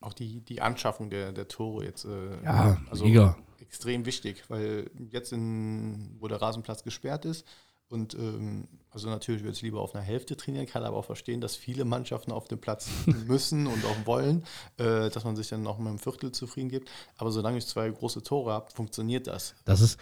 auch 0.00 0.12
die, 0.12 0.40
die 0.42 0.60
Anschaffung 0.60 1.08
der, 1.10 1.32
der 1.32 1.48
Tore 1.48 1.84
jetzt 1.84 2.04
äh, 2.04 2.42
Ja, 2.44 2.78
also 2.90 3.06
mega. 3.06 3.36
extrem 3.60 4.04
wichtig, 4.04 4.44
weil 4.48 4.90
jetzt, 5.10 5.32
in, 5.32 6.16
wo 6.20 6.28
der 6.28 6.42
Rasenplatz 6.42 6.84
gesperrt 6.84 7.24
ist, 7.24 7.46
und 7.94 8.14
ähm, 8.14 8.68
also 8.90 9.08
natürlich 9.08 9.42
würde 9.42 9.56
ich 9.56 9.62
lieber 9.62 9.80
auf 9.80 9.94
einer 9.94 10.04
Hälfte 10.04 10.36
trainieren, 10.36 10.66
kann 10.66 10.84
aber 10.84 10.96
auch 10.98 11.04
verstehen, 11.06 11.40
dass 11.40 11.56
viele 11.56 11.84
Mannschaften 11.84 12.30
auf 12.30 12.46
dem 12.46 12.60
Platz 12.60 12.88
müssen 13.26 13.66
und 13.66 13.84
auch 13.86 14.06
wollen, 14.06 14.44
äh, 14.76 15.08
dass 15.10 15.24
man 15.24 15.34
sich 15.36 15.48
dann 15.48 15.66
auch 15.66 15.78
mit 15.78 15.88
einem 15.88 15.98
Viertel 15.98 16.30
zufrieden 16.32 16.68
gibt. 16.68 16.90
Aber 17.16 17.30
solange 17.32 17.58
ich 17.58 17.66
zwei 17.66 17.88
große 17.90 18.22
Tore 18.22 18.52
habe, 18.52 18.70
funktioniert 18.70 19.26
das. 19.26 19.54
Das 19.64 19.80
ist, 19.80 19.98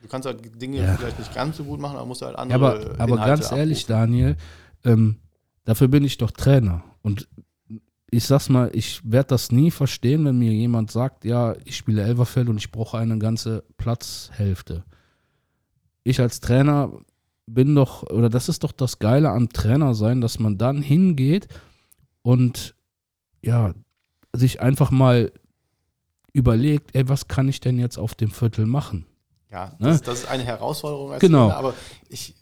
Du 0.00 0.06
kannst 0.08 0.26
halt 0.26 0.60
Dinge 0.62 0.78
Ja. 0.78 0.94
vielleicht 0.96 1.18
nicht 1.18 1.34
ganz 1.34 1.56
so 1.56 1.64
gut 1.64 1.80
machen, 1.80 1.96
aber 1.96 2.06
musst 2.06 2.22
halt 2.22 2.34
Ja, 2.34 2.38
andere. 2.38 2.54
aber, 2.56 3.00
aber 3.00 3.12
Inhalte 3.14 3.42
ganz 3.42 3.52
ehrlich, 3.52 3.84
abrufen. 3.84 4.00
Daniel, 4.12 4.36
ähm, 4.84 5.16
dafür 5.64 5.88
bin 5.88 6.04
ich 6.04 6.18
doch 6.18 6.30
Trainer. 6.30 6.84
Und 7.02 7.26
ich 8.10 8.24
sag's 8.24 8.48
mal, 8.48 8.70
ich 8.74 9.00
werde 9.10 9.28
das 9.30 9.50
nie 9.50 9.70
verstehen, 9.72 10.24
wenn 10.24 10.38
mir 10.38 10.52
jemand 10.52 10.90
sagt, 10.92 11.24
ja, 11.24 11.56
ich 11.64 11.76
spiele 11.76 12.02
Elverfeld 12.02 12.48
und 12.48 12.58
ich 12.58 12.70
brauche 12.70 12.96
eine 12.98 13.18
ganze 13.18 13.64
Platzhälfte. 13.76 14.84
Ich 16.04 16.20
als 16.20 16.40
Trainer 16.40 16.92
bin 17.54 17.74
doch, 17.74 18.02
oder 18.04 18.28
das 18.28 18.48
ist 18.48 18.64
doch 18.64 18.72
das 18.72 18.98
Geile 18.98 19.30
am 19.30 19.48
Trainer 19.48 19.94
sein, 19.94 20.20
dass 20.20 20.38
man 20.38 20.58
dann 20.58 20.82
hingeht 20.82 21.48
und 22.22 22.74
ja, 23.42 23.72
sich 24.32 24.60
einfach 24.60 24.90
mal 24.90 25.32
überlegt, 26.32 26.94
ey, 26.94 27.08
was 27.08 27.28
kann 27.28 27.48
ich 27.48 27.60
denn 27.60 27.78
jetzt 27.78 27.98
auf 27.98 28.14
dem 28.14 28.30
Viertel 28.30 28.66
machen? 28.66 29.06
Ja, 29.50 29.74
Ne? 29.78 29.88
das, 29.88 30.02
das 30.02 30.18
ist 30.20 30.28
eine 30.28 30.44
Herausforderung 30.44 31.12
als 31.12 31.20
Genau. 31.20 31.46
Trainer, 31.46 31.56
aber 31.56 31.74
ich 32.08 32.34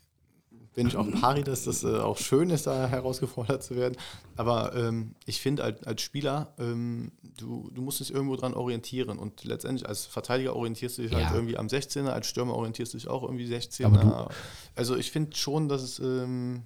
bin 0.77 0.87
ich 0.87 0.95
auch 0.95 1.09
pari, 1.19 1.43
dass 1.43 1.63
das 1.63 1.83
äh, 1.83 1.87
auch 1.97 2.17
schön 2.19 2.51
ist, 2.51 2.67
da 2.67 2.87
herausgefordert 2.87 3.63
zu 3.63 3.75
werden. 3.75 3.97
Aber 4.35 4.75
ähm, 4.75 5.15
ich 5.25 5.41
finde 5.41 5.63
als, 5.63 5.83
als 5.87 6.03
Spieler, 6.03 6.53
ähm, 6.59 7.11
du, 7.37 7.71
du 7.73 7.81
musst 7.81 7.99
dich 7.99 8.13
irgendwo 8.13 8.35
dran 8.35 8.53
orientieren 8.53 9.17
und 9.17 9.43
letztendlich 9.43 9.89
als 9.89 10.05
Verteidiger 10.05 10.55
orientierst 10.55 10.99
du 10.99 11.01
dich 11.01 11.11
Ja. 11.13 11.17
halt 11.25 11.33
irgendwie 11.35 11.57
am 11.57 11.65
16er, 11.65 12.09
als 12.09 12.27
Stürmer 12.27 12.53
orientierst 12.53 12.93
du 12.93 12.97
dich 12.99 13.07
auch 13.07 13.23
irgendwie 13.23 13.47
16er. 13.47 13.85
Aber 13.87 13.97
du- 13.97 14.27
also 14.75 14.95
ich 14.95 15.11
finde 15.11 15.35
schon, 15.35 15.67
dass 15.67 15.81
es, 15.81 15.97
ähm, 15.97 16.61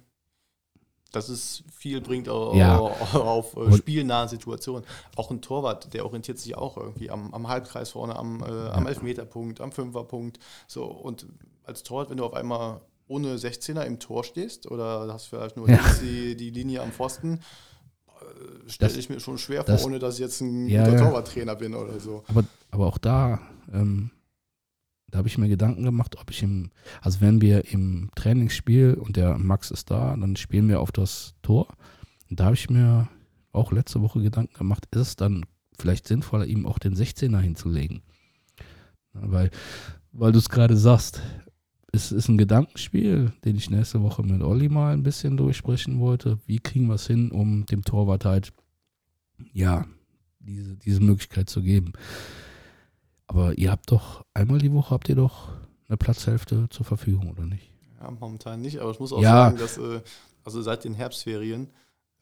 dass 1.10 1.30
es 1.30 1.62
viel 1.74 2.02
bringt 2.02 2.28
au- 2.28 2.54
Ja. 2.54 2.78
auf, 2.78 3.54
äh, 3.56 3.60
Und- 3.60 3.76
spielnahen 3.78 4.28
Situationen. 4.28 4.84
Auch 5.16 5.30
ein 5.30 5.40
Torwart, 5.40 5.94
der 5.94 6.04
orientiert 6.04 6.38
sich 6.38 6.54
auch 6.54 6.76
irgendwie 6.76 7.10
am, 7.10 7.32
am 7.32 7.48
Halbkreis 7.48 7.88
vorne, 7.88 8.14
am, 8.16 8.42
äh, 8.42 8.68
am 8.68 8.86
Elfmeterpunkt, 8.86 9.62
am 9.62 9.72
Fünferpunkt. 9.72 10.38
So, 10.68 10.84
und 10.84 11.24
als 11.64 11.82
Torwart, 11.82 12.10
wenn 12.10 12.18
du 12.18 12.26
auf 12.26 12.34
einmal 12.34 12.82
ohne 13.12 13.36
16er 13.36 13.82
im 13.84 13.98
Tor 13.98 14.24
stehst 14.24 14.70
oder 14.70 15.12
hast 15.12 15.26
vielleicht 15.26 15.56
nur 15.56 15.68
Ja. 15.68 15.80
die, 16.02 16.36
die 16.36 16.50
Linie 16.50 16.82
am 16.82 16.92
Pfosten, 16.92 17.40
äh, 18.08 18.70
stelle 18.70 18.98
ich 18.98 19.08
mir 19.10 19.20
schon 19.20 19.38
schwer 19.38 19.62
das- 19.64 19.80
vor, 19.82 19.90
ohne 19.90 19.98
dass 19.98 20.14
ich 20.14 20.20
jetzt 20.20 20.40
ein 20.40 20.66
Ja, 20.68 20.84
guter 20.84 20.96
ja. 20.98 21.04
Torwarttrainer 21.04 21.54
bin 21.56 21.74
oder 21.74 22.00
so. 22.00 22.24
Aber, 22.28 22.44
aber 22.70 22.86
auch 22.86 22.98
da, 22.98 23.40
ähm, 23.72 24.10
da 25.10 25.18
habe 25.18 25.28
ich 25.28 25.36
mir 25.36 25.48
Gedanken 25.48 25.82
gemacht, 25.84 26.16
ob 26.18 26.30
ich 26.30 26.42
im, 26.42 26.70
also 27.02 27.20
wenn 27.20 27.40
wir 27.42 27.70
im 27.72 28.10
Trainingsspiel 28.14 28.94
und 28.94 29.16
der 29.16 29.36
Max 29.38 29.70
ist 29.70 29.90
da, 29.90 30.16
dann 30.16 30.36
spielen 30.36 30.68
wir 30.68 30.80
auf 30.80 30.90
das 30.90 31.34
Tor. 31.42 31.68
Und 32.30 32.40
da 32.40 32.46
habe 32.46 32.54
ich 32.54 32.70
mir 32.70 33.08
auch 33.52 33.72
letzte 33.72 34.00
Woche 34.00 34.22
Gedanken 34.22 34.54
gemacht, 34.54 34.86
ist 34.90 35.00
es 35.00 35.16
dann 35.16 35.44
vielleicht 35.78 36.08
sinnvoller, 36.08 36.46
ihm 36.46 36.64
auch 36.64 36.78
den 36.78 36.94
16er 36.96 37.40
hinzulegen? 37.40 38.00
Weil, 39.12 39.50
weil 40.12 40.32
du 40.32 40.38
es 40.38 40.48
gerade 40.48 40.76
sagst, 40.78 41.20
es 41.92 42.10
ist 42.10 42.28
ein 42.28 42.38
Gedankenspiel, 42.38 43.32
den 43.44 43.56
ich 43.56 43.68
nächste 43.70 44.02
Woche 44.02 44.22
mit 44.22 44.42
Olli 44.42 44.68
mal 44.70 44.92
ein 44.94 45.02
bisschen 45.02 45.36
durchsprechen 45.36 46.00
wollte. 46.00 46.38
Wie 46.46 46.58
kriegen 46.58 46.86
wir 46.86 46.94
es 46.94 47.06
hin, 47.06 47.30
um 47.30 47.66
dem 47.66 47.82
Torwart 47.84 48.24
halt, 48.24 48.52
ja, 49.52 49.86
diese, 50.40 50.76
diese 50.76 51.00
Möglichkeit 51.00 51.50
zu 51.50 51.62
geben? 51.62 51.92
Aber 53.26 53.56
ihr 53.58 53.70
habt 53.70 53.90
doch, 53.90 54.24
einmal 54.34 54.58
die 54.58 54.72
Woche 54.72 54.90
habt 54.90 55.08
ihr 55.08 55.14
doch 55.16 55.50
eine 55.88 55.96
Platzhälfte 55.96 56.68
zur 56.70 56.84
Verfügung, 56.86 57.30
oder 57.30 57.44
nicht? 57.44 57.70
Ja, 58.00 58.10
momentan 58.10 58.60
nicht, 58.60 58.78
aber 58.80 58.90
ich 58.90 59.00
muss 59.00 59.12
auch 59.12 59.22
Ja. 59.22 59.44
sagen, 59.46 59.58
dass 59.58 59.76
äh, 59.78 60.00
also 60.44 60.60
seit 60.62 60.84
den 60.84 60.94
Herbstferien 60.94 61.68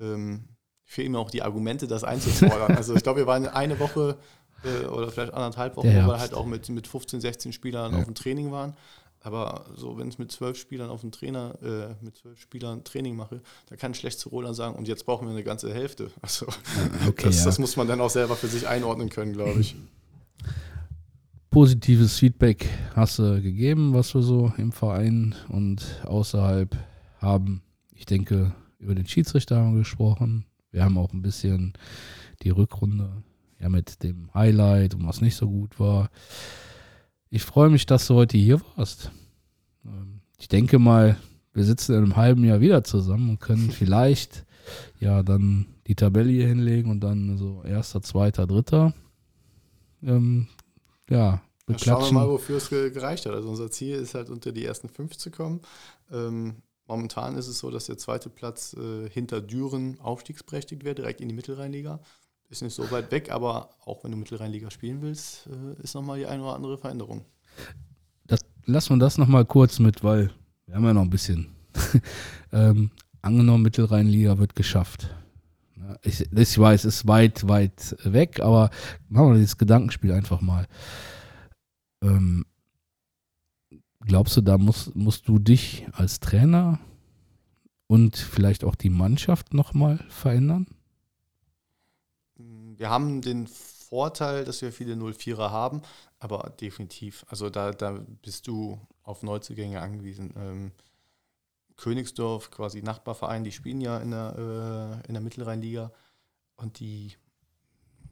ähm, 0.00 0.44
fehlen 0.84 1.12
mir 1.12 1.18
auch 1.18 1.30
die 1.30 1.42
Argumente, 1.42 1.86
das 1.86 2.04
einzufordern. 2.04 2.72
also 2.76 2.94
ich 2.94 3.02
glaube, 3.02 3.20
wir 3.20 3.26
waren 3.26 3.46
eine 3.46 3.78
Woche 3.78 4.18
äh, 4.64 4.86
oder 4.86 5.10
vielleicht 5.10 5.32
anderthalb 5.32 5.76
Wochen, 5.76 5.88
wo 5.88 5.92
wir 5.92 6.18
halt 6.18 6.34
auch 6.34 6.46
mit, 6.46 6.68
mit 6.68 6.86
15, 6.86 7.20
16 7.20 7.52
Spielern 7.52 7.92
Ja. 7.92 7.98
auf 7.98 8.04
dem 8.06 8.14
Training 8.14 8.50
waren. 8.50 8.74
Aber 9.22 9.66
so, 9.76 9.98
wenn 9.98 10.08
ich 10.08 10.18
mit 10.18 10.32
zwölf 10.32 10.58
Spielern 10.58 10.88
auf 10.88 11.02
dem 11.02 11.12
Trainer, 11.12 11.54
äh, 11.62 12.04
mit 12.04 12.16
zwölf 12.16 12.40
Spielern 12.40 12.84
Training 12.84 13.16
mache, 13.16 13.42
da 13.68 13.76
kann 13.76 13.92
schlecht 13.92 14.18
zu 14.18 14.30
Roland 14.30 14.56
sagen, 14.56 14.76
und 14.76 14.88
jetzt 14.88 15.04
brauchen 15.04 15.26
wir 15.26 15.32
eine 15.32 15.44
ganze 15.44 15.72
Hälfte. 15.72 16.10
Also 16.22 16.46
Okay, 17.06 17.26
das, 17.26 17.40
ja. 17.40 17.44
das 17.46 17.58
muss 17.58 17.76
man 17.76 17.86
dann 17.86 18.00
auch 18.00 18.10
selber 18.10 18.36
für 18.36 18.46
sich 18.46 18.66
einordnen 18.66 19.10
können, 19.10 19.32
glaube 19.32 19.60
ich. 19.60 19.76
Positives 21.50 22.18
Feedback 22.18 22.68
hast 22.94 23.18
du 23.18 23.42
gegeben, 23.42 23.92
was 23.92 24.14
wir 24.14 24.22
so 24.22 24.52
im 24.56 24.70
Verein 24.70 25.34
und 25.48 26.00
außerhalb 26.04 26.76
haben. 27.18 27.62
Ich 27.92 28.06
denke, 28.06 28.54
über 28.78 28.94
den 28.94 29.06
Schiedsrichter 29.06 29.56
haben 29.56 29.72
wir 29.72 29.80
gesprochen. 29.80 30.46
Wir 30.70 30.84
haben 30.84 30.96
auch 30.96 31.12
ein 31.12 31.22
bisschen 31.22 31.72
die 32.42 32.50
Rückrunde 32.50 33.22
ja 33.58 33.68
mit 33.68 34.02
dem 34.02 34.32
Highlight 34.32 34.94
und 34.94 35.06
was 35.06 35.20
nicht 35.20 35.36
so 35.36 35.48
gut 35.48 35.78
war. 35.80 36.10
Ich 37.30 37.42
freue 37.42 37.70
mich, 37.70 37.86
dass 37.86 38.06
du 38.06 38.14
heute 38.14 38.36
hier 38.36 38.60
warst. 38.76 39.10
Ähm, 39.84 40.20
Ich 40.38 40.48
denke 40.48 40.78
mal, 40.78 41.16
wir 41.52 41.64
sitzen 41.64 41.92
in 41.94 41.98
einem 41.98 42.16
halben 42.16 42.44
Jahr 42.44 42.60
wieder 42.60 42.84
zusammen 42.84 43.30
und 43.30 43.40
können 43.40 43.70
vielleicht 43.70 44.44
ja 44.98 45.22
dann 45.22 45.66
die 45.86 45.94
Tabelle 45.94 46.30
hier 46.30 46.46
hinlegen 46.48 46.90
und 46.90 47.00
dann 47.00 47.36
so 47.38 47.62
erster, 47.64 48.02
zweiter, 48.02 48.46
dritter. 48.46 48.94
Ähm, 50.02 50.48
ja, 51.08 51.16
Ja, 51.16 51.32
schauen 51.32 51.40
wir 51.68 51.74
beklatschen. 51.74 52.14
mal, 52.14 52.28
wofür 52.28 52.56
es 52.56 52.68
ge- 52.70 52.90
gereicht 52.90 53.26
hat. 53.26 53.32
Also 53.34 53.48
unser 53.48 53.70
Ziel 53.70 53.96
ist 53.96 54.14
halt 54.14 54.30
unter 54.30 54.52
die 54.52 54.64
ersten 54.64 54.88
fünf 54.88 55.16
zu 55.16 55.30
kommen. 55.30 55.60
Ähm, 56.10 56.62
momentan 56.86 57.36
ist 57.36 57.48
es 57.48 57.58
so, 57.58 57.70
dass 57.70 57.86
der 57.86 57.98
zweite 57.98 58.30
Platz 58.30 58.74
äh, 58.74 59.08
hinter 59.10 59.40
Düren 59.40 60.00
aufstiegsberechtigt 60.00 60.84
wäre, 60.84 60.94
direkt 60.94 61.20
in 61.20 61.28
die 61.28 61.34
Mittelrheinliga. 61.34 62.00
Ist 62.50 62.62
nicht 62.62 62.74
so 62.74 62.90
weit 62.90 63.12
weg, 63.12 63.30
aber 63.30 63.70
auch 63.84 64.02
wenn 64.02 64.10
du 64.10 64.16
Mittelrheinliga 64.16 64.72
spielen 64.72 65.00
willst, 65.02 65.46
äh, 65.46 65.80
ist 65.82 65.94
nochmal 65.94 66.18
die 66.18 66.26
eine 66.26 66.42
oder 66.42 66.56
andere 66.56 66.76
Veränderung. 66.76 67.24
das, 68.26 68.40
lassen 68.64 68.96
wir 68.96 68.98
das 68.98 69.18
nochmal 69.18 69.44
kurz 69.44 69.78
mit, 69.78 70.02
weil 70.02 70.30
wir 70.66 70.74
haben 70.74 70.84
ja 70.84 70.92
noch 70.92 71.02
ein 71.02 71.10
bisschen. 71.10 71.54
ähm, 72.52 72.90
angenommen, 73.22 73.62
Mittelrheinliga 73.62 74.38
wird 74.38 74.56
geschafft. 74.56 75.14
Ich, 76.02 76.20
ich 76.32 76.58
weiß, 76.58 76.84
es 76.84 76.96
ist 76.96 77.06
weit, 77.06 77.46
weit 77.46 77.96
weg, 78.02 78.40
aber 78.40 78.70
machen 79.08 79.28
wir 79.28 79.34
dieses 79.34 79.56
Gedankenspiel 79.56 80.10
einfach 80.10 80.40
mal. 80.40 80.66
Ähm, 82.02 82.44
glaubst 84.00 84.36
du, 84.36 84.40
da 84.40 84.58
musst, 84.58 84.96
musst 84.96 85.28
du 85.28 85.38
dich 85.38 85.86
als 85.92 86.18
Trainer 86.18 86.80
und 87.86 88.16
vielleicht 88.16 88.64
auch 88.64 88.74
die 88.74 88.90
Mannschaft 88.90 89.54
nochmal 89.54 89.98
verändern? 90.08 90.66
Wir 92.80 92.88
haben 92.88 93.20
den 93.20 93.46
Vorteil, 93.46 94.46
dass 94.46 94.62
wir 94.62 94.72
viele 94.72 94.94
04er 94.94 95.50
haben, 95.50 95.82
aber 96.18 96.48
definitiv. 96.58 97.26
Also 97.28 97.50
da, 97.50 97.72
da 97.72 98.00
bist 98.22 98.46
du 98.46 98.80
auf 99.02 99.22
Neuzugänge 99.22 99.82
angewiesen. 99.82 100.32
Ähm, 100.34 100.72
Königsdorf, 101.76 102.50
quasi 102.50 102.80
Nachbarverein, 102.80 103.44
die 103.44 103.52
spielen 103.52 103.82
ja 103.82 103.98
in 103.98 104.12
der, 104.12 105.02
äh, 105.04 105.08
in 105.08 105.12
der 105.12 105.22
Mittelrheinliga 105.22 105.92
und 106.56 106.80
die, 106.80 107.12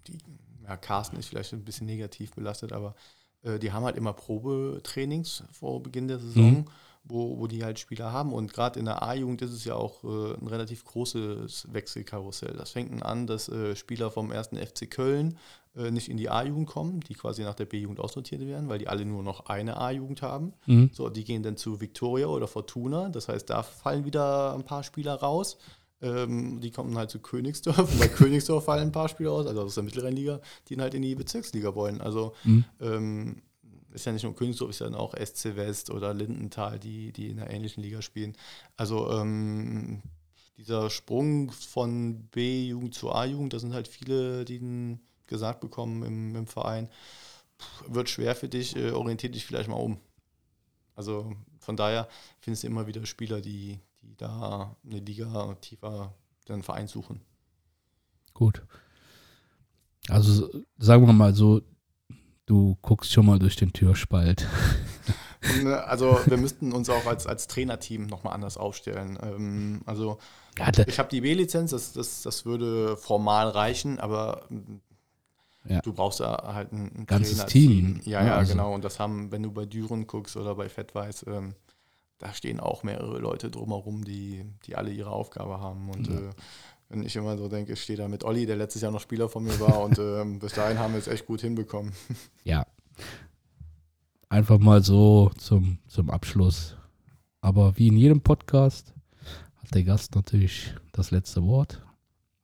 die, 0.06 0.18
ja, 0.64 0.76
Carsten 0.76 1.16
ist 1.16 1.28
vielleicht 1.28 1.54
ein 1.54 1.64
bisschen 1.64 1.86
negativ 1.86 2.32
belastet, 2.32 2.74
aber 2.74 2.94
äh, 3.40 3.58
die 3.58 3.72
haben 3.72 3.84
halt 3.84 3.96
immer 3.96 4.12
Probetrainings 4.12 5.44
vor 5.50 5.82
Beginn 5.82 6.08
der 6.08 6.18
Saison, 6.18 6.56
Mhm. 6.58 6.64
Wo, 7.08 7.38
wo 7.38 7.46
die 7.46 7.64
halt 7.64 7.78
Spieler 7.78 8.12
haben. 8.12 8.32
Und 8.32 8.52
gerade 8.52 8.78
in 8.78 8.84
der 8.84 9.02
A-Jugend 9.02 9.42
ist 9.42 9.52
es 9.52 9.64
ja 9.64 9.74
auch 9.74 10.04
äh, 10.04 10.34
ein 10.34 10.46
relativ 10.46 10.84
großes 10.84 11.68
Wechselkarussell. 11.72 12.54
Das 12.56 12.70
fängt 12.70 13.02
an, 13.02 13.26
dass 13.26 13.48
äh, 13.48 13.74
Spieler 13.76 14.10
vom 14.10 14.30
ersten 14.30 14.56
FC 14.56 14.90
Köln 14.90 15.38
äh, 15.76 15.90
nicht 15.90 16.08
in 16.08 16.16
die 16.16 16.28
A-Jugend 16.30 16.66
kommen, 16.68 17.00
die 17.00 17.14
quasi 17.14 17.42
nach 17.42 17.54
der 17.54 17.66
B-Jugend 17.66 18.00
aussortiert 18.00 18.40
werden, 18.46 18.68
weil 18.68 18.78
die 18.78 18.88
alle 18.88 19.04
nur 19.04 19.22
noch 19.22 19.46
eine 19.46 19.76
A-Jugend 19.78 20.22
haben. 20.22 20.52
Mhm. 20.66 20.90
So, 20.92 21.08
die 21.08 21.24
gehen 21.24 21.42
dann 21.42 21.56
zu 21.56 21.80
Victoria 21.80 22.26
oder 22.26 22.46
Fortuna. 22.48 23.08
Das 23.08 23.28
heißt, 23.28 23.48
da 23.50 23.62
fallen 23.62 24.04
wieder 24.04 24.54
ein 24.54 24.64
paar 24.64 24.82
Spieler 24.82 25.14
raus. 25.14 25.58
Ähm, 26.00 26.60
die 26.60 26.70
kommen 26.70 26.96
halt 26.96 27.10
zu 27.10 27.18
Königsdorf. 27.18 27.76
Bei 27.98 28.06
Königsdorf 28.08 28.64
fallen 28.66 28.88
ein 28.88 28.92
paar 28.92 29.08
Spieler 29.08 29.30
raus, 29.30 29.46
also 29.46 29.62
aus 29.62 29.74
der 29.74 29.82
Mittelrheinliga, 29.82 30.40
die 30.68 30.76
dann 30.76 30.82
halt 30.82 30.94
in 30.94 31.02
die 31.02 31.14
Bezirksliga 31.16 31.74
wollen. 31.74 32.00
Also 32.00 32.34
Mhm. 32.44 32.64
ähm, 32.80 33.42
ist 33.92 34.06
ja 34.06 34.12
nicht 34.12 34.22
nur 34.22 34.34
Königsdorf, 34.34 34.70
ist 34.70 34.80
ja 34.80 34.92
auch 34.94 35.14
SC 35.14 35.56
West 35.56 35.90
oder 35.90 36.14
Lindenthal, 36.14 36.78
die, 36.78 37.12
die 37.12 37.28
in 37.28 37.40
einer 37.40 37.50
ähnlichen 37.50 37.82
Liga 37.82 38.02
spielen. 38.02 38.36
Also 38.76 39.10
ähm, 39.10 40.02
dieser 40.56 40.90
Sprung 40.90 41.50
von 41.52 42.24
B-Jugend 42.28 42.94
zu 42.94 43.12
A-Jugend, 43.12 43.52
da 43.52 43.58
sind 43.58 43.74
halt 43.74 43.88
viele, 43.88 44.44
die 44.44 44.98
gesagt 45.26 45.60
bekommen 45.60 46.02
im, 46.02 46.36
im 46.36 46.46
Verein, 46.46 46.88
wird 47.86 48.08
schwer 48.08 48.34
für 48.34 48.48
dich, 48.48 48.76
äh, 48.76 48.90
orientier 48.90 49.30
dich 49.30 49.46
vielleicht 49.46 49.68
mal 49.68 49.76
um. 49.76 49.98
Also 50.94 51.32
von 51.60 51.76
daher 51.76 52.08
findest 52.40 52.64
du 52.64 52.66
immer 52.66 52.86
wieder 52.86 53.04
Spieler, 53.06 53.40
die, 53.40 53.78
die 54.02 54.16
da 54.16 54.76
eine 54.84 54.98
Liga 54.98 55.54
tiefer 55.60 56.14
den 56.48 56.62
Verein 56.62 56.88
suchen. 56.88 57.20
Gut. 58.34 58.62
Also 60.08 60.48
sagen 60.78 61.06
wir 61.06 61.12
mal 61.12 61.34
so, 61.34 61.60
du 62.48 62.76
guckst 62.82 63.12
schon 63.12 63.26
mal 63.26 63.38
durch 63.38 63.56
den 63.56 63.72
Türspalt. 63.72 64.46
Ne, 65.62 65.84
also 65.84 66.18
wir 66.26 66.36
müssten 66.36 66.72
uns 66.72 66.90
auch 66.90 67.06
als, 67.06 67.24
als 67.28 67.46
Trainerteam 67.46 68.06
nochmal 68.06 68.34
anders 68.34 68.56
aufstellen. 68.56 69.16
Ähm, 69.22 69.82
also 69.86 70.18
Ja, 70.58 70.68
ich 70.84 70.98
habe 70.98 71.08
die 71.08 71.20
B-Lizenz, 71.20 71.70
das, 71.70 71.92
das, 71.92 72.22
das 72.22 72.44
würde 72.44 72.96
formal 72.96 73.48
reichen, 73.48 74.00
aber 74.00 74.48
Ja. 75.64 75.80
du 75.80 75.92
brauchst 75.92 76.18
da 76.18 76.52
halt 76.54 76.72
ein, 76.72 76.90
ein 76.92 77.06
Ganzes. 77.06 77.46
Team, 77.46 78.00
Ja, 78.04 78.20
ne, 78.22 78.26
ja, 78.30 78.34
also- 78.36 78.52
genau. 78.52 78.74
Und 78.74 78.82
das 78.84 78.98
haben, 78.98 79.30
wenn 79.30 79.44
du 79.44 79.52
bei 79.52 79.64
Düren 79.64 80.08
guckst 80.08 80.36
oder 80.36 80.56
bei 80.56 80.68
Fettweiß, 80.68 81.24
ähm, 81.28 81.54
da 82.18 82.34
stehen 82.34 82.58
auch 82.58 82.82
mehrere 82.82 83.18
Leute 83.20 83.48
drumherum, 83.48 84.04
die, 84.04 84.44
die 84.66 84.74
alle 84.74 84.90
ihre 84.90 85.10
Aufgabe 85.10 85.60
haben. 85.60 85.88
Und 85.88 86.08
äh, 86.08 86.30
wenn 86.88 87.02
ich 87.02 87.16
immer 87.16 87.36
so 87.36 87.48
denke, 87.48 87.74
ich 87.74 87.82
stehe 87.82 87.98
da 87.98 88.08
mit 88.08 88.24
Olli, 88.24 88.46
der 88.46 88.56
letztes 88.56 88.82
Jahr 88.82 88.92
noch 88.92 89.00
Spieler 89.00 89.28
von 89.28 89.44
mir 89.44 89.58
war 89.60 89.80
und 89.80 89.98
ähm, 89.98 90.38
bis 90.38 90.54
dahin 90.54 90.78
haben 90.78 90.94
wir 90.94 90.98
es 90.98 91.08
echt 91.08 91.26
gut 91.26 91.40
hinbekommen. 91.40 91.92
ja. 92.44 92.66
Einfach 94.28 94.58
mal 94.58 94.82
so 94.82 95.30
zum, 95.38 95.78
zum 95.86 96.10
Abschluss. 96.10 96.76
Aber 97.40 97.76
wie 97.78 97.88
in 97.88 97.96
jedem 97.96 98.20
Podcast 98.20 98.92
hat 99.56 99.74
der 99.74 99.84
Gast 99.84 100.14
natürlich 100.14 100.74
das 100.92 101.10
letzte 101.10 101.42
Wort. 101.44 101.82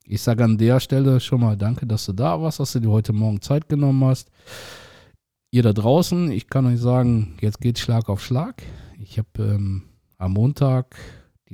Ich 0.06 0.22
sage 0.22 0.44
an 0.44 0.58
der 0.58 0.80
Stelle 0.80 1.20
schon 1.20 1.40
mal 1.40 1.56
danke, 1.56 1.86
dass 1.86 2.06
du 2.06 2.12
da 2.12 2.40
warst, 2.40 2.60
dass 2.60 2.72
du 2.72 2.80
dir 2.80 2.90
heute 2.90 3.12
Morgen 3.12 3.40
Zeit 3.40 3.68
genommen 3.68 4.04
hast. 4.04 4.30
Ihr 5.50 5.62
da 5.62 5.72
draußen, 5.72 6.30
ich 6.30 6.48
kann 6.48 6.66
euch 6.66 6.80
sagen, 6.80 7.36
jetzt 7.40 7.60
geht 7.60 7.78
Schlag 7.78 8.08
auf 8.08 8.22
Schlag. 8.22 8.62
Ich 8.98 9.18
habe 9.18 9.28
ähm, 9.38 9.82
am 10.18 10.32
Montag 10.32 10.96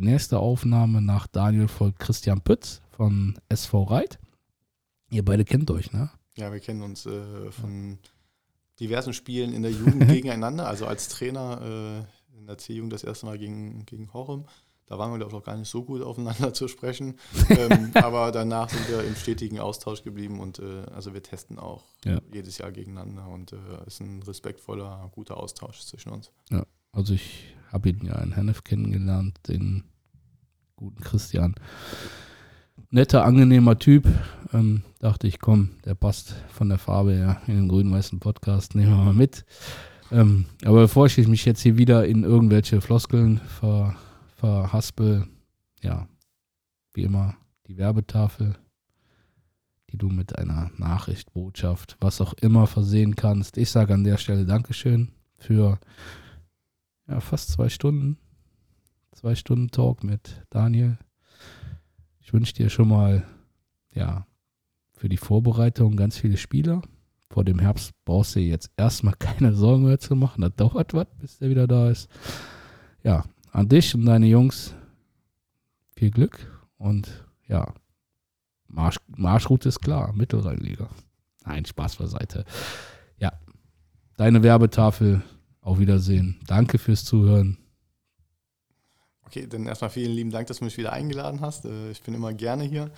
die 0.01 0.07
nächste 0.07 0.39
Aufnahme 0.39 1.03
nach 1.03 1.27
Daniel 1.27 1.69
folgt 1.69 1.99
Christian 1.99 2.41
Pütz 2.41 2.81
von 2.91 3.39
SV 3.51 3.83
Reit. 3.85 4.19
Ihr 5.11 5.25
beide 5.25 5.45
kennt 5.45 5.71
euch, 5.71 5.93
ne? 5.93 6.11
Ja, 6.37 6.51
wir 6.53 6.61
kennen 6.61 6.81
uns 6.83 7.05
äh, 7.05 7.51
von 7.51 7.99
diversen 8.79 9.13
Spielen 9.13 9.53
in 9.53 9.63
der 9.63 9.73
Jugend 9.73 10.09
gegeneinander. 10.09 10.67
Also 10.67 10.87
als 10.87 11.09
Trainer 11.09 12.07
äh, 12.33 12.39
in 12.39 12.47
der 12.47 12.57
C-Jugend 12.57 12.93
das 12.95 13.05
erste 13.05 13.27
Mal 13.27 13.39
gegen, 13.39 13.85
gegen 13.85 14.11
Horem. 14.15 14.45
Da 14.87 14.99
waren 14.99 15.11
wir, 15.13 15.19
glaube 15.19 15.33
ich, 15.33 15.39
auch 15.39 15.45
gar 15.45 15.57
nicht 15.57 15.69
so 15.69 15.85
gut 15.85 16.01
aufeinander 16.01 16.55
zu 16.55 16.67
sprechen. 16.67 17.17
ähm, 17.51 17.91
aber 17.95 18.33
danach 18.33 18.71
sind 18.71 18.89
wir 18.89 19.05
im 19.05 19.15
stetigen 19.17 19.59
Austausch 19.59 20.03
geblieben 20.03 20.41
und 20.41 20.61
äh, 20.61 20.85
also 20.95 21.13
wir 21.13 21.23
testen 21.23 21.59
auch 21.59 21.85
Ja. 22.07 22.21
jedes 22.33 22.57
Jahr 22.57 22.73
gegeneinander 22.73 23.29
und 23.29 23.53
äh, 23.53 23.57
ist 23.87 24.01
ein 24.01 24.23
respektvoller, 24.23 25.11
guter 25.13 25.37
Austausch 25.37 25.81
zwischen 25.83 26.11
uns. 26.11 26.31
Also 26.93 27.13
ich 27.15 27.55
habe 27.71 27.91
ihn 27.91 28.05
ja 28.07 28.19
in 28.23 28.33
Hennef 28.33 28.65
kennengelernt, 28.65 29.39
den 29.47 29.85
guten 30.81 31.03
Christian. 31.03 31.55
Netter, 32.91 33.25
angenehmer 33.25 33.79
Typ. 33.79 34.09
Ähm, 34.53 34.83
dachte 34.99 35.29
ich, 35.29 35.39
komm, 35.39 35.71
der 35.85 35.95
passt 35.95 36.35
von 36.49 36.71
der 36.71 36.79
Farbe 36.79 37.13
her 37.13 37.43
in 37.47 37.57
den 37.57 37.69
grün-weißen 37.69 38.19
Podcast, 38.19 38.75
nehmen 38.75 38.91
wir 38.91 39.05
mal 39.05 39.13
mit. 39.13 39.45
Ähm, 40.11 40.47
aber 40.65 40.81
bevor 40.81 41.07
ich 41.07 41.19
mich 41.29 41.45
jetzt 41.45 41.61
hier 41.61 41.77
wieder 41.77 42.07
in 42.07 42.25
irgendwelche 42.25 42.81
Floskeln 42.81 43.41
ver, 43.61 43.95
verhaspel, 44.37 45.27
ja, 45.83 46.09
wie 46.95 47.03
immer 47.03 47.37
die 47.69 47.77
Werbetafel, 47.77 48.57
die 49.91 49.99
du 49.99 50.09
mit 50.09 50.39
einer 50.39 50.71
Nachricht, 50.79 51.33
Botschaft, 51.35 51.99
was 52.01 52.23
auch 52.23 52.33
immer 52.41 52.67
versehen 52.67 53.17
kannst. 53.17 53.59
Ich 53.59 53.71
sage 53.71 53.93
an 53.93 54.05
der 54.05 54.17
Stelle 54.17 54.47
Dankeschön 54.47 55.13
für 55.39 55.79
ja, 57.07 57.21
fast 57.21 57.51
zwei 57.51 57.69
Stunden. 57.69 58.17
Zwei 59.13 59.35
Stunden 59.35 59.71
Talk 59.71 60.05
mit 60.05 60.47
Daniel. 60.51 60.99
Ich 62.21 62.33
wünsche 62.33 62.55
dir 62.55 62.71
schon 62.71 62.89
mal, 62.89 63.25
ja, 63.93 64.27
für 64.93 65.09
die 65.09 65.17
Vorbereitung 65.17 65.97
ganz 65.97 66.17
viele 66.17 66.37
Spieler. 66.37 66.83
Vor 67.29 67.45
dem 67.45 67.59
Herbst 67.59 67.93
brauchst 68.05 68.37
du 68.37 68.41
jetzt 68.41 68.71
erstmal 68.77 69.15
keine 69.19 69.53
Sorgen 69.55 69.85
mehr 69.85 69.99
zu 69.99 70.17
machen. 70.17 70.43
Das 70.43 70.55
dauert 70.57 70.95
was, 70.95 71.07
bis 71.19 71.39
der 71.39 71.51
wieder 71.51 71.67
da 71.67 71.91
ist. 71.91 72.09
Ja, 73.03 73.25
an 73.51 73.69
dich 73.69 73.95
und 73.95 74.05
deine 74.05 74.27
Jungs 74.27 74.75
viel 75.97 76.11
Glück 76.11 76.39
und 76.79 77.25
ja, 77.47 77.75
Marsch, 78.69 78.99
Marschroute 79.09 79.69
ist 79.69 79.81
klar, 79.81 80.13
Mittelrheinliga. 80.15 80.89
Nein, 81.45 81.65
Spaß 81.65 81.97
beiseite. 81.97 82.45
Ja, 83.19 83.33
deine 84.17 84.43
Werbetafel 84.43 85.23
auf 85.61 85.79
Wiedersehen. 85.79 86.41
Danke 86.47 86.79
fürs 86.79 87.05
Zuhören. 87.05 87.59
Okay, 89.31 89.47
dann 89.47 89.67
erstmal 89.67 89.91
vielen 89.91 90.11
lieben 90.11 90.31
Dank, 90.33 90.49
dass 90.49 90.59
du 90.59 90.65
mich 90.65 90.77
wieder 90.77 90.93
eingeladen 90.93 91.41
hast. 91.41 91.65
Äh, 91.65 91.93
Ich 91.93 92.03
bin 92.03 92.15
immer 92.15 92.33
gerne 92.33 92.65
hier. 92.65 92.91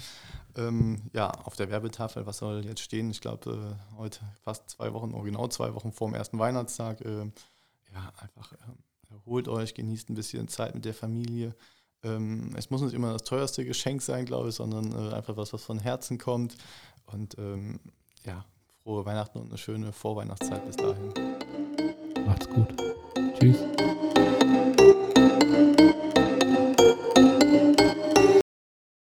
Ähm, 0.56 1.02
ja, 1.12 1.30
auf 1.30 1.56
der 1.56 1.68
Werbetafel, 1.70 2.24
was 2.24 2.38
soll 2.38 2.64
jetzt 2.64 2.80
stehen? 2.80 3.10
Ich 3.10 3.20
glaube, 3.20 3.76
äh, 3.76 3.96
heute 3.98 4.20
fast 4.42 4.70
zwei 4.70 4.94
Wochen, 4.94 5.12
oh 5.14 5.20
genau 5.20 5.46
zwei 5.48 5.74
Wochen 5.74 5.92
vor 5.92 6.08
dem 6.08 6.14
ersten 6.14 6.38
Weihnachtstag. 6.38 7.02
äh, 7.02 7.26
Ja, 7.92 8.12
einfach 8.18 8.52
äh, 8.52 8.56
erholt 9.14 9.46
euch, 9.46 9.74
genießt 9.74 10.08
ein 10.08 10.14
bisschen 10.14 10.48
Zeit 10.48 10.74
mit 10.74 10.86
der 10.86 10.94
Familie. 10.94 11.54
Ähm, 12.02 12.54
Es 12.56 12.70
muss 12.70 12.80
nicht 12.80 12.94
immer 12.94 13.12
das 13.12 13.24
teuerste 13.24 13.66
Geschenk 13.66 14.00
sein, 14.00 14.24
glaube 14.24 14.48
ich, 14.48 14.54
sondern 14.54 15.12
einfach 15.12 15.36
was, 15.36 15.52
was 15.52 15.62
von 15.62 15.80
Herzen 15.80 16.16
kommt. 16.16 16.56
Und 17.04 17.36
ähm, 17.36 17.78
ja, 18.24 18.42
frohe 18.82 19.04
Weihnachten 19.04 19.38
und 19.38 19.48
eine 19.50 19.58
schöne 19.58 19.92
Vorweihnachtszeit 19.92 20.64
bis 20.64 20.76
dahin. 20.76 21.12
Macht's 22.24 22.48
gut. 22.48 22.68
Tschüss. 23.38 23.58